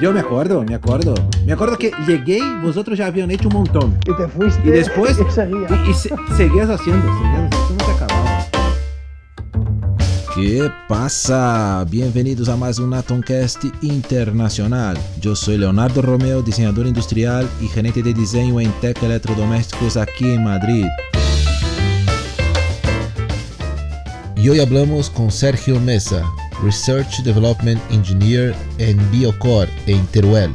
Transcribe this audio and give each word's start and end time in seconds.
Yo 0.00 0.12
me 0.12 0.20
acuerdo, 0.20 0.62
me 0.64 0.74
acuerdo. 0.74 1.14
Me 1.46 1.52
acuerdo 1.52 1.78
que 1.78 1.92
llegué 2.06 2.40
vosotros 2.62 2.98
ya 2.98 3.06
habían 3.06 3.30
hecho 3.30 3.48
un 3.48 3.54
montón. 3.54 3.96
Y 4.06 4.16
te 4.16 4.28
fuiste. 4.28 4.60
Y 4.68 4.70
después. 4.72 5.16
Y. 5.18 5.90
Y, 5.90 5.94
se- 5.94 6.10
seguías 6.36 6.68
haciendo, 6.68 7.06
seguías 7.16 7.50
haciendo, 7.52 7.74
no 7.78 7.84
se 7.84 7.90
acababa. 7.92 8.46
¿Qué 10.34 10.68
pasa? 10.88 11.84
Bienvenidos 11.88 12.48
a 12.48 12.56
más 12.56 12.80
un 12.80 12.92
Atomcast 12.92 13.64
internacional. 13.82 14.98
Yo 15.20 15.36
soy 15.36 15.58
Leonardo 15.58 16.02
Romeo, 16.02 16.42
diseñador 16.42 16.88
industrial 16.88 17.48
y 17.60 17.68
gerente 17.68 18.02
de 18.02 18.12
diseño 18.12 18.60
en 18.60 18.72
Tech 18.80 19.00
Electrodomésticos 19.00 19.96
aquí 19.96 20.32
en 20.32 20.42
Madrid. 20.42 20.86
Y 24.36 24.48
hoy 24.48 24.58
hablamos 24.60 25.08
con 25.08 25.30
Sergio 25.30 25.78
Mesa, 25.80 26.22
Research 26.64 27.22
Development 27.22 27.80
Engineer 27.90 28.54
en 28.78 28.96
Biocore 29.10 29.68
en 29.86 30.04
Teruel. 30.06 30.50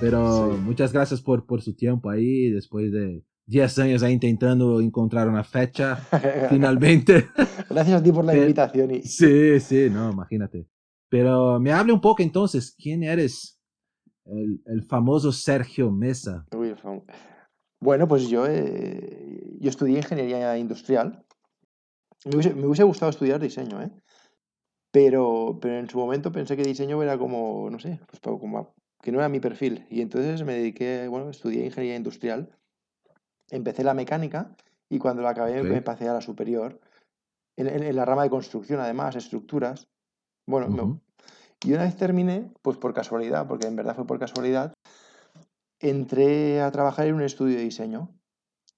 Pero 0.00 0.54
Sí. 0.54 0.60
muchas 0.62 0.92
gracias 0.92 1.22
por, 1.22 1.46
por 1.46 1.62
su 1.62 1.74
tiempo 1.74 2.10
ahí, 2.10 2.50
después 2.50 2.92
de 2.92 3.24
10 3.46 3.78
años 3.78 4.02
ahí 4.02 4.12
intentando 4.12 4.80
encontrar 4.80 5.28
una 5.28 5.42
fecha, 5.44 5.96
finalmente. 6.50 7.26
Gracias 7.70 8.00
a 8.00 8.02
ti 8.02 8.12
por 8.12 8.24
la 8.24 8.36
invitación. 8.36 8.94
Y... 8.94 9.02
Sí, 9.02 9.58
sí, 9.60 9.88
no, 9.90 10.10
imagínate. 10.12 10.66
Pero 11.08 11.58
me 11.60 11.72
hable 11.72 11.92
un 11.92 12.00
poco 12.00 12.22
entonces, 12.22 12.74
¿quién 12.76 13.02
eres? 13.04 13.58
El, 14.24 14.60
el 14.66 14.82
famoso 14.82 15.30
Sergio 15.32 15.90
Mesa. 15.92 16.44
Uy, 16.54 16.74
fam- 16.74 17.04
Bueno, 17.86 18.08
pues 18.08 18.28
yo, 18.28 18.46
eh, 18.48 19.58
yo 19.60 19.70
estudié 19.70 19.98
ingeniería 19.98 20.58
industrial. 20.58 21.24
Me 22.24 22.34
hubiese, 22.34 22.52
me 22.52 22.66
hubiese 22.66 22.82
gustado 22.82 23.10
estudiar 23.10 23.38
diseño, 23.38 23.80
¿eh? 23.80 23.92
Pero, 24.90 25.58
pero 25.60 25.78
en 25.78 25.88
su 25.88 25.96
momento 25.96 26.32
pensé 26.32 26.56
que 26.56 26.64
diseño 26.64 27.00
era 27.00 27.16
como, 27.16 27.70
no 27.70 27.78
sé, 27.78 28.00
pues 28.08 28.20
como 28.20 28.74
que 29.00 29.12
no 29.12 29.20
era 29.20 29.28
mi 29.28 29.38
perfil. 29.38 29.86
Y 29.88 30.00
entonces 30.00 30.42
me 30.42 30.54
dediqué, 30.54 31.06
bueno, 31.06 31.30
estudié 31.30 31.64
ingeniería 31.64 31.94
industrial. 31.96 32.50
Empecé 33.52 33.84
la 33.84 33.94
mecánica 33.94 34.56
y 34.88 34.98
cuando 34.98 35.22
la 35.22 35.30
acabé 35.30 35.62
me 35.62 35.80
pasé 35.80 36.08
a 36.08 36.14
la 36.14 36.20
superior. 36.20 36.80
En, 37.56 37.68
en- 37.68 37.84
en 37.84 37.94
la 37.94 38.04
rama 38.04 38.24
de 38.24 38.30
construcción, 38.30 38.80
además, 38.80 39.14
estructuras. 39.14 39.86
Bueno, 40.44 40.66
me- 40.66 40.82
Ujú. 40.82 41.00
y 41.64 41.72
una 41.72 41.84
vez 41.84 41.94
terminé, 41.96 42.50
pues 42.62 42.78
por 42.78 42.92
casualidad, 42.92 43.46
porque 43.46 43.68
en 43.68 43.76
verdad 43.76 43.94
fue 43.94 44.08
por 44.08 44.18
casualidad, 44.18 44.74
entré 45.80 46.60
a 46.60 46.70
trabajar 46.70 47.06
en 47.06 47.14
un 47.14 47.22
estudio 47.22 47.56
de 47.56 47.64
diseño 47.64 48.14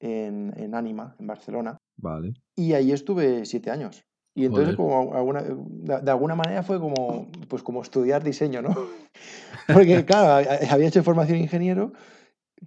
en, 0.01 0.53
en 0.57 0.75
Anima, 0.75 1.17
en 1.19 1.27
Barcelona, 1.27 1.79
Vale. 1.97 2.35
y 2.57 2.75
allí 2.75 2.93
estuve 2.93 3.45
siete 3.45 3.71
años. 3.71 4.05
Y 4.35 4.45
entonces, 4.45 4.77
Joder. 4.77 4.77
como 4.77 5.15
alguna, 5.17 5.43
de, 5.43 6.11
alguna 6.11 6.37
manera 6.37 6.63
fue 6.63 6.79
como, 6.79 7.27
pues 7.49 7.65
como 7.65 7.83
estudiar 7.83 8.23
diseño, 8.23 8.63
¿no? 8.63 8.69
Porque, 9.67 10.05
claro, 10.05 10.49
había 10.71 10.87
hecho 10.87 11.03
formación 11.03 11.39
de 11.39 11.45
ingeniero, 11.45 11.93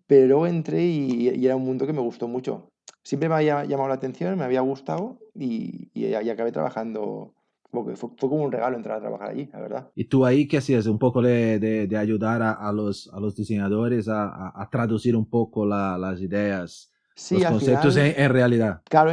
pero 0.06 0.46
entré 0.48 0.84
y, 0.84 1.30
y 1.30 1.46
era 1.46 1.56
un 1.56 1.64
mundo 1.64 1.88
que 1.88 1.94
me 1.94 2.02
gustó 2.02 2.28
mucho. 2.28 2.72
Siempre 3.04 3.30
me 3.30 3.36
había 3.36 3.64
llamado 3.64 3.88
la 3.88 3.96
atención, 3.96 4.38
me 4.38 4.44
había 4.44 4.62
gustado 4.62 5.20
y, 5.34 5.90
y, 5.94 6.08
y 6.08 6.30
acabé 6.30 6.52
trabajando. 6.52 7.34
Como 7.72 7.88
que 7.88 7.96
fue, 7.96 8.10
fue 8.18 8.30
como 8.30 8.44
un 8.44 8.52
regalo 8.52 8.76
entrar 8.76 8.98
a 8.98 9.00
trabajar 9.02 9.30
allí, 9.30 9.50
la 9.54 9.60
verdad. 9.62 9.90
¿Y 9.96 10.06
tú 10.06 10.26
ahí 10.26 10.46
qué 10.48 10.58
hacías? 10.58 10.86
Un 10.88 11.00
poco 11.00 11.22
de, 11.22 11.58
de, 11.58 11.88
de 11.88 11.98
ayudar 11.98 12.42
a, 12.42 12.52
a 12.52 12.72
los, 12.74 13.10
a 13.14 13.20
los 13.22 13.34
diseñadores 13.36 14.10
a, 14.10 14.24
a- 14.26 14.62
a 14.62 14.70
traducir 14.70 15.16
un 15.16 15.26
poco 15.30 15.66
la- 15.66 15.98
las 15.98 16.20
ideas, 16.22 16.92
Sí, 17.16 17.36
los 17.36 17.46
conceptos 17.46 17.94
final- 17.94 18.14
en, 18.18 18.24
en 18.24 18.30
realidad. 18.32 18.82
Claro, 18.90 19.12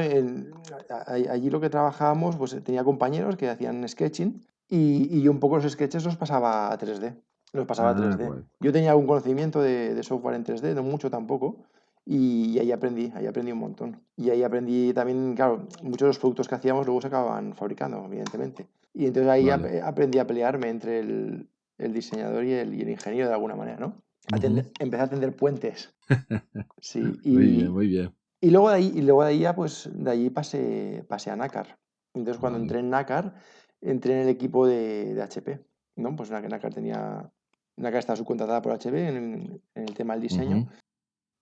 a- 0.90 0.94
a- 1.12 1.32
allí 1.32 1.50
lo 1.50 1.60
que 1.60 1.70
trabajábamos, 1.70 2.36
pues 2.36 2.56
tenía 2.64 2.82
compañeros 2.84 3.36
que 3.36 3.48
hacían 3.48 3.86
sketching 3.88 4.42
y, 4.68 5.16
y 5.16 5.22
yo 5.22 5.30
un 5.30 5.38
poco 5.40 5.56
los 5.58 5.70
sketches 5.70 6.04
los 6.04 6.16
pasaba 6.16 6.72
a 6.72 6.78
3D. 6.78 7.14
Los 7.52 7.64
pasaba 7.66 7.90
a 7.90 7.92
Ah, 7.92 7.96
3D. 7.96 8.26
guay. 8.26 8.40
Yo 8.60 8.72
tenía 8.72 8.90
algún 8.90 9.06
conocimiento 9.06 9.62
de, 9.62 9.94
de 9.94 10.02
software 10.02 10.34
en 10.34 10.44
3D, 10.44 10.74
no 10.74 10.82
mucho 10.82 11.10
tampoco, 11.10 11.64
y, 12.10 12.58
ahí 12.58 12.72
aprendí, 12.72 13.12
ahí 13.14 13.26
aprendí 13.26 13.52
un 13.52 13.58
montón. 13.58 14.00
Y 14.16 14.30
ahí 14.30 14.42
aprendí 14.42 14.94
también, 14.94 15.34
claro, 15.36 15.66
muchos 15.82 16.00
de 16.00 16.06
los 16.06 16.18
productos 16.18 16.48
que 16.48 16.54
hacíamos 16.54 16.86
luego 16.86 17.02
se 17.02 17.08
acababan 17.08 17.54
fabricando, 17.54 18.02
evidentemente. 18.06 18.66
Y 18.94 19.04
entonces 19.06 19.30
ahí 19.30 19.50
Vale. 19.50 19.80
ap- 19.82 19.88
aprendí 19.88 20.18
a 20.18 20.26
pelearme 20.26 20.70
entre 20.70 21.00
el, 21.00 21.48
el 21.76 21.92
diseñador 21.92 22.44
y 22.44 22.52
el, 22.52 22.74
y 22.74 22.80
el 22.80 22.88
ingeniero 22.88 23.28
de 23.28 23.34
alguna 23.34 23.56
manera, 23.56 23.78
¿no? 23.78 24.02
A 24.32 24.36
empecé 24.78 25.02
a 25.02 25.08
tender 25.08 25.36
puentes. 25.36 25.94
Sí, 26.80 27.20
y, 27.24 27.30
Muy 27.32 27.46
bien, 27.46 27.72
muy 27.72 27.86
bien. 27.88 28.14
y 28.40 28.50
luego 28.50 28.70
de 28.70 28.76
ahí, 28.76 28.92
y 28.94 29.02
luego 29.02 29.22
de 29.24 29.30
ahí 29.30 29.40
ya, 29.40 29.54
pues, 29.54 29.90
de 29.92 30.10
allí 30.10 30.30
pasé, 30.30 31.04
pasé 31.08 31.30
a 31.30 31.36
Nácar. 31.36 31.76
Entonces, 32.14 32.40
cuando 32.40 32.56
Vale. 32.58 32.64
entré 32.64 32.78
en 32.80 32.90
Nácar, 32.90 33.34
entré 33.80 34.14
en 34.14 34.20
el 34.20 34.28
equipo 34.28 34.66
de, 34.66 35.12
de 35.14 35.22
HP, 35.22 35.60
¿no? 35.96 36.14
Pues 36.16 36.30
Nácar 36.30 36.72
tenía... 36.72 37.30
Nácar 37.76 37.98
estaba 37.98 38.16
subcontratada 38.16 38.62
por 38.62 38.72
HP 38.72 39.08
en, 39.08 39.60
en 39.74 39.82
el 39.82 39.94
tema 39.94 40.14
del 40.14 40.22
diseño. 40.22 40.58
Ujú. 40.58 40.68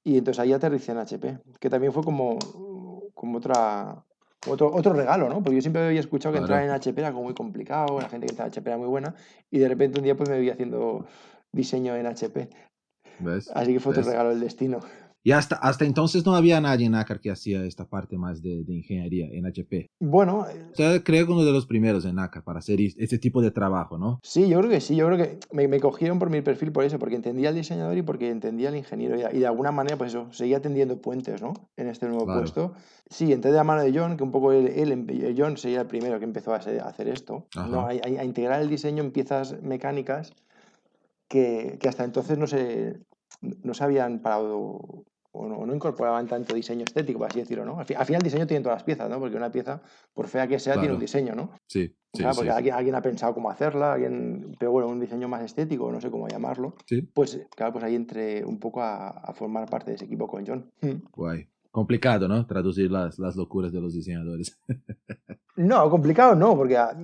Y 0.07 0.19
entonces 0.19 0.39
ahí 0.39 0.53
aterricé 0.53 0.93
en 0.93 0.99
HP, 0.99 1.37
que 1.59 1.69
también 1.69 1.93
fue 1.93 2.05
como, 2.05 2.39
como 3.13 3.39
otra, 3.39 4.05
otro, 4.47 4.73
otro 4.73 4.93
regalo, 4.93 5.29
¿no? 5.29 5.43
Porque 5.43 5.57
yo 5.57 5.61
siempre 5.61 5.85
había 5.85 5.99
escuchado 5.99 6.33
que 6.33 6.39
entrar 6.39 6.63
en 6.63 6.71
HP 6.71 7.01
era 7.01 7.11
como 7.11 7.25
muy 7.25 7.35
complicado, 7.35 8.01
la 8.01 8.09
gente 8.09 8.29
que 8.29 8.31
estaba 8.31 8.47
en 8.47 8.53
HP 8.53 8.71
era 8.71 8.79
muy 8.79 8.87
buena, 8.87 9.17
y 9.51 9.59
de 9.59 9.67
repente 9.67 9.99
un 9.99 10.05
día 10.05 10.17
pues 10.17 10.31
me 10.31 10.39
vi 10.39 10.49
haciendo 10.49 11.07
diseño 11.51 11.97
en 11.97 12.07
HP. 12.07 12.49
¿Ves? 13.19 13.51
Así 13.53 13.73
que 13.73 13.81
fue 13.81 13.91
otro 13.91 14.05
regalo 14.05 14.29
del 14.29 14.39
destino. 14.39 14.79
Y 15.27 15.33
hasta, 15.33 15.57
hasta 15.57 15.85
entonces 15.85 16.25
no 16.25 16.37
había 16.37 16.61
nadie 16.61 16.87
en 16.87 16.93
NACAR 16.93 17.19
que 17.19 17.33
hacía 17.33 17.65
esta 17.65 17.85
parte 17.85 18.17
más 18.17 18.41
de, 18.43 18.63
de 18.63 18.75
ingeniería 18.77 19.27
en 19.33 19.45
HP. 19.45 19.89
Bueno, 19.99 20.47
eh, 20.49 20.67
Usted 20.71 21.03
creo 21.03 21.27
que 21.27 21.33
uno 21.33 21.45
de 21.45 21.51
los 21.51 21.67
primeros 21.67 22.05
en 22.05 22.15
NACAR 22.15 22.45
para 22.45 22.61
hacer 22.61 22.79
este 22.81 23.19
tipo 23.19 23.43
de 23.43 23.51
trabajo, 23.51 23.99
¿no? 23.99 24.21
Sí, 24.23 24.49
yo 24.49 24.59
creo 24.61 24.71
que 24.71 24.81
sí, 24.81 24.95
yo 24.95 25.07
creo 25.09 25.19
que 25.19 25.41
me, 25.51 25.67
me 25.67 25.81
cogieron 25.81 26.21
por 26.21 26.31
mi 26.31 26.43
perfil 26.43 26.71
por 26.71 26.85
eso, 26.85 27.01
porque 27.01 27.17
entendía 27.17 27.49
al 27.49 27.57
diseñador 27.57 27.99
y 27.99 28.03
porque 28.03 28.31
entendía 28.31 28.69
al 28.69 28.77
ingeniero 28.77 29.17
y, 29.17 29.39
de- 29.41 29.47
alguna 29.49 29.73
manera, 29.73 29.97
pues 29.99 30.13
eso, 30.13 30.33
seguía 30.33 30.63
tendiendo 30.63 31.01
puentes, 31.03 31.43
¿no? 31.43 31.55
En 31.77 31.89
este 31.89 32.07
nuevo 32.07 32.25
Claro. 32.27 32.43
puesto. 32.43 32.75
Sí, 33.11 33.33
entré 33.33 33.51
de 33.51 33.57
la 33.57 33.65
mano 33.65 33.83
de 33.83 33.93
John, 33.99 34.17
que 34.17 34.23
un 34.23 34.31
poco 34.31 34.53
él, 34.53 35.35
John 35.37 35.57
sería 35.57 35.81
el 35.81 35.87
primero 35.89 36.21
que 36.21 36.25
empezó 36.25 36.53
a, 36.55 36.59
hacer- 36.59 37.09
esto, 37.09 37.49
¿no? 37.57 37.81
A, 37.81 37.91
Ajá. 37.91 37.99
a- 38.05 38.21
a 38.21 38.25
integrar 38.25 38.63
el 38.63 38.69
diseño 38.71 39.03
en 39.03 39.11
piezas 39.11 39.61
mecánicas 39.61 40.35
que, 41.27 41.79
que 41.81 41.89
hasta 41.89 42.05
entonces 42.05 42.39
no 42.39 42.47
se, 42.47 43.01
no 43.41 43.75
se 43.75 43.83
habían 43.83 44.21
parado 44.21 45.05
o 45.37 45.49
no, 45.49 45.67
no 45.67 45.75
incorporaban 45.75 46.27
tanto 46.27 46.55
diseño 46.55 46.85
estético, 46.85 47.19
por 47.19 47.29
así 47.29 47.41
decirlo, 47.41 47.65
¿no? 47.65 47.79
Al, 47.79 47.87
fi- 47.87 47.95
al 47.95 48.05
final 48.07 48.21
el 48.21 48.25
diseño 48.25 48.47
tiene 48.47 48.63
todas 48.63 48.77
las 48.77 48.85
piezas, 48.85 49.09
¿no? 49.11 49.19
Porque 49.21 49.37
una 49.37 49.51
pieza, 49.53 49.81
por 50.15 50.27
fea 50.29 50.47
que 50.49 50.59
sea, 50.59 50.75
tiene 50.75 50.89
un 50.89 50.93
Claro. 50.95 51.01
diseño, 51.01 51.35
¿no? 51.35 51.51
Sí, 51.67 51.87
sí, 52.13 52.19
Claro, 52.21 52.33
sí. 52.35 52.39
porque 52.39 52.51
alguien, 52.53 52.75
alguien 52.75 52.95
ha 52.95 53.03
pensado 53.03 53.35
cómo 53.35 53.51
hacerla, 53.51 53.93
alguien, 53.95 54.57
pero 54.59 54.73
bueno, 54.73 54.89
un 54.89 55.01
diseño 55.01 55.29
más 55.29 55.43
estético, 55.43 55.91
no 55.93 56.01
sé 56.01 56.11
cómo 56.11 56.29
llamarlo. 56.29 56.75
Sí, 56.87 57.03
Pues 57.03 57.41
claro, 57.55 57.73
pues 57.73 57.85
ahí 57.85 57.95
entré 57.95 58.45
un 58.45 58.59
poco 58.59 58.83
a, 58.83 59.09
a 59.11 59.33
formar 59.35 59.69
parte 59.69 59.91
de 59.91 59.97
ese 59.97 60.05
equipo 60.07 60.27
con 60.29 60.47
John. 60.47 60.71
Hmm. 60.81 61.03
guay. 61.13 61.49
Complicado, 61.71 62.27
¿no? 62.27 62.47
Traducir 62.47 62.91
las, 62.91 63.19
las 63.19 63.37
locuras 63.37 63.71
de 63.71 63.81
los 63.83 63.93
diseñadores. 63.95 64.59
No, 65.59 65.89
complicado 65.89 66.35
no, 66.35 66.55
porque 66.55 66.77
ah, 66.77 66.95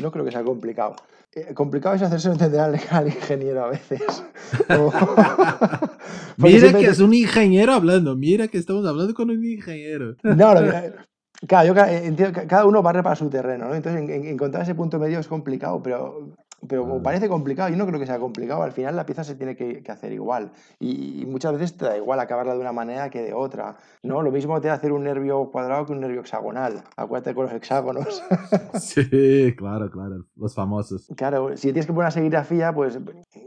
no 0.00 0.10
creo 0.10 0.24
que 0.24 0.30
sea 0.30 0.42
complicado. 0.42 0.96
Eh, 1.34 1.52
complicado 1.52 1.94
es 1.94 2.00
hacerse 2.00 2.30
entender 2.30 2.58
al, 2.90 3.06
ingeniero 3.08 3.62
a 3.64 3.68
veces. 3.68 4.00
O- 4.70 4.90
porque 4.90 5.93
Mira 6.36 6.68
que 6.78 6.86
es 6.86 7.00
un 7.00 7.14
ingeniero 7.14 7.72
hablando, 7.72 8.16
mira 8.16 8.48
que 8.48 8.58
estamos 8.58 8.86
hablando 8.86 9.14
con 9.14 9.30
un 9.30 9.44
ingeniero. 9.44 10.14
No, 10.22 10.54
lo 10.54 10.60
que- 10.62 10.92
claro, 11.46 11.74
yo 11.74 11.80
entiendo 11.86 12.40
que 12.40 12.46
cada 12.46 12.64
uno 12.66 12.82
barre 12.82 13.02
para 13.02 13.16
su 13.16 13.28
terreno, 13.28 13.68
¿no? 13.68 13.74
Entonces 13.74 14.02
en- 14.02 14.10
en- 14.10 14.26
encontrar 14.26 14.62
ese 14.62 14.74
punto 14.74 14.98
medio 14.98 15.18
es 15.18 15.28
complicado, 15.28 15.82
pero, 15.82 16.34
pero 16.68 16.82
como 16.82 16.94
Claro. 16.94 17.02
parece 17.04 17.28
complicado, 17.28 17.68
yo 17.70 17.76
no 17.76 17.86
creo 17.86 17.98
que 18.00 18.06
sea 18.06 18.18
complicado, 18.18 18.62
al 18.62 18.72
final 18.72 18.96
la 18.96 19.06
pieza 19.06 19.24
se 19.24 19.34
tiene 19.34 19.56
que, 19.56 19.82
que 19.82 19.92
hacer 19.92 20.12
igual 20.12 20.52
y, 20.78 21.22
y 21.22 21.26
muchas 21.26 21.52
veces 21.52 21.76
te 21.76 21.84
da 21.84 21.96
igual 21.96 22.20
acabarla 22.20 22.54
de 22.54 22.60
una 22.60 22.72
manera 22.72 23.10
que 23.10 23.22
de 23.22 23.32
otra, 23.34 23.76
¿no? 24.02 24.22
Lo 24.22 24.30
mismo 24.30 24.60
te 24.60 24.70
hacer 24.70 24.92
un 24.92 25.04
nervio 25.04 25.50
cuadrado 25.50 25.86
que 25.86 25.92
un 25.92 26.00
nervio 26.00 26.20
hexagonal, 26.20 26.82
acuérdate 26.96 27.34
con 27.34 27.44
los 27.46 27.54
hexágonos. 27.54 28.22
Sí, 28.80 29.54
claro, 29.56 29.90
claro, 29.90 30.24
los 30.36 30.54
famosos. 30.54 31.08
Claro, 31.16 31.56
si 31.56 31.68
tienes 31.68 31.86
que 31.86 31.92
poner 31.92 32.06
una 32.06 32.10
serigrafía, 32.10 32.72
pues, 32.74 32.98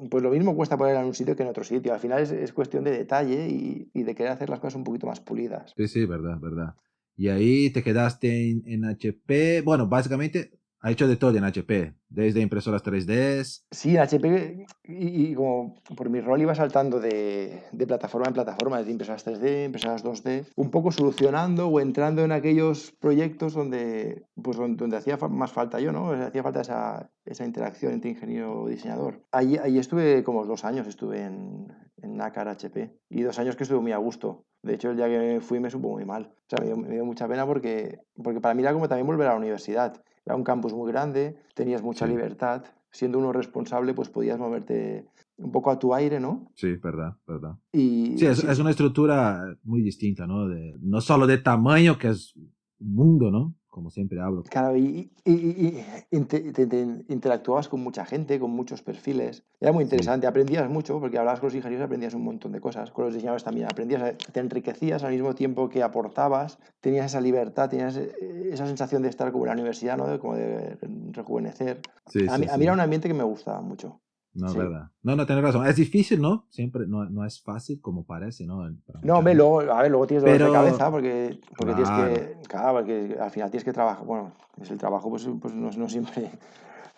pues 0.10 0.24
lo 0.24 0.30
mismo 0.30 0.56
cuesta 0.56 0.78
ponerla 0.78 1.02
en 1.02 1.08
un 1.08 1.14
sitio 1.14 1.36
que 1.36 1.44
en 1.44 1.50
otro 1.50 1.64
sitio, 1.64 1.94
al 1.94 2.00
final 2.00 2.22
es, 2.22 2.32
es 2.32 2.54
cuestión 2.54 2.84
de 2.84 2.92
detalle 2.92 3.48
y, 3.50 3.90
y 3.94 4.04
de 4.04 4.16
querer 4.16 4.32
hacer 4.32 4.50
las 4.50 4.60
cosas 4.60 4.76
un 4.76 4.84
poquito 4.84 5.08
más 5.08 5.20
pulidas. 5.20 5.74
Sí, 5.76 5.88
sí, 5.88 6.06
verdad, 6.06 6.38
verdad. 6.40 6.76
Y 7.16 7.30
ahí 7.30 7.72
te 7.72 7.84
quedaste 7.84 8.52
en, 8.52 8.64
en 8.68 8.86
HP. 8.86 9.62
Bueno, 9.62 9.88
básicamente 9.88 10.57
Ha 10.82 10.92
hecho 10.92 11.08
de 11.08 11.18
todo 11.18 11.36
en 11.36 11.44
HP, 11.44 11.96
desde 12.08 12.40
impresoras 12.40 12.84
3D. 12.84 13.64
Sí, 13.72 13.98
HP, 13.98 14.66
y, 14.84 15.32
y 15.32 15.34
como 15.34 15.76
por 15.96 16.10
mi 16.10 16.22
rol 16.22 16.42
iba 16.42 16.54
saltando 16.54 17.00
de, 17.00 17.64
de, 17.72 17.88
plataforma 17.88 18.28
en 18.28 18.34
plataforma, 18.34 18.78
desde 18.78 18.92
impresoras 18.92 19.26
3D, 19.26 19.66
impresoras 19.66 20.04
2D, 20.04 20.46
un 20.56 20.70
poco 20.70 20.92
solucionando 20.92 21.68
o 21.68 21.80
entrando 21.80 22.24
en 22.24 22.32
aquellos 22.32 22.94
proyectos 23.00 23.54
donde, 23.54 24.26
pues, 24.42 24.58
donde, 24.58 24.78
donde 24.78 24.98
hacía 24.98 25.18
más 25.18 25.52
falta 25.52 25.80
yo, 25.80 25.92
¿no? 25.92 26.12
Hacía 26.12 26.44
falta 26.44 26.62
esa, 26.62 27.10
esa 27.26 27.44
interacción 27.44 27.94
entre 27.94 28.12
ingeniero 28.12 28.70
y 28.70 28.74
diseñador. 28.74 29.24
Allí, 29.32 29.58
allí 29.58 29.80
estuve 29.80 30.24
como 30.24 30.46
dos 30.46 30.64
años, 30.64 30.88
estuve 30.88 31.24
en, 31.24 31.68
en 32.02 32.22
HP, 32.22 32.98
y 33.10 33.22
dos 33.22 33.40
años 33.40 33.56
que 33.56 33.64
estuve 33.64 33.80
muy 33.80 33.92
a 33.92 33.98
gusto. 33.98 34.46
De 34.62 34.74
hecho, 34.74 34.92
el 34.92 34.98
día 34.98 35.08
que 35.08 35.40
fui 35.42 35.60
me 35.60 35.70
supo 35.70 35.90
muy 35.90 36.06
mal. 36.06 36.34
O 36.34 36.50
sea, 36.50 36.60
me 36.60 36.66
dio, 36.66 36.78
me 36.78 36.90
dio, 36.90 37.06
mucha 37.06 37.28
pena 37.28 37.46
porque, 37.46 38.00
porque 38.22 38.42
para 38.42 38.54
mí 38.54 38.62
era 38.62 38.74
como 38.74 38.88
también 38.88 39.08
volver 39.08 39.28
a 39.28 39.32
la 39.32 39.38
universidad. 39.38 40.02
Era 40.28 40.36
un 40.36 40.44
campus 40.44 40.74
muy 40.74 40.92
grande, 40.92 41.38
tenías 41.54 41.82
mucha 41.82 42.06
libertad. 42.06 42.62
Siendo 42.92 43.18
uno 43.18 43.32
responsable, 43.32 43.94
pues 43.94 44.10
podías 44.10 44.38
moverte 44.38 45.06
un 45.38 45.54
poco 45.54 45.72
a 45.72 45.80
tu 45.80 45.94
aire, 45.94 46.20
¿no? 46.20 46.52
Sí, 46.54 46.76
verdad, 46.76 47.16
verdad. 47.26 47.58
Y, 47.72 48.18
sí, 48.18 48.26
es, 48.26 48.40
sí. 48.40 48.48
es 48.50 48.60
una 48.60 48.72
estructura 48.72 49.58
muy 49.64 49.82
distinta, 49.82 50.28
¿no? 50.28 50.50
De, 50.50 50.76
no 50.82 51.00
solo 51.00 51.28
de 51.28 51.38
tamaño, 51.38 51.98
que 51.98 52.10
es 52.10 52.36
un 52.36 52.94
mundo, 52.94 53.32
¿no? 53.32 53.56
Como 53.78 53.92
siempre 53.92 54.20
hablo. 54.20 54.42
Claro, 54.42 54.76
y, 54.76 55.12
y, 55.24 55.32
y, 55.32 55.86
y 56.10 56.20
te, 56.22 56.52
te, 56.52 56.66
te 56.66 56.82
interactuabas 57.10 57.70
con 57.70 57.80
mucha 57.84 58.06
gente, 58.06 58.40
con 58.40 58.50
muchos 58.50 58.82
perfiles. 58.82 59.44
Era 59.62 59.72
muy 59.72 59.84
interesante, 59.84 60.26
sí. 60.26 60.28
aprendías 60.28 60.68
mucho, 60.68 61.00
porque 61.00 61.20
hablabas 61.20 61.40
con 61.40 61.48
los 61.48 61.56
ingenieros, 61.56 61.86
aprendías 61.86 62.16
un 62.16 62.24
montón 62.24 62.54
de 62.54 62.60
cosas. 62.60 62.90
Con 62.90 63.06
los 63.06 63.14
diseñadores 63.14 63.44
también 63.44 63.68
aprendías, 63.68 64.18
te 64.18 64.40
enriquecías 64.40 65.04
al 65.04 65.12
mismo 65.12 65.36
tiempo 65.36 65.70
que 65.70 65.84
aportabas, 65.84 66.58
tenías 66.82 67.06
esa 67.06 67.22
libertad, 67.22 67.70
tenías 67.70 67.96
esa 67.96 68.66
sensación 68.66 69.04
de 69.04 69.10
estar 69.10 69.32
como 69.32 69.44
en 69.44 69.50
la 69.50 69.54
universidad, 69.54 69.96
¿no? 69.96 70.20
Como 70.20 70.34
de 70.34 70.80
rejuvenecer. 71.12 71.80
Sí, 72.08 72.26
a, 72.28 72.40
mí, 72.40 72.48
a 72.50 72.58
mí 72.58 72.64
era 72.64 72.74
un 72.74 72.80
ambiente 72.80 73.08
que 73.08 73.14
me 73.14 73.24
gustaba 73.24 73.62
mucho. 73.62 74.02
No, 74.38 74.50
sí. 74.50 74.58
verdad. 74.58 74.90
No, 75.02 75.16
no, 75.16 75.26
tienes 75.26 75.44
razón. 75.44 75.66
Es 75.66 75.76
difícil, 75.76 76.22
¿no? 76.22 76.46
Siempre 76.50 76.86
no, 76.88 77.06
no 77.10 77.26
es 77.26 77.42
fácil 77.42 77.82
como 77.82 78.06
parece, 78.06 78.46
¿no? 78.46 78.70
No, 79.02 79.18
hombre, 79.18 79.34
luego, 79.34 79.62
a 79.62 79.82
ver, 79.82 79.92
luego 79.92 80.06
tienes 80.06 80.24
dolor 80.24 80.38
Pero... 80.38 80.52
de 80.52 80.58
cabeza 80.58 80.92
porque, 80.92 81.40
porque 81.58 81.74
claro. 81.74 82.14
tienes 82.14 82.38
que, 82.38 82.48
claro, 82.48 82.78
porque 82.78 83.18
al 83.20 83.32
final 83.32 83.50
tienes 83.50 83.64
que 83.66 83.74
trabajar, 83.74 84.06
bueno, 84.06 84.34
es 84.62 84.70
el 84.70 84.78
trabajo, 84.78 85.10
pues, 85.10 85.28
pues 85.42 85.54
no, 85.54 85.72
no 85.72 85.90
siempre... 85.90 86.32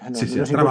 No, 0.02 0.16
sí, 0.16 0.28
sí, 0.28 0.40
no, 0.40 0.46
siempre, 0.46 0.66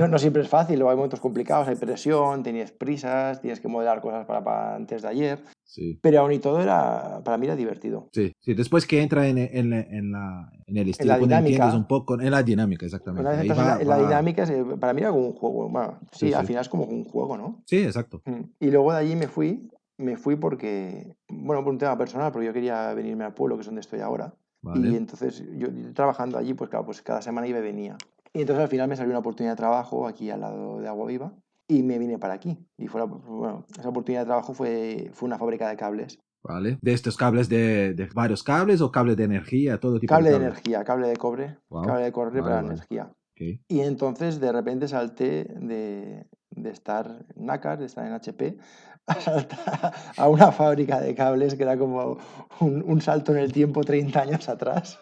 no, 0.00 0.08
no, 0.08 0.18
siempre, 0.18 0.42
es 0.42 0.48
fácil, 0.48 0.82
hay 0.82 0.96
momentos 0.96 1.20
complicados, 1.20 1.68
hay 1.68 1.76
presión, 1.76 2.42
tienes 2.42 2.72
prisas, 2.72 3.40
tienes 3.40 3.60
que 3.60 3.68
modelar 3.68 4.00
cosas 4.00 4.26
para, 4.26 4.42
para 4.42 4.74
antes 4.74 5.02
de 5.02 5.08
ayer. 5.08 5.38
Sí. 5.62 5.98
Pero 6.02 6.20
aún 6.20 6.32
y 6.32 6.38
todo 6.40 6.60
era, 6.60 7.22
para 7.24 7.38
mí 7.38 7.46
era 7.46 7.54
divertido. 7.54 8.08
Sí, 8.12 8.32
sí. 8.40 8.54
después 8.54 8.86
que 8.86 9.00
entra 9.00 9.28
en, 9.28 9.38
en, 9.38 9.72
en, 9.72 10.12
la, 10.12 10.50
en 10.66 10.76
el 10.76 10.88
estilo, 10.90 11.14
en 11.14 11.20
la 11.20 11.26
dinámica, 11.26 11.74
un 11.74 11.86
poco, 11.86 12.20
en 12.20 12.30
la 12.30 12.42
dinámica, 12.42 12.84
exactamente. 12.84 13.28
Ahí 13.28 13.48
va, 13.48 13.78
en 13.80 13.88
la, 13.88 13.96
va... 13.96 14.02
dinámica, 14.02 14.46
para 14.80 14.92
mí 14.92 15.02
era 15.02 15.10
como 15.10 15.26
un 15.28 15.34
juego, 15.34 15.68
bueno, 15.68 16.00
sí, 16.12 16.28
sí, 16.28 16.34
al 16.34 16.46
final 16.46 16.62
es 16.62 16.68
como 16.68 16.84
un 16.84 17.04
juego, 17.04 17.36
¿no? 17.36 17.62
Sí, 17.66 17.78
exacto. 17.78 18.22
Y 18.58 18.70
luego 18.70 18.92
de 18.92 18.98
allí 18.98 19.14
me 19.14 19.28
fui, 19.28 19.70
me 19.98 20.16
fui 20.16 20.36
porque, 20.36 21.16
bueno, 21.28 21.62
por 21.62 21.72
un 21.72 21.78
tema 21.78 21.96
personal, 21.96 22.32
porque 22.32 22.46
yo 22.46 22.52
quería 22.52 22.92
venirme 22.94 23.24
al 23.24 23.34
pueblo, 23.34 23.56
que 23.56 23.60
es 23.60 23.66
donde 23.66 23.80
estoy 23.80 24.00
ahora. 24.00 24.34
Vale. 24.62 24.88
Y 24.88 24.96
entonces, 24.96 25.44
yo 25.56 25.68
trabajando 25.92 26.38
allí, 26.38 26.54
pues 26.54 26.70
claro, 26.70 26.86
pues 26.86 27.02
cada 27.02 27.20
semana 27.20 27.46
iba 27.46 27.58
y 27.58 27.62
venía. 27.62 27.96
Y 28.34 28.40
entonces 28.40 28.62
al 28.62 28.68
final 28.68 28.88
me 28.88 28.96
salió 28.96 29.10
una 29.10 29.20
oportunidad 29.20 29.52
de 29.52 29.58
trabajo 29.58 30.08
aquí 30.08 30.28
al 30.30 30.40
lado 30.40 30.80
de 30.80 30.88
Agua 30.88 31.06
Viva 31.06 31.32
y 31.68 31.82
me 31.82 31.98
vine 31.98 32.18
para 32.18 32.34
aquí. 32.34 32.58
Y 32.76 32.88
fue 32.88 33.00
la, 33.00 33.06
bueno, 33.06 33.64
esa 33.78 33.88
oportunidad 33.88 34.22
de 34.22 34.26
trabajo 34.26 34.52
fue, 34.52 35.10
fue 35.14 35.28
una 35.28 35.38
fábrica 35.38 35.68
de 35.68 35.76
cables. 35.76 36.18
Vale. 36.42 36.78
¿De 36.82 36.92
estos 36.92 37.16
cables 37.16 37.48
de, 37.48 37.94
de 37.94 38.08
varios 38.12 38.42
cables 38.42 38.80
o 38.80 38.90
cables 38.90 39.16
de 39.16 39.24
energía? 39.24 39.78
Todo 39.78 39.98
tipo 39.98 40.12
cable 40.12 40.30
de, 40.30 40.38
de 40.38 40.44
energía, 40.44 40.84
cable 40.84 41.08
de 41.08 41.16
cobre, 41.16 41.58
wow. 41.68 41.86
cable 41.86 42.04
de 42.04 42.12
cobre 42.12 42.40
vale, 42.40 42.42
para 42.42 42.56
vale. 42.56 42.68
energía. 42.74 43.12
Okay. 43.32 43.62
Y 43.68 43.80
entonces 43.80 44.40
de 44.40 44.52
repente 44.52 44.88
salté 44.88 45.44
de, 45.58 46.26
de 46.50 46.70
estar 46.70 47.24
en 47.34 47.46
NACAR, 47.46 47.78
de 47.78 47.86
estar 47.86 48.06
en 48.06 48.12
HP, 48.12 48.58
a, 49.06 49.92
a 50.16 50.28
una 50.28 50.52
fábrica 50.52 51.00
de 51.00 51.14
cables 51.14 51.54
que 51.54 51.62
era 51.62 51.76
como 51.76 52.18
un, 52.60 52.82
un, 52.86 53.00
salto 53.00 53.32
en 53.32 53.38
el 53.38 53.52
tiempo 53.52 53.82
30 53.82 54.20
años 54.20 54.48
atrás. 54.48 54.98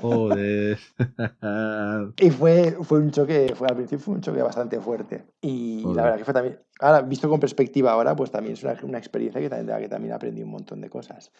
Joder. 0.00 0.78
y 2.18 2.30
fue, 2.30 2.76
fue 2.82 2.98
un 2.98 3.10
choque, 3.10 3.54
fue 3.54 3.68
al 3.68 3.76
principio 3.76 4.04
fue 4.04 4.14
un 4.14 4.20
choque 4.20 4.42
bastante 4.42 4.80
fuerte. 4.80 5.24
Y 5.40 5.80
Joder. 5.82 5.96
la 5.96 6.02
verdad 6.02 6.18
que 6.18 6.24
fue 6.24 6.34
también, 6.34 6.58
ahora 6.80 7.02
visto 7.02 7.28
con 7.28 7.40
perspectiva 7.40 7.92
ahora, 7.92 8.14
pues 8.14 8.30
también 8.30 8.54
es 8.54 8.62
una, 8.62 8.76
una 8.82 8.98
experiencia 8.98 9.40
que 9.40 9.48
también, 9.48 9.78
que 9.78 9.88
también 9.88 10.14
aprendí 10.14 10.42
un 10.42 10.50
montón 10.50 10.80
de 10.80 10.90
cosas. 10.90 11.32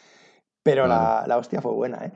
Pero 0.62 0.84
claro. 0.84 1.22
la, 1.22 1.26
la, 1.26 1.38
hostia 1.38 1.62
fue 1.62 1.72
buena, 1.72 2.04
¿eh? 2.04 2.12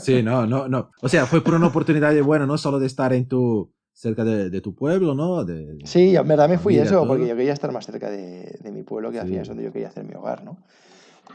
sí, 0.00 0.22
no, 0.22 0.46
no, 0.46 0.66
no. 0.66 0.90
O 1.02 1.08
sea, 1.10 1.26
fue 1.26 1.42
por 1.42 1.54
una 1.54 1.66
oportunidad 1.66 2.12
de, 2.12 2.22
bueno, 2.22 2.46
no 2.46 2.56
solo 2.56 2.78
de 2.78 2.86
estar 2.86 3.12
en 3.12 3.28
tu, 3.28 3.70
cerca 3.92 4.24
de, 4.24 4.50
de 4.50 4.60
tu 4.60 4.74
pueblo, 4.74 5.14
¿no? 5.14 5.44
De, 5.44 5.78
sí, 5.84 6.16
en 6.16 6.26
verdad 6.26 6.48
me 6.48 6.58
fui 6.58 6.76
eso, 6.76 7.00
todo. 7.00 7.08
porque 7.08 7.26
yo 7.26 7.36
quería 7.36 7.52
estar 7.52 7.72
más 7.72 7.86
cerca 7.86 8.10
de, 8.10 8.58
de 8.60 8.72
mi 8.72 8.82
pueblo, 8.82 9.10
que 9.10 9.20
sí. 9.20 9.26
final 9.26 9.42
es 9.42 9.48
donde 9.48 9.64
yo 9.64 9.72
quería 9.72 9.88
hacer 9.88 10.04
mi 10.04 10.14
hogar, 10.14 10.44
¿no? 10.44 10.56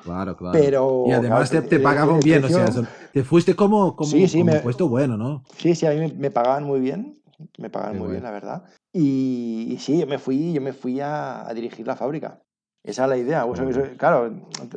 Claro, 0.04 0.38
claro. 0.38 0.58
Pero, 0.60 1.04
y 1.08 1.12
además 1.12 1.50
claro, 1.50 1.64
te, 1.68 1.78
te, 1.78 1.84
pagaban 1.84 2.20
bien, 2.20 2.44
o 2.44 2.50
sea, 2.50 2.70
te 3.12 3.24
fuiste 3.24 3.56
como, 3.56 3.96
como, 3.96 4.10
sí, 4.10 4.28
sí, 4.28 4.40
como 4.40 4.52
me, 4.52 4.58
un 4.58 4.64
puesto 4.64 4.88
bueno, 4.88 5.18
¿no? 5.18 5.44
Sí, 5.58 5.76
sí, 5.76 5.86
a 5.86 5.92
mí 5.92 6.00
me, 6.00 6.14
me 6.14 6.32
pagaban 6.32 6.64
muy 6.64 6.80
bien, 6.80 7.22
me 7.58 7.70
pagaban 7.70 7.94
Qué 7.94 8.00
muy 8.00 8.08
bueno. 8.08 8.12
bien, 8.12 8.24
la 8.24 8.32
verdad. 8.32 8.64
Y, 8.94 9.68
y, 9.72 9.78
sí, 9.78 10.00
yo 10.00 10.08
me 10.08 10.18
fui, 10.18 10.54
yo 10.54 10.62
me 10.62 10.74
fui 10.74 11.00
a, 11.00 11.48
a 11.48 11.54
dirigir 11.54 11.86
la 11.86 11.96
fábrica. 11.96 12.42
Esa 12.88 13.04
es 13.04 13.10
la 13.10 13.18
idea. 13.18 13.46
Eso, 13.54 13.82
claro, 13.98 14.34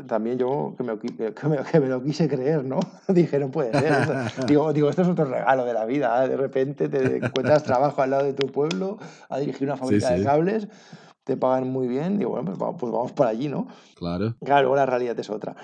también 0.08 0.36
yo 0.36 0.74
que 0.76 0.82
me, 0.82 0.98
que, 0.98 1.12
me, 1.48 1.58
que 1.62 1.80
me, 1.80 1.86
lo 1.86 2.02
quise 2.02 2.28
creer, 2.28 2.64
¿no? 2.64 2.80
Dije, 3.08 3.38
no 3.38 3.52
puede 3.52 3.70
ser. 3.70 3.94
digo, 4.48 4.72
digo, 4.72 4.90
esto 4.90 5.02
es 5.02 5.08
otro 5.08 5.26
regalo 5.26 5.64
de 5.64 5.72
la 5.72 5.84
vida. 5.84 6.24
¿eh? 6.24 6.28
De 6.28 6.36
repente 6.36 6.88
te 6.88 7.16
encuentras 7.24 7.62
trabajo 7.62 8.02
al 8.02 8.10
lado 8.10 8.24
de 8.24 8.32
tu 8.32 8.48
pueblo 8.48 8.98
a 9.28 9.38
dirigir 9.38 9.68
una 9.68 9.76
fábrica 9.76 10.08
sí, 10.08 10.14
sí. 10.14 10.18
de 10.18 10.26
cables, 10.26 10.68
te 11.22 11.36
pagan 11.36 11.70
muy 11.70 11.86
bien. 11.86 12.18
Digo, 12.18 12.32
bueno, 12.32 12.46
pues 12.46 12.58
vamos, 12.58 12.76
pues 12.80 12.92
vamos 12.92 13.12
por 13.12 13.28
allí, 13.28 13.46
¿no? 13.46 13.68
Claro. 13.94 14.34
Claro, 14.44 14.62
luego 14.62 14.76
la 14.76 14.86
realidad 14.86 15.16
es 15.16 15.30
otra. 15.30 15.54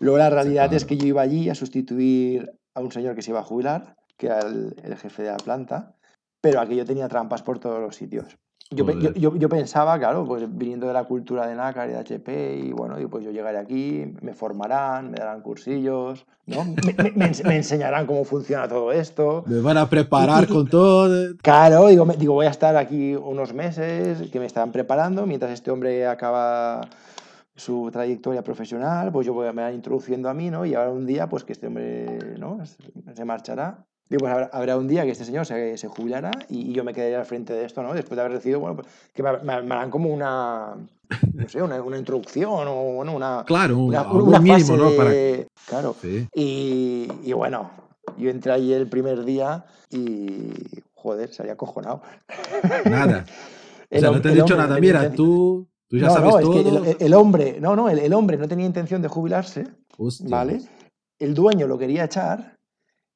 luego 0.00 0.18
la 0.18 0.28
realidad 0.28 0.64
claro. 0.64 0.76
es 0.76 0.84
que 0.84 0.98
yo 0.98 1.06
iba 1.06 1.22
allí 1.22 1.48
a 1.48 1.54
sustituir 1.54 2.52
a 2.74 2.80
un 2.80 2.92
señor 2.92 3.14
que 3.14 3.22
se 3.22 3.30
iba 3.30 3.40
a 3.40 3.44
jubilar, 3.44 3.96
que 4.18 4.26
era 4.26 4.40
el, 4.40 4.76
el 4.82 4.94
jefe 4.96 5.22
de 5.22 5.30
la 5.30 5.38
planta, 5.38 5.96
pero 6.42 6.60
aquí 6.60 6.76
yo 6.76 6.84
tenía 6.84 7.08
trampas 7.08 7.42
por 7.42 7.58
todos 7.60 7.80
los 7.80 7.96
sitios. 7.96 8.36
Yo, 8.74 8.90
yo, 8.90 9.12
yo, 9.14 9.36
yo, 9.36 9.48
pensaba, 9.48 9.98
claro, 9.98 10.24
pues 10.24 10.44
viniendo 10.48 10.86
de 10.86 10.92
la 10.92 11.04
cultura 11.04 11.46
de 11.46 11.54
NACAR 11.54 11.88
y 11.88 11.92
de 11.92 11.98
HP, 11.98 12.56
y 12.56 12.72
bueno, 12.72 13.00
y 13.00 13.06
pues 13.06 13.24
yo 13.24 13.30
llegaré 13.30 13.58
aquí, 13.58 14.12
me 14.20 14.34
formarán, 14.34 15.10
me 15.10 15.16
darán 15.16 15.40
cursillos, 15.40 16.26
¿no? 16.46 16.64
Me, 16.64 17.10
me, 17.12 17.32
me 17.44 17.56
enseñarán 17.56 18.06
cómo 18.06 18.24
funciona 18.24 18.68
todo 18.68 18.92
esto. 18.92 19.44
Me 19.46 19.60
van 19.60 19.78
a 19.78 19.88
preparar 19.88 20.44
y, 20.44 20.46
con 20.46 20.68
todo. 20.68 21.36
Claro, 21.42 21.88
digo, 21.88 22.06
digo, 22.18 22.34
voy 22.34 22.46
a 22.46 22.50
estar 22.50 22.76
aquí 22.76 23.14
unos 23.14 23.54
meses 23.54 24.30
que 24.30 24.40
me 24.40 24.46
están 24.46 24.72
preparando 24.72 25.26
mientras 25.26 25.52
este 25.52 25.70
hombre 25.70 26.06
acaba 26.06 26.82
su 27.56 27.88
trayectoria 27.92 28.42
profesional, 28.42 29.12
pues 29.12 29.26
yo 29.26 29.32
voy, 29.32 29.46
me 29.52 29.62
van 29.62 29.74
introduciendo 29.74 30.28
a 30.28 30.34
mí, 30.34 30.50
¿no? 30.50 30.66
Y 30.66 30.74
ahora 30.74 30.90
un 30.90 31.06
día, 31.06 31.28
pues 31.28 31.44
que 31.44 31.52
este 31.52 31.68
hombre, 31.68 32.36
¿no? 32.38 32.58
Se 33.14 33.24
marchará 33.24 33.84
Digo, 34.08 34.20
pues 34.20 34.32
habrá, 34.32 34.46
habrá, 34.52 34.76
un 34.76 34.86
día 34.86 35.04
que 35.04 35.12
este 35.12 35.24
señor 35.24 35.46
se, 35.46 35.78
se 35.78 35.88
jubilará 35.88 36.30
y, 36.50 36.70
y, 36.70 36.72
yo 36.72 36.84
me 36.84 36.92
quedaré 36.92 37.16
al 37.16 37.24
frente 37.24 37.54
de 37.54 37.64
esto, 37.64 37.82
¿no? 37.82 37.94
Después 37.94 38.16
de 38.16 38.20
haber 38.20 38.32
recibido, 38.32 38.60
bueno, 38.60 38.76
pues, 38.76 38.88
que 39.14 39.22
me, 39.22 39.32
me, 39.38 39.62
me, 39.62 39.74
harán 39.74 39.90
como 39.90 40.10
una, 40.10 40.74
no 41.32 41.48
sé, 41.48 41.62
una, 41.62 41.82
una 41.82 41.98
introducción 41.98 42.68
o 42.68 42.94
bueno, 42.94 43.14
una... 43.14 43.44
Claro, 43.46 43.78
una, 43.78 44.02
una 44.12 44.40
mínimo, 44.40 44.76
¿no? 44.76 44.90
Para... 44.90 45.10
Claro. 45.66 45.96
Sí. 46.00 46.28
Y, 46.34 47.08
y, 47.22 47.32
bueno, 47.32 47.70
yo 48.18 48.30
entré 48.30 48.52
ahí 48.52 48.72
el 48.72 48.88
primer 48.88 49.24
día 49.24 49.64
y, 49.90 50.52
joder, 50.94 51.32
se 51.32 51.42
había 51.42 51.54
acojonado. 51.54 52.02
Nada. 52.84 53.24
o 53.90 53.98
sea, 53.98 54.10
no 54.10 54.20
te 54.20 54.28
he 54.28 54.32
dicho 54.32 54.54
hombre, 54.54 54.56
nada. 54.58 54.80
Mira, 54.80 55.12
tú, 55.12 55.66
tú 55.88 55.96
ya 55.96 56.08
no, 56.08 56.12
sabes 56.12 56.34
no, 56.34 56.40
todo. 56.40 56.58
Es 56.58 56.62
que 56.62 56.68
el, 56.68 56.96
el, 57.06 57.14
hombre, 57.14 57.58
no, 57.60 57.74
no, 57.74 57.88
el, 57.88 58.00
el, 58.00 58.12
hombre 58.12 58.36
no 58.36 58.48
tenía 58.48 58.66
intención 58.66 59.00
de 59.00 59.08
jubilarse, 59.08 59.66
Hostia. 59.96 60.28
¿vale? 60.28 60.60
El 61.18 61.34
dueño 61.34 61.66
lo 61.66 61.78
quería 61.78 62.04
echar 62.04 62.53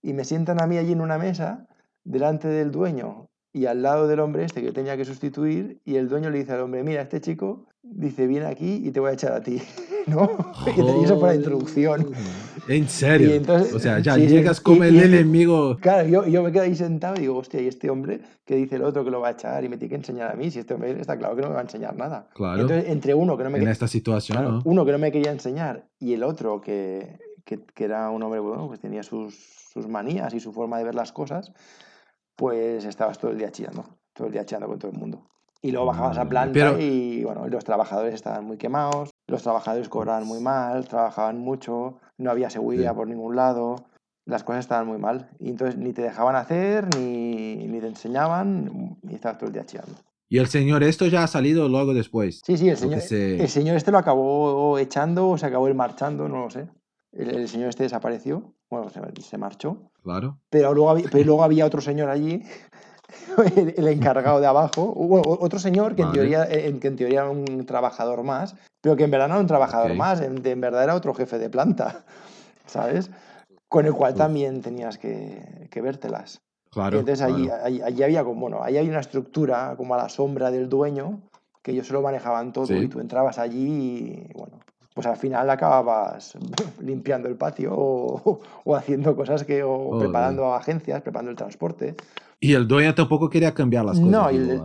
y 0.02 0.12
me 0.12 0.25
sientan 0.25 0.62
a 0.62 0.67
mí 0.67 0.78
allí 0.78 0.93
en 0.93 1.00
una 1.00 1.19
mesa 1.19 1.67
delante 2.05 2.49
del 2.49 2.71
dueño 2.71 3.28
y 3.52 3.67
al 3.67 3.83
lado 3.83 4.07
del 4.07 4.21
hombre 4.21 4.45
este 4.45 4.62
que 4.62 4.73
tenía 4.73 4.97
que 4.97 5.05
sustituir 5.05 5.81
y 5.85 5.97
el 5.97 6.09
dueño 6.09 6.31
le 6.31 6.38
dice 6.38 6.52
al 6.52 6.61
hombre, 6.61 6.83
mira, 6.83 7.02
este 7.02 7.21
chico 7.21 7.67
dice, 7.83 8.26
viene 8.26 8.47
aquí 8.47 8.83
y 8.85 8.90
te 8.90 9.00
voy 9.00 9.11
a 9.11 9.14
echar 9.14 9.33
a 9.33 9.43
ti, 9.43 9.61
¿no? 10.07 10.28
Y 11.00 11.05
eso 11.05 11.19
fue 11.19 11.31
la 11.31 11.35
introducción. 11.35 12.12
¿En 12.69 12.88
serio? 12.88 13.33
Entonces, 13.35 13.73
o 13.73 13.78
sea, 13.78 13.99
ya 14.00 14.14
sí, 14.14 14.26
llegas 14.26 14.61
como 14.61 14.85
el 14.85 14.95
y, 14.95 15.00
enemigo. 15.00 15.78
Claro, 15.81 16.07
yo, 16.07 16.26
yo 16.26 16.43
me 16.43 16.52
quedo 16.52 16.64
ahí 16.64 16.75
sentado 16.75 17.17
y 17.17 17.21
digo, 17.21 17.37
hostia, 17.37 17.61
¿y 17.61 17.67
este 17.67 17.88
hombre 17.88 18.21
que 18.45 18.57
dice 18.57 18.76
el 18.76 18.83
otro 18.83 19.05
que 19.05 19.11
lo 19.11 19.21
va 19.21 19.28
a 19.28 19.33
echar 19.33 19.64
y 19.64 19.69
me 19.69 19.78
tiene 19.78 19.90
que 19.90 19.97
enseñar 19.97 20.31
a 20.31 20.35
mí? 20.35 20.50
Si 20.50 20.59
este 20.59 20.75
hombre 20.75 21.00
está 21.00 21.17
claro 21.17 21.35
que 21.35 21.43
no 21.43 21.49
me 21.49 21.55
va 21.55 21.61
a 21.61 21.64
enseñar 21.64 21.97
nada. 21.97 22.28
Claro. 22.35 22.61
Entonces, 22.61 22.90
entre 22.90 23.14
uno 23.14 23.38
que 23.38 23.45
no 23.45 23.50
me... 23.50 23.59
En 23.59 23.69
esta 23.69 23.88
situación, 23.88 24.38
claro, 24.38 24.52
¿no? 24.52 24.62
Uno 24.64 24.85
que 24.85 24.93
no 24.93 24.99
me 24.99 25.11
quería 25.11 25.33
enseñar 25.33 25.88
y 25.99 26.12
el 26.12 26.23
otro 26.23 26.61
que, 26.61 27.19
que, 27.49 27.64
que 27.64 27.85
era 27.85 28.11
un 28.11 28.23
hombre, 28.23 28.40
bueno, 28.40 28.67
pues 28.69 28.78
tenía 28.78 29.02
sus, 29.02 29.35
sus 29.73 29.88
manías 29.88 30.35
y 30.35 30.40
su 30.40 30.52
forma 30.52 30.76
de 30.76 30.85
ver 30.85 30.95
las 30.95 31.12
cosas, 31.12 31.50
pues 32.37 32.85
estabas 32.85 33.19
todo 33.19 33.31
el 33.31 33.38
día 33.38 33.50
chillando, 33.50 33.85
todo 34.12 34.26
el 34.26 34.33
día 34.35 34.45
chillando 34.45 34.69
con 34.69 34.78
todo 34.78 34.90
el 34.90 34.99
mundo. 34.99 35.26
Y 35.62 35.71
luego 35.73 35.87
bajabas 35.87 36.19
a 36.19 36.28
planta 36.28 36.52
Pero... 36.52 36.78
y 36.78 37.25
bueno, 37.25 37.49
los 37.49 37.64
trabajadores 37.64 38.14
estaban 38.14 38.45
muy 38.45 38.59
quemados, 38.59 39.11
los 39.26 39.43
trabajadores 39.43 39.88
cobraban 39.88 40.25
muy 40.26 40.40
mal, 40.40 40.87
trabajaban 40.87 41.38
mucho, 41.38 41.99
no 42.19 42.31
había 42.31 42.50
seguridad 42.50 42.90
sí. 42.90 42.97
por 42.97 43.09
ningún 43.09 43.35
lado. 43.35 43.76
las 44.26 44.45
cosas 44.45 44.61
estaban 44.61 44.87
muy 44.87 44.99
mal. 44.99 45.31
Y 45.40 45.49
entonces 45.49 45.76
ni 45.78 45.93
te 45.95 46.02
dejaban 46.02 46.37
hacer, 46.37 46.87
ni, 46.99 47.67
ni 47.67 47.81
te 47.81 47.87
enseñaban, 47.88 48.99
y 49.02 49.14
estabas 49.14 49.38
todo 49.38 49.47
el 49.49 49.55
día 49.55 49.64
chillando. 49.64 49.95
Y 50.28 50.37
el 50.38 50.47
señor 50.49 50.83
esto 50.83 51.07
ya 51.07 51.25
ha 51.25 51.26
salido 51.26 51.67
luego 51.71 51.95
después. 51.95 52.43
Sí, 52.45 52.59
sí, 52.59 52.69
el 52.69 52.76
señor, 52.76 53.00
se- 53.00 53.40
el 53.43 53.49
señor 53.49 53.76
este 53.76 53.90
lo 53.90 53.97
acabó 53.99 54.78
echando, 54.78 55.31
o 55.31 55.38
se 55.38 55.47
acabó 55.47 55.67
él 55.67 55.75
marchando, 55.75 56.28
no 56.28 56.43
lo 56.45 56.50
sé. 56.50 56.69
El, 57.12 57.30
el 57.36 57.48
señor 57.48 57.68
este 57.70 57.84
desapareció, 57.84 58.52
bueno, 58.70 58.90
se, 58.90 59.00
se 59.22 59.38
marchó. 59.38 59.90
Claro. 60.02 60.38
Pero 60.50 60.74
luego, 60.74 60.90
había, 60.90 61.06
pero 61.10 61.24
luego 61.24 61.42
había 61.42 61.64
otro 61.66 61.80
señor 61.80 62.10
allí, 62.10 62.42
el, 63.56 63.74
el 63.76 63.88
encargado 63.88 64.40
de 64.40 64.46
abajo, 64.46 64.86
bueno, 64.94 65.24
otro 65.40 65.58
señor 65.58 65.94
que 65.96 66.02
en, 66.02 66.12
teoría, 66.12 66.44
en, 66.44 66.80
que 66.80 66.88
en 66.88 66.96
teoría 66.96 67.20
era 67.20 67.30
un 67.30 67.64
trabajador 67.66 68.22
más, 68.22 68.54
pero 68.80 68.96
que 68.96 69.04
en 69.04 69.10
verdad 69.10 69.28
no 69.28 69.34
era 69.34 69.40
un 69.40 69.46
trabajador 69.46 69.94
más, 69.94 70.20
en, 70.20 70.44
en 70.46 70.60
verdad 70.60 70.84
era 70.84 70.94
otro 70.94 71.14
jefe 71.14 71.38
de 71.38 71.48
planta, 71.50 72.04
¿sabes? 72.66 73.10
Con 73.68 73.86
el 73.86 73.94
cual 73.94 74.14
también 74.14 74.60
tenías 74.62 74.98
que, 74.98 75.68
que 75.70 75.80
vértelas. 75.80 76.40
Y 76.66 76.70
Claro. 76.70 76.98
entonces 77.00 77.24
allí, 77.24 77.46
claro. 77.46 77.64
allí, 77.64 77.80
allí 77.82 78.02
había 78.02 78.24
como, 78.24 78.40
bueno, 78.42 78.62
ahí 78.62 78.76
hay 78.76 78.88
una 78.88 79.00
estructura 79.00 79.74
como 79.78 79.94
a 79.94 79.96
la 79.96 80.08
sombra 80.10 80.50
del 80.50 80.68
dueño, 80.68 81.20
que 81.62 81.70
ellos 81.72 81.86
se 81.86 81.92
lo 81.94 82.02
manejaban 82.02 82.52
todo 82.52 82.66
Sí. 82.66 82.74
y 82.76 82.88
tú 82.88 83.00
entrabas 83.00 83.38
allí 83.38 84.28
y 84.28 84.32
bueno, 84.34 84.58
pues 84.99 85.07
al 85.07 85.17
final 85.17 85.49
acababas 85.49 86.37
limpiando 86.81 87.28
el 87.28 87.37
patio 87.37 87.73
o, 87.73 88.40
o 88.64 88.75
haciendo 88.75 89.14
cosas 89.14 89.45
que, 89.45 89.62
o 89.62 89.97
preparando 89.97 90.52
agencias, 90.52 91.02
preparando 91.02 91.31
el 91.31 91.37
transporte. 91.37 91.95
Y 92.40 92.55
el 92.55 92.67
dueño 92.67 92.93
tampoco 92.97 93.31
quería 93.31 93.55
cambiar 93.55 93.85
las 93.85 93.97
cosas. 94.00 94.11
No, 94.11 94.28
el, 94.28 94.61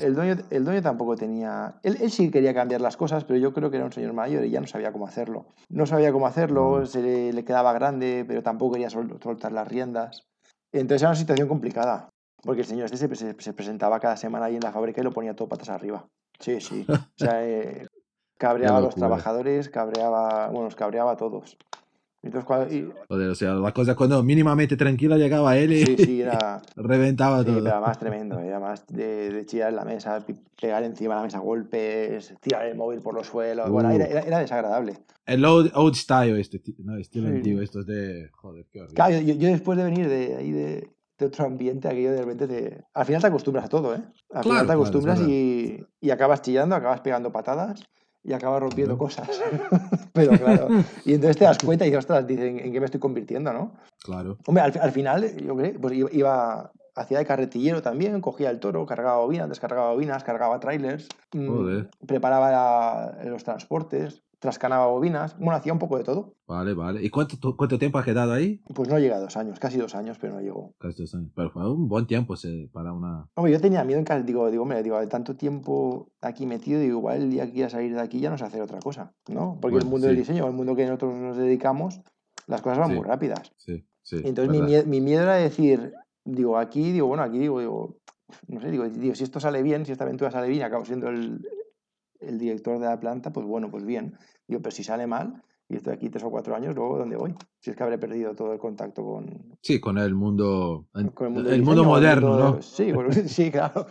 el- 0.00 0.14
dueño, 0.14 0.36
el 0.48 0.64
dueño 0.64 0.80
tampoco 0.80 1.16
tenía. 1.16 1.74
Él, 1.82 1.98
él 2.00 2.10
sí 2.10 2.30
quería 2.30 2.54
cambiar 2.54 2.80
las 2.80 2.96
cosas, 2.96 3.24
pero 3.24 3.38
yo 3.38 3.52
creo 3.52 3.70
que 3.70 3.76
era 3.76 3.84
un 3.84 3.92
señor 3.92 4.14
mayor 4.14 4.46
y 4.46 4.50
ya 4.50 4.62
no 4.62 4.66
sabía 4.66 4.90
cómo 4.90 5.06
hacerlo. 5.06 5.44
No 5.68 5.84
sabía 5.84 6.10
cómo 6.12 6.26
hacerlo, 6.26 6.80
Mm. 6.80 6.86
se 6.86 7.02
le, 7.02 7.32
le 7.34 7.44
quedaba 7.44 7.74
grande, 7.74 8.24
pero 8.26 8.42
tampoco 8.42 8.72
quería 8.72 8.88
sol- 8.88 9.18
soltar 9.22 9.52
las 9.52 9.68
riendas. 9.68 10.22
Entonces 10.72 11.02
era 11.02 11.10
una 11.10 11.18
situación 11.18 11.46
complicada, 11.46 12.08
porque 12.42 12.62
el 12.62 12.66
señor 12.66 12.86
este 12.86 12.96
se, 12.96 13.14
se- 13.14 13.36
se 13.38 13.52
presentaba 13.52 14.00
cada 14.00 14.16
semana 14.16 14.46
ahí 14.46 14.54
en 14.56 14.62
la 14.62 14.72
fábrica 14.72 15.02
y 15.02 15.04
lo 15.04 15.12
ponía 15.12 15.36
todo 15.36 15.46
patas 15.46 15.68
arriba. 15.68 16.06
Sí, 16.40 16.58
sí. 16.62 16.86
O 16.88 16.94
sea, 17.16 17.42
eh, 17.46 17.86
cabreaba 18.48 18.78
a 18.78 18.80
los 18.80 18.94
trabajadores, 18.94 19.68
cabreaba, 19.70 20.48
bueno, 20.48 20.64
los 20.66 20.74
cabreaba 20.76 21.12
a 21.12 21.16
todos. 21.16 21.56
Entonces, 22.22 22.46
cuando, 22.46 22.74
y- 22.74 22.90
Joder, 23.08 23.28
o 23.30 23.34
sea, 23.34 23.52
la 23.54 23.72
cosa 23.72 23.94
cuando 23.94 24.22
mínimamente 24.22 24.76
tranquila 24.78 25.18
llegaba 25.18 25.56
él 25.58 25.72
y 25.74 25.84
sí, 25.84 25.96
sí, 25.98 26.20
era. 26.22 26.62
reventaba 26.76 27.40
Sí, 27.40 27.46
todo. 27.46 27.62
pero 27.62 27.74
además 27.76 27.98
tremendo, 27.98 28.38
¿eh? 28.40 28.50
además 28.50 28.86
de, 28.86 29.30
de 29.30 29.44
chillar 29.46 29.68
en 29.68 29.76
la 29.76 29.84
mesa, 29.84 30.24
pegar 30.60 30.82
encima 30.84 31.14
de 31.14 31.18
la 31.20 31.24
mesa 31.24 31.38
golpes, 31.40 32.34
tirar 32.40 32.64
el 32.66 32.76
móvil 32.76 33.00
por 33.00 33.14
los 33.14 33.26
suelos. 33.26 33.68
Bueno, 33.70 33.90
Uh. 33.90 33.92
era, 33.92 34.06
era- 34.06 34.20
era 34.22 34.38
desagradable. 34.38 34.94
El 35.26 35.44
old, 35.44 35.70
old 35.74 35.94
style, 35.96 36.38
este, 36.40 36.62
no, 36.78 36.96
estilo 36.98 37.28
antiguo, 37.28 37.60
estos 37.62 37.84
de... 37.86 38.28
Joder, 38.32 38.66
qué 38.70 38.80
horrible. 38.80 38.94
Claro, 38.94 39.20
yo, 39.20 39.34
yo 39.34 39.48
después 39.48 39.76
de 39.78 39.84
venir 39.84 40.08
de 40.08 40.36
ahí 40.36 40.50
de, 40.50 40.88
de 41.18 41.26
otro 41.26 41.44
ambiente, 41.44 41.88
aquello 41.88 42.12
de 42.12 42.20
repente 42.22 42.46
te. 42.48 42.84
Al 42.94 43.04
final 43.06 43.20
te 43.20 43.26
acostumbras 43.28 43.66
a 43.66 43.68
todo, 43.68 43.94
¿eh? 43.94 43.98
Al 43.98 44.42
Claro, 44.42 44.42
final 44.42 44.60
te 44.60 44.64
claro, 44.66 44.80
es 44.82 44.88
acostumbras 44.88 45.18
verdad. 45.20 45.30
y, 45.32 45.86
y 46.00 46.10
acabas 46.10 46.40
chillando, 46.42 46.74
acabas 46.74 47.00
pegando 47.02 47.30
patadas 47.32 47.82
y 48.24 48.32
acabas 48.32 48.60
rompiendo 48.60 48.96
cosas. 48.98 49.28
pero 50.12 50.32
claro. 50.32 50.68
Y 51.04 51.14
entonces 51.14 51.36
te 51.36 51.44
das 51.44 51.58
cuenta 51.58 51.84
y 51.84 51.90
dices, 51.90 51.98
ostras, 52.00 52.26
dicen, 52.26 52.58
¿en 52.58 52.72
qué 52.72 52.80
me 52.80 52.86
estoy 52.86 53.00
convirtiendo, 53.00 53.52
no? 53.52 53.72
Claro. 54.02 54.38
Hombre, 54.46 54.64
al, 54.64 54.72
al 54.80 54.92
final, 54.92 55.36
yo 55.36 55.54
creo, 55.54 55.80
pues 55.80 55.94
iba, 56.12 56.72
hacía 56.94 57.18
de 57.18 57.26
carretillero 57.26 57.82
también, 57.82 58.20
cogía 58.20 58.50
el 58.50 58.60
toro, 58.60 58.86
cargaba 58.86 59.18
bobinas, 59.18 59.48
descargaba 59.48 59.92
bobinas, 59.92 60.24
cargaba 60.24 60.58
trailers, 60.60 61.08
mm, 61.32 61.48
Joder. 61.48 61.90
preparaba 62.06 63.18
los 63.24 63.44
transportes, 63.44 64.22
trascanaba 64.44 64.88
bobinas, 64.88 65.38
bueno, 65.38 65.52
hacía 65.52 65.72
un 65.72 65.78
poco 65.78 65.96
de 65.96 66.04
todo. 66.04 66.34
Vale, 66.46 66.74
vale. 66.74 67.02
¿Y 67.02 67.08
cuánto, 67.08 67.56
cuánto 67.56 67.78
tiempo 67.78 67.96
ha 67.96 68.04
quedado 68.04 68.34
ahí? 68.34 68.60
Pues 68.74 68.90
no 68.90 68.98
llega 68.98 69.16
a 69.16 69.20
dos 69.20 69.38
años, 69.38 69.58
casi 69.58 69.78
dos 69.78 69.94
años, 69.94 70.18
pero 70.20 70.34
no 70.34 70.40
llegó. 70.42 70.74
Casi 70.78 71.00
dos 71.00 71.14
años. 71.14 71.32
Pero 71.34 71.50
fue 71.50 71.72
un 71.72 71.88
buen 71.88 72.06
tiempo 72.06 72.36
se- 72.36 72.68
para 72.70 72.92
una... 72.92 73.26
Hombre, 73.36 73.52
yo 73.54 73.58
tenía 73.58 73.82
miedo 73.84 73.98
en 73.98 74.04
casa, 74.04 74.22
digo, 74.22 74.50
digo, 74.50 74.64
hombre, 74.64 74.82
digo, 74.82 75.00
de 75.00 75.06
tanto 75.06 75.34
tiempo 75.34 76.10
aquí 76.20 76.44
metido, 76.44 76.78
digo, 76.78 76.98
igual 76.98 77.22
el 77.22 77.30
día 77.30 77.46
que 77.46 77.52
quiera 77.52 77.70
salir 77.70 77.94
de 77.94 78.00
aquí 78.02 78.20
ya 78.20 78.28
no 78.28 78.36
sé 78.36 78.44
hacer 78.44 78.60
otra 78.60 78.80
cosa, 78.80 79.14
¿no? 79.28 79.56
Porque 79.62 79.76
el 79.78 79.84
Bueno, 79.84 79.90
mundo 79.92 80.06
del 80.08 80.16
diseño, 80.16 80.46
el 80.46 80.52
mundo 80.52 80.76
que 80.76 80.84
nosotros 80.84 81.14
nos 81.14 81.38
dedicamos, 81.38 82.02
las 82.46 82.60
cosas 82.60 82.78
van 82.80 82.90
Sí. 82.90 82.96
muy 82.96 83.04
rápidas. 83.06 83.50
Sí, 83.56 83.86
sí. 84.02 84.16
Y 84.22 84.28
entonces 84.28 84.50
mi, 84.50 84.60
verdad. 84.60 84.84
mie- 84.84 84.86
mi 84.86 85.00
miedo 85.00 85.22
era 85.22 85.36
decir, 85.36 85.94
digo, 86.26 86.58
aquí, 86.58 86.92
digo, 86.92 87.06
bueno, 87.06 87.22
aquí 87.22 87.38
digo, 87.38 87.60
digo, 87.60 87.96
no 88.48 88.60
sé, 88.60 88.70
digo, 88.70 88.84
digo, 88.86 89.14
si 89.14 89.24
esto 89.24 89.40
sale 89.40 89.62
bien, 89.62 89.86
si 89.86 89.92
esta 89.92 90.04
aventura 90.04 90.30
sale 90.30 90.48
bien 90.48 90.62
acabo 90.64 90.84
siendo 90.84 91.08
el, 91.08 91.40
el 92.20 92.38
director 92.38 92.78
de 92.78 92.86
la 92.86 92.98
planta, 93.00 93.32
pues 93.32 93.46
bueno, 93.46 93.70
pues 93.70 93.84
bien. 93.84 94.16
Digo, 94.46 94.60
pero 94.62 94.74
si 94.74 94.84
sale 94.84 95.06
mal 95.06 95.42
y 95.68 95.76
estoy 95.76 95.94
aquí 95.94 96.10
tres 96.10 96.22
o 96.24 96.30
cuatro 96.30 96.54
años, 96.54 96.74
luego 96.74 96.98
¿dónde 96.98 97.16
voy? 97.16 97.34
Si 97.60 97.70
es 97.70 97.76
que 97.76 97.82
habré 97.82 97.96
perdido 97.98 98.34
todo 98.34 98.52
el 98.52 98.58
contacto 98.58 99.02
con, 99.02 99.56
Sí, 99.62 99.80
con 99.80 99.96
el 99.98 100.14
mundo... 100.14 100.86
con 101.14 101.26
el 101.28 101.32
mundo, 101.32 101.50
diseño, 101.50 101.84
moderno, 101.84 102.38
¿no? 102.38 102.62
Sí, 102.62 102.92
bueno, 102.92 103.10
sí, 103.26 103.50
claro. 103.50 103.86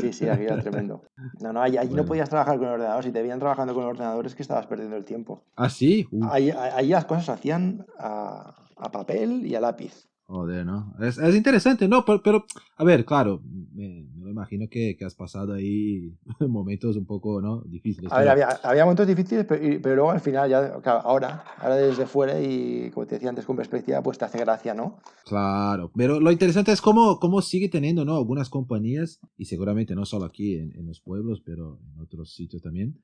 Sí, 0.00 0.12
sí, 0.12 0.28
aquí 0.28 0.44
era 0.44 0.58
tremendo. 0.62 1.02
No, 1.40 1.52
no, 1.52 1.60
allí, 1.62 1.76
allí 1.76 1.94
no 1.94 2.04
podías 2.04 2.28
trabajar 2.28 2.58
con 2.58 2.66
el 2.66 2.74
ordenador. 2.74 3.04
Si 3.04 3.12
te 3.12 3.22
veían 3.22 3.38
trabajando 3.38 3.74
con 3.74 3.84
el 3.84 3.90
ordenador 3.90 4.26
es 4.26 4.34
que 4.34 4.42
estabas 4.42 4.66
perdiendo 4.66 4.96
el 4.96 5.04
tiempo. 5.04 5.44
Ah, 5.56 5.70
sí. 5.70 6.06
Uh, 6.10 6.24
Allí, 6.30 6.50
allí 6.50 6.88
las 6.88 7.04
cosas 7.04 7.26
se 7.26 7.32
hacían 7.32 7.86
a, 7.98 8.54
a 8.76 8.90
papel 8.90 9.46
y 9.46 9.54
a 9.54 9.60
lápiz. 9.60 10.08
Joder, 10.26 10.64
¿no? 10.64 10.94
Es, 11.00 11.18
es 11.18 11.34
interesante, 11.34 11.86
¿no? 11.86 12.02
Pero, 12.04 12.22
pero, 12.22 12.46
a 12.78 12.84
ver, 12.84 13.04
claro, 13.04 13.42
me, 13.74 14.06
me 14.16 14.30
imagino 14.30 14.66
que, 14.70 14.96
que 14.96 15.04
has 15.04 15.14
pasado 15.14 15.52
ahí 15.52 16.16
momentos 16.40 16.96
un 16.96 17.04
poco, 17.04 17.42
¿no? 17.42 17.60
Difíciles. 17.62 18.10
A 18.10 18.20
ver, 18.20 18.28
había, 18.30 18.48
había 18.62 18.84
momentos 18.84 19.06
difíciles, 19.06 19.44
pero, 19.46 19.62
pero 19.82 19.96
luego 19.96 20.10
al 20.10 20.20
final, 20.20 20.48
ya, 20.48 20.80
claro, 20.80 21.00
ahora, 21.00 21.44
ahora 21.58 21.76
desde 21.76 22.06
fuera 22.06 22.40
y 22.40 22.90
como 22.92 23.06
te 23.06 23.16
decía 23.16 23.28
antes 23.28 23.44
con 23.44 23.54
perspectiva, 23.54 24.02
pues 24.02 24.16
te 24.16 24.24
hace 24.24 24.38
gracia, 24.38 24.72
¿no? 24.72 24.98
Claro, 25.26 25.90
pero 25.94 26.18
lo 26.18 26.32
interesante 26.32 26.72
es 26.72 26.80
cómo, 26.80 27.20
cómo 27.20 27.42
sigue 27.42 27.68
teniendo, 27.68 28.06
¿no? 28.06 28.16
Algunas 28.16 28.48
compañías, 28.48 29.20
y 29.36 29.44
seguramente 29.44 29.94
no 29.94 30.06
solo 30.06 30.24
aquí 30.24 30.54
en, 30.54 30.74
en 30.74 30.86
los 30.86 31.00
pueblos, 31.00 31.42
pero 31.44 31.80
en 31.94 32.00
otros 32.00 32.32
sitios 32.32 32.62
también, 32.62 32.98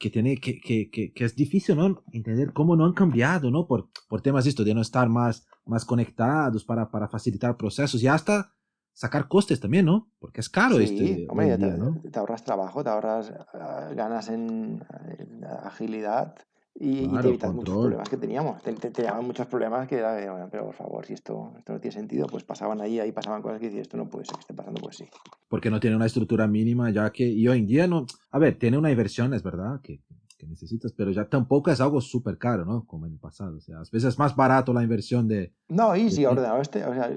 que, 0.00 0.10
tiene, 0.10 0.38
que, 0.38 0.58
que, 0.58 0.90
que, 0.90 1.12
que 1.12 1.24
es 1.24 1.36
difícil, 1.36 1.76
¿no? 1.76 2.02
Entender 2.10 2.52
cómo 2.54 2.74
no 2.74 2.86
han 2.86 2.94
cambiado, 2.94 3.50
¿no? 3.50 3.66
Por, 3.66 3.90
por 4.08 4.22
temas 4.22 4.44
de 4.44 4.50
esto, 4.50 4.64
de 4.64 4.74
no 4.74 4.80
estar 4.80 5.08
más, 5.10 5.46
más 5.66 5.84
conectados 5.84 6.64
para, 6.64 6.90
para 6.90 7.06
facilitar 7.06 7.56
procesos 7.58 8.02
y 8.02 8.08
hasta 8.08 8.54
sacar 8.94 9.28
costes 9.28 9.60
también, 9.60 9.84
¿no? 9.84 10.10
Porque 10.18 10.40
es 10.40 10.48
caro 10.48 10.78
sí, 10.78 10.84
este 10.84 11.26
hombre, 11.28 11.52
en 11.52 11.60
te, 11.60 11.66
día, 11.66 11.76
¿no? 11.76 12.00
te 12.10 12.18
ahorras 12.18 12.42
trabajo, 12.42 12.82
te 12.82 12.88
ahorras 12.88 13.30
ah, 13.52 13.90
ganas 13.94 14.30
en, 14.30 14.82
en 15.18 15.44
agilidad 15.44 16.34
y, 16.80 16.88
y 16.88 17.02
te 17.02 17.08
Claro, 17.10 17.28
evitas 17.28 17.52
muchos 17.54 17.76
problemas 17.76 18.08
que 18.08 18.16
teníamos. 18.16 18.62
Te, 18.62 18.72
te, 18.72 18.90
te 18.90 19.02
llevaban 19.02 19.26
muchos 19.26 19.46
problemas 19.46 19.86
que 19.86 19.96
era, 19.98 20.14
bueno, 20.32 20.48
pero 20.50 20.64
por 20.66 20.74
favor, 20.74 21.04
si 21.06 21.12
esto, 21.12 21.52
esto 21.58 21.72
no 21.74 21.80
tiene 21.80 21.92
sentido, 21.94 22.26
pues 22.26 22.42
pasaban 22.42 22.80
ahí, 22.80 22.98
ahí 22.98 23.12
pasaban 23.12 23.42
cosas 23.42 23.60
que 23.60 23.66
dices, 23.66 23.82
esto 23.82 23.96
no 23.96 24.08
puede 24.08 24.24
ser 24.24 24.34
que 24.36 24.40
esté 24.40 24.54
pasando, 24.54 24.80
pues 24.80 24.96
sí. 24.96 25.04
porque 25.48 25.70
no 25.70 25.78
tiene 25.78 25.94
una 25.96 26.06
estructura 26.06 26.46
mínima, 26.48 26.90
ya 26.90 27.10
que 27.12 27.24
y 27.28 27.46
hoy 27.46 27.58
en 27.58 27.66
día 27.66 27.86
no, 27.86 28.06
a 28.30 28.38
ver, 28.38 28.58
tiene 28.58 28.78
una 28.78 28.90
inversión, 28.90 29.34
es 29.34 29.42
verdad, 29.42 29.80
que, 29.82 30.00
que 30.38 30.46
necesitas, 30.46 30.92
pero 30.92 31.10
ya 31.10 31.28
tampoco 31.28 31.70
es 31.70 31.80
algo 31.82 32.00
súper 32.00 32.38
caro, 32.38 32.64
¿no? 32.64 32.86
Como 32.86 33.06
en 33.06 33.12
el 33.12 33.18
pasado, 33.18 33.58
o 33.58 33.60
sea, 33.60 33.76
a 33.76 33.80
veces 33.80 34.04
es 34.04 34.18
más 34.18 34.34
barato 34.34 34.72
la 34.72 34.82
inversión 34.82 35.28
de, 35.28 35.52
No, 35.68 35.94
y 35.94 36.08
ti. 36.08 36.24
ordenador 36.24 36.62
este, 36.62 36.82
o 36.84 36.94
sea, 36.94 37.10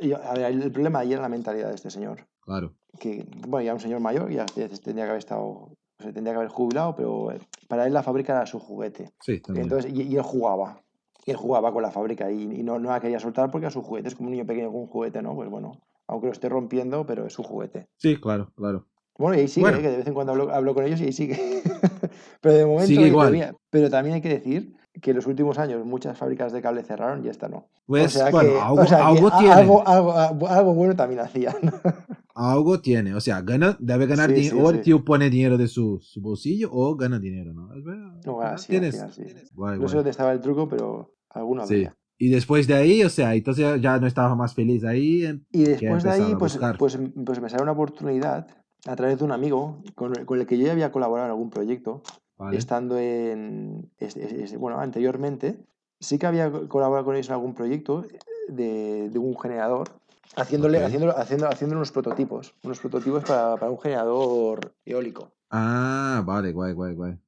yo- 0.00 0.22
a 0.22 0.34
ver, 0.34 0.52
el 0.52 0.72
problema 0.72 0.98
ahí 0.98 1.12
era 1.12 1.22
la 1.22 1.28
mentalidad 1.28 1.68
de 1.68 1.76
este 1.76 1.90
señor. 1.90 2.26
claro, 2.40 2.74
que, 2.98 3.24
bueno, 3.46 3.64
ya 3.66 3.74
un 3.74 3.80
señor 3.80 4.00
mayor, 4.00 4.30
ya 4.30 4.46
te- 4.46 4.68
tendría 4.68 5.04
que 5.04 5.10
haber 5.10 5.18
estado, 5.18 5.70
se 5.98 6.12
tendría 6.12 6.32
que 6.34 6.38
haber 6.38 6.48
jubilado, 6.50 6.94
pero 6.94 7.32
eh, 7.32 7.38
para 7.68 7.86
él 7.86 7.92
la 7.92 8.02
fábrica 8.02 8.34
era 8.34 8.46
su 8.46 8.58
juguete. 8.58 9.10
sí, 9.20 9.40
también. 9.40 9.64
Entonces, 9.64 9.92
y, 9.92 10.02
y 10.02 10.16
él 10.16 10.22
jugaba, 10.22 10.82
y 11.24 11.30
él 11.30 11.36
jugaba 11.36 11.72
con 11.72 11.82
la 11.82 11.90
fábrica 11.90 12.30
y, 12.30 12.42
y 12.42 12.62
no, 12.62 12.78
no 12.78 12.90
la 12.90 13.00
quería 13.00 13.18
soltar 13.20 13.50
porque 13.50 13.66
era 13.66 13.70
su 13.72 13.82
juguete, 13.82 14.08
es 14.08 14.14
como 14.14 14.28
un 14.28 14.32
niño 14.34 14.46
pequeño 14.46 14.70
con 14.70 14.80
un 14.82 14.86
juguete, 14.86 15.22
¿no? 15.22 15.34
Pues 15.34 15.48
bueno, 15.48 15.72
aunque 16.06 16.26
lo 16.26 16.32
esté 16.32 16.48
rompiendo, 16.48 17.04
pero 17.06 17.26
es 17.26 17.32
su 17.32 17.42
juguete. 17.42 17.88
sí, 17.96 18.16
claro, 18.20 18.52
claro. 18.56 18.86
Bueno, 19.18 19.36
y 19.36 19.40
ahí 19.40 19.48
sigue, 19.48 19.62
Bueno. 19.64 19.78
¿eh? 19.78 19.82
que 19.82 19.90
de 19.90 19.96
vez 19.96 20.06
en 20.06 20.12
cuando 20.12 20.32
hablo, 20.32 20.52
hablo 20.54 20.74
con 20.74 20.84
ellos 20.84 21.00
y 21.00 21.04
ahí 21.04 21.12
sigue. 21.12 21.36
pero 22.42 22.54
de 22.54 22.66
momento, 22.66 22.86
Sigue 22.86 23.06
igual. 23.06 23.56
pero 23.70 23.88
también 23.88 24.16
hay 24.16 24.20
que 24.20 24.28
decir 24.28 24.76
que 25.00 25.10
en 25.10 25.16
los 25.16 25.26
últimos 25.26 25.58
años 25.58 25.84
muchas 25.86 26.18
fábricas 26.18 26.52
de 26.52 26.60
cable 26.60 26.82
cerraron 26.82 27.24
y 27.24 27.28
esta 27.30 27.48
no. 27.48 27.66
Pues, 27.86 28.14
o 28.14 28.18
sea 28.18 28.30
bueno, 28.30 28.50
que, 28.52 28.60
algo, 28.60 28.82
o 28.82 28.86
sea 28.86 28.98
que 28.98 29.04
algo 29.04 29.28
a- 29.28 29.38
tiene, 29.38 29.52
algo, 29.54 29.88
algo, 29.88 30.48
algo 30.48 30.74
bueno 30.74 30.94
también 30.94 31.20
hacían. 31.20 31.54
algo 32.36 32.80
tiene, 32.80 33.14
o 33.14 33.20
sea, 33.20 33.40
gana, 33.40 33.76
debe 33.80 34.06
ganar 34.06 34.28
Sí, 34.30 34.36
dinero, 34.36 34.56
sí, 34.56 34.62
o 34.62 34.70
el 34.70 34.80
tío 34.82 35.04
pone 35.04 35.30
dinero 35.30 35.56
de 35.56 35.68
su, 35.68 35.98
su 36.00 36.20
bolsillo 36.20 36.68
o 36.72 36.94
gana 36.94 37.18
dinero, 37.18 37.52
¿no? 37.54 37.74
Es 37.74 37.82
verdad, 37.82 38.20
No, 38.26 38.40
al 38.40 38.58
final 38.58 38.58
sí, 38.58 38.64
al 38.64 38.68
tienes, 38.68 38.94
final 38.94 39.12
sí. 39.12 39.48
guay, 39.54 39.78
No 39.78 39.88
sé 39.88 39.96
dónde 39.96 40.10
estaba 40.10 40.32
el 40.32 40.40
truco, 40.40 40.68
pero 40.68 41.14
alguno 41.30 41.66
Sí. 41.66 41.74
había. 41.74 41.96
Y 42.18 42.28
después 42.30 42.66
de 42.66 42.74
ahí, 42.74 43.02
o 43.04 43.10
sea, 43.10 43.34
entonces 43.34 43.80
ya 43.80 43.98
no 43.98 44.06
estaba 44.06 44.34
más 44.34 44.54
feliz 44.54 44.84
ahí. 44.84 45.24
Y 45.52 45.64
después 45.64 46.02
de 46.02 46.10
ahí, 46.10 46.32
a 46.32 46.38
pues, 46.38 46.58
pues, 46.78 46.98
pues 47.24 47.40
me 47.40 47.48
salió 47.48 47.62
una 47.62 47.72
oportunidad 47.72 48.46
a 48.86 48.96
través 48.96 49.18
de 49.18 49.24
un 49.24 49.32
amigo 49.32 49.82
con 49.94 50.16
el, 50.16 50.24
con 50.24 50.38
el 50.40 50.46
que 50.46 50.56
yo 50.58 50.66
ya 50.66 50.72
había 50.72 50.92
colaborado 50.92 51.26
en 51.28 51.32
algún 51.32 51.50
proyecto, 51.50 52.02
¿vale? 52.38 52.56
estando 52.56 52.98
en, 52.98 53.90
es- 53.98 54.16
es- 54.16 54.32
es- 54.32 54.58
bueno, 54.58 54.78
anteriormente, 54.78 55.58
sí 56.00 56.18
que 56.18 56.26
había 56.26 56.50
co- 56.50 56.68
colaborado 56.68 57.04
con 57.04 57.16
ellos 57.16 57.28
en 57.28 57.34
algún 57.34 57.54
proyecto 57.54 58.04
de, 58.48 59.10
de 59.10 59.18
un 59.18 59.36
generador, 59.38 59.88
haciéndole, 60.34 60.78
Ok. 60.78 60.84
haciéndolo, 60.86 61.16
haciendo, 61.18 61.48
haciendo 61.48 61.76
unos 61.76 61.92
prototipos, 61.92 62.54
unos 62.64 62.80
prototipos 62.80 63.24
para, 63.24 63.56
para 63.56 63.70
un 63.70 63.78
generador 63.78 64.72
eólico. 64.84 65.30
Ah, 65.50 66.22
vale, 66.26 66.52
guay, 66.52 66.72
guay, 66.72 66.94
guay. 66.94 67.18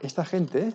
Esta 0.00 0.24
gente 0.24 0.72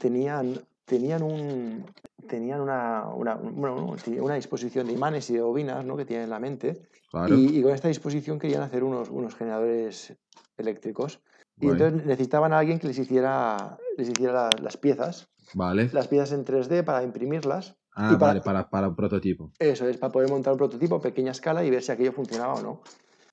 tenían 0.00 0.60
tenían 0.84 1.22
un 1.22 1.84
tenían 2.28 2.60
una, 2.60 3.06
una, 3.08 3.34
bueno, 3.34 3.96
una 4.20 4.34
disposición 4.34 4.86
de 4.86 4.92
imanes 4.92 5.28
y 5.30 5.34
de 5.34 5.40
bobinas 5.42 5.84
¿no? 5.84 5.96
que 5.96 6.04
tienen 6.04 6.24
en 6.24 6.30
la 6.30 6.38
mente 6.38 6.88
Claro. 7.10 7.34
y, 7.34 7.58
y 7.58 7.62
con 7.62 7.72
esta 7.72 7.88
disposición 7.88 8.38
querían 8.38 8.62
hacer 8.62 8.84
unos, 8.84 9.08
unos 9.10 9.34
generadores 9.34 10.14
eléctricos 10.56 11.20
y 11.60 11.68
entonces 11.68 12.04
necesitaban 12.04 12.52
a 12.52 12.58
alguien 12.58 12.78
que 12.78 12.86
les 12.88 12.98
hiciera, 12.98 13.78
les 13.96 14.08
hiciera 14.10 14.32
la- 14.32 14.50
las 14.62 14.76
piezas, 14.76 15.28
Vale. 15.54 15.88
las 15.92 16.06
piezas 16.08 16.32
en 16.32 16.44
3D 16.44 16.84
para 16.84 17.02
imprimirlas. 17.02 17.76
Ah, 17.96 18.10
y 18.12 18.16
para- 18.18 18.26
vale, 18.34 18.40
para, 18.42 18.68
para 18.68 18.88
un 18.88 18.94
prototipo. 18.94 19.50
Eso 19.58 19.88
es, 19.88 19.96
para 19.96 20.12
poder 20.12 20.28
montar 20.28 20.52
un 20.52 20.58
prototipo 20.58 20.96
a 20.96 21.00
pequeña 21.00 21.30
escala 21.32 21.64
y 21.64 21.70
ver 21.70 21.82
si 21.82 21.90
aquello 21.90 22.12
funcionaba 22.12 22.54
o 22.54 22.62
no. 22.62 22.80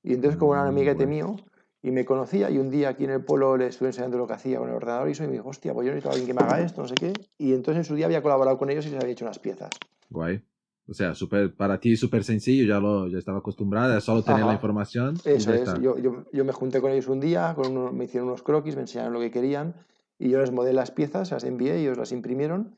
Y 0.04 0.14
entonces, 0.14 0.38
como 0.38 0.54
era 0.54 0.64
un 0.64 0.68
Mm, 0.70 0.72
amiguete 0.72 1.06
guay. 1.06 1.16
mío 1.18 1.36
y 1.82 1.92
me 1.92 2.06
conocía, 2.06 2.50
y 2.50 2.58
un 2.58 2.70
día 2.70 2.90
aquí 2.90 3.04
en 3.04 3.10
el 3.12 3.24
pueblo 3.26 3.58
le 3.58 3.68
estuve 3.68 3.90
enseñando 3.90 4.18
lo 4.18 4.26
que 4.26 4.34
hacía 4.34 4.58
con 4.58 4.70
el 4.70 4.76
ordenador 4.76 5.10
y 5.10 5.12
eso, 5.12 5.24
y 5.26 5.28
me 5.28 5.34
dijo, 5.34 5.50
hostia, 5.50 5.74
pues 5.74 5.86
yo 5.86 5.92
necesito 5.92 6.10
a 6.10 6.12
alguien 6.14 6.28
que 6.28 6.34
me 6.34 6.42
haga 6.42 6.62
esto, 6.62 6.82
no 6.82 6.88
sé 6.88 6.96
qué. 6.96 7.14
Y 7.38 7.52
entonces 7.54 7.80
en 7.80 7.84
su 7.86 7.96
día 7.96 8.06
había 8.06 8.22
colaborado 8.22 8.58
con 8.58 8.70
ellos 8.70 8.86
y 8.86 8.90
les 8.92 9.00
había 9.02 9.12
hecho 9.12 9.26
unas 9.26 9.40
piezas. 9.40 9.70
Guay. 10.10 10.42
O 10.88 10.94
sea, 10.94 11.14
super, 11.16 11.54
para 11.56 11.80
ti 11.80 11.96
súper 11.98 12.24
sencillo, 12.24 12.66
ya 12.66 12.80
lo 12.80 13.08
ya 13.08 13.18
estaba 13.18 13.40
acostumbrada, 13.40 14.00
solo 14.02 14.22
tener 14.22 14.40
Ajá. 14.44 14.48
la 14.48 14.54
información. 14.54 15.16
y 15.26 15.30
Eso 15.30 15.54
es, 15.54 15.74
yo, 15.82 15.98
yo, 15.98 16.24
yo 16.32 16.46
me 16.46 16.52
junté 16.54 16.80
con 16.82 16.92
ellos 16.92 17.08
un 17.08 17.20
día, 17.20 17.54
con 17.56 17.76
uno- 17.78 17.92
me 17.92 18.06
hicieron 18.06 18.28
unos 18.30 18.44
croquis, 18.44 18.76
me 18.76 18.82
enseñaron 18.82 19.14
lo 19.14 19.20
que 19.20 19.32
querían 19.32 19.76
y 20.20 20.30
yo 20.30 20.40
les 20.40 20.52
modelé 20.52 20.74
las 20.74 20.92
piezas, 20.92 21.32
las 21.32 21.44
envié, 21.44 21.78
ellos 21.80 21.98
las 21.98 22.12
imprimieron 22.14 22.76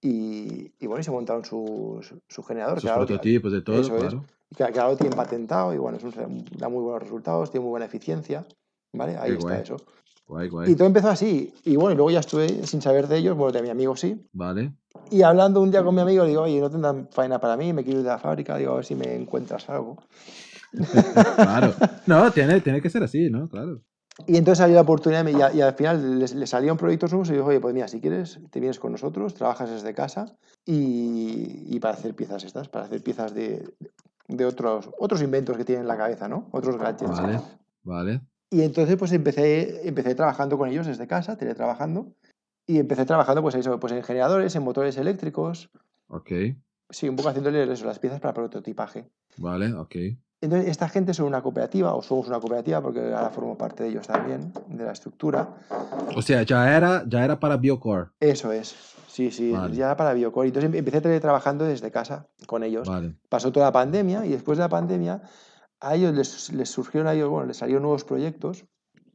y, 0.00 0.72
y 0.78 0.86
bueno, 0.86 1.00
y 1.00 1.04
se 1.04 1.10
montaron 1.10 1.44
su, 1.44 2.00
su, 2.02 2.20
su 2.28 2.42
generador. 2.42 2.80
Sus 2.80 2.90
prototipos 2.90 3.52
de 3.52 3.62
todo, 3.62 3.80
eso 3.80 3.96
es. 3.96 4.02
claro. 4.02 4.24
que, 4.50 4.56
que 4.72 4.78
ahora 4.80 4.90
lo 4.92 4.96
tienen 4.96 5.16
patentado 5.16 5.74
y 5.74 5.78
bueno, 5.78 5.98
eso 5.98 6.10
da 6.58 6.68
muy 6.68 6.82
buenos 6.82 7.02
resultados, 7.02 7.50
tiene 7.50 7.64
muy 7.64 7.70
buena 7.70 7.86
eficiencia, 7.86 8.46
¿vale? 8.92 9.16
Ahí 9.16 9.32
Qué 9.32 9.38
está 9.38 9.48
guay. 9.50 9.62
eso. 9.62 9.76
Guay, 10.28 10.46
Y 10.46 10.50
guay. 10.50 10.74
todo 10.74 10.86
empezó 10.88 11.08
así, 11.08 11.54
y 11.64 11.76
bueno, 11.76 11.92
y 11.92 11.94
luego 11.96 12.10
ya 12.10 12.18
estuve 12.20 12.48
sin 12.66 12.82
saber 12.82 13.06
de 13.06 13.18
ellos, 13.18 13.36
bueno, 13.36 13.52
de 13.52 13.62
mi 13.62 13.70
amigo 13.70 13.94
sí, 13.94 14.26
Vale. 14.32 14.72
y 15.10 15.22
hablando 15.22 15.60
un 15.60 15.70
día 15.70 15.84
con 15.84 15.94
mi 15.94 16.00
amigo, 16.00 16.24
digo, 16.24 16.42
oye, 16.42 16.60
no 16.60 16.68
tendrán 16.68 17.08
faena 17.12 17.38
para 17.40 17.56
mí, 17.56 17.72
me 17.72 17.84
quiero 17.84 18.00
ir 18.00 18.04
de 18.04 18.10
la 18.10 18.18
fábrica, 18.18 18.56
digo, 18.56 18.72
a 18.72 18.76
ver 18.76 18.84
si 18.84 18.94
me 18.96 19.14
encuentras 19.14 19.68
algo. 19.70 19.96
Claro. 21.36 21.72
No, 22.06 22.30
tiene, 22.32 22.60
tiene 22.60 22.82
que 22.82 22.90
ser 22.90 23.02
así, 23.02 23.30
¿no? 23.30 23.48
Claro. 23.48 23.80
Y 24.26 24.36
entonces 24.36 24.58
salió 24.58 24.74
la 24.76 24.80
oportunidad 24.82 25.26
y, 25.26 25.42
a- 25.42 25.52
y 25.52 25.60
al 25.60 25.74
final 25.74 26.18
les, 26.18 26.34
les 26.34 26.48
salían 26.50 26.76
proyectos 26.76 27.10
nuevos 27.12 27.28
y 27.28 27.34
dijo, 27.34 27.44
oye, 27.46 27.60
pues 27.60 27.74
mira, 27.74 27.86
si 27.88 28.00
quieres, 28.00 28.40
te 28.50 28.60
vienes 28.60 28.78
con 28.78 28.92
nosotros, 28.92 29.34
trabajas 29.34 29.68
desde 29.70 29.92
casa 29.94 30.36
y, 30.64 31.64
y 31.66 31.78
para 31.80 31.94
hacer 31.94 32.14
piezas 32.14 32.42
estas, 32.44 32.68
para 32.68 32.86
hacer 32.86 33.02
piezas 33.02 33.34
de, 33.34 33.68
de 34.28 34.44
otros, 34.46 34.90
otros 34.98 35.20
inventos 35.22 35.56
que 35.56 35.64
tienen 35.64 35.82
en 35.82 35.88
la 35.88 35.96
cabeza, 35.98 36.28
¿no? 36.28 36.48
Otros 36.52 36.78
gadgets. 36.78 37.10
Vale. 37.20 37.40
Vale. 37.82 38.20
Y 38.50 38.62
entonces 38.62 38.96
pues 38.96 39.12
empecé, 39.12 39.86
empecé 39.86 40.14
trabajando 40.14 40.56
con 40.56 40.68
ellos 40.68 40.86
desde 40.86 41.06
casa, 41.06 41.36
teletrabajando, 41.36 42.14
y 42.66 42.78
empecé 42.78 43.04
trabajando 43.04 43.42
pues 43.42 43.54
eso, 43.54 43.78
pues 43.78 43.92
en 43.92 44.02
generadores, 44.02 44.56
en 44.56 44.62
motores 44.64 44.96
eléctricos, 44.96 45.70
Ok. 46.08 46.30
sí, 46.90 47.08
un 47.08 47.16
poco 47.16 47.28
haciéndoles 47.28 47.68
eso, 47.68 47.84
las 47.84 47.98
piezas 47.98 48.20
para 48.20 48.34
prototipaje. 48.34 49.08
Vale, 49.36 49.72
ok. 49.74 49.94
Entonces, 50.40 50.68
esta 50.68 50.88
gente 50.88 51.14
son 51.14 51.26
una 51.26 51.42
cooperativa, 51.42 51.94
o 51.94 52.02
somos 52.02 52.28
una 52.28 52.38
cooperativa, 52.38 52.82
porque 52.82 53.00
ahora 53.00 53.30
formo 53.30 53.56
parte 53.56 53.84
de 53.84 53.90
ellos 53.90 54.06
también, 54.06 54.52
de 54.68 54.84
la 54.84 54.92
estructura. 54.92 55.48
O 56.14 56.20
sea, 56.20 56.42
ya 56.42 56.76
era, 56.76 57.04
ya 57.06 57.24
era 57.24 57.40
para 57.40 57.56
Biocore. 57.56 58.10
Eso 58.20 58.52
es, 58.52 58.74
sí, 59.08 59.30
sí, 59.30 59.52
Vale. 59.52 59.74
ya 59.74 59.96
para 59.96 60.12
Biocore. 60.12 60.48
Entonces 60.48 60.70
em- 60.70 60.76
empecé 60.76 61.00
teletrabajando 61.00 61.64
desde 61.64 61.90
casa 61.90 62.28
con 62.46 62.62
ellos. 62.62 62.86
Vale. 62.86 63.16
Pasó 63.30 63.50
toda 63.50 63.66
la 63.66 63.72
pandemia 63.72 64.26
y 64.26 64.30
después 64.30 64.58
de 64.58 64.64
la 64.64 64.68
pandemia 64.68 65.22
a 65.80 65.94
ellos 65.94 66.14
les, 66.14 66.52
les 66.52 66.68
surgieron, 66.68 67.08
a 67.08 67.14
ellos, 67.14 67.30
bueno, 67.30 67.46
les 67.46 67.56
salieron 67.56 67.82
nuevos 67.82 68.04
proyectos 68.04 68.66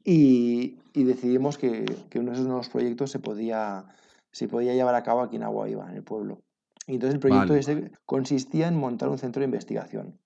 y, 0.04 0.80
y 0.94 1.04
decidimos 1.04 1.58
que, 1.60 1.86
que 2.10 2.20
uno 2.20 2.32
de 2.32 2.38
esos 2.38 2.48
nuevos 2.48 2.70
proyectos 2.70 3.12
se 3.12 3.20
podía, 3.20 3.86
se 4.32 4.48
podía 4.48 4.74
llevar 4.74 4.96
a 4.96 5.04
cabo 5.04 5.22
aquí 5.22 5.36
en 5.36 5.44
Aguaiba, 5.44 5.88
en 5.90 5.98
el 5.98 6.04
pueblo. 6.04 6.42
Y 6.88 6.96
entonces 6.96 7.14
el 7.14 7.20
proyecto 7.20 7.54
Vale. 7.54 7.92
consistía 8.06 8.68
en 8.68 8.76
montar 8.76 9.10
un 9.10 9.20
centro 9.20 9.42
de 9.42 9.46
investigación. 9.46 10.20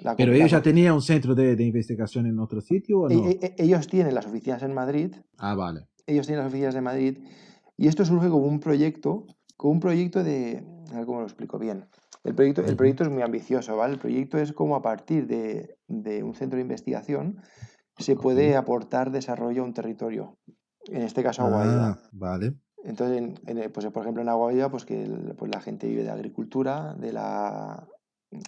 La 0.00 0.16
Pero 0.16 0.32
ellos 0.32 0.50
ya 0.50 0.60
tenían 0.62 0.94
un 0.94 1.02
centro 1.02 1.34
de, 1.34 1.54
de 1.56 1.64
investigación 1.64 2.26
en 2.26 2.38
otro 2.40 2.60
sitio 2.60 3.00
o 3.00 3.10
e- 3.10 3.14
no? 3.14 3.24
e- 3.28 3.38
e- 3.40 3.54
ellos 3.58 3.86
tienen 3.88 4.14
las 4.14 4.26
oficinas 4.26 4.62
en 4.62 4.74
Madrid, 4.74 5.14
Ah, 5.38 5.54
vale. 5.54 5.86
ellos 6.06 6.26
tienen 6.26 6.44
las 6.44 6.52
oficinas 6.52 6.74
de 6.74 6.80
Madrid 6.80 7.18
y 7.76 7.86
esto 7.88 8.04
surge 8.04 8.28
como 8.28 8.46
un 8.46 8.60
proyecto, 8.60 9.26
como 9.56 9.72
un 9.74 9.80
proyecto 9.80 10.22
de, 10.24 10.64
a 10.92 10.96
ver 10.96 11.06
cómo 11.06 11.20
lo 11.20 11.26
explico 11.26 11.58
bien. 11.58 11.86
El 12.24 12.34
proyecto, 12.34 12.64
el 12.64 12.74
proyecto 12.76 13.04
es 13.04 13.10
muy 13.10 13.22
ambicioso, 13.22 13.76
¿vale? 13.76 13.92
El 13.94 13.98
proyecto 14.00 14.38
es 14.38 14.52
como 14.52 14.76
a 14.76 14.82
partir 14.82 15.26
de, 15.26 15.76
de 15.88 16.22
un 16.22 16.34
centro 16.34 16.56
de 16.56 16.62
investigación 16.62 17.40
se 17.98 18.16
puede 18.16 18.56
aportar 18.56 19.10
desarrollo 19.12 19.62
a 19.62 19.64
un 19.66 19.74
territorio. 19.74 20.38
En 20.86 21.02
este 21.02 21.22
caso 21.22 21.42
a 21.42 21.48
Guaira. 21.50 21.88
Ah, 21.88 21.98
vale. 22.12 22.54
Entonces, 22.82 23.18
en- 23.18 23.34
en 23.46 23.58
el- 23.58 23.70
pues, 23.70 23.86
por 23.86 24.02
ejemplo, 24.02 24.22
en 24.22 24.28
Aguaira, 24.28 24.70
pues 24.70 24.84
que 24.84 25.02
el- 25.04 25.34
pues, 25.36 25.50
la 25.54 25.60
gente 25.60 25.86
vive 25.86 26.02
de 26.02 26.10
agricultura, 26.10 26.94
de, 26.94 27.12
la, 27.12 27.86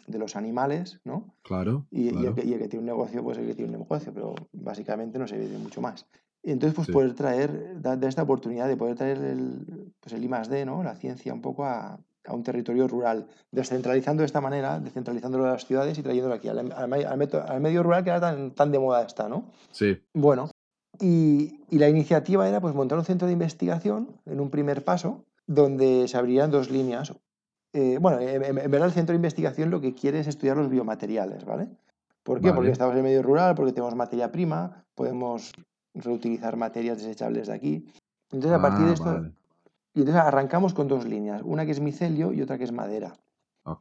de 0.07 0.19
los 0.19 0.37
animales, 0.37 1.01
¿no? 1.05 1.35
Claro. 1.43 1.87
Y, 1.91 2.09
y 2.09 2.11
claro. 2.11 2.29
el 2.29 2.35
que, 2.35 2.45
y 2.45 2.53
el 2.55 2.59
que 2.61 2.69
tiene 2.69 2.81
un 2.81 2.87
negocio, 2.87 3.23
pues 3.23 3.39
el 3.39 3.47
que 3.47 3.55
tiene 3.55 3.73
un 3.73 3.79
negocio, 3.81 4.13
pero 4.13 4.35
básicamente 4.53 5.19
no 5.19 5.27
se 5.27 5.37
ve 5.39 5.49
de 5.49 5.59
mucho 5.59 5.81
más. 5.81 6.07
Y 6.43 6.53
entonces, 6.53 6.75
pues 6.77 6.87
Sí. 6.87 6.93
poder 6.93 7.15
traer, 7.15 7.81
dar, 7.81 8.03
esta 8.05 8.23
oportunidad 8.23 8.69
de 8.69 8.77
poder 8.77 8.95
traer 8.97 9.19
el, 9.19 9.93
pues 10.01 10.13
el 10.15 10.23
I 10.23 10.29
más 10.29 10.49
D, 10.49 10.65
¿no? 10.65 10.83
La 10.85 10.95
ciencia 10.95 11.35
un 11.35 11.43
poco 11.43 11.65
a, 11.65 11.99
a 12.25 12.35
un 12.35 12.43
territorio 12.43 12.87
rural, 12.87 13.27
descentralizando 13.51 14.21
de 14.21 14.27
esta 14.27 14.41
manera, 14.41 14.79
descentralizándolo 14.79 15.45
de 15.45 15.51
las 15.51 15.67
ciudades 15.67 15.99
y 15.99 16.03
trayéndolo 16.03 16.35
aquí, 16.35 16.49
al, 16.49 16.73
al 16.73 17.61
medio 17.61 17.83
rural 17.83 18.05
que 18.05 18.11
ahora 18.11 18.31
tan, 18.33 18.53
tan 18.53 18.71
de 18.71 18.79
moda 18.79 19.03
está, 19.03 19.29
¿no? 19.29 19.51
Sí. 19.73 19.99
Bueno, 20.15 20.51
y, 21.01 21.65
y 21.69 21.79
la 21.79 21.89
iniciativa 21.89 22.49
era 22.49 22.61
pues 22.61 22.75
montar 22.75 22.99
un 22.99 23.05
centro 23.05 23.27
de 23.27 23.33
investigación 23.33 24.21
en 24.25 24.41
un 24.41 24.51
primer 24.51 24.85
paso, 24.85 25.25
donde 25.49 26.07
se 26.09 26.17
abrirían 26.17 26.51
dos 26.51 26.71
líneas. 26.71 27.13
Eh, 27.79 27.99
bueno, 28.01 28.19
en, 28.21 28.55
verdad 28.71 28.87
el 28.87 28.93
centro 28.93 29.13
de 29.13 29.17
investigación 29.17 29.71
lo 29.71 29.83
que 29.83 29.93
quiere 29.95 30.21
es 30.21 30.27
estudiar 30.27 30.57
los 30.57 30.71
biomateriales, 30.71 31.45
¿vale? 31.45 31.69
¿Por 32.23 32.41
qué? 32.41 32.51
Porque 32.55 32.71
estamos 32.71 32.93
en 32.93 32.99
el 32.99 33.05
medio 33.05 33.23
rural, 33.23 33.55
porque 33.55 33.73
tenemos 33.73 33.95
materia 33.95 34.33
prima, 34.33 34.83
podemos 34.95 35.53
reutilizar 35.95 36.57
materias 36.57 36.97
desechables 36.97 37.49
de 37.49 37.53
aquí. 37.53 37.87
Entonces, 38.33 38.53
a 38.59 38.63
partir 38.63 38.85
Ah, 38.87 38.89
de 38.89 38.95
esto, 38.95 39.13
vale. 39.13 39.33
y 39.93 40.01
entonces 40.01 40.23
arrancamos 40.23 40.73
con 40.73 40.89
dos 40.89 41.05
líneas, 41.05 41.43
una 41.45 41.67
que 41.67 41.73
es 41.73 41.81
micelio 41.81 42.33
y 42.33 42.41
otra 42.41 42.57
que 42.57 42.65
es 42.65 42.73
madera. 42.73 43.13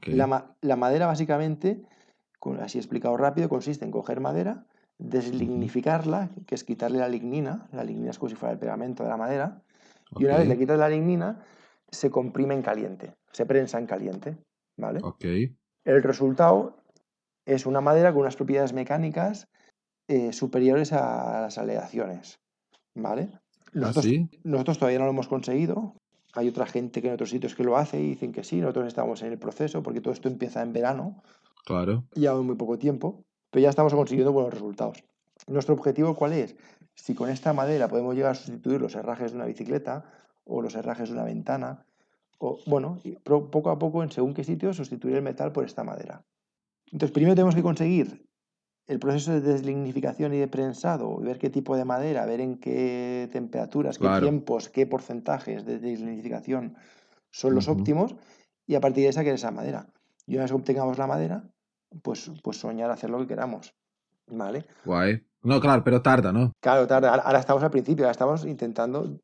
La, 0.07 0.27
ma- 0.27 0.55
la 0.59 0.75
madera, 0.75 1.07
básicamente, 1.07 1.81
con- 2.37 2.59
así 2.59 2.77
explicado 2.77 3.15
rápido, 3.15 3.47
consiste 3.47 3.85
en 3.85 3.91
coger 3.91 4.19
madera, 4.19 4.65
deslignificarla, 4.97 6.31
que 6.45 6.55
es 6.55 6.65
quitarle 6.65 6.97
la 6.97 7.07
lignina, 7.07 7.67
la 7.71 7.85
lignina 7.85 8.11
es 8.11 8.19
como 8.19 8.29
si 8.29 8.35
fuera 8.35 8.51
el 8.51 8.59
pegamento 8.59 9.03
de 9.03 9.09
la 9.09 9.17
madera, 9.17 9.61
y 10.17 10.25
una 10.25 10.37
vez 10.37 10.47
le 10.49 10.57
quitas 10.57 10.77
la 10.77 10.89
lignina, 10.89 11.39
se 11.89 12.09
comprime 12.09 12.53
en 12.55 12.61
caliente, 12.61 13.13
se 13.35 13.45
prensa 13.45 13.77
en 13.77 13.85
caliente, 13.85 14.37
¿vale? 14.77 14.99
Ok. 15.03 15.25
El 15.83 16.01
resultado 16.01 16.77
es 17.45 17.65
una 17.65 17.81
madera 17.81 18.11
con 18.13 18.21
unas 18.21 18.37
propiedades 18.37 18.71
mecánicas 18.73 19.47
eh, 20.07 20.31
superiores 20.31 20.93
a 20.93 21.41
las 21.41 21.57
aleaciones, 21.57 22.39
¿vale? 22.95 23.29
Ah, 23.33 23.39
Nosotros, 23.73 24.05
sí. 24.05 24.29
nosotros 24.43 24.79
todavía 24.79 24.99
no 24.99 25.05
lo 25.05 25.11
hemos 25.11 25.27
conseguido. 25.27 25.95
Hay 26.33 26.47
otra 26.47 26.65
gente 26.65 27.01
que 27.01 27.09
en 27.09 27.13
otros 27.15 27.29
sitios 27.29 27.55
que 27.55 27.63
lo 27.65 27.75
hace 27.77 27.99
y 27.99 28.09
dicen 28.09 28.31
que 28.31 28.43
sí. 28.45 28.61
Nosotros 28.61 28.87
estamos 28.87 29.21
en 29.21 29.33
el 29.33 29.37
proceso 29.37 29.83
porque 29.83 29.99
todo 30.01 30.13
esto 30.13 30.29
empieza 30.29 30.61
en 30.61 30.71
verano, 30.73 31.21
Claro. 31.65 32.05
ya 32.15 32.33
muy 32.35 32.55
poco 32.55 32.77
tiempo, 32.77 33.21
pero 33.51 33.63
ya 33.63 33.69
estamos 33.69 33.93
consiguiendo 33.93 34.31
buenos 34.31 34.53
resultados. 34.53 35.03
Nuestro 35.47 35.73
objetivo, 35.75 36.15
¿cuál 36.15 36.33
es? 36.33 36.55
Si 36.93 37.13
con 37.15 37.29
esta 37.29 37.51
madera 37.51 37.89
podemos 37.89 38.15
llegar 38.15 38.31
a 38.31 38.35
sustituir 38.35 38.79
los 38.79 38.95
herrajes 38.95 39.31
de 39.31 39.37
una 39.37 39.45
bicicleta 39.45 40.05
o 40.45 40.61
los 40.61 40.75
herrajes 40.75 41.09
de 41.09 41.15
una 41.15 41.25
ventana, 41.25 41.85
o 42.37 42.59
bueno, 42.65 42.99
poco 43.23 43.69
a 43.69 43.79
poco 43.79 44.03
en 44.03 44.11
según 44.11 44.33
qué 44.33 44.43
sitio 44.43 44.73
sustituir 44.73 45.15
el 45.15 45.21
metal 45.21 45.51
por 45.51 45.65
esta 45.65 45.83
madera. 45.83 46.23
Entonces, 46.91 47.11
primero 47.11 47.35
tenemos 47.35 47.55
que 47.55 47.63
conseguir 47.63 48.25
el 48.87 48.99
proceso 48.99 49.31
de 49.31 49.41
deslignificación 49.41 50.33
y 50.33 50.37
de 50.37 50.47
prensado, 50.47 51.17
y 51.19 51.23
ver 51.23 51.39
qué 51.39 51.49
tipo 51.49 51.75
de 51.75 51.85
madera, 51.85 52.25
ver 52.25 52.39
en 52.39 52.59
qué 52.59 53.29
temperaturas, 53.31 53.97
qué 53.97 54.03
Claro. 54.03 54.27
tiempos, 54.27 54.69
qué 54.69 54.85
porcentajes 54.85 55.65
de 55.65 55.79
deslignificación 55.79 56.75
son 57.31 57.55
los 57.55 57.67
óptimos, 57.67 58.15
y 58.67 58.75
a 58.75 58.81
partir 58.81 59.03
de 59.03 59.09
esa 59.09 59.23
que 59.23 59.31
esa 59.31 59.51
madera. 59.51 59.87
Y 60.27 60.35
una 60.35 60.43
vez 60.43 60.51
que 60.51 60.57
obtengamos 60.57 60.97
la 60.97 61.07
madera, 61.07 61.49
pues, 62.01 62.31
pues 62.43 62.57
soñar 62.57 62.91
hacer 62.91 63.09
lo 63.09 63.19
que 63.19 63.27
queramos. 63.27 63.73
¿Vale? 64.27 64.65
Guay. 64.85 65.23
No, 65.43 65.59
claro, 65.59 65.83
pero 65.83 66.01
tarda, 66.01 66.31
¿no? 66.31 66.51
Claro, 66.59 66.87
tarde. 66.87 67.07
Ahora, 67.07 67.39
estamos 67.39 67.61
al 67.61 67.69
principio, 67.69 68.05
ahora 68.05 68.11
estamos 68.11 68.45
intentando 68.45 69.19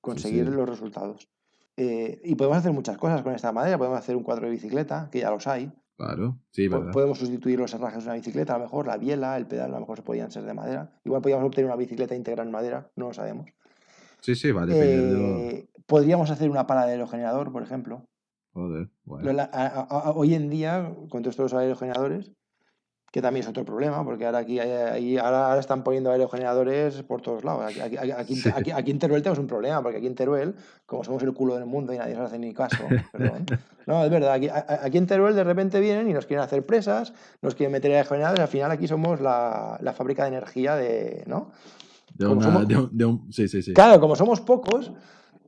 conseguir 0.00 0.46
sí. 0.46 0.50
los 0.50 0.68
resultados. 0.68 1.28
Eh, 1.76 2.20
y 2.24 2.34
podemos 2.34 2.58
hacer 2.58 2.72
muchas 2.72 2.96
cosas 2.98 3.22
con 3.22 3.34
esta 3.34 3.52
madera. 3.52 3.76
Podemos 3.78 3.98
hacer 3.98 4.16
un 4.16 4.22
cuadro 4.22 4.46
de 4.46 4.52
bicicleta, 4.52 5.08
que 5.10 5.20
ya 5.20 5.30
los 5.30 5.46
hay. 5.46 5.70
Claro. 5.96 6.38
Sí, 6.50 6.68
verdad. 6.68 6.92
Podemos 6.92 7.18
sustituir 7.18 7.58
los 7.58 7.72
herrajes 7.72 8.04
de 8.04 8.10
una 8.10 8.14
bicicleta, 8.16 8.54
a 8.54 8.58
lo 8.58 8.64
mejor 8.64 8.86
la 8.86 8.96
biela, 8.98 9.36
el 9.36 9.46
pedal, 9.46 9.70
a 9.70 9.74
lo 9.74 9.80
mejor 9.80 9.96
se 9.98 10.02
podían 10.02 10.30
ser 10.30 10.44
de 10.44 10.52
madera. 10.54 10.90
Igual 11.04 11.22
podríamos 11.22 11.46
obtener 11.46 11.66
una 11.66 11.76
bicicleta 11.76 12.14
íntegra 12.14 12.42
en 12.42 12.50
madera, 12.50 12.90
no 12.96 13.08
lo 13.08 13.14
sabemos. 13.14 13.46
Sí, 14.20 14.34
sí, 14.34 14.50
va 14.52 14.62
a 14.62 14.66
depender 14.66 15.02
de 15.02 15.12
lo... 15.12 15.18
Eh, 15.38 15.68
podríamos 15.86 16.30
hacer 16.30 16.50
una 16.50 16.66
pala 16.66 16.84
de 16.86 16.92
aerogenerador, 16.92 17.50
por 17.52 17.62
ejemplo. 17.62 18.02
Joder, 18.52 18.90
guay. 19.04 19.24
Lo- 19.24 19.32
la- 19.32 19.50
a- 19.52 19.66
a- 19.66 19.82
a- 19.82 20.10
hoy 20.12 20.34
en 20.34 20.50
día, 20.50 20.92
con 21.08 21.22
todos 21.22 21.34
estos 21.34 21.54
aerogeneradores, 21.54 22.32
que 23.16 23.22
también 23.22 23.44
es 23.44 23.48
otro 23.48 23.64
problema, 23.64 24.04
porque 24.04 24.26
ahora 24.26 24.40
aquí, 24.40 24.60
ahí- 24.60 25.16
ahora, 25.16 25.46
ahora 25.48 25.60
están 25.60 25.82
poniendo 25.82 26.10
aerogeneradores 26.10 27.02
por 27.02 27.22
todos 27.22 27.44
lados. 27.44 27.64
Aquí, 27.64 27.80
aquí, 27.80 28.10
aquí, 28.10 28.36
Sí. 28.36 28.50
aquí- 28.54 28.90
en 28.90 28.98
Teruel 28.98 29.22
tenemos 29.22 29.38
un 29.38 29.46
problema, 29.46 29.80
porque 29.82 29.96
aquí 29.96 30.06
en 30.06 30.14
Teruel, 30.14 30.54
como 30.84 31.02
somos 31.02 31.22
el 31.22 31.32
culo 31.32 31.54
del 31.54 31.64
mundo 31.64 31.94
y 31.94 31.96
nadie 31.96 32.12
nos 32.14 32.26
hace 32.26 32.38
ni 32.38 32.52
caso, 32.52 32.76
perdón. 33.12 33.46
No, 33.86 34.04
es 34.04 34.10
verdad, 34.10 34.34
aquí, 34.34 34.98
en 34.98 35.06
Teruel 35.06 35.34
de 35.34 35.44
repente 35.44 35.80
vienen 35.80 36.10
y 36.10 36.12
nos 36.12 36.26
quieren 36.26 36.44
hacer 36.44 36.66
presas, 36.66 37.14
nos 37.40 37.54
quieren 37.54 37.72
meter 37.72 37.90
aerogeneradores, 37.92 38.42
al 38.42 38.48
final 38.48 38.70
aquí 38.70 38.86
somos 38.86 39.22
la, 39.22 39.78
la 39.80 39.94
fábrica 39.94 40.24
de 40.24 40.28
energía 40.28 40.76
de, 40.76 41.24
¿no? 41.26 41.52
De 42.14 42.26
una, 42.26 42.42
somos- 42.44 42.68
de 42.68 42.76
un, 42.76 42.90
de 42.98 43.04
un- 43.06 43.32
sí, 43.32 43.48
sí, 43.48 43.62
sí. 43.62 43.72
Claro, 43.72 43.98
como 43.98 44.14
somos 44.14 44.42
pocos, 44.42 44.92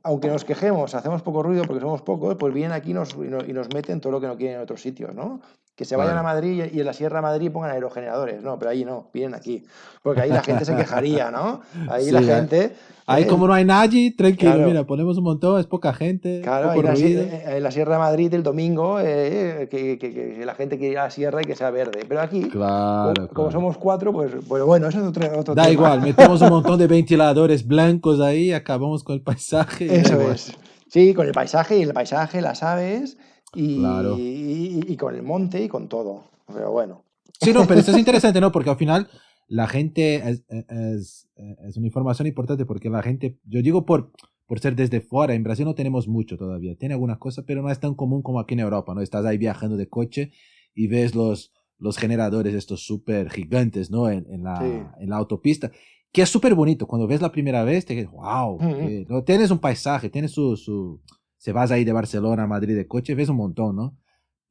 aunque 0.01 0.27
nos 0.29 0.43
quejemos, 0.43 0.95
hacemos 0.95 1.21
poco 1.21 1.43
ruido 1.43 1.65
porque 1.65 1.81
somos 1.81 2.01
pocos, 2.01 2.35
pues 2.39 2.51
vienen 2.51 2.71
aquí 2.71 2.93
nos, 2.95 3.13
y 3.13 3.27
nos, 3.29 3.47
y 3.47 3.53
nos 3.53 3.67
meten 3.75 4.01
todo 4.01 4.11
lo 4.13 4.19
que 4.21 4.25
no 4.27 4.37
quieren 4.37 4.55
en 4.55 4.61
otros 4.63 4.81
sitios, 4.81 5.13
¿no? 5.13 5.41
Que 5.79 5.85
se 5.85 5.95
vayan 5.95 6.17
a 6.17 6.23
Madrid 6.23 6.65
y 6.73 6.81
en 6.81 6.85
la 6.85 6.91
Sierra 6.91 7.19
de 7.19 7.21
Madrid 7.21 7.49
pongan 7.53 7.71
aerogeneradores. 7.71 8.43
No, 8.43 8.59
pero 8.59 8.71
ahí 8.71 8.83
no, 8.83 9.07
vienen 9.13 9.33
aquí. 9.33 9.63
Porque 10.03 10.19
ahí 10.19 10.29
la 10.29 10.43
gente 10.43 10.65
se 10.65 10.75
quejaría, 10.75 11.31
¿no? 11.31 11.61
Ahí 11.89 12.11
la 12.11 12.19
Sí, 12.21 12.29
ahí- 12.29 12.35
gente. 12.35 12.75
Ahí 13.05 13.23
eh, 13.23 13.27
como 13.27 13.47
no 13.47 13.53
hay 13.53 13.63
nadie, 13.63 14.13
tranquilo, 14.13 14.51
Claro. 14.55 14.67
mira, 14.67 14.83
ponemos 14.83 15.17
un 15.17 15.23
montón, 15.23 15.57
es 15.57 15.67
poca 15.67 15.93
gente, 15.93 16.41
Claro, 16.43 16.71
ahí 16.71 16.75
poco 16.81 16.89
la 16.89 16.95
sie- 16.97 17.01
ruido. 17.03 17.21
eh, 17.23 17.43
en 17.57 17.63
la 17.63 17.71
Sierra 17.71 17.93
de 17.93 17.99
Madrid 17.99 18.33
el 18.33 18.43
domingo, 18.43 18.99
eh, 19.01 19.69
que, 19.71 19.97
que- 19.97 20.13
que 20.13 20.45
la 20.45 20.53
gente 20.53 20.77
quiere 20.77 20.91
ir 20.91 20.99
a 20.99 21.03
la 21.05 21.09
sierra 21.11 21.41
y 21.41 21.45
que 21.45 21.55
sea 21.55 21.71
verde. 21.71 22.01
Pero 22.05 22.19
aquí, 22.19 22.41
Claro, 22.49 23.13
como, 23.15 23.27
como 23.29 23.51
somos 23.51 23.77
cuatro, 23.77 24.11
pues, 24.11 24.31
pues 24.49 24.61
bueno, 24.63 24.89
eso 24.89 24.99
es 24.99 25.05
otro, 25.05 25.25
otro 25.39 25.55
Da 25.55 25.63
tema. 25.63 25.73
igual, 25.73 26.01
metemos 26.01 26.41
un 26.41 26.49
montón 26.49 26.77
de 26.77 26.87
ventiladores 26.87 27.65
blancos 27.65 28.19
ahí, 28.19 28.51
acabamos 28.51 29.03
con 29.05 29.15
el 29.15 29.21
paisaje. 29.21 29.87
da 29.87 29.93
Eso 29.95 30.21
es. 30.29 30.51
Sí, 30.89 31.13
con 31.13 31.25
el 31.25 31.31
paisaje 31.31 31.77
y 31.77 31.83
el 31.83 31.93
paisaje, 31.93 32.41
las 32.41 32.63
aves 32.63 33.17
y, 33.55 33.77
Claro. 33.79 34.17
y- 34.17 34.83
y 34.87 34.95
con 34.97 35.15
el 35.15 35.23
monte 35.23 35.63
y 35.63 35.67
con 35.67 35.87
todo. 35.87 36.23
Pero 36.47 36.71
bueno. 36.71 37.03
Sí, 37.41 37.53
no, 37.53 37.65
pero 37.67 37.79
esto 37.79 37.91
es 37.91 37.97
interesante, 37.99 38.41
¿no? 38.41 38.51
Porque 38.51 38.69
al 38.69 38.77
final 38.77 39.07
la 39.47 39.67
gente 39.67 40.15
es, 40.15 40.43
es, 40.49 41.27
es 41.65 41.77
una 41.77 41.87
información 41.87 42.27
importante 42.27 42.65
porque 42.65 42.89
la 42.89 43.01
gente, 43.01 43.37
yo 43.45 43.61
digo 43.61 43.85
por, 43.85 44.11
por 44.45 44.59
ser 44.59 44.75
desde 44.75 45.01
fuera, 45.01 45.33
en 45.33 45.43
Brasil 45.43 45.65
no 45.65 45.75
tenemos 45.75 46.07
mucho 46.07 46.37
todavía, 46.37 46.75
tiene 46.75 46.93
algunas 46.95 47.17
cosas, 47.17 47.45
pero 47.47 47.61
no 47.61 47.69
es 47.71 47.79
tan 47.79 47.95
común 47.95 48.21
como 48.21 48.39
aquí 48.39 48.53
en 48.55 48.59
Europa, 48.61 48.93
¿no? 48.93 49.01
Estás 49.01 49.25
ahí 49.25 49.37
viajando 49.37 49.77
de 49.77 49.87
coche 49.89 50.31
y 50.75 50.87
ves 50.87 51.15
los, 51.15 51.51
los 51.79 51.97
generadores 51.97 52.53
estos 52.53 52.81
súper 52.85 53.29
gigantes, 53.31 53.89
¿no? 53.89 54.09
En, 54.09 54.25
en, 54.29 54.43
la, 54.43 54.59
Sí. 54.59 55.01
en 55.03 55.09
la 55.09 55.17
autopista, 55.17 55.71
que 56.11 56.23
es 56.23 56.29
súper 56.29 56.55
bonito. 56.55 56.87
Cuando 56.87 57.07
ves 57.07 57.21
la 57.21 57.31
primera 57.31 57.63
vez, 57.63 57.85
te 57.85 57.93
dices, 57.95 58.09
wow, 58.11 58.55
Ujú. 58.55 58.65
eh, 58.67 59.05
¿no? 59.07 59.23
tienes 59.23 59.49
un 59.51 59.59
paisaje, 59.59 60.09
tienes 60.09 60.31
su, 60.31 60.57
su... 60.57 60.99
Se 61.39 61.51
vas 61.51 61.71
ahí 61.71 61.83
de 61.85 61.93
Barcelona 61.93 62.43
a 62.43 62.47
Madrid 62.47 62.75
de 62.75 62.85
coche, 62.87 63.15
ves 63.15 63.29
un 63.29 63.37
montón, 63.37 63.75
¿no? 63.75 63.97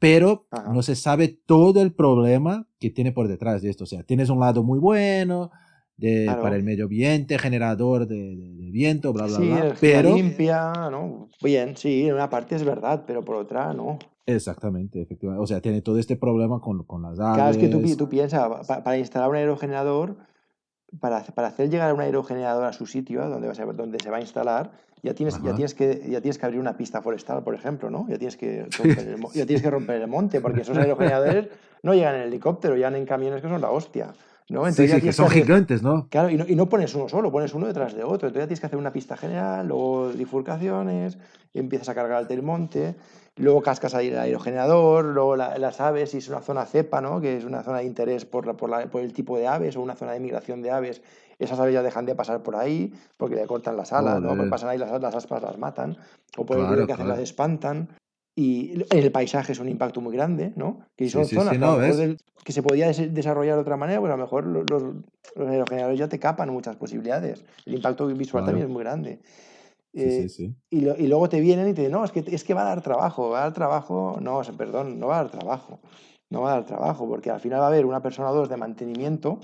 pero 0.01 0.47
Ajá. 0.53 0.73
no 0.73 0.81
se 0.83 0.95
sabe 0.95 1.27
todo 1.27 1.83
el 1.83 1.93
problema 1.93 2.69
que 2.79 2.89
tiene 2.91 3.11
por 3.11 3.27
detrás 3.27 3.63
de 3.63 3.71
esto. 3.71 3.83
O 3.83 3.87
sea, 3.87 4.05
tienes 4.05 4.31
un 4.31 4.39
lado 4.39 4.63
muy 4.63 4.79
bueno 4.79 5.51
de, 5.97 6.23
Claro. 6.27 6.43
para 6.43 6.55
el 6.55 6.63
medio 6.63 6.85
ambiente, 6.85 7.37
generador 7.37 8.07
de, 8.07 8.37
de- 8.37 8.55
de 8.55 8.71
viento, 8.71 9.13
bla, 9.13 9.27
bla, 9.27 9.37
Sí, 9.39 9.49
bla. 9.49 9.75
Pero, 9.81 10.15
limpia, 10.15 10.73
¿no? 10.93 11.29
Bien, 11.43 11.77
sí, 11.77 12.07
en 12.07 12.15
una 12.15 12.31
parte 12.31 12.55
es 12.55 12.63
verdad, 12.65 13.03
pero 13.09 13.25
por 13.25 13.35
otra 13.35 13.73
no. 13.75 13.99
exactamente, 14.25 15.03
efectivamente. 15.03 15.43
O 15.43 15.47
sea, 15.49 15.61
tiene 15.61 15.83
todo 15.83 15.99
este 15.99 16.15
problema 16.15 16.61
con, 16.61 16.85
con 16.85 17.03
las 17.03 17.19
aves. 17.19 17.35
Claro, 17.35 17.51
es 17.51 17.59
que 17.59 17.69
tú, 17.69 17.83
pi- 17.83 17.97
tú 17.97 18.09
piensas, 18.09 18.69
pa- 18.69 18.85
para 18.85 18.99
instalar 18.99 19.29
un 19.29 19.35
aerogenerador, 19.37 20.17
para, 21.01 21.23
para 21.25 21.49
hacer 21.49 21.71
llegar 21.71 21.93
un 21.93 22.01
aerogenerador 22.01 22.65
a 22.65 22.73
su 22.73 22.87
sitio, 22.87 23.29
donde, 23.29 23.49
va 23.49 23.53
a 23.53 23.57
ser- 23.57 23.75
donde 23.75 23.99
se 24.01 24.11
va 24.11 24.19
a 24.19 24.21
instalar, 24.21 24.71
ya 25.03 25.15
tienes, 25.15 25.35
ya, 25.43 25.55
tienes 25.55 25.75
que, 25.75 26.03
ya 26.09 26.21
tienes 26.21 26.39
que 26.39 26.47
abrir 26.47 26.61
una 26.61 26.77
pista 26.77 27.01
forestal, 27.03 27.43
por 27.43 27.55
ejemplo, 27.55 27.91
¿no? 27.91 28.07
Ya 28.09 28.19
tienes 28.19 28.37
que 28.37 28.67
romper 28.79 29.09
el, 29.09 29.21
ya 29.35 29.47
tienes 29.47 29.63
que 29.63 29.71
romper 29.71 30.01
el 30.03 30.09
monte, 30.09 30.41
porque 30.41 30.63
esos 30.63 30.77
aerogeneradores 30.79 31.49
no 31.83 31.95
llegan 31.95 32.17
en 32.17 32.23
helicóptero, 32.23 32.75
llegan 32.77 32.97
en 32.97 33.07
camiones 33.07 33.41
que 33.43 33.49
son 33.49 33.61
la 33.61 33.71
hostia, 33.71 34.07
¿no? 34.49 34.63
Sí, 34.65 34.69
Entonces 34.71 34.91
sí, 34.97 35.01
que 35.03 35.13
son 35.13 35.27
hacer- 35.27 35.43
gigantes, 35.45 35.83
¿no? 35.83 36.09
Claro, 36.11 36.31
y 36.31 36.37
no, 36.37 36.45
y 36.49 36.55
no 36.57 36.69
pones 36.69 36.95
uno 36.95 37.09
solo, 37.09 37.31
pones 37.31 37.53
uno 37.55 37.67
detrás 37.67 37.95
de 37.95 38.03
otro. 38.03 38.29
Entonces 38.29 38.41
ya 38.43 38.47
tienes 38.47 38.61
que 38.61 38.67
hacer 38.67 38.79
una 38.79 38.93
pista 38.93 39.17
general, 39.17 39.69
luego 39.69 40.09
bifurcaciones, 40.53 41.19
empiezas 41.55 41.89
a 41.91 41.95
cargar 41.95 42.27
del 42.27 42.43
monte, 42.43 42.95
luego 43.37 43.61
cascas 43.63 43.95
ahí 43.95 44.09
el 44.09 44.19
aerogenerador, 44.19 45.05
luego 45.05 45.37
la- 45.37 45.59
las 45.59 45.81
aves, 45.81 46.11
si 46.11 46.19
es 46.19 46.29
una 46.29 46.41
zona 46.41 46.65
cepa, 46.67 47.01
¿no? 47.01 47.21
que 47.21 47.37
es 47.37 47.45
una 47.45 47.63
zona 47.63 47.79
de 47.79 47.85
interés 47.85 48.25
por, 48.25 48.47
la- 48.47 48.55
por, 48.55 48.71
la- 48.71 48.87
por 48.87 49.03
el 49.03 49.13
tipo 49.13 49.37
de 49.39 49.47
aves 49.47 49.77
o 49.77 49.81
una 49.83 49.95
zona 49.95 50.13
de 50.13 50.21
migración 50.21 50.63
de 50.63 50.71
aves, 50.71 51.03
esas 51.39 51.59
aves 51.61 51.75
ya 51.75 51.83
dejan 51.83 52.07
de 52.07 52.15
pasar 52.15 52.43
por 52.43 52.57
ahí 52.57 52.93
porque 53.17 53.37
le 53.37 53.47
cortan 53.47 53.77
las 53.77 53.93
alas, 53.93 54.21
¿no? 54.21 54.29
Porque 54.37 54.51
pasan 54.51 54.71
ahí 54.71 54.79
las, 54.79 55.01
las 55.01 55.15
aspas, 55.15 55.43
las 55.43 55.59
matan, 55.59 55.97
o 56.37 56.45
por 56.45 56.57
Claro, 56.59 56.87
que 56.87 56.93
hacen 56.93 57.09
las 57.09 57.19
espantan. 57.21 57.89
Y 58.37 58.85
el 58.91 59.11
paisaje 59.11 59.51
es 59.53 59.59
un 59.59 59.69
impacto 59.69 60.01
muy 60.01 60.13
grande, 60.15 60.53
¿no? 60.55 60.81
Que 60.97 61.11
son 61.11 61.25
sí, 61.25 61.35
zonas 61.35 61.55
sí, 61.55 61.59
no, 61.61 61.77
del- 61.79 62.19
que 62.45 62.53
se 62.53 62.63
podía 62.63 62.87
des- 62.87 63.13
desarrollar 63.13 63.57
de 63.57 63.63
otra 63.63 63.77
manera, 63.77 63.99
pues 63.99 64.13
a 64.13 64.17
lo 64.17 64.23
mejor 64.23 64.47
lo- 64.47 64.63
los, 64.63 64.83
los 65.35 65.49
aerogeneradores 65.49 65.99
ya 65.99 66.09
te 66.09 66.21
capan 66.21 66.49
muchas 66.51 66.77
posibilidades. 66.77 67.45
El 67.67 67.75
impacto 67.75 68.07
visual 68.07 68.45
Claro. 68.45 68.47
también 68.47 68.67
es 68.69 68.73
muy 68.73 68.83
grande. 68.85 69.21
Sí, 69.93 70.03
Eh, 70.05 70.11
sí, 70.11 70.29
sí. 70.29 70.55
Y, 70.71 70.83
lo- 70.83 70.97
y 70.97 71.09
luego 71.09 71.29
te 71.29 71.41
vienen 71.41 71.67
y 71.69 71.73
te 71.75 71.81
dicen, 71.81 71.93
no, 71.93 72.05
es 72.05 72.13
que, 72.13 72.23
es 72.29 72.45
que 72.45 72.55
va 72.55 72.61
a 72.63 72.67
dar 72.67 72.81
trabajo, 72.83 73.31
va 73.31 73.39
a 73.39 73.43
dar 73.45 73.55
trabajo. 73.55 74.19
No, 74.21 74.41
perdón, 74.57 75.01
no 75.01 75.09
va 75.09 75.19
a 75.19 75.23
dar 75.25 75.31
trabajo. 75.33 75.81
No 76.31 76.43
va 76.43 76.53
a 76.53 76.55
dar 76.57 76.65
trabajo, 76.67 77.09
porque 77.09 77.31
al 77.31 77.41
final 77.41 77.61
va 77.61 77.65
a 77.65 77.69
haber 77.69 77.87
una 77.87 78.03
persona 78.03 78.31
o 78.31 78.35
dos 78.35 78.49
de 78.49 78.57
mantenimiento, 78.57 79.41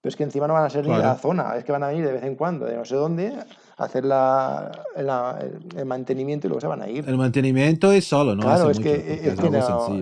pero 0.00 0.10
es 0.10 0.16
que 0.16 0.24
encima 0.24 0.46
no 0.46 0.54
van 0.54 0.64
a 0.64 0.70
ser 0.70 0.84
ni 0.86 0.92
de 0.92 1.02
la 1.08 1.14
zona, 1.16 1.56
es 1.56 1.64
que 1.64 1.72
van 1.72 1.82
a 1.82 1.88
venir 1.88 2.04
de 2.06 2.12
vez 2.12 2.22
en 2.24 2.34
cuando, 2.36 2.66
de 2.66 2.76
no 2.76 2.84
sé 2.84 2.94
dónde, 2.94 3.32
a 3.76 3.84
hacer 3.84 4.04
la, 4.04 4.70
la- 4.96 5.38
el 5.76 5.84
mantenimiento 5.86 6.46
y 6.46 6.48
luego 6.48 6.60
se 6.60 6.66
van 6.66 6.82
a 6.82 6.88
ir. 6.88 7.08
El 7.08 7.16
mantenimiento 7.18 7.90
es 7.92 8.06
solo, 8.06 8.34
¿no? 8.34 8.42
Claro, 8.42 8.70
es 8.70 8.78
mucho, 8.78 8.88
que, 8.90 8.96
es 9.14 9.20
es 9.26 9.40
que 9.40 9.50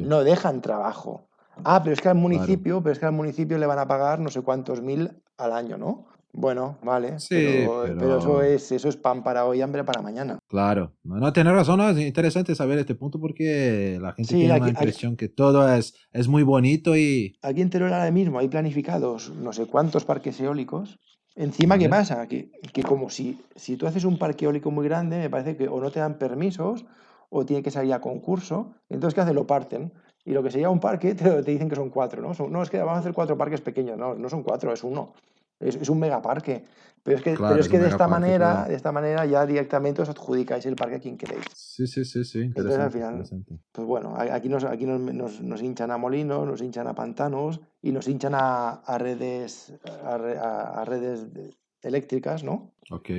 no 0.06 0.22
dejan 0.24 0.60
trabajo. 0.60 1.28
Ah, 1.64 1.82
pero 1.82 1.94
es 1.94 2.00
que 2.02 2.08
al 2.10 2.16
municipio, 2.16 2.82
pero 2.82 2.92
es 2.92 2.98
que 2.98 3.06
al 3.06 3.12
municipio 3.12 3.56
le 3.56 3.64
van 3.66 3.78
a 3.78 3.86
pagar 3.88 4.20
no 4.20 4.28
sé 4.30 4.42
cuántos 4.42 4.82
mil 4.82 5.10
al 5.38 5.52
año, 5.52 5.78
¿no? 5.78 6.04
Bueno, 6.38 6.76
vale, 6.82 7.18
Sí, 7.18 7.28
pero, 7.30 7.82
pero 7.84 7.98
pero- 7.98 8.18
eso 8.18 8.42
es 8.42 8.70
eso 8.70 8.88
es 8.90 8.96
pan 8.98 9.22
para 9.22 9.46
hoy, 9.46 9.62
hambre 9.62 9.84
para 9.84 10.02
mañana. 10.02 10.38
Claro, 10.48 10.92
no, 11.02 11.16
no, 11.16 11.32
tienes 11.32 11.54
razón, 11.54 11.78
no, 11.78 11.88
es 11.88 11.98
interesante 11.98 12.54
saber 12.54 12.78
este 12.78 12.94
punto 12.94 13.18
porque 13.18 13.98
la 14.00 14.12
gente 14.12 14.32
Sí, 14.34 14.38
tiene 14.40 14.52
aquí- 14.52 14.62
aquí- 14.64 14.70
impresión 14.70 15.16
que 15.16 15.30
todo 15.30 15.66
es, 15.74 15.94
es 16.12 16.28
muy 16.28 16.42
bonito 16.42 16.94
y 16.94 17.36
Aquí 17.40 17.62
en 17.62 17.70
Teruel 17.70 17.94
ahora 17.94 18.10
mismo 18.10 18.38
hay 18.38 18.48
planificados 18.48 19.30
no 19.30 19.54
sé 19.54 19.66
cuántos 19.66 20.04
parques 20.04 20.38
eólicos. 20.38 20.98
Encima, 21.36 21.78
¿qué 21.78 21.88
pasa? 21.88 22.26
Que, 22.28 22.50
que 22.72 22.82
como 22.82 23.08
si, 23.08 23.40
si 23.54 23.76
tú 23.76 23.86
haces 23.86 24.04
un 24.04 24.18
parque 24.18 24.44
eólico 24.44 24.70
muy 24.70 24.84
grande, 24.86 25.16
me 25.18 25.30
parece 25.30 25.56
que 25.56 25.68
o 25.68 25.80
no 25.80 25.90
te 25.90 26.00
dan 26.00 26.18
permisos 26.18 26.84
o 27.30 27.44
tiene 27.46 27.62
que 27.62 27.70
salir 27.70 27.92
a 27.94 28.00
concurso. 28.00 28.74
Entonces, 28.90 29.14
¿qué 29.14 29.20
hacen? 29.22 29.34
Lo 29.34 29.46
parten. 29.46 29.92
Y 30.24 30.32
lo 30.32 30.42
que 30.42 30.50
sería 30.50 30.68
un 30.70 30.80
parque, 30.80 31.14
te, 31.14 31.42
dicen 31.42 31.68
que 31.68 31.76
son 31.76 31.88
cuatro, 31.90 32.20
¿no? 32.20 32.34
Son- 32.34 32.50
no, 32.52 32.62
es 32.62 32.68
que 32.70 32.78
vamos 32.78 32.96
a 32.96 32.98
hacer 33.00 33.12
cuatro 33.14 33.36
parques 33.38 33.60
pequeños. 33.62 33.96
No, 33.98 34.14
no 34.14 34.28
son 34.28 34.42
cuatro, 34.42 34.72
es 34.72 34.82
uno. 34.84 35.12
Es, 35.60 35.76
es 35.76 35.88
un 35.88 35.98
megaparque. 35.98 36.64
Pero 37.02 37.18
es 37.18 37.22
que, 37.22 37.34
Claro, 37.34 37.54
pero 37.54 37.60
es 37.62 37.68
que 37.68 37.78
de 37.78 37.88
esta 37.88 38.08
manera, 38.08 38.52
claro. 38.52 38.68
de 38.68 38.74
esta 38.74 38.90
manera 38.90 39.24
ya 39.26 39.46
directamente 39.46 40.02
os 40.02 40.08
adjudicáis 40.08 40.66
el 40.66 40.74
parque 40.74 40.96
a 40.96 40.98
quien 40.98 41.16
queréis. 41.16 41.44
sí, 41.54 41.86
sí, 41.86 42.04
sí, 42.04 42.24
sí, 42.24 42.40
Entonces, 42.40 42.76
al 42.78 42.90
final, 42.90 43.22
pues 43.70 43.86
bueno, 43.86 44.14
aquí 44.18 44.48
nos, 44.48 44.64
aquí 44.64 44.86
nos, 44.86 45.00
nos- 45.00 45.40
nos 45.40 45.62
hinchan 45.62 45.92
a 45.92 45.98
molinos, 45.98 46.44
nos 46.48 46.60
hinchan 46.60 46.88
a 46.88 46.94
pantanos 46.96 47.60
y 47.80 47.92
nos 47.92 48.08
hinchan 48.08 48.34
a, 48.34 48.70
a 48.70 48.98
redes, 48.98 49.72
a, 50.04 50.16
a- 50.16 50.80
a 50.82 50.84
redes 50.84 51.32
de- 51.32 51.54
eléctricas, 51.82 52.42
¿no? 52.42 52.72
Ok, 52.90 53.10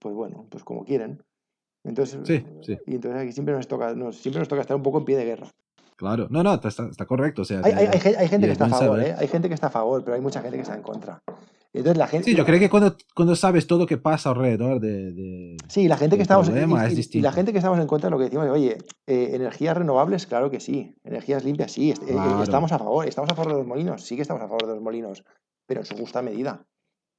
Pues 0.00 0.14
bueno, 0.16 0.46
pues 0.50 0.64
como 0.64 0.84
quieren. 0.84 1.22
Entonces, 1.84 2.18
Sí, 2.24 2.44
sí. 2.62 2.76
Y 2.86 2.96
entonces 2.96 3.22
aquí 3.22 3.32
siempre 3.32 3.54
nos 3.54 3.68
toca, 3.68 3.94
nos- 3.94 4.18
siempre 4.18 4.40
nos 4.40 4.48
toca 4.48 4.62
estar 4.62 4.76
un 4.76 4.82
poco 4.82 4.98
en 4.98 5.04
pie 5.04 5.16
de 5.16 5.24
guerra. 5.24 5.46
claro, 5.94 6.26
no, 6.28 6.42
no, 6.42 6.54
está, 6.54 6.68
está 6.88 7.06
correcto, 7.06 7.42
o 7.42 7.44
sea, 7.44 7.60
Hay, 7.62 7.70
hay- 7.72 7.86
hay 7.86 8.14
hay 8.16 8.28
gente 8.28 8.46
que 8.48 8.52
es 8.52 8.60
está 8.60 8.64
a 8.64 8.68
favor. 8.68 9.00
¿eh? 9.00 9.14
Hay 9.16 9.28
gente 9.28 9.46
que 9.46 9.54
está 9.54 9.68
a 9.68 9.70
favor, 9.70 10.02
pero 10.02 10.16
hay 10.16 10.20
mucha 10.20 10.40
gente 10.42 10.56
que 10.56 10.62
está 10.62 10.74
en 10.74 10.82
contra. 10.82 11.22
Entonces 11.74 11.98
la 11.98 12.06
gente. 12.06 12.24
Sí, 12.30 12.34
yo 12.36 12.44
creo 12.46 12.58
que 12.58 12.70
cuando, 12.70 12.96
cuando 13.14 13.36
sabes 13.36 13.66
todo 13.66 13.80
lo 13.80 13.86
que 13.86 13.98
pasa 13.98 14.30
alrededor 14.30 14.80
de... 14.80 15.12
de- 15.12 15.56
Sí, 15.68 15.86
la 15.86 15.96
gente 15.98 16.16
que 16.16 16.22
estamos. 16.22 16.48
y- 16.48 16.50
problema 16.50 16.82
y- 16.82 16.86
es 16.86 16.92
y 16.92 16.96
distinto. 16.96 17.26
la 17.28 17.32
gente 17.32 17.52
que 17.52 17.58
estamos 17.58 17.78
en 17.78 17.86
contra 17.86 18.06
de 18.08 18.10
lo 18.12 18.18
que 18.18 18.24
decimos, 18.24 18.48
oye, 18.48 18.78
eh, 19.06 19.30
energías 19.34 19.76
renovables, 19.76 20.26
claro 20.26 20.50
que 20.50 20.60
sí. 20.60 20.94
Energías 21.04 21.44
limpias, 21.44 21.72
sí. 21.72 21.90
est- 21.90 22.02
eh, 22.02 22.06
eh, 22.08 22.12
Claro. 22.14 22.42
Estamos 22.42 22.72
a 22.72 22.78
favor. 22.78 23.06
Estamos 23.06 23.30
a 23.30 23.34
favor 23.34 23.52
de 23.52 23.58
los 23.58 23.66
molinos. 23.66 24.02
Sí 24.04 24.16
que 24.16 24.22
estamos 24.22 24.42
a 24.42 24.46
favor 24.48 24.66
de 24.66 24.74
los 24.74 24.82
molinos. 24.82 25.24
Pero 25.66 25.80
en 25.80 25.86
su 25.86 25.94
justa 25.96 26.22
medida. 26.22 26.64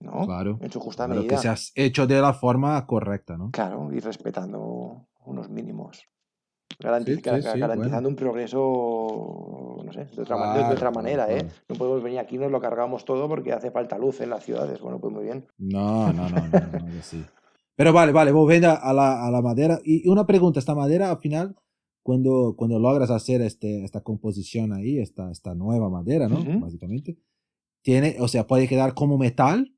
¿No? 0.01 0.25
Claro, 0.25 0.57
En 0.61 0.71
su 0.71 0.79
justa 0.79 1.07
medida. 1.09 1.27
que 1.27 1.37
se 1.37 1.49
has 1.49 1.71
hecho 1.75 2.07
de 2.07 2.21
la 2.21 2.33
forma 2.33 2.85
correcta, 2.87 3.37
¿no? 3.37 3.51
Claro, 3.51 3.89
y 3.93 3.99
respetando 3.99 5.07
unos 5.25 5.49
mínimos. 5.49 6.03
Garanti- 6.77 7.15
Sí, 7.15 7.21
sí, 7.23 7.41
sí, 7.53 7.59
garantizando 7.59 7.95
bueno. 7.95 8.09
un 8.09 8.15
progreso, 8.15 9.77
no 9.83 9.91
sé, 9.93 10.05
de 10.05 10.21
otra, 10.21 10.37
ma- 10.37 10.47
de- 10.53 10.59
Claro, 10.59 10.67
otra 10.67 10.77
claro, 10.77 10.93
manera, 10.95 11.31
¿eh? 11.31 11.39
claro. 11.39 11.53
No 11.69 11.75
podemos 11.75 12.03
venir 12.03 12.19
aquí 12.19 12.35
y 12.35 12.39
nos 12.39 12.51
lo 12.51 12.59
cargamos 12.61 13.05
todo 13.05 13.27
porque 13.27 13.51
hace 13.53 13.71
falta 13.71 13.97
luz 13.97 14.21
en 14.21 14.29
las 14.29 14.43
ciudades. 14.43 14.79
Bueno, 14.79 14.99
pues 14.99 15.13
muy 15.13 15.23
bien. 15.23 15.45
No, 15.57 16.11
no, 16.13 16.29
no, 16.29 16.37
no, 16.47 16.47
no, 16.47 16.87
no, 16.87 17.01
sí. 17.01 17.23
Pero 17.75 17.93
vale, 17.93 18.11
vale, 18.11 18.31
volviendo 18.31 18.69
a 18.69 18.93
la, 18.93 19.25
a 19.25 19.31
la 19.31 19.41
madera. 19.41 19.79
Y 19.83 20.07
una 20.07 20.25
pregunta, 20.25 20.59
esta 20.59 20.75
madera 20.75 21.11
al 21.11 21.19
final, 21.19 21.55
cuando, 22.03 22.55
cuando 22.57 22.77
logras 22.79 23.09
hacer 23.09 23.41
este, 23.41 23.83
esta 23.83 24.01
composición 24.01 24.73
ahí, 24.73 24.99
esta, 24.99 25.31
esta 25.31 25.55
nueva 25.55 25.89
madera, 25.89 26.27
¿no? 26.27 26.39
Ujú. 26.41 26.59
Básicamente, 26.59 27.17
tiene, 27.83 28.17
o 28.19 28.27
sea, 28.27 28.47
puede 28.47 28.67
quedar 28.67 28.93
como 28.93 29.17
metal, 29.17 29.73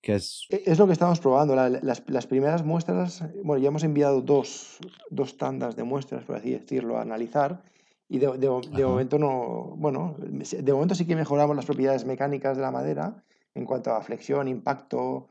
que 0.00 0.14
es... 0.14 0.46
E- 0.50 0.62
Es 0.66 0.78
lo 0.78 0.86
que 0.86 0.92
estamos 0.92 1.20
probando. 1.20 1.54
la- 1.54 1.68
las, 1.68 2.02
las 2.06 2.26
primeras 2.26 2.64
muestras, 2.64 3.22
bueno, 3.44 3.62
ya 3.62 3.68
hemos 3.68 3.84
enviado 3.84 4.20
dos, 4.22 4.78
dos 5.10 5.36
tandas 5.36 5.76
de 5.76 5.84
muestras, 5.84 6.24
por 6.24 6.36
así 6.36 6.50
decirlo, 6.50 6.98
a 6.98 7.02
analizar. 7.02 7.62
Y 8.08 8.18
de, 8.18 8.26
de- 8.38 8.60
de 8.76 8.84
momento 8.84 9.18
no, 9.18 9.74
bueno, 9.76 10.16
de 10.18 10.72
momento 10.72 10.94
sí 10.94 11.06
que 11.06 11.14
mejoramos 11.14 11.54
las 11.54 11.66
propiedades 11.66 12.04
mecánicas 12.04 12.56
de 12.56 12.62
la 12.62 12.70
madera 12.72 13.22
en 13.54 13.64
cuanto 13.64 13.92
a 13.92 14.02
flexión, 14.02 14.48
impacto, 14.48 15.28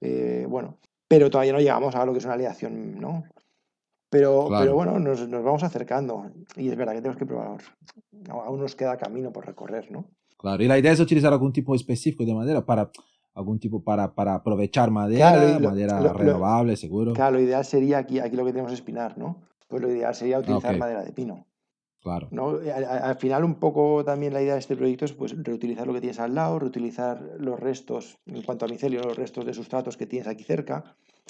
eh, 0.00 0.46
bueno, 0.48 0.78
pero 1.08 1.28
todavía 1.30 1.52
no 1.52 1.58
llegamos 1.58 1.94
a 1.94 2.04
lo 2.06 2.12
que 2.12 2.18
es 2.18 2.24
una 2.24 2.34
aleación, 2.34 2.98
¿no? 3.00 3.24
Pero, 4.08 4.44
pero 4.44 4.48
Claro. 4.48 4.74
bueno, 4.74 4.98
nos, 4.98 5.26
nos 5.28 5.42
vamos 5.42 5.62
acercando 5.62 6.30
y 6.56 6.68
es 6.68 6.76
verdad 6.76 6.92
que 6.92 6.98
tenemos 7.00 7.18
que 7.18 7.24
probar. 7.26 7.60
Aún 8.28 8.60
nos 8.60 8.76
queda 8.76 8.96
camino 8.98 9.32
por 9.32 9.46
recorrer, 9.46 9.90
¿no? 9.90 10.04
Claro, 10.36 10.62
y 10.62 10.68
la 10.68 10.78
idea 10.78 10.92
es 10.92 11.00
utilizar 11.00 11.32
algún 11.32 11.52
tipo 11.52 11.74
específico 11.74 12.24
de 12.24 12.34
madera 12.34 12.64
para 12.64 12.90
algún 13.34 13.58
tipo 13.58 13.82
para, 13.82 14.14
para 14.14 14.34
aprovechar 14.34 14.90
madera, 14.90 15.32
Claro, 15.32 15.48
y 15.48 15.62
lo- 15.62 15.68
madera 15.70 16.00
lo- 16.00 16.08
lo- 16.08 16.14
renovable, 16.14 16.76
seguro. 16.76 17.12
Claro, 17.14 17.36
lo 17.36 17.40
ideal 17.42 17.64
sería 17.64 17.98
aquí, 17.98 18.18
aquí 18.20 18.36
lo 18.36 18.44
que 18.44 18.52
tenemos 18.52 18.72
es 18.72 18.82
pinar, 18.82 19.16
¿no? 19.16 19.40
Pues 19.68 19.80
lo 19.82 19.90
ideal 19.90 20.14
sería 20.14 20.38
utilizar 20.38 20.74
ok. 20.74 20.78
madera 20.80 21.02
de 21.02 21.12
pino. 21.12 21.46
Claro. 22.02 22.26
¿no? 22.32 22.60
Eh, 22.60 22.72
Al, 22.72 22.84
al- 22.84 23.02
al 23.04 23.16
final, 23.16 23.44
un 23.44 23.54
poco 23.54 24.04
también 24.04 24.32
la 24.34 24.42
idea 24.42 24.54
de 24.54 24.58
este 24.58 24.76
proyecto 24.76 25.04
es 25.04 25.12
pues, 25.12 25.34
reutilizar 25.42 25.86
lo 25.86 25.92
que 25.94 26.00
tienes 26.00 26.18
al 26.18 26.34
lado, 26.34 26.58
reutilizar 26.58 27.22
los 27.38 27.58
restos, 27.60 28.18
en 28.26 28.42
cuanto 28.42 28.64
a 28.64 28.68
micelio, 28.68 29.02
los 29.02 29.16
restos 29.16 29.46
de 29.46 29.54
sustratos 29.54 29.96
que 29.96 30.06
tienes 30.06 30.26
aquí 30.26 30.42
cerca. 30.42 30.82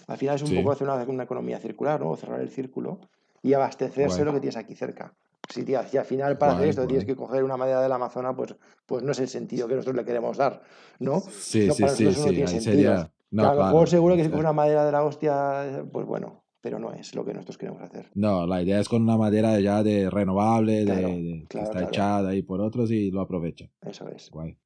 Al 0.09 0.17
final 0.17 0.37
es 0.37 0.43
un 0.43 0.49
Sí. 0.49 0.57
poco 0.57 0.73
hacer 0.73 0.89
una, 0.89 0.97
una 1.05 1.25
economía 1.25 1.59
circular, 1.59 2.01
¿no? 2.01 2.11
O 2.11 2.17
cerrar 2.17 2.41
el 2.41 2.49
círculo 2.49 3.01
y 3.43 3.53
abastecerse 3.53 4.17
Guay. 4.17 4.25
lo 4.25 4.33
que 4.33 4.41
tienes 4.41 4.57
aquí 4.57 4.75
cerca. 4.75 5.13
Si, 5.49 5.65
tía- 5.65 5.87
si 5.87 5.97
al 5.99 6.05
final 6.05 6.39
para 6.39 6.53
hacer 6.53 6.69
esto 6.69 6.87
tienes 6.87 7.05
que 7.05 7.17
coger 7.17 7.45
una 7.45 7.57
madera 7.57 7.83
del 7.83 7.93
Amazonas, 7.93 8.35
pues, 8.37 8.55
pues 8.87 9.03
no 9.03 9.13
es 9.13 9.21
el 9.21 9.29
sentido 9.29 9.69
que 9.69 9.75
nosotros 9.75 9.97
le 9.97 10.05
queremos 10.05 10.37
dar, 10.39 10.63
¿no? 10.99 11.21
Sí, 11.21 11.67
No, 11.67 11.75
sí, 11.75 11.83
para 11.83 11.95
sí, 11.95 12.05
nosotros 12.05 12.15
eso 12.15 12.21
no 12.23 12.29
sí. 12.29 12.35
tiene 12.35 12.51
Ahí 12.51 12.61
sentido. 12.61 12.93
sería. 12.93 13.13
No, 13.33 13.43
Que 13.43 13.47
a 13.47 13.51
lo 13.51 13.57
claro. 13.57 13.73
mejor 13.73 13.89
seguro 13.89 14.17
que 14.17 14.23
si 14.25 14.29
coges 14.29 14.41
una 14.41 14.53
madera 14.53 14.85
de 14.87 14.93
la 14.93 15.05
hostia, 15.05 15.85
pues 15.93 16.07
bueno, 16.07 16.45
pero 16.61 16.79
no 16.79 16.93
es 16.93 17.15
lo 17.15 17.25
que 17.25 17.33
nosotros 17.35 17.59
queremos 17.59 17.83
hacer. 17.83 18.11
No, 18.15 18.47
la 18.47 18.63
idea 18.63 18.79
es 18.79 18.89
con 18.89 19.03
una 19.03 19.17
madera 19.17 19.59
ya 19.61 19.83
de 19.83 20.09
renovable, 20.11 20.81
de, 20.81 20.85
Claro, 20.85 21.09
de- 21.09 21.47
que 21.49 21.61
está 21.61 21.83
echada 21.83 22.29
ahí 22.31 22.43
por 22.43 22.61
otros 22.61 22.91
y 22.91 23.11
lo 23.11 23.21
aprovecha. 23.21 23.69
Eso 23.81 24.09
es. 24.09 24.31
Guay. 24.31 24.57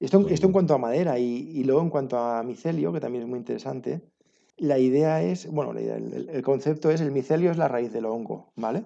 Esto, 0.00 0.20
Muy 0.20 0.32
esto 0.32 0.46
en 0.46 0.52
cuanto 0.52 0.74
a 0.74 0.78
madera 0.78 1.18
y, 1.18 1.24
y 1.54 1.64
luego 1.64 1.82
en 1.82 1.90
cuanto 1.90 2.16
a 2.18 2.42
micelio, 2.44 2.92
que 2.92 3.00
también 3.00 3.24
es 3.24 3.28
muy 3.28 3.38
interesante, 3.40 4.00
la 4.56 4.78
idea 4.78 5.22
es, 5.22 5.50
bueno, 5.50 5.72
la 5.72 5.80
idea, 5.82 5.96
el, 5.96 6.12
el- 6.14 6.28
el 6.30 6.42
concepto 6.42 6.90
es 6.90 7.00
el 7.00 7.10
micelio 7.10 7.50
es 7.50 7.56
la 7.58 7.66
raíz 7.68 7.92
del 7.92 8.06
hongo, 8.06 8.52
¿vale? 8.56 8.84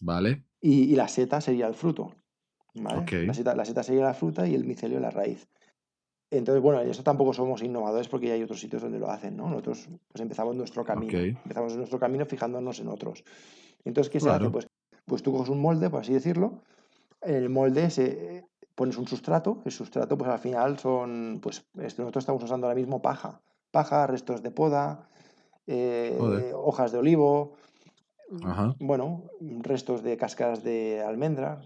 Vale. 0.00 0.44
Y, 0.60 0.92
y 0.92 0.96
la 0.96 1.08
seta 1.08 1.40
sería 1.40 1.66
el 1.66 1.74
fruto, 1.74 2.14
¿vale? 2.74 3.26
La 3.26 3.34
seta, 3.34 3.54
la 3.54 3.64
seta 3.64 3.82
sería 3.82 4.04
la 4.04 4.14
fruta 4.14 4.46
y 4.46 4.54
el 4.54 4.64
micelio 4.64 5.00
la 5.00 5.10
raíz. 5.10 5.48
Entonces, 6.30 6.62
bueno, 6.62 6.80
en 6.80 6.88
eso 6.88 7.02
tampoco 7.02 7.32
somos 7.32 7.62
innovadores 7.62 8.08
porque 8.08 8.28
ya 8.28 8.34
hay 8.34 8.42
otros 8.42 8.60
sitios 8.60 8.82
donde 8.82 9.00
lo 9.00 9.10
hacen, 9.10 9.36
¿no? 9.36 9.48
Nosotros 9.48 9.88
pues 10.08 10.22
empezamos 10.22 10.54
nuestro 10.54 10.84
camino, 10.84 11.18
empezamos 11.18 11.76
nuestro 11.76 11.98
camino 11.98 12.24
fijándonos 12.24 12.78
en 12.80 12.88
otros. 12.88 13.24
Entonces, 13.84 14.10
¿qué 14.12 14.20
se 14.20 14.26
Claro. 14.26 14.44
hace? 14.46 14.52
Pues, 14.52 14.68
pues 15.06 15.22
tú 15.22 15.32
coges 15.32 15.48
un 15.48 15.60
molde, 15.60 15.90
por 15.90 16.00
así 16.00 16.12
decirlo, 16.12 16.62
en 17.20 17.34
el 17.34 17.48
molde 17.48 17.90
se 17.90 18.44
pones 18.76 18.96
un 18.96 19.08
sustrato, 19.08 19.60
el 19.64 19.72
sustrato 19.72 20.16
pues 20.16 20.30
al 20.30 20.38
final 20.38 20.78
son, 20.78 21.40
pues 21.42 21.66
nosotros 21.74 22.22
estamos 22.22 22.42
usando 22.44 22.66
ahora 22.66 22.78
mismo 22.78 23.02
paja, 23.02 23.42
paja, 23.72 24.06
restos 24.06 24.42
de 24.42 24.50
poda, 24.52 25.08
eh, 25.66 26.52
hojas 26.54 26.92
de 26.92 26.98
olivo, 26.98 27.54
Ajá. 28.44 28.74
bueno, 28.78 29.24
restos 29.40 30.02
de 30.02 30.16
cáscaras 30.16 30.62
de 30.62 31.00
almendra. 31.02 31.60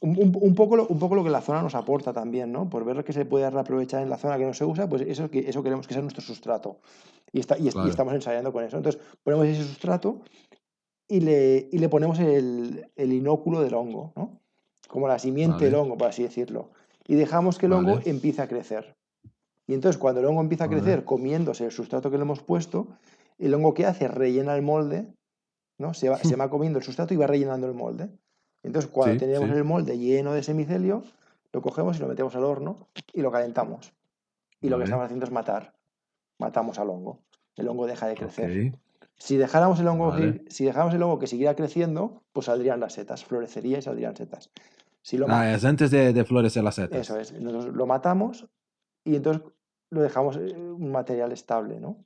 Un, 0.00 0.10
un- 0.10 0.38
un 0.40 0.54
poco 0.54 0.76
lo, 0.76 0.86
un 0.86 0.98
poco 0.98 1.14
lo 1.14 1.24
que 1.24 1.30
la 1.30 1.40
zona 1.40 1.62
nos 1.62 1.74
aporta 1.74 2.12
también, 2.12 2.52
¿no? 2.52 2.68
Por 2.68 2.84
ver 2.84 2.96
lo 2.96 3.04
que 3.04 3.12
se 3.14 3.24
puede 3.24 3.48
reaprovechar 3.50 4.02
en 4.02 4.10
la 4.10 4.18
zona 4.18 4.36
que 4.36 4.44
no 4.44 4.52
se 4.54 4.64
usa, 4.64 4.88
pues 4.88 5.02
eso, 5.02 5.30
que, 5.30 5.48
eso 5.48 5.62
queremos 5.62 5.86
que 5.86 5.94
sea 5.94 6.02
nuestro 6.02 6.22
sustrato. 6.22 6.78
Y, 7.32 7.40
está, 7.40 7.58
y, 7.58 7.68
estamos 7.68 8.14
ensayando 8.14 8.52
con 8.52 8.62
eso. 8.62 8.76
Entonces, 8.76 9.00
ponemos 9.24 9.46
ese 9.46 9.64
sustrato 9.64 10.20
y 11.08 11.20
le, 11.20 11.68
y 11.72 11.78
le 11.78 11.88
ponemos 11.88 12.18
el, 12.18 12.86
el 12.94 13.12
inóculo 13.12 13.60
del 13.62 13.74
hongo, 13.74 14.12
¿no? 14.16 14.38
Como 14.88 15.08
la 15.08 15.18
simiente 15.18 15.64
del 15.64 15.74
hongo, 15.74 15.96
por 15.96 16.08
así 16.08 16.22
decirlo. 16.22 16.70
Y 17.08 17.14
dejamos 17.14 17.58
que 17.58 17.66
el 17.66 17.72
hongo 17.72 17.98
empiece 18.04 18.42
a 18.42 18.48
crecer. 18.48 18.94
Y 19.66 19.74
entonces, 19.74 19.98
cuando 19.98 20.20
el 20.20 20.26
hongo 20.26 20.42
empieza 20.42 20.64
a 20.64 20.68
Vale. 20.68 20.80
crecer 20.82 21.04
comiéndose 21.04 21.64
el 21.64 21.72
sustrato 21.72 22.10
que 22.10 22.18
le 22.18 22.22
hemos 22.22 22.42
puesto, 22.42 22.88
el 23.38 23.52
hongo 23.54 23.74
que 23.74 23.86
hace 23.86 24.06
rellena 24.08 24.54
el 24.54 24.62
molde, 24.62 25.08
¿no? 25.78 25.94
Se 25.94 26.08
va, 26.08 26.18
se 26.18 26.36
va 26.36 26.48
comiendo 26.50 26.78
el 26.78 26.84
sustrato 26.84 27.14
y 27.14 27.16
va 27.16 27.26
rellenando 27.26 27.66
el 27.66 27.74
molde. 27.74 28.08
Entonces, 28.62 28.90
cuando 28.90 29.14
Sí, 29.14 29.20
tenemos 29.20 29.48
sí. 29.50 29.54
el 29.56 29.64
molde 29.64 29.98
lleno 29.98 30.32
de 30.32 30.40
ese 30.40 30.54
micelio, 30.54 31.02
lo 31.52 31.62
cogemos 31.62 31.96
y 31.96 32.00
lo 32.00 32.08
metemos 32.08 32.34
al 32.36 32.44
horno 32.44 32.88
y 33.12 33.20
lo 33.22 33.30
calentamos. 33.30 33.92
Y 34.60 34.68
lo 34.68 34.78
que 34.78 34.84
estamos 34.84 35.04
haciendo 35.04 35.26
es 35.26 35.32
matar. 35.32 35.74
Matamos 36.38 36.78
al 36.78 36.90
hongo. 36.90 37.20
El 37.56 37.68
hongo 37.68 37.86
deja 37.86 38.06
de 38.08 38.14
crecer. 38.14 38.72
Si 39.18 39.36
dejáramos 39.36 39.80
el 39.80 39.88
hongo, 39.88 40.08
Vale. 40.08 40.44
si 40.48 40.64
dejáramos 40.64 40.94
el 40.94 41.02
hongo 41.02 41.18
que 41.18 41.26
siguiera 41.26 41.54
creciendo, 41.54 42.22
pues 42.32 42.46
saldrían 42.46 42.80
las 42.80 42.94
setas, 42.94 43.24
florecería 43.24 43.78
y 43.78 43.82
saldrían 43.82 44.16
setas. 44.16 44.50
Si 45.02 45.16
lo 45.16 45.26
Ah, 45.28 45.54
es 45.54 45.64
antes 45.64 45.90
de, 45.90 46.12
de 46.12 46.24
florecer 46.24 46.64
las 46.64 46.74
setas. 46.74 46.98
eso 47.00 47.18
es, 47.18 47.32
nosotros 47.32 47.74
lo 47.76 47.86
matamos 47.86 48.46
y 49.04 49.14
entonces 49.16 49.42
lo 49.90 50.02
dejamos 50.02 50.36
eh, 50.36 50.52
un 50.56 50.90
material 50.90 51.32
estable, 51.32 51.78
¿no? 51.80 51.96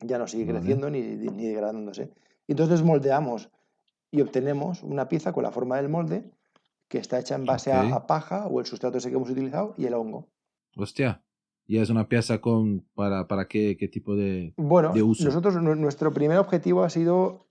Ya 0.00 0.18
no 0.18 0.26
sigue 0.26 0.44
Vale. 0.46 0.60
creciendo 0.60 0.88
ni, 0.88 1.00
ni 1.02 1.46
degradándose. 1.48 2.10
Y 2.46 2.52
entonces 2.52 2.78
desmoldeamos 2.78 3.50
y 4.10 4.20
obtenemos 4.20 4.82
una 4.82 5.08
pieza 5.08 5.32
con 5.32 5.42
la 5.42 5.50
forma 5.52 5.76
del 5.76 5.88
molde 5.88 6.30
que 6.88 6.98
está 6.98 7.18
hecha 7.18 7.34
en 7.36 7.46
base 7.46 7.72
a- 7.72 8.06
paja 8.06 8.46
o 8.46 8.60
el 8.60 8.66
sustrato 8.66 8.98
ese 8.98 9.08
que 9.10 9.16
hemos 9.16 9.30
utilizado 9.30 9.74
y 9.78 9.86
el 9.86 9.94
hongo. 9.94 10.28
Hostia. 10.76 11.22
¿Y 11.66 11.78
es 11.78 11.88
una 11.90 12.08
pieza 12.08 12.40
con 12.40 12.80
para, 12.94 13.26
para 13.28 13.46
qué, 13.46 13.76
qué 13.78 13.88
tipo 13.88 14.14
de...? 14.16 14.52
Bueno, 14.56 14.92
de 14.92 15.02
uso. 15.02 15.24
nosotros 15.24 15.54
nu- 15.62 15.76
nuestro 15.76 16.12
primer 16.12 16.38
objetivo 16.38 16.82
ha 16.82 16.90
sido 16.90 17.46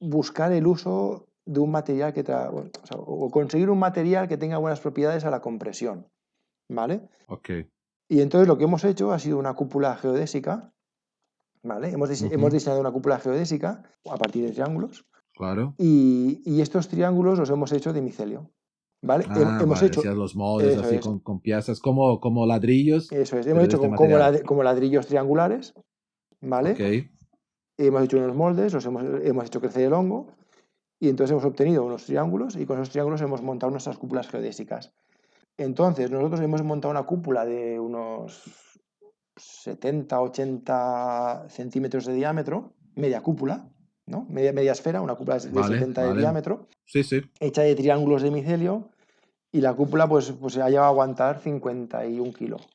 buscar 0.00 0.52
el 0.52 0.66
uso 0.66 1.26
de 1.44 1.60
un 1.60 1.70
material 1.72 2.12
que 2.14 2.24
tra- 2.24 2.50
bueno, 2.50 2.70
o, 2.82 2.86
sea, 2.86 2.96
o 2.98 3.30
conseguir 3.30 3.68
un 3.68 3.78
material 3.78 4.28
que 4.28 4.36
tenga 4.38 4.58
buenas 4.58 4.80
propiedades 4.80 5.24
a 5.24 5.30
la 5.30 5.40
compresión, 5.40 6.06
¿vale? 6.68 7.08
Ok. 7.26 7.50
Y 8.08 8.20
entonces 8.20 8.46
lo 8.48 8.56
que 8.56 8.64
hemos 8.64 8.84
hecho 8.84 9.12
ha 9.12 9.18
sido 9.18 9.36
una 9.38 9.54
cúpula 9.54 9.96
geodésica, 9.96 10.72
¿vale? 11.62 11.90
Hemos, 11.90 12.08
dise- 12.10 12.32
hemos 12.32 12.52
diseñado 12.52 12.80
una 12.80 12.90
cúpula 12.92 13.18
geodésica 13.18 13.82
a 14.10 14.16
partir 14.16 14.44
de 14.44 14.52
triángulos 14.52 15.06
Claro. 15.34 15.74
y, 15.78 16.40
y 16.44 16.60
estos 16.60 16.88
triángulos 16.88 17.38
los 17.38 17.50
hemos 17.50 17.70
hecho 17.72 17.92
de 17.92 18.00
micelio, 18.02 18.50
¿vale? 19.02 19.24
Ah, 19.28 19.58
hemos 19.62 19.80
vale, 19.80 19.86
hecho, 19.88 20.14
los 20.14 20.34
moldes 20.36 20.78
así 20.78 20.96
es. 20.96 21.00
con, 21.00 21.18
con 21.20 21.40
piezas 21.40 21.80
como, 21.80 22.20
como 22.20 22.46
ladrillos. 22.46 23.10
eso 23.12 23.38
es, 23.38 23.46
hemos 23.46 23.64
hecho 23.64 23.76
este 23.76 23.88
como, 23.88 23.90
material. 24.00 24.18
lad- 24.34 24.42
como 24.42 24.62
ladrillos 24.62 25.06
triangulares, 25.06 25.74
¿vale? 26.40 27.10
Hemos 27.78 28.02
hecho 28.04 28.16
unos 28.16 28.34
moldes, 28.34 28.72
los 28.72 28.86
hemos, 28.86 29.02
hemos 29.22 29.44
hecho 29.46 29.60
crecer 29.60 29.82
el 29.84 29.92
hongo 29.92 30.28
y 30.98 31.10
entonces 31.10 31.32
hemos 31.32 31.44
obtenido 31.44 31.84
unos 31.84 32.06
triángulos 32.06 32.56
y 32.56 32.64
con 32.64 32.78
esos 32.78 32.88
triángulos 32.90 33.20
hemos 33.20 33.42
montado 33.42 33.70
nuestras 33.70 33.98
cúpulas 33.98 34.28
geodésicas. 34.28 34.94
Entonces 35.58 36.10
nosotros 36.10 36.40
hemos 36.40 36.62
montado 36.62 36.92
una 36.92 37.02
cúpula 37.04 37.44
de 37.44 37.78
unos 37.78 38.42
70, 39.36 40.20
80 40.20 41.46
centímetros 41.48 42.06
de 42.06 42.14
diámetro, 42.14 42.72
media 42.94 43.20
cúpula, 43.22 43.68
¿no? 44.06 44.26
Media, 44.28 44.52
media 44.52 44.72
esfera, 44.72 45.00
una 45.00 45.14
cúpula 45.14 45.38
de 45.38 45.50
Vale, 45.50 45.78
70 45.78 46.00
de 46.02 46.08
vale. 46.08 46.20
diámetro, 46.20 46.66
Sí, 46.84 47.02
sí. 47.02 47.20
hecha 47.40 47.62
de 47.62 47.74
triángulos 47.74 48.22
de 48.22 48.30
micelio 48.30 48.90
y 49.52 49.60
la 49.60 49.74
cúpula 49.74 50.08
pues, 50.08 50.32
pues 50.32 50.54
se 50.54 50.62
ha 50.62 50.66
a 50.66 50.86
aguantar 50.86 51.40
51 51.40 52.32
kilos. 52.32 52.66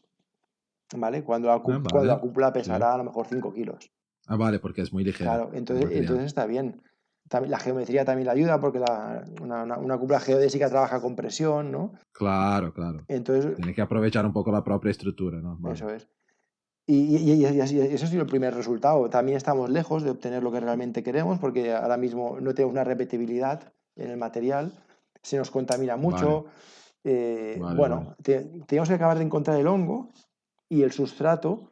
¿Vale? 0.96 1.24
Cuando 1.24 1.48
la, 1.48 1.56
Ah, 1.56 1.60
cuando 1.64 1.90
la 1.90 2.00
vale, 2.16 2.20
cúpula 2.22 2.52
pesará 2.54 2.94
a 2.94 2.98
lo 2.98 3.06
mejor 3.06 3.26
5 3.28 3.54
kilos. 3.54 3.92
Ah, 4.28 4.36
vale, 4.36 4.60
porque 4.60 4.82
es 4.82 4.92
muy 4.92 5.04
ligera. 5.04 5.32
Claro, 5.32 5.52
entonces, 5.54 5.90
entonces 5.94 6.26
está 6.26 6.46
bien. 6.46 6.82
También, 7.30 7.52
la 7.52 7.60
geometría 7.60 8.04
también 8.04 8.26
la 8.28 8.34
ayuda 8.34 8.60
porque 8.60 8.80
la- 8.80 9.24
una, 9.42 9.64
una, 9.64 9.78
una 9.78 9.98
cúpula 9.98 10.20
geodésica 10.20 10.70
trabaja 10.70 11.02
con 11.02 11.16
presión, 11.16 11.72
¿no? 11.72 11.94
Claro, 12.12 12.74
claro. 12.74 13.06
Entonces, 13.08 13.56
Tiene 13.56 13.74
que 13.74 13.82
aprovechar 13.82 14.26
un 14.26 14.34
poco 14.34 14.52
la 14.52 14.64
propia 14.66 14.92
estructura, 14.92 15.40
¿no? 15.40 15.56
Vale. 15.60 15.76
eso 15.76 15.90
es. 15.90 16.10
Y, 16.88 17.16
y- 17.16 17.32
y- 17.34 17.42
y 17.46 17.46
ese 17.46 18.06
ha 18.06 18.08
sido 18.08 18.22
el 18.24 18.28
primer 18.28 18.54
resultado. 18.54 19.10
También 19.10 19.38
estamos 19.38 19.70
lejos 19.70 20.04
de 20.04 20.10
obtener 20.10 20.44
lo 20.44 20.52
que 20.52 20.60
realmente 20.60 21.04
queremos 21.04 21.40
porque 21.40 21.74
ahora 21.74 21.98
mismo 21.98 22.40
no 22.42 22.54
tenemos 22.54 22.74
una 22.74 22.84
repetibilidad 22.84 23.72
en 23.96 24.10
el 24.10 24.18
material, 24.18 24.74
se 25.22 25.38
nos 25.38 25.52
contamina 25.52 25.96
mucho. 25.98 26.46
eh, 27.04 27.58
Vale, 27.60 27.76
bueno, 27.78 27.96
vale. 27.98 28.16
te- 28.22 28.44
tenemos 28.68 28.88
que 28.90 28.96
acabar 28.96 29.18
de 29.18 29.24
encontrar 29.24 29.60
el 29.60 29.66
hongo 29.68 30.12
y 30.70 30.84
el 30.84 30.92
sustrato 30.92 31.72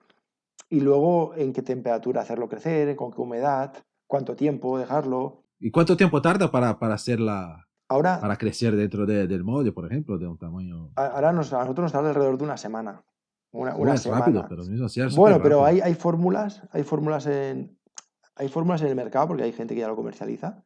y 0.70 0.80
luego 0.82 1.34
en 1.36 1.54
qué 1.54 1.62
temperatura 1.62 2.22
hacerlo 2.22 2.50
crecer, 2.50 2.96
con 2.96 3.12
qué 3.12 3.22
humedad, 3.22 3.74
cuánto 4.08 4.36
tiempo 4.36 4.78
dejarlo. 4.80 5.44
¿Y 5.60 5.70
cuánto 5.72 5.96
tiempo 5.98 6.20
tarda 6.22 6.50
para, 6.50 6.80
para 6.80 6.96
hacerla, 6.96 7.68
Ahora, 7.90 8.20
para 8.20 8.38
crecer 8.38 8.76
dentro 8.76 9.06
de- 9.06 9.28
del 9.28 9.44
molde, 9.44 9.72
por 9.72 9.86
ejemplo, 9.86 10.18
de 10.18 10.26
un 10.28 10.38
tamaño? 10.38 10.92
Ahora 10.96 11.32
nos- 11.32 11.54
a 11.54 11.60
nosotros 11.60 11.84
nos 11.84 11.92
tarda 11.92 12.10
alrededor 12.10 12.38
de 12.38 12.44
una 12.46 12.58
semana. 12.58 13.04
Una, 13.52 13.72
Joder, 13.72 13.82
una 13.84 13.94
es 13.96 14.02
semana. 14.02 14.26
rápido, 14.26 14.46
pero 14.48 14.62
es 14.64 15.16
bueno, 15.16 15.38
pero 15.42 15.62
rápido. 15.62 15.66
hay, 15.66 15.82
hay 15.82 15.94
fórmulas, 15.96 16.62
hay 16.72 16.84
fórmulas 16.84 17.26
en. 17.26 17.78
Hay 18.36 18.48
fórmulas 18.48 18.82
en 18.84 18.88
el 18.88 18.96
mercado, 18.96 19.28
porque 19.28 19.44
hay 19.44 19.52
gente 19.52 19.74
que 19.76 19.82
ya 19.82 19.88
lo 19.90 19.96
comercializa, 19.98 20.64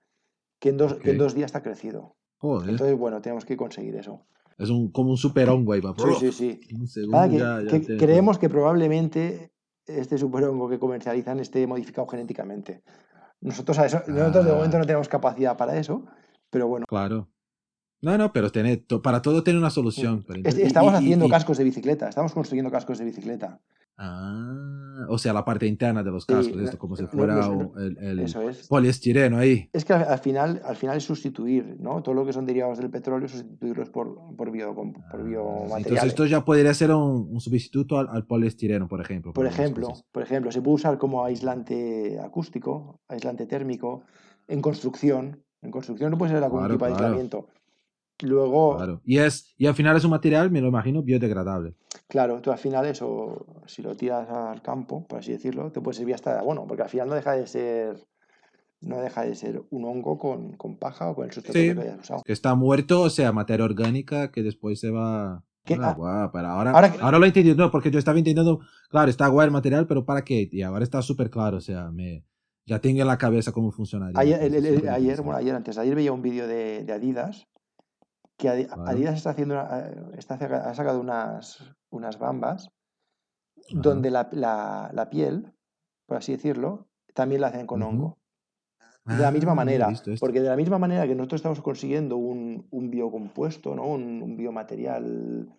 que 0.59 0.69
en 0.69 0.77
dos, 0.77 0.93
que 0.95 1.11
en 1.11 1.17
dos 1.17 1.33
días 1.33 1.47
está 1.47 1.63
crecido. 1.63 2.17
Joder, 2.37 2.69
Entonces, 2.69 2.95
bueno, 2.97 3.19
tenemos 3.21 3.45
que 3.45 3.57
conseguir 3.57 3.95
eso. 3.95 4.27
es 4.59 4.69
un, 4.69 4.91
como 4.91 5.09
un 5.11 5.17
super 5.17 5.49
hongo, 5.49 5.73
ahí 5.73 5.79
va. 5.81 5.95
Sí, 6.19 6.31
sí, 6.31 6.59
sí. 6.87 7.07
Nada, 7.07 7.29
que, 7.29 7.37
ya- 7.39 7.61
ya 7.61 7.67
que 7.71 7.79
tiene 7.79 7.97
creemos 7.97 8.37
que 8.37 8.47
probablemente 8.49 9.51
este 9.87 10.17
superhongo 10.19 10.69
que 10.69 10.77
comercializan 10.77 11.39
esté 11.39 11.65
modificado 11.65 12.05
genéticamente. 12.07 12.83
Nosotros, 13.41 13.79
a 13.79 13.85
eso, 13.87 14.01
nosotros 14.07 14.45
de 14.45 14.51
Ah. 14.51 14.55
momento 14.55 14.77
no 14.77 14.85
tenemos 14.85 15.09
capacidad 15.09 15.57
para 15.57 15.75
eso, 15.77 16.05
pero 16.51 16.67
bueno. 16.67 16.85
Claro. 16.87 17.27
No, 18.03 18.17
no, 18.17 18.33
pero 18.33 18.51
tiene, 18.51 18.75
to- 18.77 19.01
para 19.01 19.21
todo 19.21 19.43
tiene 19.43 19.57
una 19.59 19.69
solución. 19.69 20.25
Estamos 20.43 20.93
y- 20.93 20.95
haciendo 20.97 21.25
y- 21.25 21.29
cascos 21.29 21.57
de 21.57 21.63
bicicleta, 21.63 22.09
estamos 22.09 22.33
construyendo 22.33 22.69
cascos 22.69 22.99
de 22.99 23.05
bicicleta. 23.05 23.61
Ah, 23.97 25.05
o 25.07 25.17
sea, 25.17 25.31
la 25.33 25.45
parte 25.45 25.67
interna 25.67 26.03
de 26.03 26.11
los 26.11 26.25
cascos, 26.25 26.57
esto, 26.61 26.77
como 26.77 26.95
si 26.97 27.03
no- 27.03 27.09
fuera 27.09 27.35
no- 27.35 27.51
un- 27.51 27.79
el, 27.79 27.97
el 27.99 28.19
Eso 28.19 28.41
es. 28.49 28.67
poliestireno 28.67 29.37
ahí. 29.37 29.69
Es 29.71 29.85
que 29.85 29.93
al, 29.93 30.03
al 30.03 30.19
final, 30.19 30.61
al 30.65 30.75
final 30.75 30.97
es 30.97 31.03
sustituir, 31.05 31.77
¿no? 31.79 32.03
Todo 32.03 32.13
lo 32.15 32.25
que 32.25 32.33
son 32.33 32.45
derivados 32.45 32.77
del 32.79 32.89
petróleo, 32.89 33.27
sustituirlos 33.29 33.89
por, 33.89 34.17
por, 34.35 34.51
bio, 34.51 34.75
por 34.75 34.87
Ah, 34.87 35.17
biomateriales. 35.23 35.77
Entonces 35.85 36.03
esto 36.09 36.25
ya 36.25 36.43
podría 36.43 36.73
ser 36.73 36.91
un, 36.91 37.29
un 37.31 37.39
sustituto 37.39 37.99
al, 37.99 38.09
al 38.09 38.25
poliestireno, 38.25 38.87
por 38.89 38.99
ejemplo. 38.99 39.31
Por 39.31 39.45
ejemplo, 39.45 39.87
por 40.11 40.23
ejemplo, 40.23 40.51
se 40.51 40.61
puede 40.61 40.75
usar 40.75 40.97
como 40.97 41.23
aislante 41.23 42.19
acústico, 42.19 42.99
aislante 43.07 43.45
térmico, 43.45 44.03
en 44.49 44.61
construcción. 44.61 45.41
En 45.61 45.71
construcción 45.71 46.11
no 46.11 46.17
puede 46.17 46.33
ser 46.33 46.43
algún 46.43 46.59
Claro, 46.59 46.73
tipo 46.73 46.85
de 46.85 46.91
claro. 46.91 47.05
aislamiento. 47.05 47.47
Luego, 48.21 48.77
Claro. 48.77 49.01
Y, 49.05 49.17
es, 49.17 49.53
y 49.57 49.65
al 49.65 49.73
final 49.75 49.97
es 49.97 50.03
un 50.05 50.11
material, 50.11 50.49
me 50.51 50.61
lo 50.61 50.67
imagino, 50.69 51.01
biodegradable. 51.01 51.75
claro, 52.07 52.41
tú 52.41 52.51
al 52.51 52.57
final 52.57 52.85
eso, 52.85 53.45
si 53.65 53.81
lo 53.81 53.95
tiras 53.95 54.29
al 54.29 54.61
campo, 54.61 55.05
por 55.07 55.19
así 55.19 55.31
decirlo, 55.31 55.71
te 55.71 55.81
puede 55.81 55.97
servir 55.97 56.15
hasta, 56.15 56.41
bueno, 56.41 56.65
porque 56.67 56.83
al 56.83 56.89
final 56.89 57.09
no 57.09 57.15
deja 57.15 57.33
de 57.33 57.47
ser, 57.47 57.97
no 58.81 58.99
deja 58.99 59.23
de 59.23 59.35
ser 59.35 59.63
un 59.71 59.85
hongo 59.85 60.17
con, 60.17 60.53
con 60.57 60.77
paja 60.77 61.09
o 61.09 61.15
con 61.15 61.25
el 61.25 61.31
sustrato 61.31 61.57
Sí. 61.59 61.73
que 61.73 61.81
hayas 61.81 61.99
usado. 61.99 62.21
Que 62.23 62.33
está 62.33 62.55
muerto, 62.55 63.01
o 63.01 63.09
sea, 63.09 63.31
materia 63.31 63.65
orgánica 63.65 64.31
que 64.31 64.43
después 64.43 64.79
se 64.79 64.91
va... 64.91 65.43
¿Qué? 65.65 65.77
Ah, 65.81 65.93
guau, 65.93 66.29
pero 66.33 66.47
ahora, 66.47 66.71
Ahora 66.71 66.93
ahora, 66.99 67.19
lo 67.19 67.23
he 67.25 67.29
entendido, 67.29 67.55
no, 67.55 67.71
porque 67.71 67.89
yo 67.89 67.97
estaba 67.97 68.17
entendiendo, 68.17 68.59
claro, 68.89 69.09
está 69.09 69.27
guay 69.27 69.45
el 69.45 69.51
material, 69.53 69.87
pero 69.87 70.03
¿para 70.05 70.21
qué? 70.23 70.49
Y 70.51 70.61
ahora 70.61 70.83
está 70.83 71.01
súper 71.01 71.29
claro, 71.29 71.57
o 71.57 71.61
sea, 71.61 71.89
me, 71.89 72.25
ya 72.65 72.79
tengo 72.79 72.99
en 72.99 73.07
la 73.07 73.17
cabeza 73.17 73.53
cómo 73.53 73.71
funcionaría. 73.71 74.19
Ayer, 74.19 74.43
el- 74.43 74.65
el- 74.65 74.89
ayer, 74.89 75.21
bueno, 75.21 75.37
ayer, 75.37 75.55
antes 75.55 75.77
ayer 75.77 75.95
veía 75.95 76.11
un 76.11 76.21
vídeo 76.21 76.47
de, 76.47 76.83
de 76.83 76.91
Adidas 76.93 77.47
que. 78.51 78.67
Adidas 78.85 79.15
está 79.15 79.31
haciendo, 79.31 79.55
una- 79.55 79.79
eh, 79.89 79.95
está, 80.17 80.35
ha 80.35 80.73
sacado 80.75 80.99
unas, 80.99 81.63
unas 81.89 82.17
bambas 82.19 82.67
Ajá. 83.71 83.81
donde 83.81 84.11
la, 84.11 84.29
la- 84.31 84.89
la 84.93 85.09
piel, 85.09 85.53
por 86.05 86.17
así 86.17 86.33
decirlo, 86.33 86.87
también 87.13 87.41
la 87.41 87.47
hacen 87.47 87.65
con 87.67 87.81
hongo. 87.81 88.17
De 89.05 89.17
la 89.17 89.27
Ah, 89.27 89.31
misma 89.31 89.51
he 89.51 89.55
manera, 89.55 89.89
porque 90.19 90.39
de 90.39 90.47
la 90.47 90.55
misma 90.55 90.77
manera 90.79 91.05
que 91.05 91.13
nosotros 91.13 91.39
estamos 91.39 91.61
consiguiendo 91.61 92.15
un, 92.15 92.67
un 92.71 92.89
biocompuesto, 92.89 93.75
¿no? 93.75 93.85
Un, 93.85 94.21
un 94.23 94.37
biomaterial, 94.37 95.49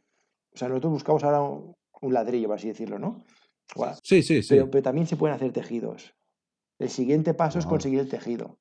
o 0.54 0.56
sea, 0.56 0.68
nosotros 0.68 0.92
buscamos 0.94 1.24
ahora 1.24 1.42
un, 1.42 1.74
un 2.00 2.14
ladrillo, 2.14 2.48
por 2.48 2.56
así 2.56 2.68
decirlo, 2.68 2.98
¿no? 2.98 3.22
Bueno, 3.76 3.94
Sí, 4.02 4.22
sí, 4.22 4.42
sí. 4.42 4.54
pero, 4.54 4.70
pero 4.70 4.82
también 4.82 5.06
se 5.06 5.16
pueden 5.16 5.36
hacer 5.36 5.52
tejidos. 5.52 6.14
El 6.78 6.88
siguiente 6.88 7.34
paso 7.34 7.58
es 7.58 7.66
conseguir 7.66 8.00
el 8.00 8.08
tejido, 8.08 8.58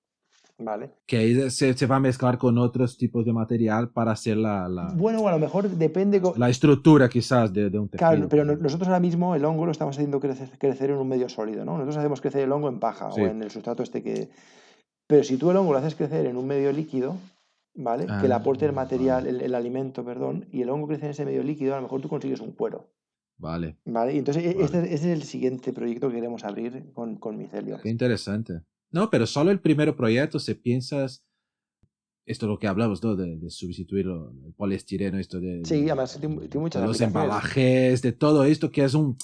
¿vale? 0.63 0.91
Que 1.05 1.17
ahí 1.17 1.49
se, 1.51 1.73
se 1.73 1.85
va 1.85 1.97
a 1.97 1.99
mezclar 1.99 2.37
con 2.37 2.57
otros 2.57 2.97
tipos 2.97 3.25
de 3.25 3.33
material 3.33 3.89
para 3.91 4.11
hacer 4.11 4.37
la, 4.37 4.67
la, 4.67 4.93
Bueno, 4.95 5.27
a 5.27 5.31
lo 5.31 5.39
mejor 5.39 5.69
depende. 5.69 6.21
la 6.37 6.49
estructura 6.49 7.09
quizás 7.09 7.51
de, 7.53 7.69
de 7.69 7.79
un 7.79 7.89
tejido. 7.89 8.09
Claro, 8.09 8.27
pero 8.29 8.45
nosotros 8.45 8.87
ahora 8.87 8.99
mismo 8.99 9.35
el 9.35 9.43
hongo 9.45 9.65
lo 9.65 9.71
estamos 9.71 9.95
haciendo 9.97 10.19
crecer, 10.19 10.49
crecer 10.57 10.89
en 10.91 10.97
un 10.97 11.07
medio 11.07 11.29
sólido, 11.29 11.65
¿no? 11.65 11.73
Nosotros 11.73 11.97
hacemos 11.97 12.21
crecer 12.21 12.41
el 12.43 12.51
hongo 12.51 12.69
en 12.69 12.79
paja 12.79 13.11
Sí. 13.11 13.21
o 13.21 13.27
en 13.27 13.41
el 13.43 13.51
sustrato 13.51 13.83
este 13.83 14.01
que... 14.01 14.29
Pero 15.07 15.23
si 15.23 15.37
tú 15.37 15.51
el 15.51 15.57
hongo 15.57 15.73
lo 15.73 15.79
haces 15.79 15.95
crecer 15.95 16.25
en 16.25 16.37
un 16.37 16.47
medio 16.47 16.71
líquido, 16.71 17.17
¿vale? 17.75 18.05
que 18.21 18.27
le 18.27 18.33
aporte 18.33 18.65
el 18.65 18.71
Ah, 18.71 18.75
material, 18.75 19.27
el, 19.27 19.41
el 19.41 19.53
alimento, 19.55 20.03
perdón, 20.05 20.45
y 20.51 20.61
el 20.61 20.69
hongo 20.69 20.87
crece 20.87 21.05
en 21.05 21.11
ese 21.11 21.25
medio 21.25 21.43
líquido, 21.43 21.73
a 21.73 21.77
lo 21.77 21.83
mejor 21.83 22.01
tú 22.01 22.07
consigues 22.07 22.39
un 22.39 22.51
cuero, 22.53 22.89
Vale, 23.37 23.77
¿vale? 23.85 24.13
Y 24.13 24.19
entonces 24.19 24.43
e- 24.45 24.53
Vale. 24.53 24.63
este, 24.65 24.77
este 24.93 24.93
es 24.93 25.03
el 25.05 25.23
siguiente 25.23 25.73
proyecto 25.73 26.07
que 26.07 26.15
queremos 26.15 26.45
abrir 26.45 26.91
con, 26.93 27.17
con 27.17 27.37
micelio. 27.37 27.79
qué 27.81 27.89
interesante. 27.89 28.61
No, 28.93 29.09
pero 29.09 29.25
solo 29.27 29.51
el 29.51 29.59
primer 29.59 29.93
proyecto, 29.95 30.39
si 30.39 30.53
piensas, 30.53 31.25
esto 32.25 32.45
es 32.45 32.49
lo 32.49 32.57
que 32.59 32.67
hablamos, 32.67 33.03
¿no? 33.03 33.15
De, 33.15 33.35
de 33.37 33.49
sustituir 33.49 34.05
lo- 34.05 34.31
el 34.45 34.53
poliestireno, 34.53 35.17
esto 35.19 35.39
de, 35.41 35.61
Sí, 35.65 35.81
de- 35.81 35.91
además 35.91 36.17
tiene 36.19 36.35
de 36.47 36.57
muchas 36.57 36.81
los 36.85 37.01
embalajes, 37.01 38.01
de 38.01 38.11
todo 38.13 38.45
esto 38.45 38.71
que 38.71 38.83
es 38.83 38.93
un 38.93 39.17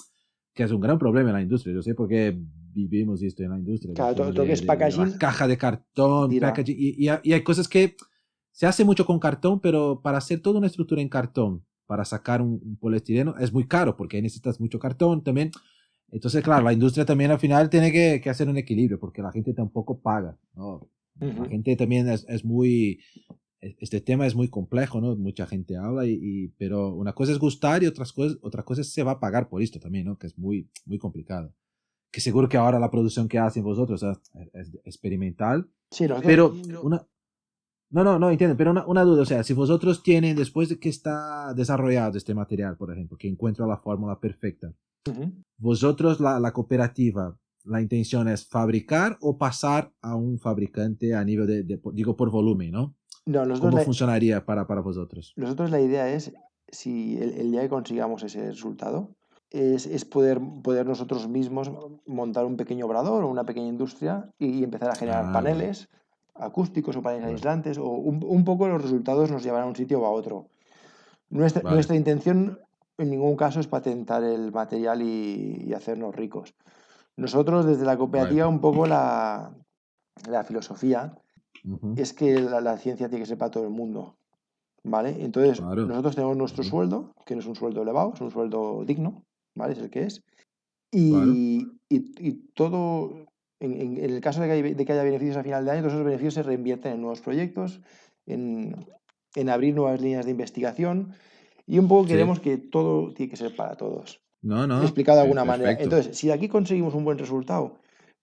que 0.52 0.64
es 0.64 0.72
un 0.72 0.80
gran 0.80 0.98
problema 0.98 1.30
en 1.30 1.36
la 1.36 1.42
industria. 1.42 1.72
Yo 1.74 1.80
sé 1.80 1.94
porque 1.94 2.36
vivimos 2.74 3.22
esto 3.22 3.42
en 3.44 3.50
la 3.50 3.58
industria. 3.58 3.94
Claro, 3.94 4.14
todo- 4.16 4.34
todo 4.34 4.42
que 4.42 4.48
de- 4.48 4.52
es 4.54 4.60
de- 4.60 4.64
de 4.64 4.66
packaging, 4.66 5.18
caja 5.18 5.46
de 5.48 5.56
cartón, 5.56 6.30
packaging, 6.48 6.76
y, 6.78 7.04
y 7.04 7.08
hay- 7.08 7.20
y 7.22 7.32
hay 7.32 7.42
cosas 7.42 7.68
que 7.68 7.96
se 8.50 8.66
hace 8.66 8.84
mucho 8.84 9.06
con 9.06 9.20
cartón, 9.20 9.60
pero 9.60 10.00
para 10.02 10.18
hacer 10.18 10.40
toda 10.40 10.58
una 10.58 10.66
estructura 10.66 11.00
en 11.00 11.08
cartón, 11.08 11.64
para 11.86 12.04
sacar 12.04 12.42
un, 12.42 12.60
un 12.64 12.76
poliestireno, 12.76 13.36
es 13.38 13.52
muy 13.52 13.66
caro 13.68 13.96
porque 13.96 14.20
necesitas 14.20 14.60
mucho 14.60 14.78
cartón 14.80 15.22
también. 15.22 15.52
Entonces, 16.12 16.42
claro, 16.42 16.64
la 16.64 16.72
industria 16.72 17.04
también 17.04 17.30
al 17.30 17.38
final 17.38 17.70
tiene 17.70 17.92
que, 17.92 18.20
que 18.22 18.30
hacer 18.30 18.48
un 18.48 18.56
equilibrio 18.56 18.98
porque 18.98 19.22
la 19.22 19.32
gente 19.32 19.52
tampoco 19.54 20.00
paga. 20.00 20.36
¿no? 20.54 20.88
La 21.20 21.46
gente 21.48 21.76
también 21.76 22.08
es, 22.08 22.24
es 22.28 22.44
muy... 22.44 23.00
e- 23.60 23.76
Este 23.78 24.00
tema 24.00 24.26
es 24.26 24.34
muy 24.34 24.48
complejo, 24.48 25.00
¿no? 25.00 25.14
Mucha 25.16 25.46
gente 25.46 25.76
habla, 25.76 26.06
y, 26.06 26.18
y- 26.20 26.48
pero 26.58 26.94
una 26.94 27.12
cosa 27.12 27.32
es 27.32 27.38
gustar 27.38 27.82
y 27.82 27.86
otras 27.86 28.12
cosas, 28.12 28.38
otra 28.42 28.62
cosa 28.64 28.80
es 28.80 28.92
se 28.92 29.02
va 29.02 29.12
a 29.12 29.20
pagar 29.20 29.48
por 29.48 29.62
esto 29.62 29.78
también, 29.78 30.06
¿no? 30.06 30.16
Que 30.18 30.26
es 30.28 30.38
muy, 30.38 30.68
muy 30.86 30.98
complicado. 30.98 31.52
Que 32.10 32.20
seguro 32.20 32.48
que 32.48 32.56
ahora 32.56 32.80
la 32.80 32.90
producción 32.90 33.28
que 33.28 33.38
hacen 33.38 33.62
vosotros 33.62 34.02
es, 34.02 34.18
es 34.54 34.72
experimental, 34.84 35.68
Sí, 35.92 36.04
nosotros- 36.04 36.26
pero 36.26 36.54
una... 36.82 37.06
No, 37.92 38.04
no, 38.04 38.18
no, 38.20 38.30
entiendo, 38.30 38.56
pero 38.56 38.70
una, 38.70 38.86
una 38.86 39.02
duda, 39.02 39.22
o 39.22 39.26
sea, 39.26 39.42
si 39.42 39.52
vosotros 39.52 40.02
tienen, 40.04 40.36
después 40.36 40.68
de 40.68 40.78
que 40.78 40.88
está 40.88 41.52
desarrollado 41.54 42.16
este 42.16 42.34
material, 42.34 42.76
por 42.76 42.92
ejemplo, 42.92 43.16
que 43.18 43.26
encuentra 43.28 43.66
la 43.66 43.78
fórmula 43.78 44.20
perfecta, 44.20 44.72
Vosotros, 45.58 46.20
la, 46.20 46.40
la 46.40 46.52
cooperativa, 46.52 47.36
la 47.64 47.80
intención 47.80 48.28
es 48.28 48.46
fabricar 48.46 49.18
o 49.20 49.36
pasar 49.36 49.92
a 50.00 50.14
un 50.16 50.38
fabricante 50.38 51.14
a 51.14 51.24
nivel 51.24 51.46
de, 51.46 51.62
de- 51.64 51.80
digo, 51.92 52.16
por 52.16 52.30
volumen, 52.30 52.70
¿no? 52.72 52.94
No, 53.26 53.42
¿Cómo 53.58 53.76
la- 53.76 53.84
funcionaría 53.84 54.44
para, 54.44 54.66
para 54.66 54.80
vosotros? 54.80 55.32
Nosotros 55.36 55.70
la 55.70 55.80
idea 55.80 56.10
es, 56.12 56.32
si 56.68 57.18
el, 57.18 57.32
el 57.34 57.50
día 57.52 57.62
que 57.62 57.68
consigamos 57.68 58.22
ese 58.22 58.46
resultado, 58.50 59.14
es, 59.50 59.86
es 59.86 60.04
poder, 60.04 60.40
poder 60.62 60.86
nosotros 60.86 61.28
mismos 61.28 61.70
montar 62.06 62.46
un 62.46 62.56
pequeño 62.56 62.86
obrador 62.86 63.24
o 63.24 63.28
una 63.28 63.44
pequeña 63.44 63.68
industria 63.68 64.30
y, 64.38 64.46
y 64.60 64.64
empezar 64.64 64.90
a 64.90 64.94
generar 64.94 65.26
Ah, 65.28 65.32
paneles 65.32 65.88
acústicos 66.34 66.96
o 66.96 67.02
paneles 67.02 67.24
Vale. 67.24 67.34
aislantes 67.34 67.76
o 67.76 67.84
un, 67.90 68.24
un 68.24 68.44
poco 68.44 68.66
los 68.68 68.80
resultados 68.80 69.30
nos 69.30 69.42
llevarán 69.42 69.66
a 69.66 69.70
un 69.70 69.76
sitio 69.76 70.00
o 70.00 70.06
a 70.06 70.10
otro. 70.10 70.46
Nuestra, 71.28 71.62
Vale. 71.62 71.74
nuestra 71.74 71.96
intención 71.96 72.58
en 73.00 73.10
ningún 73.10 73.36
caso 73.36 73.60
es 73.60 73.66
patentar 73.66 74.22
el 74.24 74.52
material 74.52 75.02
y, 75.02 75.64
y 75.66 75.72
hacernos 75.74 76.14
ricos. 76.14 76.54
Nosotros 77.16 77.66
desde 77.66 77.84
la 77.84 77.96
cooperativa 77.96 78.46
un 78.48 78.60
poco 78.66 78.86
la, 78.86 79.52
la 80.28 80.44
filosofía 80.44 81.16
Ujú. 81.64 81.94
es 81.96 82.12
que 82.12 82.40
la, 82.40 82.60
la 82.60 82.76
ciencia 82.78 83.08
tiene 83.08 83.22
que 83.22 83.28
ser 83.28 83.38
para 83.38 83.50
todo 83.50 83.64
el 83.64 83.70
mundo. 83.70 84.16
¿Vale? 84.82 85.22
Entonces, 85.22 85.60
Claro. 85.60 85.86
nosotros 85.86 86.14
tenemos 86.14 86.36
nuestro 86.38 86.62
Ujú. 86.62 86.70
sueldo, 86.70 87.12
que 87.26 87.34
no 87.34 87.40
es 87.40 87.46
un 87.46 87.54
sueldo 87.54 87.82
elevado, 87.82 88.12
es 88.14 88.20
un 88.22 88.30
sueldo 88.30 88.82
digno, 88.86 89.24
¿vale? 89.54 89.74
Es 89.74 89.78
el 89.80 89.90
que 89.90 90.04
es. 90.04 90.22
Y, 90.90 91.10
Claro. 91.10 91.32
y, 91.90 92.28
y 92.28 92.32
todo, 92.54 93.26
en, 93.60 93.72
en- 93.74 93.98
en 93.98 94.10
el 94.10 94.20
caso 94.22 94.40
de 94.40 94.46
que, 94.46 94.52
haya, 94.54 94.74
de 94.74 94.84
que 94.86 94.92
haya 94.92 95.02
beneficios 95.02 95.36
a 95.36 95.42
final 95.42 95.64
de 95.66 95.70
año, 95.72 95.80
todos 95.82 95.92
esos 95.92 96.04
beneficios 96.06 96.34
se 96.34 96.42
reinvierten 96.42 96.92
en 96.94 97.00
nuevos 97.02 97.20
proyectos, 97.20 97.82
en, 98.26 98.86
en 99.34 99.48
abrir 99.50 99.74
nuevas 99.74 100.00
líneas 100.00 100.24
de 100.24 100.30
investigación. 100.30 101.12
Y 101.70 101.78
un 101.78 101.86
poco 101.88 102.02
Sí. 102.04 102.08
queremos 102.10 102.40
que 102.40 102.56
todo 102.58 103.14
tiene 103.14 103.30
que 103.30 103.36
ser 103.36 103.54
para 103.54 103.76
todos 103.76 104.20
No, 104.42 104.66
no. 104.66 104.82
explicado 104.82 105.18
de 105.18 105.22
alguna 105.22 105.44
manera. 105.44 105.70
Entonces, 105.72 106.16
si 106.18 106.30
aquí 106.30 106.48
conseguimos 106.48 106.94
un 106.94 107.04
buen 107.04 107.16
resultado, 107.18 107.78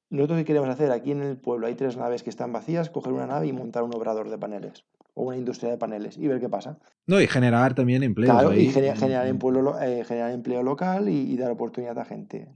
nosotros 0.09 0.39
qué 0.39 0.45
queremos 0.45 0.69
hacer 0.69 0.91
aquí 0.91 1.11
en 1.11 1.21
el 1.21 1.37
pueblo, 1.37 1.67
hay 1.67 1.75
tres 1.75 1.95
naves 1.97 2.23
que 2.23 2.29
están 2.29 2.51
vacías, 2.51 2.89
coger 2.89 3.13
una 3.13 3.25
nave 3.27 3.47
y 3.47 3.53
montar 3.53 3.83
un 3.83 3.95
obrador 3.95 4.29
de 4.29 4.37
paneles 4.37 4.83
o 5.13 5.23
una 5.23 5.37
industria 5.37 5.71
de 5.71 5.77
paneles 5.77 6.17
y 6.17 6.27
ver 6.27 6.39
qué 6.39 6.49
pasa. 6.49 6.77
No, 7.07 7.19
y 7.21 7.27
generar 7.27 7.73
también 7.73 8.03
empleos. 8.03 8.31
claro, 8.33 8.49
ahí. 8.49 8.65
y 8.65 8.69
genera- 8.69 8.95
generar, 8.95 9.27
en 9.27 9.39
pueblo, 9.39 9.61
lo- 9.61 9.79
eh, 9.81 10.03
generar 10.03 10.31
empleo 10.31 10.61
local 10.61 11.07
y, 11.09 11.31
y 11.31 11.37
dar 11.37 11.49
oportunidad 11.51 11.97
a 11.99 12.05
gente 12.05 12.49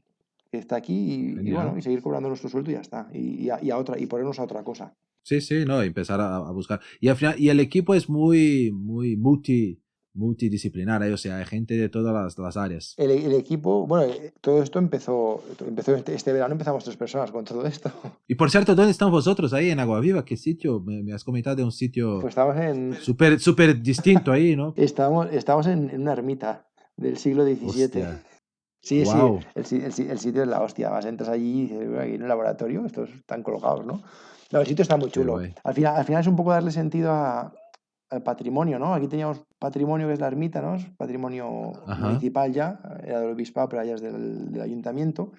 que 0.52 0.58
está 0.58 0.76
aquí 0.76 0.94
y, 0.94 1.52
bueno, 1.54 1.78
y 1.78 1.82
seguir 1.82 2.02
cobrando 2.02 2.28
nuestro 2.28 2.50
sueldo 2.50 2.70
y 2.70 2.74
ya 2.74 2.82
está. 2.82 3.08
Y, 3.14 3.44
y 3.46 3.50
a, 3.50 3.64
y 3.64 3.72
a 3.72 3.78
otra, 3.78 3.98
y 3.98 4.06
ponernos 4.08 4.40
a 4.40 4.44
otra 4.44 4.64
cosa. 4.66 4.94
Sí, 5.24 5.40
sí, 5.40 5.64
no, 5.66 5.82
y 5.84 5.88
empezar 5.88 6.20
a, 6.20 6.36
a 6.36 6.52
buscar. 6.52 6.82
Y 7.00 7.08
al 7.08 7.16
final, 7.16 7.36
y 7.40 7.48
el 7.50 7.60
equipo 7.62 7.96
es 7.96 8.10
muy, 8.10 8.72
muy 8.74 9.16
multi, 9.16 9.80
multidisciplinar, 10.13 11.04
¿eh? 11.04 11.13
o 11.13 11.17
sea, 11.17 11.38
hay 11.38 11.45
gente 11.45 11.76
de 11.76 11.89
todas 11.89 12.13
las, 12.13 12.38
las 12.38 12.58
áreas. 12.58 12.93
El, 12.97 13.12
el 13.12 13.34
equipo, 13.34 13.86
bueno, 13.88 14.12
eh, 14.13 14.34
todo 14.41 14.62
esto 14.62 14.80
empezó, 14.80 15.43
empezó 15.65 15.95
este, 15.95 16.13
este 16.13 16.34
verano, 16.34 16.54
empezamos 16.54 16.84
tres 16.84 16.97
personas 16.97 17.32
con 17.32 17.45
todo 17.45 17.65
esto. 17.65 17.91
Y 18.28 18.36
por 18.36 18.50
cierto, 18.50 18.76
¿dónde 18.76 18.91
están 18.91 19.12
vosotros 19.12 19.52
ahí 19.54 19.69
en 19.71 19.80
Agua 19.80 20.00
Viva? 20.00 20.24
¿Qué 20.24 20.38
sitio? 20.38 20.80
Me, 20.80 21.04
me 21.04 21.13
has 21.13 21.24
comentado 21.24 21.56
de 21.58 21.63
un 21.63 21.71
sitio 21.71 22.19
Pues 22.21 22.32
estamos 22.32 22.56
en, 22.58 22.93
súper 23.02 23.39
súper 23.39 23.82
distinto 23.82 24.32
ahí, 24.32 24.56
¿no? 24.56 24.74
Estamos, 24.78 25.28
estamos 25.32 25.67
en, 25.67 25.89
en 25.89 26.02
una 26.02 26.13
ermita 26.13 26.67
del 26.95 27.17
siglo 27.17 27.43
XVII. 27.43 27.65
Hostia. 27.67 28.24
Sí, 28.84 29.04
Guau. 29.04 29.39
sí, 29.39 29.45
el, 29.56 29.65
si- 29.65 29.76
el 29.84 29.93
si- 29.93 30.08
el 30.10 30.17
sitio 30.19 30.41
es 30.43 30.47
la 30.47 30.62
hostia. 30.62 30.89
Vas, 30.89 31.06
entras 31.06 31.30
allí 31.30 31.60
y 31.60 31.62
dices, 31.63 31.88
"Bueno, 31.88 32.02
aquí 32.02 32.15
en 32.15 32.21
el 32.24 32.28
laboratorio, 32.28 32.86
estos 32.86 33.10
están 33.12 33.43
colocados, 33.43 33.86
¿no? 33.86 34.02
No, 34.52 34.60
el 34.60 34.65
sitio 34.67 34.82
está 34.84 34.97
muy 34.97 35.12
chulo. 35.12 35.39
Al 35.63 35.74
final, 35.74 35.95
al 35.97 36.06
final 36.06 36.21
es 36.21 36.28
un 36.28 36.36
poco 36.36 36.52
darle 36.52 36.71
sentido 36.71 37.12
a- 37.12 37.54
al 38.10 38.24
patrimonio, 38.24 38.80
¿no? 38.80 38.93
Aquí 38.93 39.08
teníamos 39.08 39.41
patrimonio 39.62 40.08
que 40.08 40.13
es 40.13 40.19
la 40.19 40.26
ermita, 40.26 40.60
¿no? 40.60 40.74
Es 40.74 40.86
patrimonio 40.97 41.74
Ajá. 41.86 42.08
municipal 42.08 42.52
ya, 42.52 42.82
era 43.04 43.21
del 43.21 43.34
obispado, 43.34 43.69
pero 43.69 43.84
allá 43.84 43.93
es 43.93 44.02
del, 44.02 44.52
del 44.52 44.62
ayuntamiento. 44.62 45.34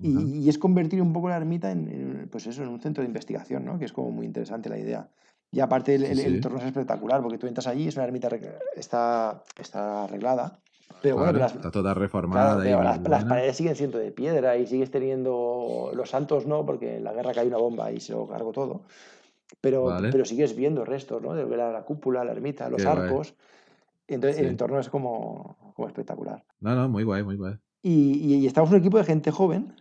Y, 0.00 0.48
es 0.48 0.58
convertir 0.58 1.02
un 1.02 1.12
poco 1.12 1.28
la 1.28 1.36
ermita 1.36 1.72
en, 1.72 1.88
en, 1.88 2.28
pues 2.28 2.46
eso, 2.46 2.62
en 2.62 2.68
un 2.68 2.80
centro 2.80 3.02
de 3.02 3.08
investigación, 3.08 3.64
¿no? 3.64 3.78
Que 3.78 3.84
es 3.84 3.92
como 3.92 4.10
muy 4.12 4.26
interesante 4.26 4.68
la 4.68 4.78
idea. 4.78 5.08
Y 5.50 5.58
aparte 5.58 5.96
el, 5.96 6.04
Sí, 6.04 6.12
el 6.12 6.18
sí. 6.18 6.26
entorno 6.26 6.58
es 6.58 6.64
espectacular, 6.64 7.20
porque 7.20 7.38
tú 7.38 7.48
entras 7.48 7.66
allí, 7.66 7.88
es 7.88 7.96
una 7.96 8.04
ermita, 8.04 8.28
está, 8.76 9.42
está 9.58 10.04
arreglada, 10.04 10.60
pero 11.02 11.16
Claro, 11.16 11.38
las, 11.38 11.54
está 11.54 11.70
toda 11.70 11.94
claro, 11.94 12.00
reformada 12.00 12.56
muy 12.56 13.08
las, 13.08 13.24
paredes 13.24 13.56
siguen 13.56 13.74
siendo 13.74 13.98
de 13.98 14.12
piedra 14.12 14.56
y 14.56 14.66
sigues 14.68 14.90
teniendo 14.90 15.90
los 15.94 16.10
santos, 16.10 16.46
no, 16.46 16.64
porque 16.64 16.98
en 16.98 17.04
la 17.04 17.12
guerra 17.12 17.32
cae 17.32 17.46
una 17.46 17.58
bomba 17.58 17.90
y 17.90 17.98
se 17.98 18.12
lo 18.12 18.28
cargó 18.28 18.52
todo, 18.52 18.82
pero, 19.60 19.84
Vale. 19.86 20.10
pero 20.10 20.24
sigues 20.24 20.54
viendo 20.54 20.84
restos, 20.84 21.22
¿no? 21.22 21.34
De 21.34 21.44
la 21.56 21.82
cúpula, 21.82 22.24
la 22.24 22.32
ermita, 22.32 22.68
los 22.68 22.82
Qué 22.82 22.88
guay. 22.88 23.34
Entonces 24.08 24.38
el 24.40 24.46
entorno 24.46 24.78
es 24.80 24.88
como, 24.88 25.72
como 25.74 25.88
espectacular. 25.88 26.44
No, 26.60 26.74
no, 26.74 26.88
muy 26.88 27.04
guay, 27.04 27.22
muy 27.22 27.36
guay. 27.36 27.54
Y, 27.82 28.12
y- 28.34 28.34
y 28.36 28.46
estamos 28.46 28.70
un 28.70 28.76
equipo 28.76 28.98
de 28.98 29.04
gente 29.04 29.30
joven, 29.30 29.74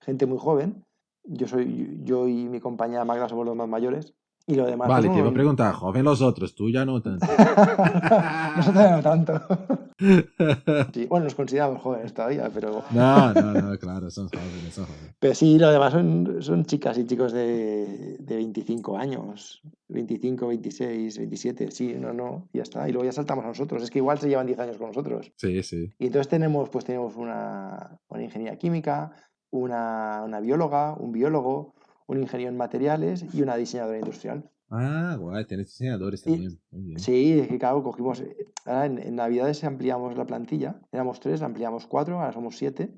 gente 0.00 0.26
muy 0.26 0.38
joven. 0.38 0.84
Yo 1.24 1.46
soy 1.46 2.00
yo 2.04 2.26
y 2.28 2.48
mi 2.48 2.60
compañera 2.60 3.04
Magda 3.04 3.28
somos 3.28 3.44
los 3.46 3.56
más 3.56 3.68
mayores. 3.68 4.14
Y 4.50 4.54
lo 4.56 4.66
demás. 4.66 4.88
Vale, 4.88 5.08
te 5.08 5.14
iba 5.16 5.26
a 5.26 5.28
un- 5.28 5.34
preguntar, 5.34 5.72
joven 5.74 6.04
los 6.04 6.20
otros, 6.22 6.54
tú 6.54 6.68
ya 6.70 6.84
no 6.84 7.00
tanto. 7.00 7.26
Nosotros 8.56 8.90
no 8.90 9.02
tanto. 9.02 9.40
Sí, 10.94 11.04
bueno, 11.06 11.24
nos 11.24 11.34
consideramos 11.34 11.82
jóvenes 11.82 12.14
todavía, 12.14 12.50
pero, 12.52 12.82
No, 12.90 13.34
no, 13.34 13.52
no, 13.52 13.78
claro, 13.78 14.10
son 14.10 14.28
jóvenes, 14.28 14.72
son 14.74 14.86
jóvenes. 14.86 15.14
pero 15.18 15.34
sí, 15.34 15.58
lo 15.58 15.70
demás 15.70 15.92
son, 15.92 16.36
son 16.40 16.64
chicas 16.64 16.96
y 16.96 17.04
chicos 17.06 17.32
de, 17.32 18.16
de 18.18 18.36
25 18.36 18.96
años, 18.96 19.60
25, 19.88 20.46
26, 20.48 21.18
27, 21.18 21.70
sí, 21.70 21.94
no, 21.98 22.14
no, 22.14 22.48
ya 22.54 22.62
está. 22.62 22.88
Y 22.88 22.92
luego 22.92 23.04
ya 23.04 23.12
saltamos 23.12 23.44
a 23.44 23.48
nosotros. 23.48 23.82
Es 23.82 23.90
que 23.90 23.98
igual 23.98 24.18
se 24.18 24.28
llevan 24.30 24.46
10 24.46 24.58
años 24.58 24.78
con 24.78 24.86
nosotros. 24.88 25.30
Sí, 25.36 25.62
sí. 25.62 25.90
Y 25.98 26.06
entonces 26.06 26.28
tenemos, 26.28 26.70
pues 26.70 26.86
tenemos 26.86 27.14
una, 27.16 27.98
una 28.08 28.22
ingeniera 28.22 28.56
química, 28.56 29.12
una, 29.50 30.22
una 30.24 30.40
bióloga, 30.40 30.94
un 30.94 31.12
biólogo, 31.12 31.74
un 32.10 32.22
ingeniero 32.22 32.50
en 32.50 32.56
materiales 32.58 33.24
y 33.32 33.42
una 33.42 33.56
diseñadora 33.56 33.98
industrial. 33.98 34.50
Ah, 34.68 35.16
guay, 35.18 35.44
tienes 35.46 35.68
diseñadores 35.68 36.26
Y- 36.26 36.30
también. 36.30 36.60
Muy 36.70 36.82
bien. 36.82 36.98
Sí, 36.98 37.38
es 37.40 37.48
que 37.48 37.58
claro, 37.58 37.82
cogimos. 37.82 38.20
eh, 38.20 38.36
Ahora 38.66 38.86
en, 38.86 38.98
en 38.98 39.16
Navidades 39.16 39.64
ampliamos 39.64 40.16
la 40.16 40.26
plantilla, 40.26 40.80
éramos 40.92 41.18
tres, 41.20 41.40
la 41.40 41.46
ampliamos 41.46 41.86
cuatro, 41.86 42.20
ahora 42.20 42.32
somos 42.32 42.56
siete. 42.56 42.92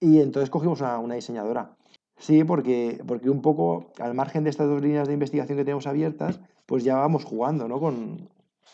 Y 0.00 0.20
entonces 0.20 0.50
cogimos 0.50 0.80
una, 0.80 0.98
una 0.98 1.14
diseñadora. 1.14 1.76
Sí, 2.18 2.44
porque, 2.44 3.02
porque 3.06 3.30
un 3.30 3.42
poco, 3.42 3.92
al 3.98 4.14
margen 4.14 4.44
de 4.44 4.50
estas 4.50 4.68
dos 4.68 4.80
líneas 4.80 5.08
de 5.08 5.14
investigación 5.14 5.58
que 5.58 5.64
tenemos 5.64 5.86
abiertas, 5.86 6.40
pues 6.66 6.84
ya 6.84 6.96
vamos 6.96 7.24
jugando 7.24 7.66
¿no? 7.68 7.80
con, 7.80 8.28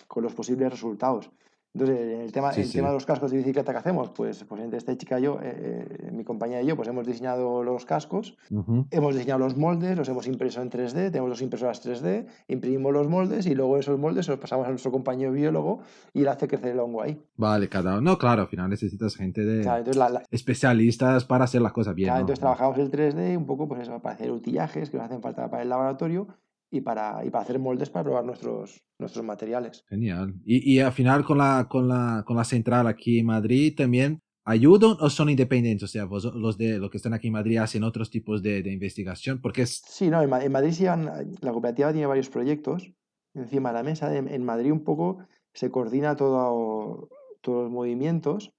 con 0.07 0.23
los 0.23 0.35
posibles 0.35 0.71
resultados. 0.71 1.31
Entonces, 1.79 2.13
en 2.15 2.21
el 2.23 2.33
tema, 2.33 2.53
Sí, 2.53 2.63
el 2.63 2.67
sí. 2.67 2.73
tema 2.79 2.89
de 2.89 2.95
los 2.95 3.07
cascos 3.07 3.31
de 3.31 3.37
bicicleta 3.37 3.71
que 3.73 3.79
hacemos, 3.79 4.11
pues, 4.11 4.43
pues 4.45 4.61
entre 4.63 4.79
esta 4.79 4.97
chica 4.97 5.21
y 5.21 5.23
yo, 5.23 5.39
eh, 5.41 5.87
eh, 6.07 6.11
mi 6.13 6.25
compañera 6.25 6.61
y 6.61 6.67
yo, 6.67 6.75
pues 6.75 6.89
hemos 6.89 7.07
diseñado 7.07 7.63
los 7.63 7.85
cascos, 7.87 8.37
Ujú. 8.51 8.87
Hemos 8.91 9.15
diseñado 9.15 9.39
los 9.39 9.57
moldes, 9.57 9.97
los 9.97 10.09
hemos 10.09 10.27
impreso 10.27 10.61
en 10.61 10.71
3D, 10.71 11.11
tenemos 11.13 11.31
dos 11.31 11.43
impresoras 11.43 11.81
3D, 11.87 12.27
imprimimos 12.49 12.93
los 12.93 13.09
moldes 13.09 13.47
y 13.47 13.55
luego 13.55 13.79
esos 13.79 13.97
moldes 13.99 14.27
se 14.27 14.33
los 14.33 14.41
pasamos 14.41 14.67
a 14.67 14.71
nuestro 14.71 14.91
compañero 14.91 15.31
biólogo 15.33 15.81
y 16.13 16.23
él 16.23 16.29
hace 16.29 16.49
crecer 16.49 16.73
el 16.73 16.81
hongo 16.81 17.03
ahí. 17.03 17.23
Vale, 17.37 17.69
cada 17.69 17.93
uno. 17.93 18.01
No, 18.01 18.19
claro, 18.19 18.43
al 18.43 18.49
final 18.49 18.69
necesitas 18.71 19.15
gente 19.15 19.45
de 19.45 19.63
Claro, 19.63 19.79
entonces, 19.79 19.97
la- 19.99 20.09
la- 20.09 20.23
especialistas 20.31 21.25
para 21.25 21.45
hacer 21.45 21.61
las 21.63 21.73
cosas 21.73 21.95
bien. 21.95 22.07
claro, 22.09 22.19
¿no? 22.19 22.21
entonces 22.23 22.41
trabajamos 22.41 22.79
el 22.79 22.91
3D 22.91 23.37
un 23.37 23.47
poco 23.47 23.69
pues 23.69 23.83
eso, 23.83 24.01
para 24.01 24.15
hacer 24.17 24.31
utillajes 24.33 24.91
que 24.91 24.97
nos 24.97 25.07
hacen 25.07 25.21
falta 25.23 25.49
para 25.49 25.63
el 25.63 25.69
laboratorio 25.69 26.27
y 26.71 26.81
para, 26.81 27.25
y 27.25 27.31
para 27.31 27.45
hacer 27.45 27.59
moldes 27.59 27.91
para 27.91 28.05
probar 28.05 28.25
nuestros, 28.25 28.83
nuestros 28.99 29.25
materiales. 29.25 29.85
Genial. 29.89 30.35
Y, 30.45 30.75
y 30.75 30.81
al 30.81 30.93
final 30.93 31.25
con 31.25 31.39
la, 31.39 31.67
con, 31.69 31.89
la, 31.89 32.23
con 32.27 32.37
la 32.37 32.45
central 32.45 32.87
aquí 32.87 33.19
en 33.21 33.27
Madrid 33.27 33.75
también, 33.77 34.21
¿ayudan 34.45 34.97
o 35.01 35.09
son 35.11 35.31
independientes? 35.31 35.85
O 35.85 35.89
sea, 35.89 36.05
vos- 36.05 36.33
los, 36.35 36.59
de, 36.59 36.79
los 36.79 36.91
que 36.91 36.99
están 36.99 37.15
aquí 37.15 37.29
en 37.29 37.35
Madrid 37.35 37.59
hacen 37.59 37.85
otros 37.85 38.11
tipos 38.11 38.43
de, 38.43 38.63
de 38.63 38.73
investigación, 38.73 39.41
porque 39.41 39.63
es... 39.63 39.83
Sí, 39.87 40.11
no, 40.11 40.21
en, 40.23 40.33
en 40.33 40.53
Madrid 40.53 40.73
se 40.73 40.85
llevan- 40.85 41.37
la 41.41 41.53
cooperativa 41.53 41.93
tiene 41.93 42.07
varios 42.07 42.29
proyectos 42.29 42.93
encima 43.35 43.71
de 43.71 43.75
la 43.75 43.83
mesa. 43.83 44.15
En, 44.17 44.29
en 44.29 44.45
Madrid 44.45 44.73
un 44.73 44.85
poco 44.85 45.19
se 45.55 45.71
coordina 45.71 46.17
todo, 46.17 47.09
todos 47.41 47.65
los 47.65 47.73
movimientos 47.73 48.53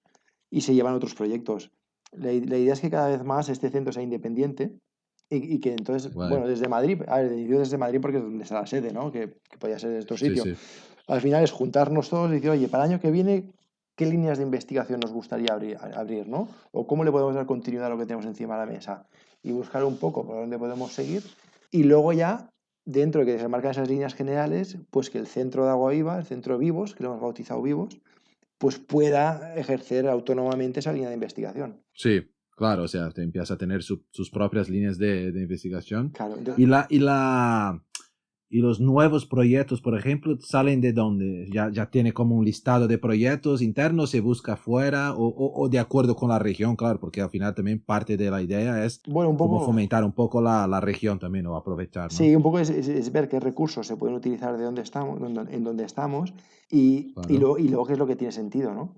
y 0.49 0.61
se 0.61 0.73
llevan 0.73 0.95
otros 0.95 1.13
proyectos. 1.15 1.71
La, 2.11 2.31
la 2.31 2.57
idea 2.57 2.73
es 2.73 2.81
que 2.81 2.89
cada 2.89 3.09
vez 3.09 3.23
más 3.23 3.49
este 3.49 3.69
centro 3.69 3.93
sea 3.93 4.01
independiente 4.01 4.73
y, 5.29 5.55
y 5.55 5.59
que 5.59 5.71
entonces, 5.73 6.13
Guay. 6.13 6.29
bueno, 6.29 6.47
desde 6.47 6.67
Madrid, 6.67 7.01
a 7.07 7.19
ver, 7.21 7.29
digo 7.35 7.59
desde 7.59 7.77
Madrid 7.77 7.99
porque 8.01 8.17
es 8.17 8.23
donde 8.23 8.43
está 8.43 8.55
la 8.61 8.67
sede, 8.67 8.91
¿no? 8.91 9.11
Que, 9.11 9.35
que 9.49 9.57
podía 9.57 9.77
ser 9.79 9.91
de 9.91 9.99
otro 9.99 10.17
Sí, 10.17 10.27
sitio. 10.27 10.43
sí. 10.43 10.55
Al 11.07 11.21
final 11.21 11.43
es 11.43 11.51
juntarnos 11.51 12.09
todos 12.09 12.29
y 12.31 12.35
decir, 12.35 12.49
oye, 12.49 12.67
para 12.67 12.85
el 12.85 12.91
año 12.91 13.01
que 13.01 13.09
viene, 13.11 13.51
¿qué 13.95 14.05
líneas 14.05 14.37
de 14.37 14.43
investigación 14.43 14.99
nos 14.99 15.11
gustaría 15.11 15.53
abrir, 15.53 15.77
abrir, 15.95 16.27
¿no? 16.27 16.47
O 16.71 16.85
cómo 16.87 17.03
le 17.03 17.11
podemos 17.11 17.35
dar 17.35 17.45
continuidad 17.45 17.87
a 17.87 17.89
lo 17.89 17.97
que 17.97 18.05
tenemos 18.05 18.25
encima 18.25 18.59
de 18.59 18.65
la 18.65 18.71
mesa 18.71 19.05
y 19.41 19.51
buscar 19.51 19.83
un 19.83 19.97
poco 19.97 20.25
por 20.25 20.35
dónde 20.35 20.57
podemos 20.59 20.93
seguir. 20.93 21.23
Y 21.71 21.83
luego 21.83 22.13
ya, 22.13 22.49
dentro 22.85 23.25
de 23.25 23.31
que 23.33 23.39
se 23.39 23.47
marcan 23.47 23.71
esas 23.71 23.87
líneas 23.89 24.13
generales, 24.13 24.77
pues 24.91 25.09
que 25.09 25.17
el 25.17 25.27
centro 25.27 25.63
de 25.65 25.71
Agua 25.71 25.91
Viva, 25.91 26.17
el 26.17 26.25
centro 26.25 26.57
Vivos, 26.57 26.93
que 26.95 27.03
lo 27.03 27.09
hemos 27.09 27.21
bautizado 27.21 27.61
Vivos, 27.61 27.99
pues 28.57 28.77
pueda 28.77 29.55
ejercer 29.55 30.07
autónomamente 30.07 30.79
esa 30.81 30.91
línea 30.93 31.09
de 31.09 31.15
investigación. 31.15 31.81
Sí, 31.93 32.29
claro, 32.59 32.83
o 32.83 32.87
sea, 32.87 33.09
te 33.09 33.23
empieza 33.23 33.53
a 33.53 33.57
tener 33.57 33.81
su- 33.81 34.03
sus 34.11 34.29
propias 34.29 34.69
líneas 34.69 34.97
de, 34.99 35.31
de 35.31 35.41
investigación. 35.41 36.09
Claro, 36.09 36.35
entonces- 36.37 36.61
Y, 36.63 36.67
la, 36.67 36.85
y, 36.89 36.99
la, 36.99 37.81
y 38.51 38.59
los 38.59 38.79
nuevos 38.79 39.25
proyectos, 39.25 39.79
por 39.79 39.97
ejemplo, 39.97 40.37
salen 40.41 40.81
de 40.81 40.91
dónde? 40.91 41.47
Ya, 41.53 41.69
ya 41.71 41.89
tiene 41.89 42.11
como 42.13 42.35
un 42.35 42.43
listado 42.45 42.87
de 42.87 42.97
proyectos 42.97 43.61
internos, 43.61 44.09
se 44.09 44.21
busca 44.21 44.53
afuera 44.53 45.13
o, 45.13 45.27
o, 45.27 45.61
o 45.63 45.69
de 45.69 45.79
acuerdo 45.79 46.15
con 46.15 46.29
la 46.29 46.39
región, 46.39 46.75
claro, 46.75 46.99
porque 46.99 47.21
al 47.21 47.29
final 47.29 47.53
también 47.55 47.79
parte 47.79 48.17
de 48.17 48.29
la 48.31 48.41
idea 48.41 48.83
es 48.85 49.01
bueno, 49.07 49.29
un 49.31 49.37
como 49.37 49.53
poco... 49.59 49.65
fomentar 49.67 50.03
un 50.03 50.13
poco 50.13 50.41
la, 50.41 50.67
la 50.67 50.81
región 50.81 51.17
también 51.19 51.45
o 51.47 51.55
aprovechar. 51.55 52.11
¿no? 52.11 52.17
Sí, 52.17 52.35
un 52.35 52.43
poco 52.43 52.59
es, 52.59 52.69
es- 52.71 52.87
es 52.87 53.11
ver 53.11 53.29
qué 53.29 53.39
recursos 53.39 53.87
se 53.87 53.95
pueden 53.95 54.15
utilizar 54.17 54.57
de 54.57 54.63
donde 54.63 54.81
estamos, 54.81 55.19
en 55.49 55.63
donde 55.63 55.83
estamos 55.85 56.33
y, 56.71 56.79
y, 56.79 57.13
Claro. 57.13 57.39
luego, 57.39 57.57
y 57.59 57.67
luego 57.69 57.85
qué 57.85 57.93
es 57.93 57.99
lo 57.99 58.07
que 58.07 58.15
tiene 58.15 58.31
sentido, 58.31 58.73
¿no? 58.73 58.95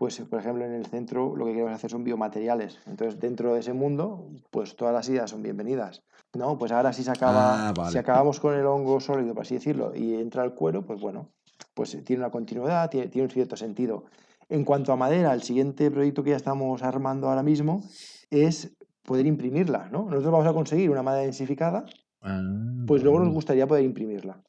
Pues, 0.00 0.18
por 0.20 0.38
ejemplo, 0.40 0.64
en 0.64 0.72
el 0.72 0.86
centro 0.86 1.36
lo 1.36 1.44
que 1.44 1.52
queremos 1.52 1.74
hacer 1.74 1.90
son 1.90 2.04
biomateriales. 2.04 2.78
Entonces, 2.86 3.20
dentro 3.20 3.52
de 3.52 3.60
ese 3.60 3.74
mundo, 3.74 4.30
pues 4.50 4.74
todas 4.74 4.94
las 4.94 5.06
ideas 5.10 5.28
son 5.28 5.42
bienvenidas. 5.42 6.02
No, 6.32 6.56
pues 6.56 6.72
ahora 6.72 6.94
si 6.94 7.04
se 7.04 7.10
acaba, 7.10 7.68
Ah, 7.68 7.72
vale. 7.76 7.92
si 7.92 7.98
acabamos 7.98 8.40
con 8.40 8.54
el 8.54 8.64
hongo 8.64 8.98
sólido, 9.00 9.34
por 9.34 9.42
así 9.42 9.56
decirlo, 9.56 9.94
y 9.94 10.14
entra 10.14 10.42
el 10.42 10.54
cuero, 10.54 10.86
pues 10.86 11.02
bueno, 11.02 11.28
pues 11.74 12.02
tiene 12.02 12.22
una 12.22 12.30
continuidad, 12.30 12.88
tiene, 12.88 13.08
tiene 13.08 13.26
un 13.26 13.30
cierto 13.30 13.56
sentido. 13.58 14.04
En 14.48 14.64
cuanto 14.64 14.90
a 14.94 14.96
madera, 14.96 15.34
el 15.34 15.42
siguiente 15.42 15.90
proyecto 15.90 16.24
que 16.24 16.30
ya 16.30 16.36
estamos 16.36 16.82
armando 16.82 17.28
ahora 17.28 17.42
mismo 17.42 17.82
es 18.30 18.74
poder 19.02 19.26
imprimirla, 19.26 19.90
¿no? 19.92 20.04
Nosotros 20.06 20.32
vamos 20.32 20.46
a 20.46 20.54
conseguir 20.54 20.88
una 20.88 21.02
madera 21.02 21.24
densificada, 21.24 21.84
Ah, 22.22 22.40
pues 22.86 23.02
luego 23.02 23.18
nos 23.20 23.34
gustaría 23.34 23.66
poder 23.66 23.84
imprimirla. 23.84 24.40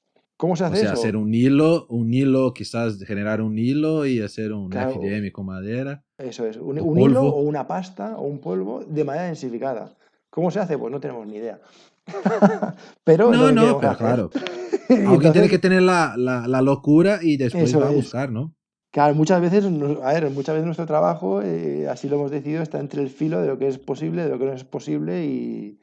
¿Cómo 0.41 0.55
se 0.55 0.63
O 0.63 0.67
hace 0.67 0.77
sea, 0.77 0.93
eso? 0.93 1.01
hacer 1.01 1.15
un 1.17 1.31
hilo, 1.35 1.85
un 1.89 2.11
hilo, 2.11 2.51
quizás 2.51 2.97
generar 3.03 3.43
un 3.43 3.59
hilo 3.59 4.07
y 4.07 4.21
hacer 4.21 4.53
un 4.53 4.69
Claro. 4.71 4.93
FDM 4.93 5.31
con 5.31 5.45
madera. 5.45 6.03
Eso 6.17 6.47
es, 6.47 6.57
un, 6.57 6.79
o 6.79 6.83
un 6.83 6.99
hilo 6.99 7.21
o 7.27 7.41
una 7.43 7.67
pasta 7.67 8.17
o 8.17 8.23
un 8.23 8.39
polvo 8.39 8.83
de 8.83 9.03
madera 9.03 9.25
densificada. 9.25 9.93
¿Cómo 10.31 10.49
se 10.49 10.59
hace? 10.59 10.79
Pues 10.79 10.91
no 10.91 10.99
tenemos 10.99 11.27
ni 11.27 11.35
idea. 11.35 11.59
pero 13.03 13.29
No, 13.31 13.51
no, 13.51 13.79
pero 13.79 13.95
claro. 13.95 14.29
Alguien 14.89 15.31
tiene 15.31 15.47
que 15.47 15.59
tener 15.59 15.83
la, 15.83 16.15
la, 16.17 16.47
la 16.47 16.61
locura 16.63 17.19
y 17.21 17.37
después 17.37 17.79
va 17.79 17.89
a 17.89 17.91
buscar, 17.91 18.31
¿no? 18.31 18.55
Claro, 18.91 19.13
muchas 19.13 19.41
veces, 19.41 19.63
a 19.63 20.13
ver, 20.13 20.31
muchas 20.31 20.55
veces 20.55 20.65
nuestro 20.65 20.87
trabajo, 20.87 21.43
eh, 21.43 21.87
así 21.87 22.09
lo 22.09 22.15
hemos 22.15 22.31
decidido, 22.31 22.63
está 22.63 22.79
entre 22.79 23.03
el 23.03 23.11
filo 23.11 23.39
de 23.41 23.47
lo 23.47 23.59
que 23.59 23.67
es 23.67 23.77
posible, 23.77 24.23
de 24.23 24.29
lo 24.29 24.39
que 24.39 24.45
no 24.45 24.53
es 24.53 24.63
posible 24.63 25.23
y, 25.23 25.77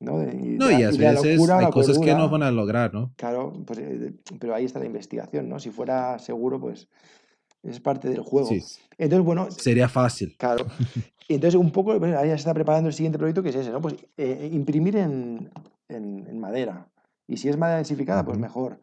¿no? 0.00 0.22
Y 0.22 0.56
No, 0.58 0.70
y 0.70 0.74
la 0.98 1.12
locura 1.12 1.58
hay 1.58 1.64
la 1.66 1.70
cosas 1.70 1.98
que 1.98 2.14
no 2.14 2.28
van 2.28 2.42
a 2.42 2.50
lograr, 2.50 2.94
¿no? 2.94 3.12
Claro, 3.16 3.52
pues, 3.66 3.78
eh, 3.80 4.12
pero 4.38 4.54
ahí 4.54 4.64
está 4.64 4.78
la 4.78 4.86
investigación, 4.86 5.48
¿no? 5.48 5.58
Si 5.58 5.70
fuera 5.70 6.18
seguro, 6.18 6.60
pues 6.60 6.88
es 7.62 7.80
parte 7.80 8.08
del 8.08 8.20
juego. 8.20 8.48
Sí, 8.48 8.62
Entonces, 8.96 9.24
bueno, 9.24 9.50
sería 9.50 9.88
fácil. 9.88 10.36
Claro. 10.38 10.66
Entonces 11.28 11.60
un 11.60 11.70
poco, 11.72 11.98
bueno, 11.98 12.18
ahí 12.18 12.28
se 12.30 12.36
está 12.36 12.54
preparando 12.54 12.88
el 12.88 12.94
siguiente 12.94 13.18
proyecto 13.18 13.42
que 13.42 13.50
es 13.50 13.56
ese, 13.56 13.70
¿no? 13.70 13.80
Pues 13.80 13.96
eh, 14.16 14.48
imprimir 14.52 14.96
en, 14.96 15.50
en- 15.88 16.26
en 16.26 16.40
madera. 16.40 16.86
Y 17.26 17.36
si 17.36 17.48
es 17.48 17.56
madera 17.58 17.76
densificada, 17.76 18.24
pues 18.24 18.38
mejor. 18.38 18.78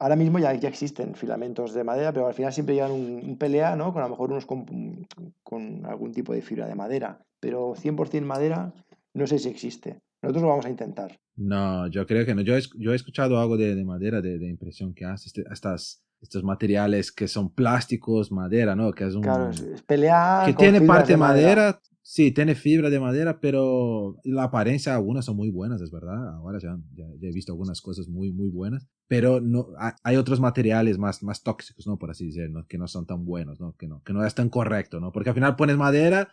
Ahora 0.00 0.14
mismo 0.14 0.38
ya, 0.38 0.52
ya 0.54 0.68
existen 0.68 1.14
filamentos 1.14 1.72
de 1.74 1.82
madera, 1.84 2.12
pero 2.12 2.26
al 2.28 2.34
final 2.34 2.52
siempre 2.52 2.74
llevan 2.74 2.92
un, 2.92 3.20
un 3.24 3.36
PLA, 3.38 3.74
¿no? 3.74 3.92
Con 3.92 4.02
a 4.02 4.04
lo 4.04 4.10
mejor 4.10 4.30
unos 4.30 4.44
con, 4.46 5.06
con 5.42 5.86
algún 5.86 6.12
tipo 6.12 6.32
de 6.34 6.42
fibra 6.42 6.66
de 6.68 6.74
madera. 6.74 7.18
Pero 7.40 7.74
100% 7.74 8.22
madera, 8.26 8.72
no 9.14 9.26
sé 9.26 9.38
si 9.38 9.48
existe. 9.48 9.98
Nosotros 10.22 10.42
lo 10.42 10.48
vamos 10.48 10.66
a 10.66 10.70
intentar. 10.70 11.18
No, 11.36 11.86
yo 11.88 12.06
creo 12.06 12.26
que 12.26 12.34
no. 12.34 12.42
Yo 12.42 12.54
he, 12.56 12.58
esc- 12.58 12.74
yo 12.78 12.92
he 12.92 12.96
escuchado 12.96 13.38
algo 13.40 13.56
de, 13.56 13.74
de 13.74 13.84
madera, 13.84 14.20
de, 14.20 14.38
de 14.38 14.48
impresión 14.48 14.92
que 14.94 15.04
hace, 15.04 15.28
este- 15.28 15.44
estas, 15.52 16.02
estos 16.20 16.42
materiales 16.42 17.12
que 17.12 17.28
son 17.28 17.54
plásticos, 17.54 18.32
madera, 18.32 18.74
¿no? 18.74 18.92
Que 18.92 19.06
es 19.06 19.14
un... 19.14 19.22
Claro, 19.22 19.50
es, 19.50 19.82
PLA 19.82 20.42
que 20.46 20.54
con 20.54 20.62
tiene 20.64 20.80
parte 20.80 21.12
de 21.12 21.16
madera. 21.16 21.80
sí, 22.02 22.32
tiene 22.32 22.56
fibra 22.56 22.90
de 22.90 22.98
madera, 22.98 23.38
pero 23.38 24.16
la 24.24 24.44
apariencia 24.44 24.94
algunas 24.96 25.24
son 25.26 25.36
muy 25.36 25.50
buenas, 25.50 25.80
es 25.80 25.92
verdad. 25.92 26.34
Ahora 26.34 26.58
ya, 26.58 26.76
ya, 26.94 27.04
ya 27.20 27.28
he 27.28 27.32
visto 27.32 27.52
algunas 27.52 27.80
cosas 27.80 28.08
muy, 28.08 28.32
muy 28.32 28.48
buenas, 28.48 28.88
pero 29.06 29.40
no, 29.40 29.68
ha- 29.78 29.94
hay 30.02 30.16
otros 30.16 30.40
materiales 30.40 30.98
más, 30.98 31.22
más 31.22 31.44
tóxicos, 31.44 31.86
¿no? 31.86 31.96
Por 31.98 32.10
así 32.10 32.26
decirlo, 32.26 32.66
que 32.68 32.78
no 32.78 32.88
son 32.88 33.06
tan 33.06 33.24
buenos, 33.24 33.60
¿no? 33.60 33.76
Que 33.76 33.86
no, 33.86 34.02
que 34.02 34.12
no 34.12 34.24
es 34.26 34.34
tan 34.34 34.48
correcto, 34.48 34.98
¿no? 34.98 35.12
Porque 35.12 35.28
al 35.30 35.34
final 35.36 35.54
pones 35.54 35.76
madera, 35.76 36.28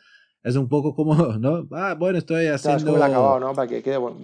es 0.46 0.56
un 0.56 0.70
poco 0.70 0.96
como, 0.96 1.16
¿no? 1.40 1.68
Ah, 1.72 1.96
bueno, 1.98 2.20
estoy 2.20 2.44
Claro, 2.44 2.56
es 2.56 2.66
haciendo... 2.66 2.94
como 2.94 2.98
el 2.98 3.12
acabado, 3.12 3.40
¿no? 3.40 3.54
Para 3.54 3.68
que 3.68 3.82
quede 3.82 3.98
bueno. 3.98 4.18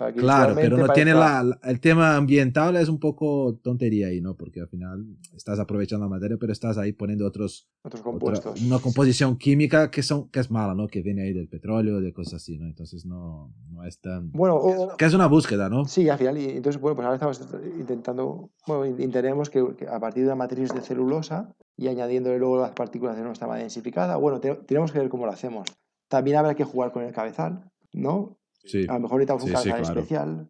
Para 0.00 0.12
que 0.14 0.20
Claro, 0.20 0.54
pero 0.54 0.78
no 0.78 0.88
tiene 0.94 1.12
la, 1.12 1.42
la- 1.42 1.58
el 1.62 1.78
tema 1.78 2.16
ambiental 2.16 2.74
es 2.76 2.88
un 2.88 2.98
poco 2.98 3.58
tontería 3.62 4.06
ahí, 4.08 4.20
¿no? 4.22 4.34
Porque 4.34 4.60
al 4.60 4.68
final 4.68 5.04
estás 5.36 5.58
aprovechando 5.58 6.06
la 6.06 6.10
madera, 6.10 6.36
pero 6.40 6.52
estás 6.52 6.78
ahí 6.78 6.92
poniendo 6.92 7.26
otros 7.26 7.68
otros 7.82 8.00
otra- 8.00 8.10
compuestos. 8.10 8.62
una 8.62 8.78
composición 8.78 9.36
química 9.36 9.90
que 9.90 10.02
son 10.02 10.30
que 10.30 10.40
es 10.40 10.50
mala, 10.50 10.74
¿no? 10.74 10.86
Que 10.88 11.02
viene 11.02 11.22
ahí 11.22 11.32
del 11.34 11.48
petróleo, 11.48 12.00
de 12.00 12.12
cosas 12.14 12.34
así, 12.42 12.56
¿no? 12.58 12.66
Entonces 12.66 13.04
no, 13.04 13.52
no 13.70 13.84
es 13.84 14.00
tan 14.00 14.32
Bueno, 14.32 14.56
o- 14.56 14.96
que 14.96 15.04
es 15.04 15.12
una 15.12 15.26
búsqueda, 15.26 15.68
¿no? 15.68 15.84
Sí, 15.84 16.08
al 16.08 16.16
final, 16.16 16.38
y 16.38 16.46
entonces, 16.48 16.80
bueno, 16.80 16.96
pues 16.96 17.04
ahora 17.04 17.16
estamos 17.16 17.40
intentando, 17.78 18.50
bueno, 18.66 18.86
in- 18.86 18.92
intentaremos 18.92 19.50
que, 19.50 19.64
que 19.76 19.86
a 19.86 19.98
partir 20.00 20.22
de 20.22 20.28
una 20.28 20.36
matriz 20.36 20.72
de 20.72 20.80
celulosa 20.80 21.54
y 21.76 21.88
añadiéndole 21.88 22.38
luego 22.38 22.60
las 22.60 22.72
partículas 22.72 23.16
de 23.16 23.22
nuestra 23.22 23.46
madera 23.46 23.64
densificada, 23.64 24.16
bueno, 24.16 24.40
te- 24.40 24.54
tenemos 24.66 24.92
que 24.92 24.98
ver 24.98 25.08
cómo 25.08 25.26
lo 25.26 25.32
hacemos. 25.32 25.66
También 26.08 26.36
habrá 26.38 26.54
que 26.54 26.64
jugar 26.64 26.90
con 26.92 27.02
el 27.04 27.12
cabezal, 27.12 27.70
¿no? 27.92 28.38
Sí. 28.64 28.86
A 28.88 28.94
lo 28.94 29.00
mejor 29.00 29.18
necesitamos 29.20 29.44
un 29.44 29.50
claro. 29.62 29.82
especial. 30.00 30.48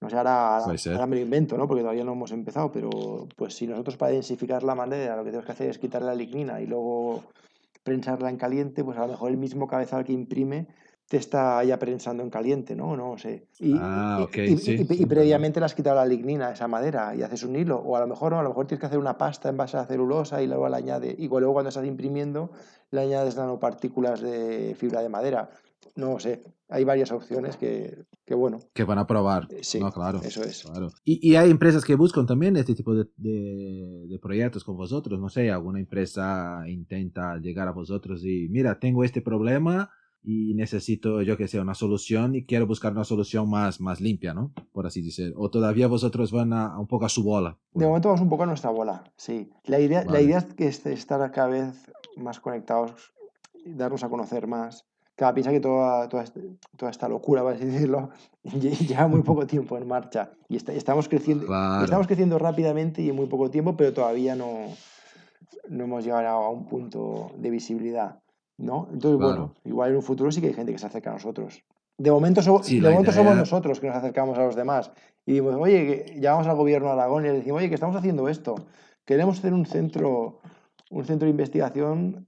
No 0.00 0.08
sé, 0.08 0.16
ahora, 0.16 0.58
ahora 0.58 1.06
me 1.06 1.16
lo 1.16 1.22
invento, 1.22 1.58
¿no? 1.58 1.68
Porque 1.68 1.82
todavía 1.82 2.04
no 2.04 2.12
hemos 2.12 2.32
empezado, 2.32 2.72
pero 2.72 2.88
pues 3.36 3.54
si 3.54 3.66
nosotros 3.66 3.96
para 3.98 4.12
densificar 4.12 4.62
la 4.62 4.74
madera 4.74 5.14
lo 5.16 5.22
que 5.24 5.30
tenemos 5.30 5.44
que 5.44 5.52
hacer 5.52 5.68
es 5.68 5.78
quitarle 5.78 6.06
la 6.08 6.14
lignina 6.14 6.60
y 6.60 6.66
luego 6.66 7.22
prensarla 7.82 8.30
en 8.30 8.36
caliente, 8.38 8.82
pues 8.82 8.96
a 8.96 9.02
lo 9.02 9.08
mejor 9.08 9.30
el 9.30 9.36
mismo 9.36 9.66
cabezal 9.66 10.04
que 10.04 10.12
imprime 10.12 10.68
te 11.06 11.16
está 11.16 11.62
ya 11.64 11.76
prensando 11.78 12.22
en 12.22 12.30
caliente, 12.30 12.76
¿no? 12.76 12.96
No 12.96 13.18
sé. 13.18 13.48
Y, 13.58 13.74
Ah, 13.76 14.18
y- 14.20 14.22
ok, 14.22 14.36
y- 14.38 14.56
sí, 14.58 14.72
y- 14.78 14.82
y 14.82 14.96
sí, 14.96 15.06
previamente 15.06 15.58
le 15.60 15.66
has 15.66 15.74
quitado 15.74 15.96
la 15.96 16.06
lignina 16.06 16.48
a 16.48 16.52
esa 16.52 16.68
madera 16.68 17.14
y 17.16 17.22
haces 17.22 17.42
un 17.42 17.56
hilo. 17.56 17.78
O 17.80 17.96
a 17.96 18.00
lo 18.00 18.06
mejor 18.06 18.32
no, 18.32 18.38
a 18.38 18.42
lo 18.42 18.50
mejor 18.50 18.66
tienes 18.68 18.80
que 18.80 18.86
hacer 18.86 18.98
una 18.98 19.18
pasta 19.18 19.48
en 19.48 19.56
base 19.56 19.76
a 19.76 19.84
celulosa 19.86 20.40
y 20.40 20.46
luego 20.46 20.68
le 20.68 20.76
añade, 20.76 21.14
y 21.18 21.26
luego 21.28 21.52
cuando 21.52 21.68
estás 21.70 21.84
imprimiendo 21.84 22.52
le 22.92 23.00
añades 23.02 23.36
nanopartículas 23.36 24.20
de 24.20 24.74
fibra 24.78 25.02
de 25.02 25.08
madera. 25.08 25.50
No 25.96 26.18
sé, 26.20 26.42
hay 26.68 26.84
varias 26.84 27.10
opciones 27.12 27.56
que, 27.56 28.04
que 28.24 28.34
bueno, 28.34 28.58
Que 28.72 28.84
van 28.84 28.98
a 28.98 29.06
probar. 29.06 29.48
Eh, 29.50 29.58
sí, 29.62 29.80
no, 29.80 29.90
claro. 29.92 30.20
eso 30.22 30.42
es. 30.42 30.62
Claro. 30.64 30.88
Y, 31.04 31.28
y 31.28 31.36
hay 31.36 31.50
empresas 31.50 31.84
que 31.84 31.94
buscan 31.96 32.26
también 32.26 32.56
este 32.56 32.74
tipo 32.74 32.94
de, 32.94 33.06
de, 33.16 34.06
de 34.08 34.18
proyectos 34.18 34.64
con 34.64 34.76
vosotros. 34.76 35.18
No 35.20 35.28
sé, 35.28 35.50
alguna 35.50 35.80
empresa 35.80 36.62
intenta 36.68 37.36
llegar 37.38 37.68
a 37.68 37.72
vosotros 37.72 38.24
y, 38.24 38.48
mira, 38.48 38.78
tengo 38.78 39.04
este 39.04 39.20
problema 39.20 39.90
y 40.22 40.52
necesito, 40.54 41.22
yo 41.22 41.36
que 41.38 41.48
sé, 41.48 41.58
una 41.60 41.74
solución 41.74 42.34
y 42.34 42.44
quiero 42.44 42.66
buscar 42.66 42.92
una 42.92 43.04
solución 43.04 43.48
más, 43.48 43.80
más 43.80 44.00
limpia, 44.02 44.34
¿no? 44.34 44.52
Por 44.72 44.86
así 44.86 45.00
decir. 45.02 45.32
O 45.36 45.48
todavía 45.50 45.88
vosotros 45.88 46.30
van 46.30 46.52
a, 46.52 46.66
a 46.66 46.78
un 46.78 46.86
poco 46.86 47.06
a 47.06 47.08
su 47.08 47.24
bola. 47.24 47.58
De 47.72 47.86
momento 47.86 48.08
vamos 48.08 48.20
un 48.20 48.28
poco 48.28 48.42
a 48.42 48.46
nuestra 48.46 48.70
bola, 48.70 49.02
sí. 49.16 49.48
La 49.64 49.80
idea, 49.80 50.04
la 50.04 50.20
idea 50.20 50.38
es 50.38 50.44
que 50.54 50.66
est- 50.68 50.86
estar 50.86 51.30
cada 51.32 51.48
vez 51.48 51.90
más 52.16 52.38
conectados, 52.38 53.12
y 53.64 53.72
darnos 53.74 54.04
a 54.04 54.08
conocer 54.10 54.46
más. 54.46 54.86
Cada 55.20 55.34
piensa 55.34 55.50
que 55.50 55.60
toda, 55.60 56.08
toda, 56.08 56.24
toda 56.78 56.90
esta 56.90 57.06
locura, 57.06 57.42
por 57.42 57.52
así 57.52 57.66
decirlo, 57.66 58.08
lle- 58.44 58.70
lleva 58.88 59.06
muy 59.06 59.20
poco 59.20 59.46
tiempo 59.46 59.76
en 59.76 59.86
marcha. 59.86 60.30
Y 60.48 60.56
está- 60.56 60.72
estamos, 60.72 61.10
creciendo, 61.10 61.44
Claro. 61.44 61.84
estamos 61.84 62.06
creciendo 62.06 62.38
rápidamente 62.38 63.02
y 63.02 63.10
en 63.10 63.16
muy 63.16 63.26
poco 63.26 63.50
tiempo, 63.50 63.76
pero 63.76 63.92
todavía 63.92 64.34
no, 64.34 64.48
no 65.68 65.84
hemos 65.84 66.04
llegado 66.06 66.26
a 66.38 66.48
un 66.48 66.64
punto 66.64 67.32
de 67.36 67.50
visibilidad. 67.50 68.18
¿no? 68.56 68.88
Entonces, 68.94 69.18
Claro. 69.18 69.32
bueno, 69.34 69.54
igual 69.66 69.90
en 69.90 69.96
un 69.96 70.02
futuro 70.02 70.32
sí 70.32 70.40
que 70.40 70.46
hay 70.46 70.54
gente 70.54 70.72
que 70.72 70.78
se 70.78 70.86
acerca 70.86 71.10
a 71.10 71.14
nosotros. 71.14 71.62
De 71.98 72.10
momento, 72.10 72.40
so- 72.40 72.62
Sí, 72.62 72.80
de 72.80 72.88
momento 72.88 73.12
somos 73.12 73.36
nosotros 73.36 73.78
que 73.78 73.88
nos 73.88 73.96
acercamos 73.96 74.38
a 74.38 74.42
los 74.44 74.56
demás 74.56 74.90
y 75.26 75.32
decimos, 75.32 75.54
oye, 75.60 76.16
llamamos 76.18 76.46
al 76.46 76.56
gobierno 76.56 76.86
de 76.88 76.94
Aragón 76.94 77.26
y 77.26 77.28
le 77.28 77.34
decimos, 77.34 77.58
oye, 77.58 77.68
que 77.68 77.74
estamos 77.74 77.94
haciendo 77.96 78.26
esto. 78.26 78.54
Queremos 79.04 79.38
hacer 79.38 79.52
un 79.52 79.66
centro, 79.66 80.40
un 80.90 81.04
centro 81.04 81.26
de 81.26 81.30
investigación 81.30 82.26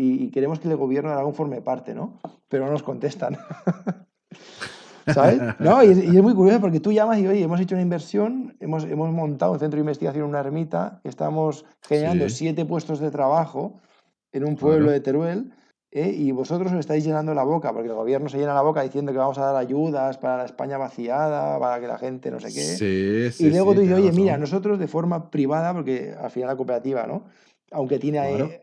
y, 0.00 0.24
y 0.24 0.30
queremos 0.30 0.58
que 0.60 0.68
el 0.68 0.76
gobierno 0.76 1.10
de 1.10 1.14
Aragón 1.16 1.34
forme 1.34 1.60
parte, 1.60 1.94
¿no? 1.94 2.18
Pero 2.48 2.64
no 2.66 2.72
nos 2.72 2.82
contestan. 2.82 3.36
¿Sabes? 5.06 5.40
No, 5.58 5.82
y 5.82 5.88
es, 5.90 5.98
y 5.98 6.16
es 6.16 6.22
muy 6.22 6.34
curioso 6.34 6.60
porque 6.60 6.78
tú 6.78 6.92
llamas 6.92 7.18
y, 7.18 7.26
oye, 7.26 7.42
hemos 7.42 7.58
hecho 7.60 7.74
una 7.74 7.82
inversión, 7.82 8.54
hemos, 8.60 8.84
hemos 8.84 9.10
montado 9.10 9.52
un 9.52 9.58
centro 9.58 9.76
de 9.76 9.80
investigación 9.80 10.24
en 10.24 10.30
una 10.30 10.40
ermita, 10.40 11.00
estamos 11.04 11.64
generando 11.82 12.28
Sí. 12.28 12.36
siete 12.36 12.64
puestos 12.64 13.00
de 13.00 13.10
trabajo 13.10 13.80
en 14.32 14.44
un 14.44 14.56
pueblo 14.56 14.78
Claro. 14.84 14.92
de 14.92 15.00
Teruel, 15.00 15.52
¿eh? 15.90 16.14
y 16.16 16.30
vosotros 16.30 16.70
os 16.72 16.78
estáis 16.78 17.02
llenando 17.04 17.34
la 17.34 17.42
boca, 17.42 17.72
porque 17.72 17.88
el 17.88 17.94
gobierno 17.94 18.28
se 18.28 18.38
llena 18.38 18.54
la 18.54 18.62
boca 18.62 18.82
diciendo 18.82 19.10
que 19.10 19.18
vamos 19.18 19.38
a 19.38 19.46
dar 19.46 19.56
ayudas 19.56 20.18
para 20.18 20.36
la 20.36 20.44
España 20.44 20.78
vaciada, 20.78 21.58
para 21.58 21.80
que 21.80 21.88
la 21.88 21.98
gente 21.98 22.30
no 22.30 22.38
sé 22.38 22.48
qué. 22.48 22.60
Sí, 22.60 23.32
sí, 23.32 23.46
y 23.46 23.50
luego 23.50 23.74
tú 23.74 23.80
dices, 23.80 23.96
oye, 23.96 24.12
mira, 24.12 24.32
razón. 24.34 24.40
nosotros 24.42 24.78
de 24.78 24.86
forma 24.86 25.30
privada, 25.30 25.72
porque 25.74 26.14
al 26.20 26.30
final 26.30 26.50
la 26.50 26.56
cooperativa, 26.56 27.06
¿no? 27.06 27.24
Aunque 27.72 27.98
tiene, 27.98 28.18
Claro. 28.18 28.44
eh, 28.46 28.62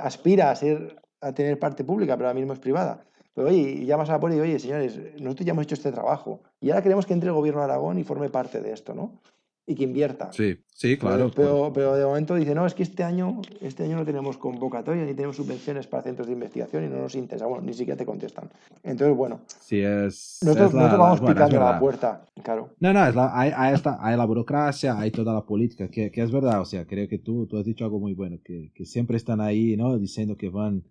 aspira 0.00 0.50
a 0.50 0.56
ser 0.56 1.00
a 1.20 1.32
tener 1.32 1.58
parte 1.58 1.84
pública, 1.84 2.16
pero 2.16 2.28
ahora 2.28 2.38
mismo 2.38 2.52
es 2.52 2.58
privada. 2.58 3.04
Pero 3.34 3.48
oye, 3.48 3.84
llamas 3.84 4.08
a 4.08 4.12
la 4.12 4.20
puerta 4.20 4.36
y 4.36 4.40
oye, 4.40 4.58
señores, 4.58 4.98
nosotros 5.20 5.46
ya 5.46 5.52
hemos 5.52 5.64
hecho 5.64 5.74
este 5.74 5.92
trabajo 5.92 6.40
y 6.60 6.70
ahora 6.70 6.82
queremos 6.82 7.06
que 7.06 7.12
entre 7.12 7.28
el 7.28 7.34
gobierno 7.34 7.60
de 7.60 7.66
Aragón 7.66 7.98
y 7.98 8.04
forme 8.04 8.28
parte 8.30 8.60
de 8.60 8.72
esto, 8.72 8.94
¿no? 8.94 9.20
Y 9.70 9.74
que 9.74 9.84
invierta. 9.84 10.32
Sí, 10.32 10.56
sí, 10.74 10.96
claro. 10.96 11.30
Pero, 11.36 11.58
por- 11.58 11.72
pero 11.74 11.94
de 11.94 12.02
momento 12.06 12.34
dice, 12.36 12.54
no, 12.54 12.64
es 12.64 12.72
que 12.72 12.82
este 12.82 13.04
año, 13.04 13.42
este 13.60 13.84
año 13.84 13.96
no 13.96 14.04
tenemos 14.06 14.38
convocatoria 14.38 15.04
ni 15.04 15.12
tenemos 15.12 15.36
subvenciones 15.36 15.86
para 15.86 16.02
centros 16.02 16.26
de 16.26 16.32
investigación 16.32 16.84
y 16.84 16.88
no 16.88 16.96
nos 17.02 17.14
interesa. 17.14 17.44
Bueno, 17.44 17.66
ni 17.66 17.74
siquiera 17.74 17.98
te 17.98 18.06
contestan. 18.06 18.48
Entonces, 18.82 19.14
bueno, 19.14 19.40
sí, 19.60 19.80
es, 19.80 20.38
nosotros, 20.42 20.68
es 20.68 20.74
la- 20.74 20.80
nosotros 20.80 20.98
vamos 21.00 21.20
bueno, 21.20 21.34
picando 21.34 21.66
a 21.66 21.72
la 21.72 21.78
puerta, 21.78 22.24
claro. 22.42 22.70
No, 22.80 22.94
no, 22.94 23.06
es 23.06 23.14
la- 23.14 23.38
hay, 23.38 23.52
hay, 23.54 23.74
esta- 23.74 23.98
hay 24.00 24.16
la 24.16 24.24
burocracia, 24.24 24.98
hay 24.98 25.10
toda 25.10 25.34
la 25.34 25.42
política, 25.44 25.88
que, 25.90 26.10
que 26.10 26.22
es 26.22 26.32
verdad, 26.32 26.62
o 26.62 26.64
sea, 26.64 26.86
creo 26.86 27.06
que 27.06 27.18
tú, 27.18 27.46
tú 27.46 27.58
has 27.58 27.66
dicho 27.66 27.84
algo 27.84 28.00
muy 28.00 28.14
bueno, 28.14 28.38
que, 28.42 28.72
que 28.74 28.86
siempre 28.86 29.18
están 29.18 29.42
ahí, 29.42 29.76
¿no? 29.76 29.98
Diciendo 29.98 30.34
que 30.38 30.48
van, 30.48 30.82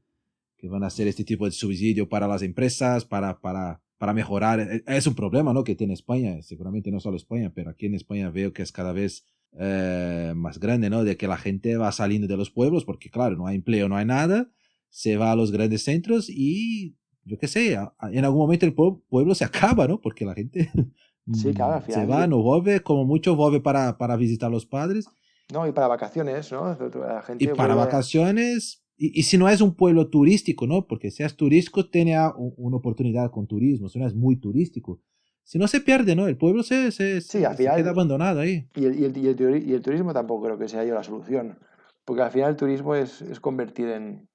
que 0.55 0.69
van 0.69 0.83
a 0.83 0.87
hacer 0.87 1.07
este 1.07 1.23
tipo 1.23 1.45
de 1.45 1.51
subsidio 1.51 2.07
para 2.07 2.27
las 2.27 2.43
empresas, 2.43 3.05
para, 3.05 3.39
para, 3.39 3.81
para 3.97 4.13
mejorar. 4.13 4.59
E- 4.59 4.83
Es 4.87 5.07
un 5.07 5.15
problema, 5.15 5.53
¿no? 5.53 5.63
Que 5.63 5.75
tiene 5.75 5.93
España, 5.93 6.41
seguramente 6.41 6.91
no 6.91 6.99
solo 6.99 7.17
España, 7.17 7.51
pero 7.53 7.69
aquí 7.71 7.85
en 7.87 7.95
España 7.95 8.29
veo 8.29 8.53
que 8.53 8.61
es 8.63 8.71
cada 8.71 8.91
vez 8.93 9.25
eh, 9.59 10.33
más 10.35 10.59
grande, 10.59 10.89
¿no? 10.89 11.03
De 11.03 11.17
que 11.17 11.27
la 11.27 11.37
gente 11.37 11.77
va 11.77 11.91
saliendo 11.91 12.27
de 12.27 12.37
los 12.37 12.51
pueblos, 12.51 12.85
porque 12.85 13.09
claro, 13.09 13.35
no 13.37 13.47
hay 13.47 13.55
empleo, 13.55 13.89
no 13.89 13.95
hay 13.97 14.05
nada, 14.05 14.49
se 14.89 15.17
va 15.17 15.31
a 15.31 15.35
los 15.35 15.51
grandes 15.51 15.83
centros 15.83 16.29
y, 16.29 16.95
yo 17.23 17.37
qué 17.39 17.47
sé, 17.47 17.73
en 17.73 18.25
algún 18.25 18.39
momento 18.39 18.65
el 18.65 18.75
pue- 18.75 19.01
pueblo 19.09 19.33
se 19.35 19.45
acaba, 19.45 19.87
¿no? 19.87 19.99
Porque 20.01 20.25
la 20.25 20.33
gente 20.35 20.71
Sí, 21.33 21.53
claro, 21.53 21.83
se 21.89 22.05
va, 22.05 22.25
no 22.27 22.41
vuelve, 22.41 22.81
como 22.81 23.03
mucho 23.05 23.35
vuelve 23.35 23.59
para, 23.59 23.97
para 23.97 24.15
visitar 24.15 24.47
a 24.47 24.51
los 24.51 24.65
padres 24.65 25.07
No, 25.51 25.67
y 25.67 25.71
para 25.73 25.87
vacaciones, 25.87 26.51
¿no? 26.51 26.77
La 26.95 27.21
gente 27.21 27.43
y 27.43 27.47
para 27.47 27.73
vuelve- 27.73 27.85
vacaciones. 27.85 28.83
Y, 28.97 29.19
y 29.19 29.23
si 29.23 29.37
no 29.37 29.47
es 29.47 29.61
un 29.61 29.75
pueblo 29.75 30.09
turístico, 30.09 30.65
¿no? 30.67 30.87
Porque 30.87 31.11
si 31.11 31.23
es 31.23 31.35
turístico, 31.35 31.87
tiene 31.89 32.15
a- 32.15 32.33
un- 32.35 32.53
una 32.57 32.77
oportunidad 32.77 33.29
con 33.31 33.45
turismo, 33.47 33.89
si 33.89 33.99
no 33.99 34.07
es 34.07 34.15
muy 34.15 34.37
turístico. 34.37 34.99
Si 35.43 35.57
no 35.59 35.67
se 35.67 35.79
pierde, 35.81 36.15
¿no? 36.15 36.27
El 36.27 36.35
pueblo 36.37 36.63
se, 36.63 36.91
se, 36.91 37.21
Sí, 37.21 37.39
se- 37.39 37.45
al 37.45 37.53
se 37.55 37.63
final- 37.63 37.77
queda 37.77 37.89
abandonado 37.91 38.39
ahí. 38.41 38.67
Y 38.75 38.85
el, 38.85 38.99
y, 38.99 39.05
el, 39.05 39.15
el 39.41 39.69
y 39.69 39.73
el 39.73 39.81
turismo 39.81 40.13
tampoco 40.13 40.45
creo 40.45 40.57
que 40.57 40.67
sea 40.67 40.83
yo 40.83 40.93
la 40.93 41.03
solución. 41.03 41.57
Porque 42.03 42.21
al 42.23 42.31
final 42.31 42.49
el 42.51 42.55
turismo 42.57 42.95
es, 42.95 43.21
es 43.21 43.39
convertir 43.39 43.87
en, 43.89 44.27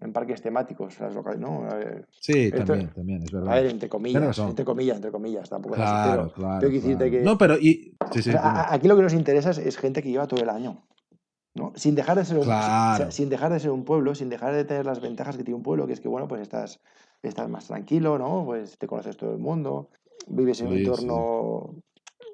en 0.00 0.12
parques 0.12 0.42
temáticos 0.42 0.98
las 1.00 1.14
locales, 1.14 1.40
¿no? 1.40 1.64
A 1.68 1.74
ver, 1.74 2.06
Sí, 2.20 2.50
Esto- 2.52 2.64
también, 2.64 2.90
también, 2.94 3.22
es 3.22 3.32
a 3.34 3.38
verdad. 3.38 3.54
ver, 3.54 3.66
entre 3.66 3.88
comillas, 3.88 4.38
entre 4.38 4.64
comillas, 4.64 4.96
entre 4.96 5.10
comillas, 5.10 5.48
tampoco 5.48 5.74
es 5.76 5.80
así, 5.80 5.90
Claro, 5.92 6.22
pero- 6.22 6.32
claro. 6.34 6.68
claro. 6.70 7.10
que- 7.10 7.20
No, 7.22 7.38
pero 7.38 7.56
y, 7.58 7.62
sí, 7.62 7.96
O 8.00 8.12
sí, 8.14 8.22
sea, 8.22 8.40
a- 8.40 8.48
dime. 8.48 8.58
a- 8.60 8.74
aquí 8.74 8.86
lo 8.88 8.96
que 8.96 9.02
nos 9.02 9.14
interesa 9.14 9.50
es, 9.50 9.58
es 9.58 9.76
gente 9.78 10.02
que 10.02 10.10
lleva 10.10 10.26
todo 10.28 10.42
el 10.42 10.50
año. 10.50 10.84
¿No? 11.54 11.72
Sin, 11.74 11.94
dejar 11.94 12.16
de 12.16 12.24
ser 12.24 12.38
un, 12.38 12.44
Claro. 12.44 12.94
o 12.94 12.96
sea, 12.96 13.10
sin 13.10 13.28
dejar 13.28 13.52
de 13.52 13.60
ser 13.60 13.70
un 13.70 13.84
pueblo, 13.84 14.14
sin 14.14 14.28
dejar 14.28 14.54
de 14.54 14.64
tener 14.64 14.86
las 14.86 15.00
ventajas 15.00 15.36
que 15.36 15.44
tiene 15.44 15.56
un 15.56 15.62
pueblo, 15.62 15.86
que 15.86 15.92
es 15.92 16.00
que, 16.00 16.08
bueno, 16.08 16.28
pues 16.28 16.40
estás, 16.42 16.80
estás 17.22 17.48
más 17.48 17.66
tranquilo, 17.66 18.18
¿no? 18.18 18.44
Pues 18.44 18.78
te 18.78 18.86
conoces 18.86 19.16
todo 19.16 19.32
el 19.32 19.38
mundo, 19.38 19.90
vives 20.28 20.60
en 20.60 20.68
un 20.68 20.74
sí. 20.74 20.78
entorno 20.84 21.74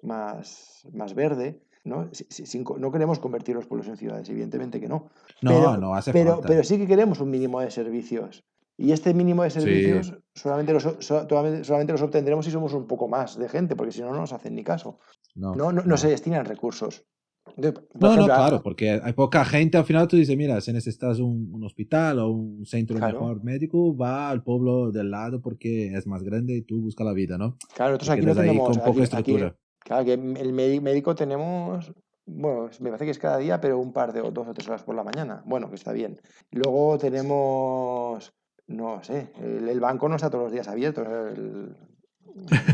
más, 0.02 0.86
más 0.92 1.14
verde, 1.14 1.62
¿no? 1.84 2.08
Si- 2.12 2.26
si- 2.28 2.46
sin 2.46 2.64
no 2.78 2.90
queremos 2.92 3.18
convertir 3.18 3.54
los 3.54 3.66
pueblos 3.66 3.88
en 3.88 3.96
ciudades, 3.96 4.28
evidentemente 4.28 4.80
que 4.80 4.88
no. 4.88 5.08
no, 5.40 5.50
pero, 5.50 5.76
no 5.78 5.94
hace 5.94 6.12
pero, 6.12 6.32
falta. 6.34 6.48
pero 6.48 6.64
sí 6.64 6.78
que 6.78 6.86
queremos 6.86 7.20
un 7.20 7.30
mínimo 7.30 7.60
de 7.60 7.70
servicios. 7.70 8.44
Y 8.78 8.92
este 8.92 9.14
mínimo 9.14 9.42
de 9.42 9.48
servicios 9.50 10.14
solamente, 10.34 10.74
los, 10.74 10.82
so- 10.82 10.98
solamente, 11.00 11.64
solamente 11.64 11.92
los 11.92 12.02
obtendremos 12.02 12.44
si 12.44 12.50
somos 12.50 12.74
un 12.74 12.86
poco 12.86 13.08
más 13.08 13.38
de 13.38 13.48
gente, 13.48 13.74
porque 13.74 13.92
si 13.92 14.02
no, 14.02 14.10
no 14.10 14.18
nos 14.20 14.32
hacen 14.34 14.54
ni 14.54 14.62
caso. 14.64 14.98
no, 15.34 15.54
No, 15.54 15.72
no, 15.72 15.82
no 15.82 15.96
se 15.96 16.08
destinan 16.08 16.44
recursos. 16.44 17.06
Por 17.55 17.64
No, 17.64 17.72
no, 18.01 18.12
ejemplo, 18.12 18.34
a- 18.34 18.36
claro, 18.36 18.62
porque 18.62 18.90
hay 19.03 19.12
poca 19.12 19.44
gente. 19.44 19.78
Al 19.78 19.84
final 19.84 20.07
tú 20.09 20.16
dices, 20.16 20.36
mira, 20.36 20.61
si 20.61 20.72
necesitas 20.72 21.18
un, 21.20 21.51
un 21.55 21.64
hospital 21.64 22.18
o 22.18 22.30
un 22.30 22.66
centro 22.66 22.97
Claro. 22.97 23.20
mejor 23.20 23.44
médico, 23.44 23.97
va 23.97 24.28
al 24.30 24.42
pueblo 24.42 24.90
del 24.90 25.11
lado 25.11 25.40
porque 25.40 25.94
es 25.94 26.07
más 26.07 26.22
grande 26.22 26.55
y 26.57 26.62
tú 26.62 26.80
buscas 26.82 27.07
la 27.07 27.12
vida, 27.12 27.38
¿no? 27.38 27.57
Claro, 27.74 27.92
nosotros 27.92 28.11
aquí 28.11 28.26
no 28.26 28.34
tenemos. 28.34 28.66
con 28.68 28.76
poca 28.78 28.90
aquí- 28.90 28.99
aquí- 29.01 29.03
estructura. 29.05 29.57
claro, 29.78 30.05
que 30.05 30.12
el 30.14 30.53
médi- 30.55 30.80
médico 30.82 31.14
tenemos. 31.14 31.92
Bueno, 32.26 32.68
me 32.80 32.90
parece 32.90 33.05
que 33.05 33.11
es 33.12 33.18
cada 33.20 33.38
día, 33.38 33.61
pero 33.61 33.78
un 33.78 33.92
par 33.92 34.12
de 34.12 34.20
o 34.20 34.32
dos 34.32 34.49
o 34.49 34.53
tres 34.53 34.66
horas 34.68 34.82
por 34.82 34.97
la 34.97 35.05
mañana. 35.05 35.42
Bueno, 35.47 35.68
que 35.70 35.76
está 35.76 35.92
bien. 35.92 36.18
Luego 36.51 36.99
tenemos. 36.99 38.32
No 38.68 39.01
sé, 39.05 39.30
el, 39.40 39.68
el 39.68 39.78
banco 39.78 40.09
no 40.09 40.16
está 40.16 40.28
todos 40.28 40.44
los 40.44 40.53
días 40.53 40.66
abierto. 40.66 41.03
el- 41.03 41.76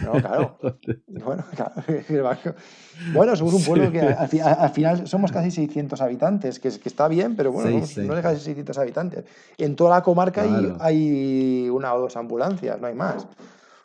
no, 0.04 0.12
claro. 0.12 0.58
Bueno, 1.06 1.44
claro, 1.54 1.72
bueno, 3.14 3.36
somos 3.36 3.54
un 3.54 3.64
pueblo 3.64 3.86
Sí. 3.86 3.92
que 3.92 4.00
al, 4.00 4.56
al 4.60 4.70
final 4.70 5.06
somos 5.06 5.30
casi 5.32 5.50
600 5.50 6.00
habitantes, 6.00 6.58
que, 6.60 6.68
es- 6.68 6.78
que 6.78 6.88
está 6.88 7.08
bien, 7.08 7.36
pero 7.36 7.52
bueno, 7.52 7.70
no- 7.70 7.78
no 7.78 7.86
600. 7.86 8.16
deja 8.16 8.28
de 8.30 8.34
ser 8.36 8.44
600 8.44 8.78
habitantes. 8.78 9.24
En 9.58 9.76
toda 9.76 9.90
la 9.90 10.02
comarca 10.02 10.42
hay- 10.42 10.48
Claro. 10.48 10.76
hay, 10.80 11.68
una 11.70 11.94
o 11.94 12.00
dos 12.00 12.16
ambulancias, 12.16 12.80
no 12.80 12.86
hay 12.86 12.94
más. 12.94 13.26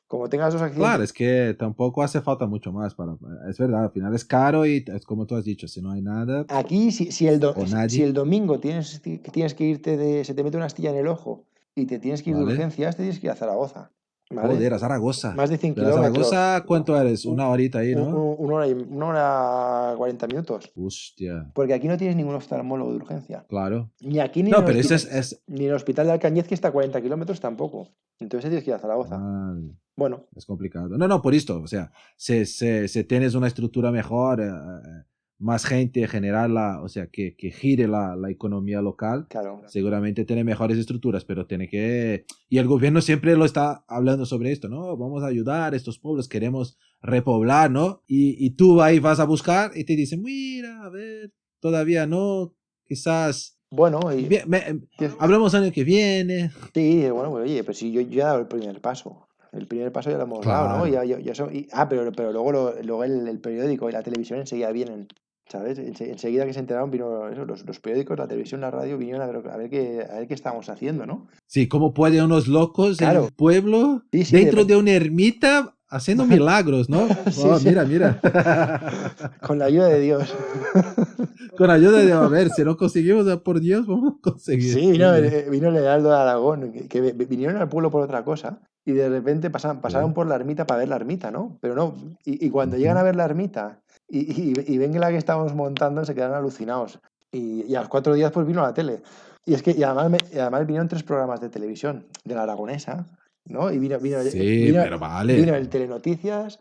Como 0.07 0.29
tengas 0.29 0.53
dos 0.53 0.61
accidentes. 0.61 0.87
Claro, 0.89 1.03
es 1.03 1.11
que 1.11 1.53
tampoco 1.59 2.01
hace 2.01 2.21
falta 2.21 2.45
mucho 2.47 2.71
más 2.71 2.95
para... 2.95 3.17
Es 3.49 3.57
verdad, 3.57 3.83
al 3.83 3.91
final 3.91 4.15
es 4.15 4.23
caro 4.23 4.65
y 4.65 4.85
es 4.87 5.03
como 5.05 5.25
tú 5.25 5.35
has 5.35 5.43
dicho, 5.43 5.67
si 5.67 5.81
no 5.81 5.91
hay 5.91 6.01
nada... 6.01 6.45
Aquí, 6.47 6.91
si, 6.91 7.11
si 7.11 7.27
el, 7.27 7.41
do- 7.41 7.53
nadie. 7.69 7.89
si 7.89 8.03
el 8.03 8.13
domingo 8.13 8.57
tienes, 8.59 9.01
tienes 9.01 9.53
que 9.53 9.65
irte 9.65 9.97
de. 9.97 10.23
Se 10.23 10.33
te 10.33 10.45
mete 10.45 10.55
una 10.55 10.67
astilla 10.67 10.91
en 10.91 10.95
el 10.95 11.07
ojo 11.07 11.45
y 11.75 11.87
te 11.87 11.99
tienes 11.99 12.23
que 12.23 12.29
ir 12.29 12.37
Vale. 12.37 12.47
de 12.47 12.53
urgencias, 12.53 12.95
te 12.95 13.03
tienes 13.03 13.19
que 13.19 13.27
ir 13.27 13.31
a 13.31 13.35
Zaragoza. 13.35 13.91
¿Vale? 14.29 14.55
Joder, 14.55 14.73
a 14.73 14.79
Zaragoza. 14.79 15.33
Más 15.35 15.49
de 15.49 15.57
100 15.57 15.75
Pero 15.75 15.87
a 15.87 15.89
kilómetros. 15.91 16.29
Zaragoza, 16.29 16.65
¿cuánto 16.65 16.99
eres? 16.99 17.25
Una 17.25 17.47
horita 17.49 17.79
ahí, 17.79 17.95
¿no? 17.95 18.05
un- 18.07 18.35
una, 18.45 18.55
hora 18.55 18.67
y, 18.67 18.73
una 18.73 19.05
hora 19.07 19.93
40 19.97 20.27
minutos. 20.27 20.71
Hostia, 20.75 21.49
Porque 21.53 21.73
aquí 21.73 21.87
no 21.87 21.97
tienes 21.97 22.15
ningún 22.15 22.35
oftalmólogo 22.35 22.91
de 22.91 22.97
urgencia. 22.97 23.45
claro. 23.47 23.91
Ni 24.01 24.19
aquí 24.19 24.43
ni, 24.43 24.51
No, 24.51 24.59
en, 24.59 24.65
pero 24.65 24.79
hospital, 24.79 24.95
es... 24.97 25.31
es... 25.33 25.43
ni 25.47 25.63
en 25.65 25.69
el 25.69 25.75
hospital 25.75 26.07
de 26.07 26.13
Alcañiz, 26.13 26.47
que 26.47 26.55
está 26.55 26.69
a 26.69 26.71
40 26.71 27.01
kilómetros, 27.01 27.39
tampoco. 27.39 27.89
Entonces 28.19 28.49
tienes 28.49 28.63
que 28.63 28.71
ir 28.71 28.75
a 28.75 28.79
Zaragoza. 28.79 29.17
Vale. 29.17 29.71
Bueno, 29.95 30.25
Es 30.35 30.45
complicado. 30.45 30.89
No, 30.97 31.07
no, 31.07 31.21
por 31.21 31.33
esto, 31.33 31.59
o 31.61 31.67
sea, 31.67 31.91
si, 32.15 32.45
si, 32.45 32.87
si 32.87 33.03
tienes 33.03 33.33
una 33.35 33.47
estructura 33.47 33.91
mejor, 33.91 34.41
eh, 34.41 34.45
eh, 34.47 35.03
más 35.39 35.65
gente, 35.65 36.07
generar 36.07 36.49
la, 36.49 36.81
o 36.81 36.89
sea, 36.89 37.07
que, 37.07 37.35
que 37.35 37.51
gire 37.51 37.87
la, 37.87 38.15
la 38.15 38.31
economía 38.31 38.81
local, 38.81 39.27
claro. 39.29 39.61
seguramente 39.67 40.25
tiene 40.25 40.43
mejores 40.43 40.77
estructuras, 40.77 41.25
pero 41.25 41.45
tiene 41.45 41.69
que... 41.69 42.25
Y 42.49 42.57
el 42.57 42.67
gobierno 42.67 43.01
siempre 43.01 43.35
lo 43.35 43.45
está 43.45 43.83
hablando 43.87 44.25
sobre 44.25 44.51
esto, 44.51 44.67
¿no? 44.67 44.97
Vamos 44.97 45.23
a 45.23 45.27
ayudar 45.27 45.73
a 45.73 45.77
estos 45.77 45.99
pueblos, 45.99 46.27
queremos 46.27 46.77
repoblar, 47.01 47.69
¿no? 47.69 48.01
Y, 48.07 48.43
y 48.43 48.51
tú 48.55 48.81
ahí 48.81 48.97
vas 48.99 49.19
a 49.19 49.25
buscar 49.25 49.71
y 49.75 49.83
te 49.83 49.95
dicen, 49.95 50.23
mira, 50.23 50.83
a 50.83 50.89
ver, 50.89 51.31
todavía 51.59 52.07
no, 52.07 52.55
quizás... 52.85 53.59
Bueno, 53.69 53.99
y, 54.13 54.23
bien, 54.25 54.43
me- 54.49 54.63
que- 54.97 55.11
hablamos 55.19 55.53
año 55.53 55.71
que 55.71 55.83
viene. 55.83 56.51
sí, 56.73 57.07
bueno, 57.09 57.31
pues, 57.31 57.43
oye, 57.43 57.63
pues 57.63 57.77
sí, 57.77 57.91
yo, 57.91 58.01
ya 58.01 58.33
el 58.35 58.47
primer 58.47 58.79
paso. 58.81 59.27
El 59.51 59.67
primer 59.67 59.91
paso 59.91 60.09
ya 60.09 60.17
lo 60.17 60.23
hemos 60.23 60.45
dado, 60.45 60.69
¿no? 60.77 60.83
Claro. 60.85 61.05
Ya, 61.05 61.17
ya- 61.17 61.19
ya 61.23 61.35
son- 61.35 61.53
y- 61.55 61.67
ah, 61.73 61.87
pero, 61.89 62.11
pero 62.11 62.31
luego, 62.31 62.51
lo- 62.51 62.81
luego 62.81 63.03
el, 63.03 63.27
el 63.27 63.39
periódico 63.39 63.89
y 63.89 63.91
la 63.93 64.03
televisión 64.03 64.39
enseguida 64.39 64.71
vienen, 64.71 65.07
¿sabes? 65.49 65.79
Ense- 65.79 66.09
enseguida 66.09 66.45
que 66.45 66.53
se 66.53 66.59
enteraron, 66.59 66.91
vino 66.91 67.27
eso, 67.29 67.45
los, 67.45 67.65
los 67.65 67.79
periódicos, 67.79 68.17
la 68.17 68.27
televisión, 68.27 68.61
la 68.61 68.71
radio, 68.71 68.97
vinieron 68.97 69.21
a 69.21 69.27
ver, 69.27 69.49
a 69.49 69.57
ver 69.57 69.69
qué, 69.69 70.05
a 70.09 70.15
ver 70.19 70.27
qué 70.27 70.33
estábamos 70.33 70.69
haciendo, 70.69 71.05
¿no? 71.05 71.27
Sí, 71.45 71.67
¿cómo 71.67 71.93
pueden 71.93 72.23
unos 72.23 72.47
locos 72.47 72.91
en 73.01 73.07
Claro. 73.07 73.25
el 73.27 73.31
pueblo, 73.33 74.03
Sí, 74.11 74.25
sí, 74.25 74.35
dentro 74.37 74.65
de- 74.65 74.73
de 74.73 74.79
una 74.79 74.91
ermita, 74.91 75.73
haciendo 75.89 76.25
milagros, 76.27 76.89
¿no? 76.89 77.07
Sí, 77.31 77.41
Oh. 77.45 77.57
Mira, 77.63 77.85
mira. 77.85 78.19
Con 79.41 79.59
la 79.59 79.65
ayuda 79.65 79.87
de 79.87 79.99
Dios. 80.01 80.35
Con 81.57 81.71
ayuda 81.71 81.99
de, 82.03 82.11
a 82.13 82.27
ver, 82.27 82.49
si 82.49 82.63
no 82.63 82.77
conseguimos, 82.77 83.27
ah, 83.27 83.41
por 83.41 83.59
Dios, 83.59 83.87
vamos 83.87 84.13
a 84.19 84.21
conseguir. 84.21 84.73
Sí, 84.73 84.91
vino, 84.91 85.13
el- 85.15 85.49
vino 85.49 85.75
Heraldo 85.75 86.09
de 86.09 86.15
Aragón, 86.15 86.71
que, 86.71 86.87
que 86.87 87.01
vi- 87.01 87.25
vinieron 87.25 87.57
al 87.57 87.69
pueblo 87.69 87.89
por 87.89 88.01
otra 88.03 88.23
cosa 88.23 88.59
y 88.85 88.91
de 88.93 89.09
repente 89.09 89.49
pasaron, 89.49 89.81
pasaron 89.81 90.13
por 90.13 90.27
la 90.27 90.35
ermita 90.35 90.65
para 90.67 90.79
ver 90.79 90.89
la 90.89 90.95
ermita, 90.97 91.31
¿no? 91.31 91.57
Pero 91.61 91.73
no, 91.75 91.95
y, 92.25 92.45
y 92.45 92.49
cuando 92.49 92.77
llegan 92.77 92.97
a 92.97 93.03
ver 93.03 93.15
la 93.15 93.25
ermita 93.25 93.79
y, 94.07 94.19
y, 94.19 94.53
y 94.73 94.77
ven 94.77 94.91
que 94.93 94.99
la 94.99 95.09
que 95.09 95.17
estábamos 95.17 95.53
montando 95.53 96.03
se 96.05 96.15
quedan 96.15 96.33
alucinados. 96.33 96.99
Y, 97.31 97.63
y 97.65 97.75
a 97.75 97.81
los 97.81 97.89
cuatro 97.89 98.13
días 98.13 98.31
pues 98.31 98.47
vino 98.47 98.61
a 98.63 98.67
la 98.67 98.73
tele. 98.73 99.01
Y 99.45 99.53
es 99.53 99.61
que 99.63 99.71
y 99.71 99.83
además, 99.83 100.09
me- 100.09 100.17
y 100.35 100.39
además 100.39 100.65
vinieron 100.65 100.87
tres 100.87 101.03
programas 101.03 101.41
de 101.41 101.49
televisión 101.49 102.05
de 102.23 102.35
la 102.35 102.43
aragonesa, 102.43 103.05
¿no? 103.45 103.71
Y 103.71 103.79
vino, 103.79 103.99
vino, 103.99 104.21
Sí, 104.23 104.39
vino- 104.39 104.81
pero 104.83 104.99
vale. 104.99 105.35
vino 105.35 105.55
el 105.55 105.69
Telenoticias 105.69 106.59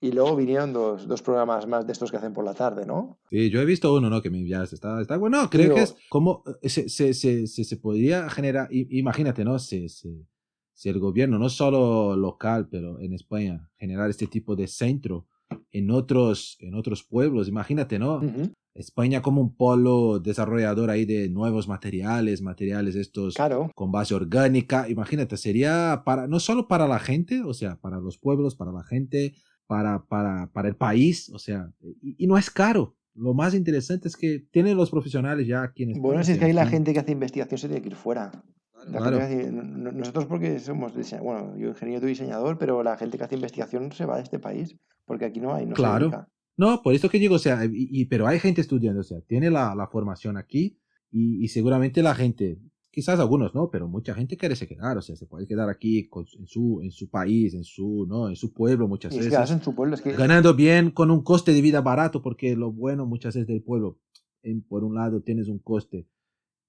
y 0.00 0.12
luego 0.12 0.34
vinieron 0.36 0.72
dos, 0.72 1.06
dos 1.06 1.22
programas 1.22 1.66
más 1.68 1.86
de 1.86 1.92
estos 1.92 2.10
que 2.10 2.16
hacen 2.16 2.32
por 2.32 2.44
la 2.44 2.54
tarde, 2.54 2.84
¿no? 2.86 3.18
Sí, 3.30 3.50
yo 3.50 3.60
he 3.60 3.64
visto 3.64 3.94
uno, 3.94 4.10
¿no? 4.10 4.20
Que 4.20 4.30
me 4.30 4.38
enviaste. 4.38 4.74
Está, 4.74 5.00
está 5.00 5.16
bueno. 5.16 5.48
Creo 5.50 5.64
Digo- 5.64 5.74
que 5.76 5.82
es 5.82 5.94
como 6.08 6.42
eh, 6.62 6.68
se, 6.68 6.88
se, 6.88 7.14
se, 7.14 7.46
se, 7.46 7.64
se 7.64 7.76
podría 7.76 8.28
generar. 8.28 8.68
Imagínate, 8.70 9.44
¿no? 9.44 9.58
Si, 9.58 9.88
si 9.88 10.88
el 10.88 10.98
gobierno, 10.98 11.38
no 11.38 11.48
solo 11.48 12.16
local, 12.16 12.68
pero 12.70 12.98
en 13.00 13.12
España, 13.12 13.68
generar 13.78 14.10
este 14.10 14.26
tipo 14.26 14.56
de 14.56 14.66
centro 14.66 15.26
en 15.70 15.90
otros, 15.90 16.56
en 16.60 16.74
otros 16.74 17.02
pueblos. 17.02 17.48
Imagínate, 17.48 17.98
¿no? 17.98 18.16
Ujú. 18.16 18.52
España 18.74 19.20
como 19.20 19.42
un 19.42 19.54
polo 19.54 20.18
desarrollador 20.18 20.88
ahí 20.88 21.04
de 21.04 21.28
nuevos 21.28 21.68
materiales, 21.68 22.40
materiales 22.40 22.94
estos 22.96 23.34
Claro. 23.34 23.70
con 23.74 23.92
base 23.92 24.14
orgánica. 24.14 24.88
Imagínate, 24.88 25.36
sería 25.36 26.02
para 26.06 26.26
no 26.26 26.40
solo 26.40 26.68
para 26.68 26.88
la 26.88 26.98
gente, 26.98 27.42
o 27.44 27.52
sea, 27.52 27.76
para 27.76 27.98
los 28.00 28.16
pueblos, 28.18 28.54
para 28.56 28.72
la 28.72 28.82
gente, 28.82 29.34
para, 29.66 30.04
para, 30.06 30.50
para 30.52 30.68
el 30.68 30.76
país, 30.76 31.28
o 31.34 31.38
sea, 31.38 31.70
y, 32.00 32.24
y 32.24 32.26
no 32.26 32.38
es 32.38 32.50
caro. 32.50 32.96
Lo 33.14 33.34
más 33.34 33.52
interesante 33.54 34.08
es 34.08 34.16
que 34.16 34.38
tienen 34.50 34.74
los 34.78 34.90
profesionales 34.90 35.46
ya 35.46 35.62
aquí 35.62 35.82
en 35.82 35.90
España. 35.90 36.02
Bueno, 36.06 36.24
si 36.24 36.32
es 36.32 36.38
que 36.38 36.46
ahí 36.46 36.54
la 36.54 36.66
gente 36.66 36.94
que 36.94 36.98
hace 37.00 37.12
investigación 37.12 37.58
se 37.58 37.68
tiene 37.68 37.82
que 37.82 37.88
ir 37.90 37.94
fuera. 37.94 38.42
La 38.90 38.98
Claro. 38.98 39.20
gente 39.20 39.50
nosotros 39.52 40.26
porque 40.26 40.58
somos 40.58 40.94
diseñadores, 40.96 41.42
bueno, 41.42 41.56
yo 41.58 41.68
ingeniero 41.68 42.00
tú 42.00 42.06
diseñador, 42.06 42.58
pero 42.58 42.82
la 42.82 42.96
gente 42.96 43.18
que 43.18 43.24
hace 43.24 43.34
investigación 43.36 43.92
se 43.92 44.04
va 44.06 44.16
de 44.16 44.22
este 44.22 44.38
país, 44.38 44.76
porque 45.04 45.24
aquí 45.24 45.40
no 45.40 45.54
hay, 45.54 45.64
no 45.66 45.76
se 45.76 45.82
Claro. 45.82 46.06
dedica. 46.06 46.28
No, 46.56 46.82
por 46.82 46.94
esto 46.94 47.08
que 47.08 47.18
digo, 47.18 47.36
o 47.36 47.38
sea, 47.38 47.64
y, 47.64 47.70
y- 47.72 48.04
pero 48.06 48.26
hay 48.26 48.38
gente 48.38 48.60
estudiando, 48.60 49.00
o 49.00 49.04
sea, 49.04 49.20
tiene 49.22 49.50
la, 49.50 49.74
la 49.74 49.86
formación 49.88 50.36
aquí 50.36 50.78
y, 51.10 51.42
y 51.44 51.48
seguramente 51.48 52.02
la 52.02 52.14
gente, 52.14 52.58
quizás 52.90 53.18
algunos 53.20 53.54
no, 53.54 53.70
pero 53.70 53.88
mucha 53.88 54.14
gente 54.14 54.36
quiere 54.36 54.54
se 54.54 54.66
quedar, 54.66 54.98
o 54.98 55.02
sea, 55.02 55.16
se 55.16 55.26
puede 55.26 55.46
quedar 55.46 55.70
aquí 55.70 56.08
con- 56.08 56.26
en, 56.38 56.46
su, 56.46 56.80
en 56.82 56.90
su 56.90 57.08
país, 57.08 57.54
en 57.54 57.64
su, 57.64 58.06
¿no? 58.08 58.28
en 58.28 58.36
su 58.36 58.52
pueblo 58.52 58.86
muchas 58.86 59.14
Y 59.14 59.18
es 59.18 59.28
que 59.28 59.30
veces. 59.38 59.50
en 59.50 59.62
su 59.62 59.74
pueblo, 59.74 59.94
es 59.94 60.02
que 60.02 60.12
ganando 60.12 60.54
bien 60.54 60.90
con 60.90 61.10
un 61.10 61.22
coste 61.22 61.52
de 61.54 61.62
vida 61.62 61.80
barato, 61.80 62.20
porque 62.22 62.54
lo 62.54 62.70
bueno 62.70 63.06
muchas 63.06 63.34
veces 63.34 63.48
del 63.48 63.62
pueblo, 63.62 63.98
en, 64.42 64.62
por 64.62 64.84
un 64.84 64.94
lado 64.94 65.22
tienes 65.22 65.48
un 65.48 65.58
coste 65.58 66.06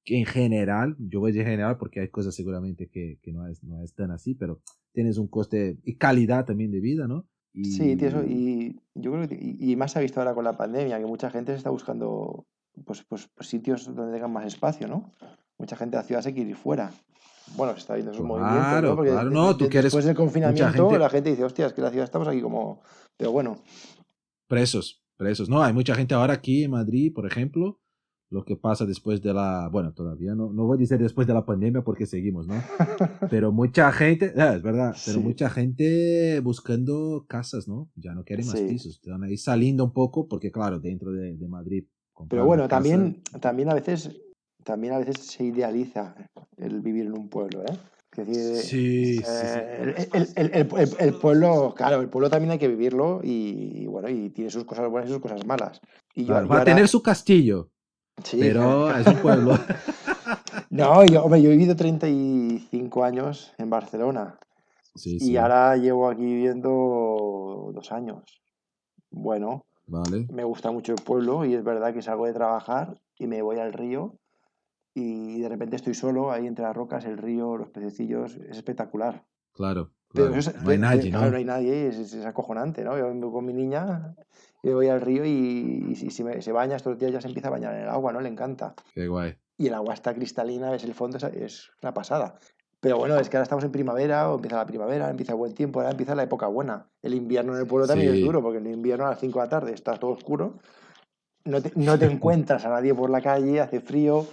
que 0.03 0.19
en 0.19 0.25
general, 0.25 0.95
yo 0.99 1.19
voy 1.19 1.29
a 1.29 1.33
decir 1.33 1.45
general 1.45 1.77
porque 1.77 2.01
hay 2.01 2.09
cosas 2.09 2.35
seguramente 2.35 2.89
que, 2.89 3.19
que 3.21 3.31
no, 3.31 3.47
es, 3.47 3.63
no 3.63 3.81
es 3.81 3.93
tan 3.93 4.11
así, 4.11 4.35
pero 4.35 4.61
tienes 4.91 5.17
un 5.17 5.27
coste 5.27 5.77
y 5.83 5.95
calidad 5.95 6.45
también 6.45 6.71
de 6.71 6.81
vida, 6.81 7.07
¿no? 7.07 7.25
Y, 7.53 7.65
sí, 7.65 7.95
tío, 7.95 8.07
eso, 8.07 8.23
y 8.23 8.79
yo 8.95 9.11
creo 9.11 9.27
que, 9.27 9.37
y, 9.39 9.75
más 9.75 9.91
se 9.91 9.99
ha 9.99 10.01
visto 10.01 10.19
ahora 10.19 10.33
con 10.33 10.43
la 10.43 10.57
pandemia, 10.57 10.99
que 10.99 11.05
mucha 11.05 11.29
gente 11.29 11.51
se 11.51 11.57
está 11.57 11.69
buscando 11.69 12.47
pues, 12.85 13.03
pues, 13.03 13.29
pues 13.33 13.47
sitios 13.47 13.93
donde 13.93 14.13
tengan 14.13 14.33
más 14.33 14.45
espacio, 14.45 14.87
¿no? 14.87 15.13
Mucha 15.57 15.75
gente 15.75 15.95
de 15.95 16.01
la 16.01 16.07
ciudad 16.07 16.21
se 16.21 16.33
quiere 16.33 16.49
ir 16.49 16.55
fuera. 16.55 16.91
Bueno, 17.55 17.73
se 17.73 17.79
está 17.79 17.93
viendo 17.93 18.11
esos 18.11 18.25
movimientos, 18.25 18.67
Claro, 18.69 18.89
¿no? 18.89 18.95
Porque 18.95 19.11
claro, 19.11 19.29
no, 19.29 19.55
tú 19.55 19.69
quieres 19.69 19.85
después 19.85 20.05
del 20.05 20.15
confinamiento 20.15 20.71
gente- 20.71 20.99
la 20.99 21.09
gente 21.09 21.29
dice, 21.29 21.43
hostia, 21.43 21.67
es 21.67 21.73
que 21.73 21.81
la 21.81 21.91
ciudad 21.91 22.05
estamos 22.05 22.27
aquí 22.27 22.41
como... 22.41 22.81
Pero 23.17 23.31
bueno, 23.31 23.57
presos, 24.47 25.03
presos. 25.17 25.49
No, 25.49 25.61
hay 25.61 25.73
mucha 25.73 25.93
gente 25.93 26.15
ahora 26.15 26.33
aquí 26.33 26.63
en 26.63 26.71
Madrid, 26.71 27.13
por 27.13 27.27
ejemplo, 27.27 27.79
lo 28.33 28.43
que 28.43 28.55
pasa 28.55 28.85
después 28.85 29.21
de 29.21 29.33
la, 29.33 29.69
bueno, 29.71 29.93
todavía 29.93 30.33
no, 30.33 30.51
no 30.51 30.65
voy 30.65 30.77
a 30.77 30.79
decir 30.79 30.97
después 30.97 31.27
de 31.27 31.33
la 31.35 31.45
pandemia 31.45 31.83
porque 31.83 32.05
seguimos, 32.07 32.47
¿no? 32.47 32.55
Pero 33.29 33.51
mucha 33.51 33.91
gente, 33.91 34.33
ah, 34.37 34.55
es 34.55 34.61
verdad, 34.63 34.95
pero 35.05 35.19
Sí. 35.19 35.23
mucha 35.23 35.49
gente 35.51 36.39
buscando 36.39 37.25
casas, 37.27 37.67
¿no? 37.67 37.89
Ya 37.95 38.13
no 38.13 38.23
quieren 38.23 38.47
más 38.47 38.57
Sí. 38.57 38.65
pisos, 38.67 38.93
están 38.95 39.23
ahí 39.23 39.37
saliendo 39.37 39.83
un 39.83 39.93
poco 39.93 40.27
porque, 40.27 40.51
claro, 40.51 40.79
dentro 40.79 41.11
de, 41.11 41.35
de 41.35 41.47
Madrid. 41.47 41.85
Pero 42.29 42.45
bueno, 42.45 42.63
casa- 42.63 42.75
también, 42.75 43.21
también 43.39 43.69
a 43.69 43.73
veces 43.75 44.09
también 44.63 44.93
a 44.93 44.97
veces 44.99 45.17
se 45.19 45.43
idealiza 45.43 46.15
el 46.57 46.79
vivir 46.81 47.05
en 47.07 47.13
un 47.17 47.27
pueblo, 47.29 47.63
¿eh? 47.63 47.77
Es 48.15 48.27
decir, 48.27 48.55
Sí, 48.57 49.17
sí, 49.17 49.23
sí. 49.23 49.23
eh, 49.25 50.07
el, 50.13 50.27
el- 50.35 50.51
el- 50.55 50.89
el- 50.99 51.13
pueblo, 51.15 51.73
claro, 51.75 51.99
el 51.99 52.07
pueblo 52.09 52.29
también 52.29 52.51
hay 52.51 52.59
que 52.59 52.67
vivirlo 52.69 53.19
y, 53.23 53.85
bueno, 53.87 54.07
y 54.09 54.29
tiene 54.29 54.49
sus 54.51 54.63
cosas 54.63 54.89
buenas 54.89 55.09
y 55.09 55.13
sus 55.13 55.21
cosas 55.21 55.45
malas. 55.45 55.79
Y 56.15 56.21
yo- 56.21 56.27
Claro, 56.27 56.45
yo 56.45 56.49
va 56.49 56.55
a 56.55 56.59
ahora- 56.59 56.71
tener 56.73 56.87
su 56.87 57.01
castillo, 57.03 57.69
sí, 58.23 58.37
pero 58.39 58.89
es 58.97 59.07
un 59.07 59.17
pueblo. 59.17 59.57
No, 60.69 61.05
yo, 61.05 61.23
hombre, 61.23 61.41
yo 61.41 61.49
he 61.49 61.53
vivido 61.53 61.75
35 61.75 63.03
años 63.03 63.53
en 63.57 63.69
Barcelona 63.69 64.37
Sí, 64.95 65.15
y 65.15 65.19
sí, 65.19 65.37
ahora 65.37 65.75
llevo 65.75 66.07
aquí 66.07 66.23
viviendo 66.23 67.71
dos 67.73 67.91
años. 67.91 68.41
Bueno, 69.09 69.65
vale. 69.87 70.27
me 70.31 70.43
gusta 70.43 70.71
mucho 70.71 70.93
el 70.93 71.01
pueblo 71.01 71.45
y 71.45 71.55
es 71.55 71.63
verdad 71.63 71.93
que 71.93 72.01
salgo 72.01 72.25
de 72.25 72.33
trabajar 72.33 72.99
y 73.17 73.27
me 73.27 73.41
voy 73.41 73.57
al 73.59 73.73
río 73.73 74.15
y 74.93 75.39
de 75.41 75.49
repente 75.49 75.75
estoy 75.75 75.95
solo 75.95 76.31
ahí 76.31 76.45
entre 76.45 76.65
las 76.65 76.75
rocas, 76.75 77.05
el 77.05 77.17
río, 77.17 77.57
los 77.57 77.69
pececillos, 77.69 78.35
es 78.35 78.57
espectacular. 78.57 79.25
Claro, 79.53 79.91
Pero 80.13 80.35
eso 80.35 80.51
no 80.63 80.69
hay 80.69 80.77
nadie, 80.77 81.09
claro, 81.09 81.31
¿no? 81.31 81.37
hay 81.37 81.45
nadie, 81.45 81.87
es, 81.87 82.15
acojonante, 82.25 82.83
¿no? 82.83 82.97
Yo 82.97 83.07
vengo 83.07 83.31
con 83.31 83.45
mi 83.45 83.53
niña 83.53 84.15
y 84.61 84.67
me 84.67 84.73
voy 84.75 84.87
al 84.87 85.01
río 85.01 85.25
y, 85.25 85.87
y 85.89 85.95
si, 85.95 86.11
si 86.11 86.23
me- 86.23 86.41
se 86.41 86.51
baña 86.51 86.75
estos 86.75 86.97
días 86.99 87.11
ya 87.11 87.19
se 87.21 87.27
empieza 87.27 87.47
a 87.47 87.51
bañar 87.51 87.73
en 87.75 87.81
el 87.81 87.89
agua, 87.89 88.13
¿no? 88.13 88.21
Le 88.21 88.29
encanta. 88.29 88.75
Qué 88.93 89.07
guay. 89.07 89.35
Y 89.57 89.67
el 89.67 89.73
agua 89.73 89.93
está 89.93 90.13
cristalina, 90.13 90.69
ves 90.71 90.83
el 90.83 90.93
fondo, 90.93 91.17
es, 91.17 91.23
es 91.23 91.71
una 91.81 91.93
pasada. 91.93 92.35
Pero 92.79 92.97
bueno, 92.97 93.17
es 93.17 93.29
que 93.29 93.37
ahora 93.37 93.43
estamos 93.43 93.63
en 93.63 93.71
primavera, 93.71 94.29
o 94.29 94.35
empieza 94.35 94.57
la 94.57 94.65
primavera, 94.65 95.09
empieza 95.09 95.31
el 95.31 95.37
buen 95.37 95.53
tiempo, 95.53 95.79
ahora 95.79 95.91
empieza 95.91 96.15
la 96.15 96.23
época 96.23 96.47
buena. 96.47 96.85
El 97.01 97.13
invierno 97.13 97.53
en 97.53 97.61
el 97.61 97.67
pueblo 97.67 97.87
también 97.87 98.11
Sí. 98.11 98.19
es 98.19 98.25
duro, 98.25 98.41
porque 98.41 98.57
en 98.57 98.67
el 98.67 98.73
invierno 98.73 99.05
a 99.05 99.11
las 99.11 99.19
5 99.19 99.39
de 99.39 99.45
la 99.45 99.49
tarde 99.49 99.73
está 99.73 99.93
todo 99.97 100.11
oscuro, 100.11 100.59
no 101.45 101.61
te, 101.61 101.71
no 101.75 101.97
te 101.97 102.05
encuentras 102.05 102.63
a 102.65 102.69
nadie 102.69 102.93
por 102.95 103.09
la 103.09 103.21
calle, 103.21 103.59
hace 103.59 103.79
frío, 103.81 104.25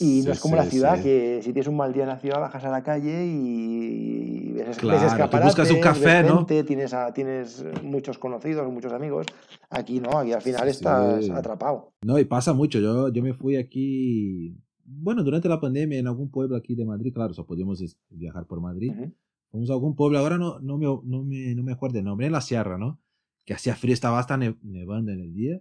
y 0.00 0.20
no 0.20 0.24
Sí, 0.26 0.30
es 0.30 0.40
como 0.40 0.54
sí, 0.56 0.62
la 0.64 0.70
ciudad, 0.70 0.96
sí. 0.96 1.02
que 1.02 1.40
si 1.42 1.52
tienes 1.52 1.66
un 1.68 1.76
mal 1.76 1.92
día 1.92 2.04
en 2.04 2.08
la 2.08 2.18
ciudad 2.18 2.40
bajas 2.40 2.64
a 2.64 2.70
la 2.70 2.82
calle 2.82 3.26
y 3.26 4.52
ves, 4.52 4.66
ves 4.68 4.76
Claro, 4.78 5.06
escaparates, 5.06 5.44
buscas 5.46 5.70
un 5.70 5.76
ves 5.76 5.84
café, 5.84 6.22
¿no? 6.22 6.46
tienes, 6.46 6.94
a- 6.94 7.12
tienes 7.12 7.64
muchos 7.82 8.18
conocidos, 8.18 8.70
muchos 8.72 8.92
amigos. 8.92 9.26
Aquí 9.70 10.00
no, 10.00 10.18
aquí 10.18 10.32
al 10.32 10.42
final 10.42 10.68
estás 10.68 11.28
atrapado. 11.30 11.92
No, 12.02 12.18
y 12.18 12.24
pasa 12.24 12.52
mucho. 12.54 12.78
Yo, 12.80 13.08
yo 13.12 13.22
me 13.22 13.34
fui 13.34 13.56
aquí, 13.56 14.56
bueno, 14.84 15.22
durante 15.22 15.48
la 15.48 15.60
pandemia 15.60 15.98
en 15.98 16.06
algún 16.06 16.30
pueblo 16.30 16.56
aquí 16.56 16.74
de 16.74 16.84
Madrid, 16.86 17.12
claro, 17.12 17.34
solo 17.34 17.46
podíamos 17.46 17.82
viajar 18.08 18.46
por 18.46 18.60
Madrid. 18.60 18.92
Ujú. 18.92 19.12
fuimos 19.50 19.70
a 19.70 19.74
algún 19.74 19.94
pueblo, 19.96 20.18
ahora 20.18 20.38
no, 20.38 20.60
no, 20.60 20.78
me, 20.78 20.86
no, 20.86 21.22
me, 21.24 21.54
no 21.54 21.62
me 21.62 21.72
acuerdo 21.72 21.98
el 21.98 22.04
nombre, 22.04 22.26
en 22.26 22.32
la 22.32 22.40
sierra, 22.40 22.78
¿no? 22.78 23.00
Que 23.44 23.54
hacía 23.54 23.74
frío, 23.74 23.94
estaba 23.94 24.18
hasta 24.18 24.36
nevando 24.36 25.10
en 25.12 25.20
el 25.20 25.34
día 25.34 25.60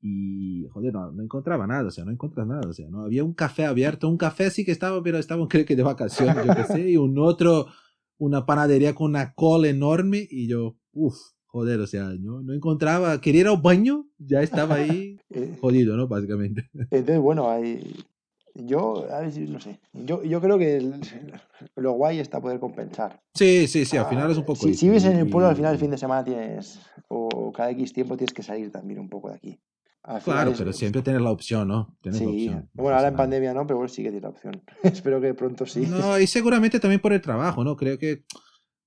y 0.00 0.66
joder, 0.70 0.92
no, 0.92 1.10
no, 1.10 1.22
encontraba 1.22 1.66
nada, 1.66 1.88
o 1.88 1.90
sea, 1.90 2.04
no 2.04 2.12
encuentras 2.12 2.46
nada, 2.46 2.68
o 2.68 2.72
sea, 2.72 2.88
no 2.88 3.02
había 3.02 3.24
un 3.24 3.34
café 3.34 3.64
abierto, 3.66 4.08
un 4.08 4.16
café 4.16 4.50
sí 4.50 4.64
que 4.64 4.72
estaba, 4.72 5.02
pero 5.02 5.18
estaban 5.18 5.46
creo 5.48 5.64
que 5.64 5.76
de 5.76 5.82
vacaciones, 5.82 6.44
yo 6.44 6.54
qué 6.54 6.64
sé, 6.64 6.90
y 6.90 6.96
un 6.96 7.18
otro, 7.18 7.66
una 8.18 8.46
panadería 8.46 8.94
con 8.94 9.10
una 9.10 9.34
cola 9.34 9.68
enorme 9.68 10.26
y 10.30 10.46
yo, 10.48 10.76
uff, 10.92 11.16
joder, 11.46 11.80
o 11.80 11.86
sea, 11.86 12.04
no, 12.18 12.42
no 12.42 12.52
encontraba, 12.54 13.20
quería 13.20 13.40
ir 13.42 13.48
al 13.48 13.60
baño, 13.60 14.06
ya 14.18 14.42
estaba 14.42 14.76
ahí 14.76 15.16
Eh, 15.30 15.58
jodido, 15.60 15.96
¿no? 15.96 16.08
Básicamente. 16.08 16.70
Entonces, 16.90 17.18
bueno, 17.18 17.50
hay, 17.50 17.94
yo, 18.54 19.06
a 19.12 19.20
ver 19.20 19.50
no 19.50 19.60
sé, 19.60 19.78
yo, 19.92 20.22
yo 20.22 20.40
creo 20.40 20.58
que 20.58 20.76
el- 20.78 21.00
lo 21.76 21.92
guay 21.92 22.18
está 22.18 22.40
poder 22.40 22.58
compensar. 22.60 23.20
Sí, 23.34 23.66
sí, 23.68 23.84
sí, 23.84 23.96
al 23.96 24.06
final 24.06 24.30
es 24.30 24.36
un 24.36 24.44
Ah, 24.44 24.46
poco 24.46 24.66
Si, 24.66 24.74
si 24.74 24.86
vives 24.86 25.04
en 25.04 25.16
el 25.18 25.28
pueblo, 25.28 25.48
al 25.48 25.56
final 25.56 25.74
el 25.74 25.78
fin 25.78 25.90
de 25.90 25.98
semana 25.98 26.24
tienes, 26.24 26.80
o 27.08 27.52
cada 27.52 27.70
X 27.72 27.92
tiempo 27.92 28.16
tienes 28.16 28.32
que 28.32 28.42
salir 28.42 28.70
también 28.72 29.00
un 29.00 29.08
poco 29.08 29.28
de 29.28 29.34
aquí. 29.36 29.60
Al 30.08 30.22
Claro, 30.22 30.50
es- 30.52 30.58
pero 30.58 30.72
siempre 30.72 31.02
tener 31.02 31.20
la 31.20 31.30
opción, 31.30 31.68
¿no? 31.68 31.94
La 32.02 32.12
Sí, 32.12 32.24
opción. 32.24 32.54
no 32.74 32.82
bueno, 32.82 32.96
ahora 32.96 33.08
en 33.08 33.14
nada. 33.14 33.16
pandemia 33.24 33.52
no, 33.52 33.66
pero 33.66 33.76
bueno, 33.76 33.88
sí 33.88 34.02
que 34.02 34.08
tiene 34.10 34.22
la 34.22 34.30
opción. 34.30 34.62
Espero 35.06 35.20
que 35.20 35.34
pronto 35.34 35.66
sí. 35.66 35.80
No, 35.86 36.18
y 36.18 36.26
seguramente 36.26 36.80
también 36.80 37.00
por 37.00 37.12
el 37.12 37.20
trabajo, 37.20 37.62
¿no? 37.62 37.76
Creo 37.76 37.98
que 37.98 38.24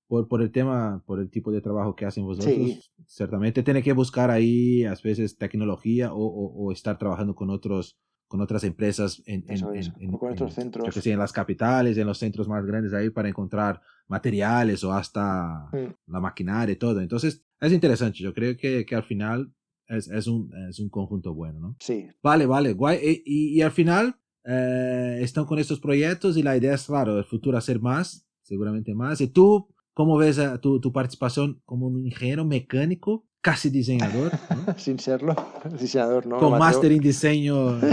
por, 0.08 0.28
por 0.28 0.42
el 0.42 0.52
tema, 0.52 1.04
por 1.06 1.20
el 1.20 1.30
tipo 1.30 1.52
de 1.52 1.62
trabajo 1.62 1.96
que 1.96 2.06
hacen 2.06 2.26
vosotros, 2.26 2.54
Sí. 2.56 2.82
ciertamente 3.06 3.62
tiene 3.64 3.82
que 3.84 3.94
buscar 3.94 4.30
ahí 4.32 4.84
a 4.84 4.96
veces 5.04 5.38
tecnología 5.38 6.12
o, 6.12 6.18
o- 6.26 6.66
o 6.68 6.72
estar 6.72 6.98
trabajando 6.98 7.36
con 7.36 7.50
otros 7.50 7.98
con 8.28 8.40
otras 8.40 8.64
empresas 8.64 9.22
en, 9.26 9.44
en- 9.50 9.76
es, 9.76 9.92
en- 10.00 10.12
con 10.14 10.32
otros 10.32 10.52
en- 10.58 10.64
centros. 10.64 10.86
yo 10.88 10.92
que 10.94 11.02
sé, 11.02 11.12
en 11.12 11.20
las 11.20 11.34
capitales, 11.34 11.98
en 11.98 12.08
los 12.08 12.18
centros 12.18 12.48
más 12.48 12.66
grandes 12.66 12.94
ahí 12.94 13.10
para 13.10 13.28
encontrar 13.28 13.82
materiales 14.08 14.84
o 14.86 14.94
hasta 14.94 15.68
Mm. 15.74 15.94
la 16.08 16.20
maquinaria 16.22 16.72
y 16.72 16.78
todo. 16.78 17.02
Entonces, 17.02 17.44
es 17.60 17.72
interesante. 17.74 18.20
Yo 18.20 18.34
creo 18.34 18.56
que, 18.56 18.86
que 18.86 18.96
al 18.96 19.04
final 19.04 19.52
es, 19.92 20.08
es, 20.10 20.28
un, 20.28 20.52
es 20.70 20.80
un 20.80 20.90
conjunto 20.90 21.34
bueno, 21.34 21.60
¿no? 21.60 21.76
Sí, 21.80 22.08
Vale, 22.24 22.46
vale, 22.46 22.74
guay. 22.74 22.98
E- 23.02 23.24
Y, 23.26 23.58
y 23.58 23.62
al 23.62 23.72
final 23.72 24.16
eh, 24.46 25.20
están 25.22 25.46
con 25.46 25.60
estos 25.60 25.80
proyectos 25.80 26.38
y 26.38 26.44
la 26.44 26.58
idea 26.58 26.74
es, 26.76 26.86
claro, 26.88 27.18
el 27.18 27.26
futuro 27.26 27.58
hacer 27.58 27.80
más, 27.80 28.26
seguramente 28.42 28.94
más. 28.96 29.22
¿Y 29.22 29.28
tú 29.28 29.68
cómo 29.94 30.18
ves 30.18 30.40
a 30.40 30.60
tu, 30.60 30.80
tu 30.80 30.92
participación 30.92 31.62
como 31.66 31.88
un 31.88 32.06
ingeniero 32.06 32.46
mecánico, 32.46 33.26
casi 33.42 33.70
diseñador, 33.70 34.32
¿no? 34.66 34.74
sin 34.78 34.98
serlo, 35.00 35.36
diseñador, 35.80 36.26
¿no? 36.26 36.38
con 36.38 36.58
máster 36.58 36.92
en 36.92 37.00
diseño? 37.00 37.80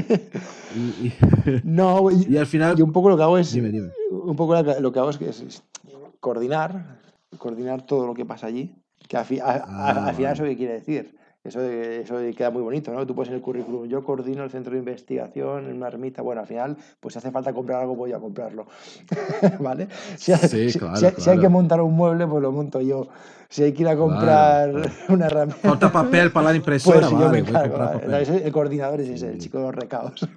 Y, 0.77 1.07
y- 1.09 1.13
No, 1.65 2.11
y, 2.11 2.27
y 2.35 2.37
al 2.37 2.47
final... 2.47 2.79
y 2.79 2.83
un 2.83 2.93
poco 2.93 3.09
lo 3.09 3.17
que 3.17 3.23
hago 3.23 3.39
es, 3.39 3.53
Dime, 3.53 3.71
dime. 3.71 3.89
un 4.11 4.37
poco 4.37 4.55
lo 4.55 4.63
que, 4.63 4.93
que 4.93 4.99
hago 4.99 5.11
es, 5.11 5.17
que 5.19 5.29
es- 5.31 5.41
es 5.41 5.63
coordinar, 6.21 7.01
coordinar 7.39 7.87
todo 7.87 8.07
lo 8.07 8.15
que 8.15 8.25
pasa 8.27 8.47
allí. 8.47 8.75
Que 9.09 9.17
al, 9.17 9.25
fi- 9.25 9.41
a- 9.41 9.45
a- 9.47 9.65
Ah, 9.67 10.07
al 10.09 10.15
final 10.15 10.33
eso 10.35 10.45
qué 10.45 10.57
quiere 10.57 10.75
decir. 10.75 11.17
Eso, 11.49 11.61
eso 11.63 12.17
queda 12.37 12.51
muy 12.51 12.63
bonito, 12.63 12.93
¿no? 12.93 13.07
Tú 13.07 13.15
pones 13.15 13.31
en 13.31 13.37
el 13.37 13.41
currículum, 13.41 13.87
yo 13.89 14.05
coordino 14.05 14.45
el 14.45 14.51
centro 14.51 14.73
de 14.73 14.79
investigación 14.79 15.67
en 15.67 15.77
una 15.77 15.89
ermita. 15.89 16.23
Bueno, 16.23 16.43
al 16.43 16.47
final, 16.47 16.77
pues 17.01 17.15
si 17.15 17.19
hace 17.19 17.31
falta 17.31 17.53
comprar 17.53 17.81
algo, 17.83 17.97
voy 17.97 18.13
a 18.13 18.19
comprarlo. 18.19 18.67
¿Vale? 19.61 19.89
Si, 20.17 20.35
Sí, 20.35 20.71
si- 20.71 20.79
claro, 20.79 20.97
si 20.97 21.07
hay- 21.07 21.13
si 21.13 21.17
hay 21.19 21.25
claro. 21.37 21.41
que 21.41 21.49
montar 21.49 21.81
un 21.81 21.95
mueble, 21.95 22.27
pues 22.27 22.43
lo 22.43 22.53
monto 22.53 22.81
yo. 22.81 23.09
Si 23.51 23.63
hay 23.63 23.73
que 23.73 23.83
ir 23.83 23.89
a 23.89 23.97
comprar 23.97 24.71
claro. 24.71 24.91
una 25.09 25.27
herramienta. 25.27 25.69
Falta 25.71 25.91
papel 25.91 26.31
para 26.31 26.51
la 26.51 26.57
impresora, 26.57 26.97
Pues 26.99 27.07
sí, 27.09 27.15
yo 27.15 27.21
vale, 27.21 27.43
me 27.43 27.51
voy 27.51 27.57
a 27.57 27.67
¿vale? 27.67 27.99
papel. 27.99 28.43
El 28.45 28.53
coordinador 28.53 29.01
es 29.01 29.09
ese, 29.09 29.31
el 29.31 29.39
chico 29.39 29.57
de 29.59 29.65
los 29.65 29.75
recaos. 29.75 30.21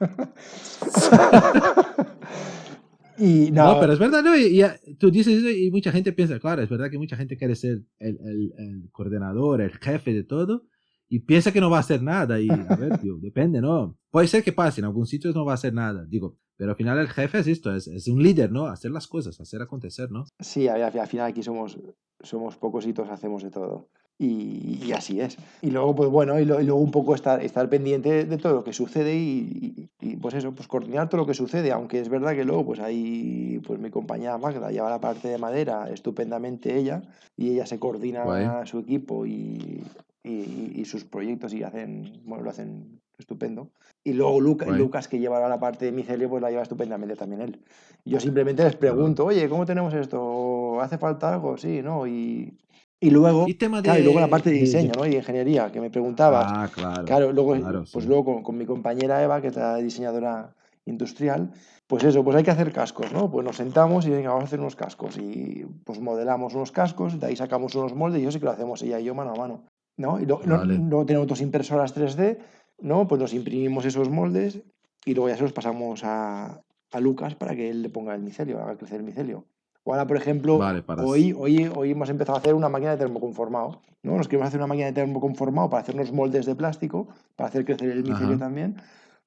y 3.17 3.51
No, 3.51 3.73
no, 3.73 3.79
pero 3.81 3.93
es 3.93 3.99
verdad, 3.99 4.23
¿no? 4.23 4.35
Y, 4.37 4.61
y, 4.63 4.95
tú 4.95 5.11
dices 5.11 5.39
eso 5.39 5.49
y 5.49 5.69
mucha 5.71 5.91
gente 5.91 6.13
piensa, 6.13 6.39
claro, 6.39 6.61
es 6.61 6.69
verdad 6.69 6.89
que 6.89 6.97
mucha 6.97 7.17
gente 7.17 7.37
quiere 7.37 7.55
ser 7.55 7.81
el, 7.99 8.17
el, 8.23 8.53
el 8.57 8.89
coordinador, 8.91 9.61
el 9.61 9.71
jefe 9.71 10.13
de 10.13 10.23
todo, 10.23 10.63
y 11.11 11.19
piensa 11.19 11.51
que 11.51 11.59
no 11.61 11.69
va 11.69 11.77
a 11.77 11.81
hacer 11.81 12.01
nada. 12.01 12.39
Y 12.39 12.49
a 12.49 12.75
ver, 12.77 12.97
tío, 12.99 13.17
depende, 13.17 13.59
¿no? 13.61 13.97
Puede 14.09 14.27
ser 14.27 14.43
que 14.43 14.53
pase, 14.53 14.81
en 14.81 14.85
algún 14.85 15.05
sitio 15.05 15.31
no 15.33 15.45
va 15.45 15.51
a 15.51 15.55
hacer 15.55 15.73
nada, 15.73 16.05
digo, 16.07 16.37
pero 16.57 16.71
al 16.71 16.77
final 16.77 16.97
el 16.99 17.09
jefe 17.09 17.39
es 17.39 17.47
esto, 17.47 17.75
es, 17.75 17.87
es 17.87 18.07
un 18.07 18.23
líder, 18.23 18.51
¿no? 18.51 18.67
Hacer 18.67 18.91
las 18.91 19.07
cosas, 19.07 19.39
hacer 19.41 19.61
acontecer, 19.61 20.09
¿no? 20.11 20.25
Sí, 20.39 20.67
al, 20.67 20.81
al 20.83 21.07
final 21.07 21.27
aquí 21.27 21.43
somos, 21.43 21.77
somos 22.21 22.55
pocos 22.57 22.85
y 22.87 22.93
todos 22.93 23.09
hacemos 23.09 23.43
de 23.43 23.49
todo. 23.51 23.89
Y, 24.19 24.79
y 24.85 24.91
así 24.91 25.19
es. 25.19 25.35
Y 25.63 25.71
luego, 25.71 25.95
pues 25.95 26.09
bueno, 26.11 26.39
y, 26.39 26.45
lo- 26.45 26.61
y 26.61 26.65
luego 26.65 26.79
un 26.79 26.91
poco 26.91 27.15
estar, 27.15 27.43
estar 27.43 27.67
pendiente 27.69 28.25
de 28.25 28.37
todo 28.37 28.53
lo 28.53 28.63
que 28.63 28.71
sucede 28.71 29.15
y, 29.15 29.89
y- 29.99 30.11
y, 30.11 30.15
pues 30.17 30.35
eso, 30.35 30.51
pues 30.53 30.67
coordinar 30.67 31.09
todo 31.09 31.21
lo 31.21 31.25
que 31.27 31.33
sucede, 31.33 31.71
aunque 31.71 31.99
es 31.99 32.07
verdad 32.09 32.35
que 32.35 32.45
luego 32.45 32.63
pues 32.67 32.79
ahí, 32.79 33.59
pues 33.65 33.79
mi 33.79 33.89
compañera 33.89 34.37
Magda 34.37 34.69
lleva 34.71 34.89
la 34.91 35.01
parte 35.01 35.27
de 35.27 35.39
madera 35.39 35.89
estupendamente 35.89 36.77
ella 36.77 37.01
y 37.35 37.49
ella 37.49 37.65
se 37.65 37.79
coordina 37.79 38.23
Guay. 38.25 38.45
a 38.45 38.65
su 38.67 38.77
equipo 38.79 39.25
y, 39.25 39.83
y- 40.23 40.79
y 40.81 40.85
sus 40.85 41.03
proyectos 41.05 41.53
y 41.53 41.63
hacen, 41.63 42.21
bueno, 42.25 42.43
lo 42.43 42.49
hacen 42.49 42.99
estupendo. 43.17 43.69
Y 44.03 44.13
luego 44.13 44.39
Luca- 44.41 44.65
Guay. 44.65 44.77
Lucas, 44.79 45.07
que 45.07 45.19
lleva 45.19 45.47
la 45.47 45.59
parte 45.59 45.85
de 45.85 45.91
micelio, 45.91 46.29
pues 46.29 46.41
la 46.41 46.49
lleva 46.49 46.63
estupendamente 46.63 47.15
también 47.15 47.41
él. 47.41 47.61
Yo 48.05 48.19
simplemente 48.19 48.63
les 48.63 48.75
pregunto, 48.75 49.25
oye, 49.25 49.47
¿cómo 49.47 49.65
tenemos 49.65 49.93
esto? 49.93 50.81
¿Hace 50.81 50.97
falta 50.97 51.33
algo? 51.33 51.55
Sí, 51.57 51.81
¿no? 51.83 52.07
Y, 52.07 52.57
y 52.99 53.09
luego, 53.11 53.47
Y 53.47 53.53
tema 53.55 53.77
de... 53.77 53.83
claro, 53.83 53.99
y 53.99 54.03
luego 54.03 54.19
la 54.19 54.27
parte 54.27 54.49
de 54.49 54.57
diseño, 54.57 54.91
¿no? 54.97 55.05
Y 55.05 55.15
ingeniería, 55.15 55.71
que 55.71 55.79
me 55.79 55.91
preguntabas. 55.91 56.47
Ah, 56.51 56.69
claro. 56.73 57.05
Claro, 57.05 57.31
luego, 57.31 57.55
claro, 57.55 57.83
pues 57.91 58.03
sí. 58.05 58.07
luego 58.09 58.25
con, 58.25 58.43
con 58.43 58.57
mi 58.57 58.65
compañera 58.65 59.21
Eva, 59.23 59.39
que 59.41 59.47
es 59.49 59.55
la 59.55 59.75
diseñadora 59.77 60.55
industrial, 60.85 61.51
pues 61.85 62.03
eso, 62.03 62.23
pues 62.23 62.35
hay 62.37 62.43
que 62.43 62.49
hacer 62.51 62.71
cascos, 62.71 63.11
¿no? 63.13 63.29
Pues 63.29 63.45
nos 63.45 63.57
sentamos 63.57 64.07
y 64.07 64.09
venga, 64.09 64.29
vamos 64.29 64.45
a 64.45 64.47
hacer 64.47 64.59
unos 64.59 64.75
cascos. 64.75 65.17
Y 65.17 65.65
pues 65.83 65.99
modelamos 65.99 66.55
unos 66.55 66.71
cascos, 66.71 67.19
de 67.19 67.27
ahí 67.27 67.35
sacamos 67.35 67.75
unos 67.75 67.93
moldes 67.93 68.21
y 68.21 68.23
yo 68.23 68.31
sí 68.31 68.39
que 68.39 68.45
lo 68.45 68.51
hacemos 68.51 68.81
ella 68.81 68.99
y 68.99 69.03
yo 69.03 69.13
mano 69.13 69.31
a 69.33 69.35
mano, 69.35 69.63
¿no? 70.01 70.19
Y 70.19 70.25
luego, 70.25 70.43
Vale. 70.45 70.77
luego 70.77 71.05
tenemos 71.05 71.27
dos 71.27 71.39
impresoras 71.41 71.95
3D, 71.95 72.37
¿no? 72.79 73.07
Pues 73.07 73.21
nos 73.21 73.33
imprimimos 73.33 73.85
esos 73.85 74.09
moldes 74.09 74.59
y 75.05 75.13
luego 75.13 75.29
ya 75.29 75.37
se 75.37 75.43
los 75.43 75.53
pasamos 75.53 76.03
a, 76.03 76.61
a 76.91 76.99
Lucas 76.99 77.35
para 77.35 77.55
que 77.55 77.69
él 77.69 77.81
le 77.83 77.89
ponga 77.89 78.13
el 78.15 78.21
micelio, 78.21 78.61
haga 78.61 78.75
crecer 78.77 78.97
el 78.97 79.03
micelio. 79.05 79.45
O 79.83 79.93
ahora, 79.93 80.05
por 80.05 80.17
ejemplo, 80.17 80.57
Vale, 80.59 80.83
hoy, 81.03 81.33
hoy, 81.37 81.71
hoy 81.75 81.91
hemos 81.91 82.09
empezado 82.09 82.35
a 82.35 82.39
hacer 82.39 82.53
una 82.53 82.69
máquina 82.69 82.91
de 82.91 82.97
termoconformado. 82.97 83.81
¿no? 84.03 84.17
Nos 84.17 84.27
queremos 84.27 84.47
hacer 84.47 84.59
una 84.59 84.67
máquina 84.67 84.87
de 84.87 84.93
termoconformado 84.93 85.69
para 85.69 85.81
hacer 85.81 85.95
unos 85.95 86.11
moldes 86.11 86.45
de 86.45 86.55
plástico, 86.55 87.07
para 87.35 87.47
hacer 87.49 87.65
crecer 87.65 87.89
el 87.89 88.03
micelio 88.03 88.35
Ajá. 88.35 88.39
también. 88.39 88.75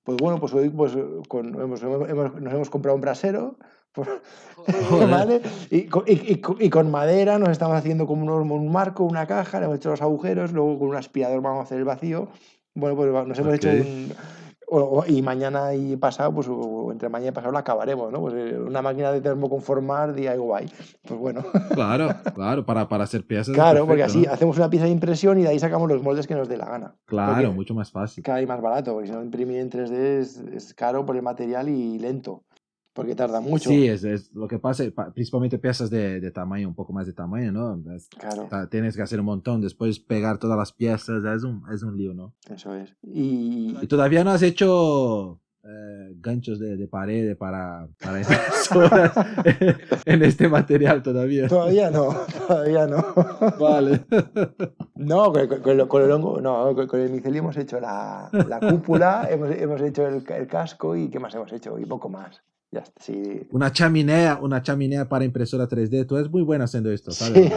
Pues 0.04 0.16
bueno, 0.18 0.38
pues 0.38 0.52
hoy 0.54 0.68
pues, 0.68 0.92
con- 1.28 1.60
hemos- 1.60 1.82
hemos- 1.82 2.40
nos 2.40 2.52
hemos 2.52 2.70
comprado 2.70 2.94
un 2.94 3.00
brasero. 3.00 3.56
¿Vale? 5.10 5.40
Y 5.70 5.84
con, 5.86 6.04
y- 6.06 6.32
y 6.32 6.70
con- 6.70 6.86
y 6.86 6.90
madera 6.90 7.38
nos 7.38 7.50
estamos 7.50 7.76
haciendo 7.76 8.06
como 8.06 8.24
un, 8.34 8.50
un 8.50 8.72
marco, 8.72 9.04
una 9.04 9.26
caja, 9.26 9.58
le 9.60 9.66
hemos 9.66 9.76
hecho 9.76 9.90
los 9.90 10.02
agujeros, 10.02 10.52
luego 10.52 10.78
con 10.78 10.88
un 10.88 10.96
aspirador 10.96 11.40
vamos 11.42 11.60
a 11.60 11.62
hacer 11.64 11.78
el 11.78 11.84
vacío. 11.84 12.28
Bueno, 12.74 12.96
pues 12.96 13.10
nos 13.28 13.38
hemos 13.38 13.54
hecho 13.54 13.68
Ok. 13.68 13.74
un... 13.80 14.12
o- 14.66 15.04
y 15.06 15.22
mañana 15.22 15.74
y 15.74 15.96
pasado, 15.96 16.32
pues 16.34 16.48
o 16.50 16.90
entre 16.90 17.08
mañana 17.08 17.28
y 17.30 17.32
pasado 17.32 17.52
la 17.52 17.60
acabaremos, 17.60 18.10
¿no? 18.10 18.20
Pues 18.20 18.34
eh, 18.34 18.58
una 18.58 18.82
máquina 18.82 19.12
de 19.12 19.20
termoconformar 19.20 20.14
DIY. 20.14 20.70
Pues 21.06 21.20
bueno, 21.20 21.44
Claro, 21.72 22.08
claro, 22.34 22.64
para, 22.66 22.88
para 22.88 23.04
hacer 23.04 23.24
piezas. 23.26 23.54
claro, 23.54 23.86
porque 23.86 24.02
perfecto, 24.02 24.18
así 24.20 24.26
¿no? 24.26 24.32
hacemos 24.32 24.56
una 24.56 24.70
pieza 24.70 24.86
de 24.86 24.90
impresión 24.92 25.38
y 25.38 25.42
de 25.42 25.48
ahí 25.50 25.58
sacamos 25.58 25.88
los 25.88 26.02
moldes 26.02 26.26
que 26.26 26.34
nos 26.34 26.48
dé 26.48 26.56
la 26.56 26.66
gana. 26.66 26.94
Claro, 27.06 27.34
porque- 27.34 27.48
mucho 27.50 27.74
más 27.74 27.92
fácil. 27.92 28.24
Cada 28.24 28.38
vez 28.38 28.48
más 28.48 28.60
barato, 28.60 28.92
porque 28.92 29.06
si 29.08 29.12
no 29.12 29.22
imprimir 29.22 29.58
en 29.58 29.70
3D 29.70 29.92
es, 30.20 30.38
es 30.52 30.74
caro 30.74 31.04
por 31.06 31.14
el 31.16 31.22
material 31.22 31.68
y 31.68 31.98
lento, 32.00 32.42
porque 32.94 33.14
tarda 33.14 33.40
mucho. 33.40 33.68
Sí, 33.68 33.86
es, 33.86 34.04
es 34.04 34.32
lo 34.34 34.48
que 34.48 34.58
pasa, 34.58 34.84
pa- 34.94 35.12
principalmente 35.12 35.58
piezas 35.58 35.90
de, 35.90 36.20
de 36.20 36.30
tamaño, 36.30 36.68
un 36.68 36.74
poco 36.74 36.92
más 36.92 37.06
de 37.06 37.12
tamaño, 37.12 37.52
¿no? 37.52 37.82
Claro, 38.18 38.68
tienes 38.70 38.96
que 38.96 39.02
hacer 39.02 39.20
un 39.20 39.26
montón, 39.26 39.60
después 39.60 39.98
pegar 40.00 40.38
todas 40.38 40.56
las 40.56 40.72
piezas, 40.72 41.22
es 41.24 41.42
un, 41.44 41.62
es 41.72 41.82
un 41.82 41.96
lío, 41.96 42.14
¿no? 42.14 42.34
eso 42.48 42.74
es. 42.74 42.94
Y, 43.02 43.76
Y 43.82 43.86
todavía 43.86 44.22
no 44.24 44.30
has 44.30 44.42
hecho 44.42 45.40
eh, 45.64 46.12
ganchos 46.16 46.58
de, 46.58 46.76
de 46.76 46.86
pared 46.86 47.36
para, 47.36 47.88
para 48.00 48.20
impresoras 48.20 49.12
en 50.04 50.22
este 50.22 50.48
material 50.48 51.02
todavía. 51.02 51.48
Todavía 51.48 51.90
no, 51.90 52.14
todavía 52.46 52.86
no. 52.86 53.02
Vale. 53.58 54.04
No, 54.96 55.32
con, 55.32 55.48
con- 55.48 55.60
con 55.62 55.88
con 55.88 56.02
el 56.02 56.10
hongo, 56.12 56.40
no, 56.40 56.74
con, 56.86 57.00
el 57.00 57.10
micelio 57.10 57.40
hemos 57.40 57.56
hecho 57.56 57.80
la, 57.80 58.28
la 58.46 58.60
cúpula, 58.60 59.26
hemos, 59.30 59.50
hemos 59.50 59.80
hecho 59.80 60.06
el, 60.06 60.22
el 60.28 60.46
casco 60.46 60.94
y 60.96 61.08
¿qué 61.10 61.18
más 61.18 61.34
hemos 61.34 61.52
hecho? 61.52 61.78
Y 61.78 61.86
poco 61.86 62.08
más. 62.08 62.42
Ya 62.74 62.80
está, 62.80 63.00
sí. 63.00 63.46
Una 63.52 63.72
chaminea, 63.72 64.40
una 64.42 64.60
chaminea 64.60 65.08
para 65.08 65.24
impresora 65.24 65.68
3D. 65.68 66.06
Tú 66.08 66.16
eres 66.16 66.28
muy 66.28 66.42
buena 66.42 66.64
haciendo 66.64 66.90
esto, 66.90 67.12
¿sabes? 67.12 67.46
Sí. 67.46 67.52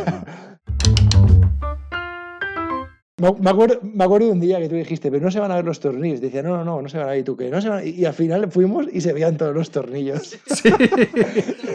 Me, 3.19 3.31
me 3.41 3.49
acuerdo, 3.49 3.79
me 3.81 4.03
acuerdo 4.03 4.27
de 4.27 4.33
un 4.33 4.39
día 4.39 4.59
que 4.59 4.69
tú 4.69 4.75
dijiste, 4.75 5.09
pero 5.09 5.23
no 5.25 5.31
se 5.31 5.39
van 5.39 5.51
a 5.51 5.55
ver 5.55 5.65
los 5.65 5.79
tornillos. 5.79 6.21
Decía, 6.21 6.43
no, 6.43 6.55
no, 6.55 6.63
no, 6.63 6.83
no 6.83 6.87
se 6.87 6.99
van 6.99 7.07
a 7.07 7.11
ver. 7.13 7.21
¿Y 7.21 7.23
tú 7.23 7.35
qué? 7.35 7.49
No 7.49 7.59
se 7.59 7.67
van 7.69 7.79
a- 7.79 7.83
Y, 7.83 8.05
al 8.05 8.13
final 8.13 8.51
fuimos 8.51 8.85
y 8.93 9.01
se 9.01 9.11
veían 9.11 9.37
todos 9.37 9.55
los 9.55 9.71
tornillos. 9.71 10.37
Sí. 10.45 10.69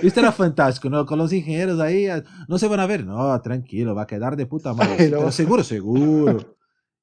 Esto 0.05 0.21
era 0.21 0.31
fantástico, 0.31 0.89
¿no? 0.89 1.05
Con 1.05 1.19
los 1.19 1.33
ingenieros 1.33 1.81
ahí, 1.81 2.07
ah, 2.07 2.23
no 2.49 2.59
se 2.59 2.69
van 2.69 2.79
a 2.79 2.87
ver. 2.87 3.05
No, 3.05 3.41
tranquilo, 3.41 3.93
va 3.93 4.03
a 4.03 4.07
quedar 4.07 4.37
de 4.37 4.47
puta 4.47 4.73
madre. 4.73 4.95
Pero 4.99 5.33
seguro, 5.33 5.65
seguro. 5.65 6.57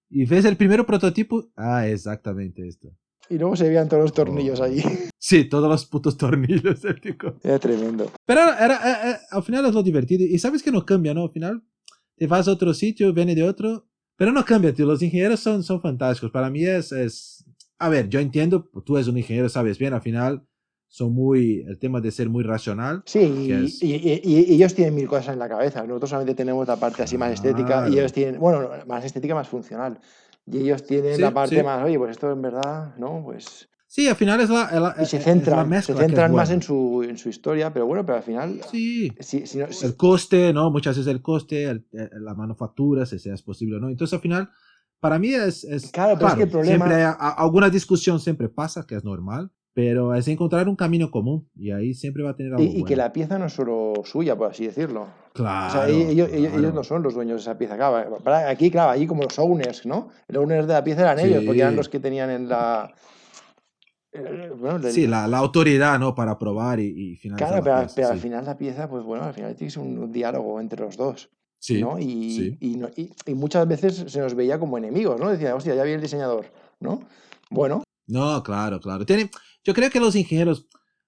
Y 0.10 0.26
ves 0.26 0.46
el 0.46 0.56
primer 0.56 0.86
prototipo. 0.86 1.44
Ah, 1.58 1.86
exactamente 1.86 2.66
esto. 2.66 2.90
Y 3.30 3.38
luego 3.38 3.56
se 3.56 3.68
veían 3.68 3.88
todos 3.88 4.04
los 4.04 4.14
tornillos 4.14 4.60
allí. 4.62 4.84
Sí, 5.22 5.44
todos 5.50 5.68
los 5.70 5.86
putos 5.86 6.18
tornillos. 6.18 6.84
el 6.86 7.02
tipo. 7.02 7.34
Era 7.44 7.60
tremendo. 7.60 8.10
Pero 8.26 8.40
era, 8.42 8.76
eh, 8.76 9.12
eh, 9.12 9.16
al 9.32 9.44
final 9.44 9.66
es 9.66 9.74
lo 9.74 9.84
divertido. 9.84 10.24
Y 10.26 10.40
sabes 10.40 10.64
que 10.64 10.72
no 10.72 10.86
cambia, 10.86 11.14
¿no? 11.14 11.24
Al 11.24 11.32
final 11.32 11.62
te 12.16 12.26
vas 12.26 12.48
a 12.48 12.52
otro 12.54 12.74
sitio, 12.74 13.14
viene 13.14 13.36
de 13.36 13.44
otro. 13.44 13.86
Pero 14.16 14.32
no 14.32 14.46
cambia, 14.46 14.74
tío. 14.74 14.86
Los 14.86 15.02
ingenieros 15.02 15.42
son, 15.42 15.62
son 15.62 15.82
fantásticos. 15.82 16.32
Para 16.32 16.50
mí 16.50 16.64
es, 16.66 16.94
es... 16.94 17.44
A 17.80 17.90
ver, 17.90 18.08
yo 18.10 18.20
entiendo, 18.22 18.70
tú 18.86 18.96
eres 18.96 19.08
un 19.10 19.18
ingeniero, 19.18 19.50
sabes 19.50 19.78
bien, 19.78 19.94
al 19.94 20.02
final 20.02 20.46
son 20.88 21.14
muy, 21.14 21.66
el 21.68 21.78
tema 21.78 22.00
de 22.02 22.12
ser 22.12 22.30
muy 22.30 22.44
racional. 22.44 23.04
Sí, 23.06 23.20
y, 23.20 23.52
es- 23.52 23.84
y- 23.84 23.94
y- 23.96 24.22
y 24.24 24.54
ellos 24.56 24.74
tienen 24.74 24.96
mil 24.96 25.08
cosas 25.08 25.34
en 25.34 25.40
la 25.40 25.48
cabeza. 25.50 25.84
Nosotros 25.86 26.10
solamente 26.12 26.36
tenemos 26.36 26.66
la 26.68 26.78
parte 26.78 27.04
así 27.04 27.18
más 27.18 27.34
estética 27.34 27.88
y 27.90 28.00
ellos 28.00 28.12
tienen, 28.14 28.40
bueno, 28.40 28.70
más 28.88 29.04
estética, 29.06 29.36
más 29.36 29.48
funcional. 29.50 30.00
Y 30.52 30.60
ellos 30.60 30.84
tienen 30.86 31.16
Sí, 31.16 31.22
la 31.22 31.34
parte 31.34 31.58
sí. 31.58 31.64
más, 31.64 31.84
oye, 31.84 31.98
pues 31.98 32.12
esto 32.12 32.32
en 32.32 32.42
verdad, 32.42 32.96
¿no? 32.98 33.22
Pues. 33.24 33.68
Sí, 33.88 34.08
al 34.08 34.16
final 34.16 34.40
es 34.40 34.50
la, 34.50 34.64
es 34.66 34.80
la- 34.82 34.96
Y 35.02 35.06
se 35.06 35.18
es 35.18 35.24
centran, 35.24 35.68
mezcla 35.70 35.96
se 35.96 36.02
es 36.02 36.08
centran 36.08 36.34
más 36.34 36.50
en 36.52 36.62
su, 36.62 37.04
en 37.08 37.18
su 37.18 37.30
historia, 37.30 37.74
pero 37.74 37.86
bueno, 37.88 38.06
pero 38.06 38.18
al 38.18 38.24
final. 38.24 38.62
Sí, 38.70 39.12
Si, 39.20 39.48
si 39.48 39.58
no- 39.58 39.72
si- 39.72 39.86
el 39.86 39.96
coste, 39.96 40.54
¿no? 40.54 40.70
Muchas 40.72 40.98
veces 40.98 41.12
el 41.12 41.22
coste, 41.22 41.64
el- 41.66 41.86
la 42.22 42.34
manufactura, 42.36 43.06
si 43.06 43.18
sea 43.20 43.36
posible 43.44 43.78
o 43.78 43.80
no. 43.80 43.90
Entonces, 43.90 44.14
al 44.14 44.22
final, 44.22 44.50
para 45.00 45.18
mí 45.18 45.30
es... 45.34 45.64
es 45.64 45.92
Claro, 45.92 46.16
pero 46.18 46.28
es 46.30 46.36
que 46.36 46.44
el 46.44 46.50
problema- 46.50 46.86
Siempre 46.88 47.04
hay, 47.04 47.14
alguna 47.38 47.70
discusión 47.70 48.20
siempre 48.20 48.50
pasa, 48.50 48.86
que 48.86 48.96
es 48.96 49.04
normal, 49.04 49.52
pero 49.82 50.14
es 50.16 50.28
encontrar 50.28 50.68
un 50.68 50.76
camino 50.76 51.10
común 51.12 51.50
y 51.56 51.72
ahí 51.72 51.94
siempre 51.94 52.24
va 52.24 52.32
a 52.32 52.36
tener 52.36 52.54
algo 52.54 52.64
y, 52.64 52.68
y 52.68 52.74
que 52.76 52.82
bueno. 52.82 52.98
la 52.98 53.14
pieza 53.14 53.40
no 53.40 53.46
es 53.46 53.54
solo 53.54 53.94
suya, 54.04 54.36
por 54.36 54.52
así 54.52 54.66
decirlo. 54.66 55.08
Claro, 55.34 55.68
O 55.68 55.72
sea, 55.72 55.88
ellos, 55.90 56.10
ellos- 56.12 56.30
ellos 56.34 56.52
claro. 56.54 56.74
no 56.74 56.84
son 56.84 57.04
los 57.04 57.14
dueños 57.14 57.36
de 57.38 57.42
esa 57.52 57.58
pieza. 57.58 57.76
Claro, 57.78 58.18
aquí, 58.48 58.70
claro, 58.72 58.92
allí 58.92 59.08
como 59.08 59.24
los 59.24 59.38
owners, 59.40 59.86
¿no? 59.86 60.10
Los 60.28 60.44
owners 60.44 60.68
de 60.68 60.74
la 60.74 60.84
pieza 60.84 61.02
eran 61.02 61.20
ellos, 61.20 61.44
porque 61.46 61.60
eran 61.62 61.72
Sí. 61.72 61.78
los 61.78 61.90
que 61.90 62.00
tenían 62.00 62.30
en 62.30 62.50
la. 62.50 62.94
eh, 64.12 64.52
Bueno, 64.58 64.80
Sí, 64.90 65.08
la, 65.08 65.28
la 65.28 65.38
autoridad, 65.38 66.00
¿no? 66.00 66.16
Para 66.16 66.38
probar 66.38 66.80
y, 66.80 66.88
y 66.88 67.16
finalizar 67.18 67.50
Claro, 67.50 67.58
la 67.58 67.64
pero, 67.64 67.78
pieza, 67.82 67.96
pero 67.96 68.08
al 68.10 68.16
sí. 68.16 68.22
final 68.22 68.46
la 68.46 68.58
pieza, 68.58 68.90
pues 68.90 69.04
bueno, 69.04 69.24
al 69.26 69.34
final 69.34 69.56
tienes 69.56 69.78
un, 69.78 69.98
un 70.00 70.12
diálogo 70.12 70.60
entre 70.60 70.82
los 70.82 70.98
dos, 70.98 71.30
Sí, 71.60 71.82
¿no? 71.82 72.00
Y, 72.00 72.32
sí. 72.32 72.58
y, 72.60 73.12
y- 73.32 73.34
muchas 73.36 73.68
veces 73.68 74.06
se 74.08 74.20
nos 74.20 74.34
veía 74.34 74.58
como 74.60 74.78
enemigos, 74.78 75.20
¿no? 75.20 75.30
Decía, 75.30 75.56
hostia, 75.56 75.76
ya 75.76 75.84
viene 75.84 75.96
el 75.98 76.02
diseñador, 76.02 76.46
¿no? 76.80 77.02
Bueno, 77.52 77.84
No, 78.08 78.42
claro, 78.44 78.80
claro. 78.80 79.06
Tiene, 79.06 79.30
yo 79.64 79.74
creo 79.74 79.90
que 79.90 80.00
los 80.00 80.16
ingenieros, 80.16 80.68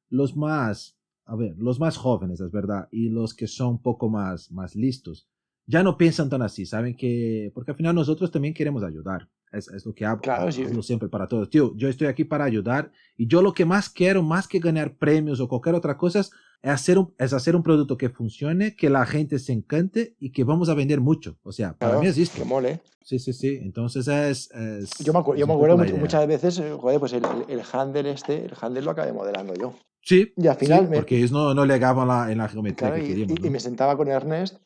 los 0.09 0.35
más, 0.35 0.97
a 1.25 1.35
ver, 1.35 1.55
los 1.57 1.79
más 1.79 1.97
jóvenes, 1.97 2.39
es 2.41 2.51
verdad, 2.51 2.87
y 2.91 3.09
los 3.09 3.33
que 3.33 3.47
son 3.47 3.69
un 3.69 3.81
poco 3.81 4.09
más, 4.09 4.51
más 4.51 4.75
listos, 4.75 5.27
ya 5.65 5.83
no 5.83 5.97
piensan 5.97 6.29
tan 6.29 6.41
así, 6.41 6.65
saben 6.65 6.95
que, 6.95 7.51
porque 7.53 7.71
al 7.71 7.77
final 7.77 7.95
nosotros 7.95 8.31
también 8.31 8.53
queremos 8.53 8.83
ayudar. 8.83 9.29
Es, 9.51 9.67
es 9.67 9.85
lo 9.85 9.93
que 9.93 10.05
hablo, 10.05 10.21
Claro, 10.21 10.49
sí. 10.49 10.63
hablo 10.63 10.81
siempre 10.81 11.09
para 11.09 11.27
todos. 11.27 11.49
Tío, 11.49 11.75
yo 11.75 11.89
estoy 11.89 12.07
aquí 12.07 12.23
para 12.23 12.45
ayudar 12.45 12.89
y 13.17 13.27
yo 13.27 13.41
lo 13.41 13.53
que 13.53 13.65
más 13.65 13.89
quiero, 13.89 14.23
más 14.23 14.47
que 14.47 14.59
ganar 14.59 14.95
premios 14.95 15.41
o 15.41 15.47
cualquier 15.49 15.75
otra 15.75 15.97
cosa, 15.97 16.21
es 16.21 16.31
hacer 16.63 16.97
un, 16.99 17.13
es 17.17 17.33
hacer 17.33 17.55
un 17.55 17.63
producto 17.63 17.97
que 17.97 18.09
funcione, 18.09 18.75
que 18.75 18.89
la 18.89 19.05
gente 19.05 19.39
se 19.39 19.51
encante 19.53 20.15
y 20.19 20.31
que 20.31 20.43
vamos 20.43 20.69
a 20.69 20.73
vender 20.75 21.01
mucho. 21.01 21.37
O 21.43 21.51
sea, 21.51 21.73
para 21.73 21.91
claro, 21.93 22.01
mí 22.01 22.07
es 22.07 22.17
esto. 22.17 22.37
que 22.37 22.45
mole. 22.45 22.81
Sí, 23.03 23.17
sí, 23.19 23.33
sí. 23.33 23.59
Entonces 23.61 24.07
es... 24.07 24.51
es- 24.51 24.91
Yo 24.99 25.11
me, 25.13 25.19
acu- 25.19 25.33
es 25.33 25.39
yo 25.39 25.47
me 25.47 25.53
acuerdo 25.53 25.77
muchas 25.77 26.27
veces, 26.27 26.59
eh, 26.59 26.71
joder, 26.79 26.99
pues 26.99 27.13
el, 27.13 27.23
el, 27.25 27.59
el 27.59 27.65
handle 27.73 28.11
este, 28.11 28.45
el 28.45 28.53
handle 28.61 28.81
lo 28.83 28.91
acabé 28.91 29.11
modelando 29.11 29.53
yo. 29.55 29.73
Sí, 30.03 30.33
Y 30.37 30.47
al 30.47 30.55
final 30.55 30.81
sí, 30.85 30.87
me- 30.89 30.95
porque 30.97 31.17
ellos 31.17 31.31
no, 31.31 31.53
no 31.53 31.65
llegaban 31.65 32.07
la, 32.07 32.31
en 32.31 32.37
la 32.37 32.47
geometría 32.47 32.89
Claro, 32.89 32.95
que 33.03 33.05
y, 33.05 33.07
queríamos. 33.09 33.37
y- 33.45 33.49
me 33.49 33.59
sentaba 33.59 33.97
con 33.97 34.07
Ernest 34.07 34.57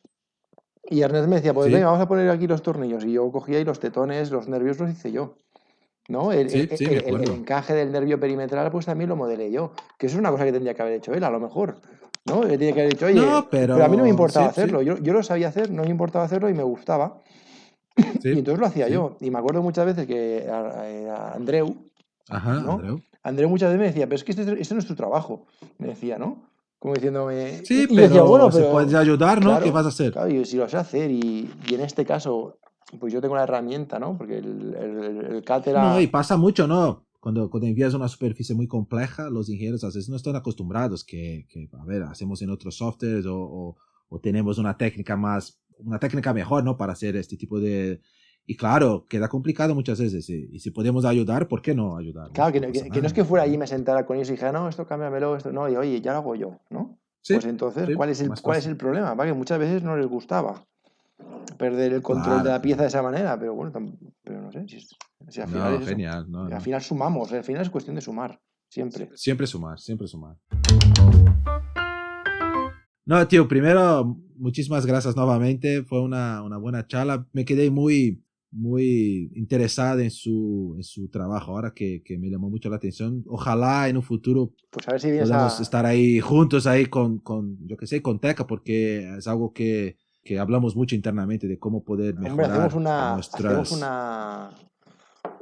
y 0.90 1.02
Ernest 1.02 1.28
me 1.28 1.38
decía, 1.38 1.54
pues 1.54 1.68
Sí. 1.68 1.74
venga, 1.74 1.88
vamos 1.88 2.02
a 2.02 2.08
poner 2.08 2.30
aquí 2.30 2.46
los 2.46 2.62
tornillos. 2.62 3.04
Y 3.06 3.14
yo 3.14 3.32
cogía 3.32 3.60
y 3.60 3.64
los 3.66 3.80
tetones, 3.80 4.32
los 4.32 4.48
nervios 4.48 4.80
los 4.80 4.90
hice 4.92 5.12
yo. 5.12 5.38
¿No? 6.08 6.32
El, 6.32 6.50
Sí, 6.50 6.60
el- 6.70 6.78
sí, 6.78 6.86
el- 6.86 7.04
el- 7.22 7.30
encaje 7.32 7.74
del 7.74 7.92
nervio 7.92 8.20
perimetral, 8.20 8.70
pues 8.72 8.86
también 8.86 9.10
lo 9.10 9.16
modelé 9.16 9.52
yo. 9.52 9.72
Que 9.98 10.06
eso 10.08 10.16
es 10.16 10.20
una 10.20 10.30
cosa 10.32 10.46
que 10.46 10.52
tendría 10.52 10.74
que 10.74 10.82
haber 10.82 10.94
hecho 10.96 11.14
él, 11.14 11.24
a 11.24 11.30
lo 11.32 11.40
mejor. 11.40 11.78
¿No? 12.26 12.44
Él 12.44 12.58
tenía 12.58 12.74
que 12.74 12.82
haber 12.82 12.94
dicho, 12.94 13.06
oye, 13.06 13.16
No, 13.22 13.48
pero- 13.50 13.84
a 13.84 13.88
mí 13.88 13.98
no 13.98 14.04
me 14.04 14.10
importaba 14.10 14.48
sí, 14.48 14.52
hacerlo. 14.52 14.82
Yo, 14.82 14.98
yo 14.98 15.14
lo 15.14 15.22
sabía 15.24 15.48
hacer, 15.48 15.70
no 15.72 15.84
me 15.84 15.90
importaba 15.90 16.26
hacerlo 16.26 16.50
y 16.50 16.54
me 16.54 16.64
gustaba. 16.64 17.22
Y 18.24 18.30
entonces 18.30 18.60
lo 18.60 18.66
hacía 18.66 18.88
yo. 18.90 19.18
Y 19.22 19.30
me 19.32 19.40
acuerdo 19.40 19.62
muchas 19.62 19.86
veces 19.86 20.06
que 20.08 20.48
a, 20.50 21.14
a 21.16 21.34
Andreu, 21.34 21.76
Ajá, 22.30 22.54
¿no? 22.56 22.74
Andreu. 22.74 23.00
Andreu 23.24 23.50
muchas 23.50 23.70
veces 23.70 23.80
me 23.80 23.88
decía, 23.88 24.06
pero 24.06 24.16
es 24.16 24.24
que 24.24 24.32
este, 24.32 24.62
este 24.62 24.74
no 24.74 24.80
es 24.80 24.88
tu 24.88 24.96
trabajo. 24.96 25.46
Me 25.78 25.88
decía, 25.88 26.18
¿no? 26.18 26.44
Como 26.80 26.94
diciéndome. 26.96 27.64
Sí, 27.66 27.86
pero 27.88 28.02
decía, 28.02 28.22
bueno, 28.24 28.50
pero. 28.52 28.72
puedes 28.72 28.94
ayudar, 28.94 29.40
¿no? 29.44 29.52
claro, 29.52 29.64
¿Qué 29.66 29.72
vas 29.72 29.86
a 29.86 29.90
hacer? 29.90 30.12
Claro, 30.12 30.30
y 30.30 30.46
si 30.46 30.58
lo 30.58 30.68
sé 30.68 30.78
hacer, 30.78 31.10
y, 31.10 31.50
y 31.68 31.74
en 31.76 31.82
este 31.82 32.06
caso, 32.06 32.58
pues 33.00 33.12
yo 33.14 33.22
tengo 33.22 33.36
la 33.36 33.44
herramienta, 33.44 34.00
¿no? 34.00 34.18
Porque 34.18 34.38
el, 34.38 34.74
el, 34.76 35.04
el. 35.04 35.44
No, 35.74 36.00
y 36.00 36.08
pasa 36.08 36.38
mucho, 36.38 36.68
¿no? 36.68 37.06
Cuando, 37.20 37.50
cuando 37.50 37.68
envías 37.68 37.94
una 37.96 38.08
superficie 38.08 38.56
muy 38.56 38.68
compleja, 38.68 39.30
los 39.30 39.50
ingenieros 39.50 39.84
a 39.84 39.88
veces 39.88 40.10
no 40.10 40.16
están 40.16 40.36
acostumbrados 40.36 41.04
que, 41.04 41.46
que 41.50 41.68
a 41.74 41.84
ver, 41.86 42.04
hacemos 42.04 42.42
en 42.44 42.52
otros 42.52 42.78
softwares 42.78 43.26
o, 43.26 43.36
o, 43.36 43.76
o 44.10 44.20
tenemos 44.20 44.60
una 44.60 44.78
técnica 44.78 45.18
más, 45.18 45.60
una 45.80 45.98
técnica 46.00 46.34
mejor, 46.34 46.64
¿no? 46.64 46.78
Para 46.78 46.94
hacer 46.94 47.16
este 47.16 47.36
tipo 47.36 47.60
de... 47.60 48.00
Y 48.46 48.56
claro, 48.56 49.08
queda 49.10 49.28
complicado 49.28 49.74
muchas 49.74 50.00
veces. 50.00 50.30
Y, 50.30 50.50
y 50.52 50.60
si 50.60 50.70
podemos 50.70 51.04
ayudar, 51.04 51.48
¿por 51.48 51.64
qué 51.64 51.74
no 51.74 51.98
ayudar? 51.98 52.30
Claro, 52.32 52.54
que, 52.54 52.60
no- 52.60 52.72
que- 52.72 52.92
que 52.92 53.02
no 53.02 53.08
es 53.08 53.14
que 53.14 53.26
fuera 53.26 53.44
allí 53.44 53.56
y 53.56 53.58
me 53.58 53.66
sentara 53.66 54.06
con 54.06 54.18
ellos 54.18 54.30
y 54.30 54.34
dijera, 54.34 54.52
no, 54.52 54.70
esto 54.70 54.86
cámbiamelo, 54.86 55.36
esto 55.36 55.52
no, 55.52 55.68
y 55.68 55.76
oye, 55.76 56.00
ya 56.02 56.12
lo 56.12 56.20
hago 56.20 56.36
yo, 56.36 56.60
¿no? 56.70 57.00
Sí, 57.24 57.34
pues 57.34 57.46
entonces, 57.46 57.88
sí, 57.88 57.94
¿cuál, 57.96 58.10
es 58.12 58.22
el, 58.22 58.28
¿cuál 58.44 58.58
es 58.60 58.68
el 58.68 58.78
problema? 58.78 59.16
Va, 59.16 59.26
que 59.26 59.34
muchas 59.34 59.58
veces 59.58 59.82
no 59.82 59.98
les 59.98 60.06
gustaba 60.06 60.64
perder 61.58 61.94
el 61.94 62.02
control 62.02 62.44
de 62.44 62.50
la 62.50 62.62
pieza 62.62 62.82
de 62.82 62.88
esa 62.90 63.02
manera, 63.02 63.40
pero 63.40 63.56
bueno, 63.56 63.72
pero 64.24 64.42
no 64.42 64.52
sé, 64.52 64.66
si, 64.68 65.42
al 65.42 65.48
final 65.48 65.74
No, 65.74 65.80
es 65.80 65.88
genial. 65.88 66.26
No, 66.30 66.46
al 66.46 66.62
final 66.62 66.82
sumamos, 66.82 67.32
al 67.32 67.44
final 67.44 67.62
es 67.62 67.70
cuestión 67.70 67.96
de 67.96 68.02
sumar, 68.02 68.42
siempre. 68.70 69.10
Siempre 69.16 69.48
sumar, 69.48 69.80
siempre 69.80 70.08
sumar. 70.08 70.38
No, 73.06 73.28
tío, 73.28 73.48
primero, 73.48 74.18
muchísimas 74.36 74.86
gracias 74.86 75.16
nuevamente. 75.16 75.84
Fue 75.84 76.02
una, 76.02 76.42
una 76.42 76.58
buena 76.58 76.88
charla. 76.88 77.28
Me 77.34 77.46
quedé 77.46 77.70
muy, 77.70 78.26
muy 78.52 79.32
interesada 79.36 80.02
en 80.04 80.10
su, 80.10 80.74
en 80.76 80.84
su 80.84 81.10
trabajo 81.10 81.52
ahora 81.52 81.72
que, 81.76 82.02
que 82.04 82.18
me 82.18 82.30
llamó 82.30 82.50
mucho 82.50 82.70
la 82.70 82.78
atención. 82.78 83.24
Ojalá 83.28 83.90
en 83.90 83.98
un 83.98 84.04
futuro 84.04 84.54
Pues 84.72 84.88
a 84.88 84.94
ver 84.94 85.02
si 85.02 85.12
podamos 85.12 85.60
a... 85.60 85.62
estar 85.62 85.86
ahí 85.86 86.20
juntos, 86.20 86.66
ahí 86.66 86.88
con, 86.88 87.20
con 87.20 87.60
yo 87.68 87.78
que 87.78 87.86
sé, 87.86 88.02
con 88.02 88.20
Teca, 88.20 88.48
porque 88.48 89.18
es 89.18 89.28
algo 89.28 89.54
que, 89.54 89.98
que 90.26 90.40
hablamos 90.40 90.76
mucho 90.76 90.96
internamente 90.96 91.48
de 91.48 91.60
cómo 91.60 91.84
poder 91.84 92.16
Hombre, 92.16 92.32
mejorar 92.32 92.52
hacemos 92.52 92.74
una, 92.74 93.14
nuestras... 93.14 93.46
hacemos 93.46 93.72
una, 93.74 94.50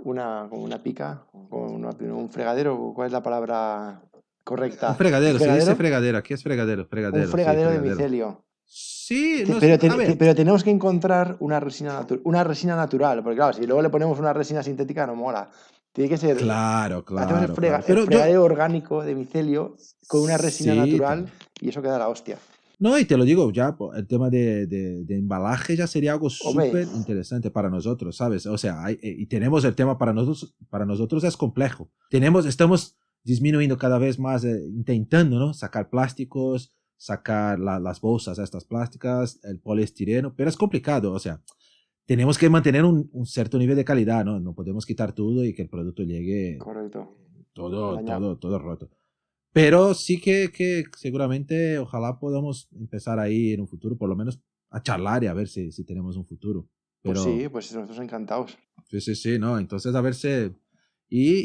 una, 0.04 0.44
una 0.52 0.78
pica, 0.84 1.24
una- 1.52 1.90
un 2.14 2.30
fregadero, 2.30 2.92
¿cuál 2.94 3.08
es 3.08 3.14
la 3.14 3.24
palabra 3.24 4.02
correcta? 4.44 4.90
Un 4.90 4.96
fregadero, 4.98 5.36
¿Un 5.36 5.40
se 5.40 5.56
dice 5.56 5.76
fregadero? 5.76 6.18
Aquí 6.18 6.34
es 6.34 6.44
fregadero, 6.44 6.86
fregadero. 6.86 7.24
Un 7.24 7.28
sí, 7.28 7.32
fregadero 7.32 7.70
de 7.72 7.80
micelio. 7.80 8.44
Sí, 8.66 9.46
no 9.48 9.58
pero, 9.60 9.78
te- 9.80 10.36
tenemos 10.36 10.64
que 10.66 10.72
encontrar 10.72 11.38
una 11.40 11.62
resina, 11.62 12.02
natu- 12.02 12.20
una 12.26 12.44
resina 12.44 12.76
natural, 12.76 13.24
porque 13.24 13.38
claro, 13.38 13.54
si 13.54 13.66
luego 13.66 13.82
le 13.82 13.90
ponemos 13.90 14.20
una 14.20 14.34
resina 14.34 14.62
sintética 14.64 15.08
no 15.08 15.16
mola. 15.16 15.50
Tiene 15.94 16.10
que 16.10 16.18
ser... 16.18 16.36
Claro, 16.38 17.06
claro. 17.06 17.26
hacemos 17.28 17.44
el, 17.44 17.56
frega- 17.56 17.56
claro. 17.56 17.78
el 17.78 17.86
Pero 17.86 18.00
yo- 18.02 18.06
fregadero 18.08 18.44
orgánico 18.44 19.02
de 19.04 19.16
micelio 19.16 19.76
con 20.08 20.22
una 20.24 20.38
resina 20.38 20.74
Sí, 20.74 20.80
natural 20.92 21.32
y 21.62 21.70
eso 21.70 21.82
queda 21.82 21.98
la 22.00 22.10
hostia. 22.10 22.38
No, 22.80 22.98
y 23.00 23.06
te 23.06 23.16
lo 23.18 23.24
digo, 23.24 23.52
ya 23.52 23.76
el 23.96 24.08
tema 24.08 24.30
de, 24.30 24.68
de, 24.68 25.04
de 25.06 25.18
embalaje 25.18 25.76
ya 25.76 25.88
sería 25.88 26.14
algo 26.14 26.30
súper 26.30 26.88
interesante 26.96 27.50
para 27.52 27.70
nosotros, 27.70 28.16
¿sabes? 28.18 28.46
O 28.46 28.58
sea, 28.58 28.84
hay- 28.84 29.00
eh, 29.02 29.16
y 29.18 29.26
tenemos 29.28 29.64
el 29.66 29.76
tema 29.76 29.98
para 29.98 30.14
nosotros, 30.14 30.56
para 30.70 30.86
nosotros 30.86 31.24
es 31.24 31.38
complejo. 31.38 31.90
Tenemos, 32.10 32.46
estamos 32.46 32.98
disminuyendo 33.24 33.78
cada 33.78 33.98
vez 34.00 34.20
más, 34.20 34.44
eh, 34.44 34.62
intentando, 34.68 35.40
¿no? 35.40 35.54
Sacar 35.54 35.90
plásticos, 35.90 36.74
sacar 36.98 37.60
la- 37.60 37.80
las 37.80 38.02
bolsas 38.02 38.38
estas 38.40 38.66
plásticas, 38.66 39.40
el 39.44 39.60
poliestireno, 39.60 40.34
pero 40.36 40.50
es 40.50 40.58
complicado, 40.58 41.12
o 41.14 41.20
sea, 41.20 41.42
tenemos 42.06 42.38
que 42.38 42.50
mantener 42.50 42.84
un, 42.84 43.10
un 43.14 43.26
cierto 43.26 43.58
nivel 43.58 43.78
de 43.78 43.86
calidad, 43.86 44.26
¿no? 44.26 44.40
No 44.40 44.54
podemos 44.54 44.86
quitar 44.86 45.14
todo 45.14 45.46
y 45.46 45.54
que 45.54 45.62
el 45.62 45.70
producto 45.70 46.04
llegue 46.04 46.58
Correcto. 46.58 47.16
todo, 47.54 47.96
Dañado. 47.96 48.38
todo, 48.38 48.38
todo 48.40 48.60
roto. 48.60 48.90
Pero 49.54 49.94
sí 49.94 50.20
que, 50.20 50.52
que 50.52 50.84
seguramente 50.98 51.78
ojalá 51.78 52.20
podamos 52.20 52.68
empezar 52.78 53.20
ahí 53.20 53.54
en 53.54 53.62
un 53.62 53.68
futuro, 53.68 53.96
por 53.98 54.10
lo 54.10 54.16
menos 54.16 54.40
a 54.72 54.82
charlar 54.82 55.24
y 55.24 55.28
a 55.28 55.34
ver 55.34 55.48
si, 55.48 55.72
si 55.72 55.84
tenemos 55.86 56.18
un 56.18 56.26
futuro. 56.26 56.68
Pero, 57.04 57.24
Pues 57.24 57.36
sí, 57.36 57.50
pues 57.50 57.74
nosotros 57.76 58.00
encantados. 58.00 58.58
sí, 58.90 59.00
sí, 59.00 59.14
sí, 59.16 59.38
¿no? 59.40 59.60
Entonces 59.60 59.94
a 59.94 60.02
ver 60.02 60.16
si... 60.16 60.28
Y, 61.10 61.30
y, 61.30 61.36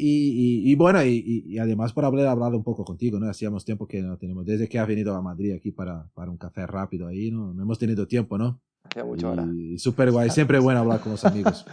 y, 0.64 0.72
y 0.72 0.74
bueno, 0.76 1.04
y, 1.04 1.59
además 1.59 1.92
por 1.92 2.06
haber 2.06 2.26
hablado 2.26 2.56
un 2.56 2.64
poco 2.64 2.84
contigo, 2.86 3.20
¿no? 3.20 3.28
Hacíamos 3.28 3.66
tiempo 3.66 3.86
que 3.86 4.00
no 4.00 4.16
tenemos, 4.16 4.46
desde 4.46 4.66
que 4.66 4.78
has 4.78 4.88
venido 4.88 5.14
a 5.14 5.20
Madrid 5.20 5.52
aquí 5.52 5.72
para, 5.72 6.09
para 6.14 6.30
un 6.30 6.38
café 6.38 6.66
rápido 6.66 7.06
ahí, 7.06 7.30
¿no? 7.30 7.52
No 7.52 7.62
hemos 7.64 7.78
tenido 7.78 8.06
tiempo, 8.06 8.38
¿no? 8.38 8.62
Hacía 8.84 9.04
mucho 9.04 9.28
ahora. 9.28 9.46
Y 9.54 9.78
súper 9.78 10.11
guay, 10.11 10.30
siempre 10.30 10.59
bueno 10.59 10.80
hablar 10.80 11.00
con 11.00 11.12
los 11.12 11.24
amigos. 11.26 11.66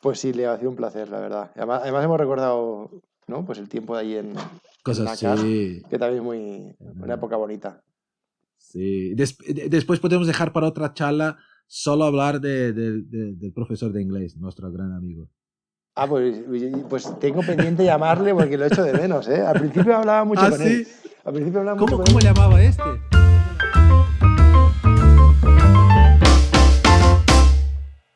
Pues 0.00 0.20
sí, 0.20 0.32
le 0.32 0.46
ha 0.46 0.56
sido 0.58 0.70
un 0.70 0.76
placer, 0.76 1.08
la 1.08 1.18
verdad. 1.18 1.50
Además, 1.56 1.80
además 1.82 2.04
hemos 2.04 2.20
recordado, 2.20 2.90
¿no? 3.26 3.44
Pues 3.44 3.58
el 3.58 3.68
tiempo 3.68 3.94
de 3.96 4.00
ahí 4.02 4.14
en 4.16 4.34
Cosas 4.82 5.20
Dakar, 5.20 5.38
que 5.44 5.98
también 5.98 6.18
es 6.18 6.22
muy 6.22 6.76
una 7.02 7.14
época 7.14 7.36
bonita. 7.36 7.82
Sí, 8.56 9.14
Des- 9.14 9.36
de- 9.38 9.68
después 9.68 10.00
podemos 10.00 10.26
dejar 10.26 10.52
para 10.52 10.66
otra 10.66 10.92
charla 10.94 11.36
solo 11.66 12.04
hablar 12.04 12.40
de, 12.40 12.72
de- 12.72 13.02
de- 13.02 13.32
del 13.34 13.52
profesor 13.52 13.92
de 13.92 14.02
inglés, 14.02 14.36
nuestro 14.36 14.70
gran 14.72 14.92
amigo. 14.92 15.28
Ah, 15.96 16.08
pues, 16.08 16.42
pues 16.90 17.18
tengo 17.20 17.40
pendiente 17.42 17.84
llamarle 17.84 18.34
porque 18.34 18.58
lo 18.58 18.64
echo 18.66 18.82
de 18.82 18.92
menos, 18.94 19.28
¿eh? 19.28 19.40
Al 19.42 19.58
principio 19.60 19.96
hablaba 19.96 20.24
mucho 20.24 20.40
¿Ah, 20.42 20.50
con 20.50 20.58
sí? 20.58 20.64
él. 20.66 20.86
Al 21.24 21.32
principio 21.32 21.60
hablaba 21.60 21.78
¿Cómo, 21.78 21.92
mucho 21.92 21.96
con 21.98 22.06
cómo 22.06 22.18
él. 22.18 22.24
llamaba 22.24 22.62
este? 22.62 22.82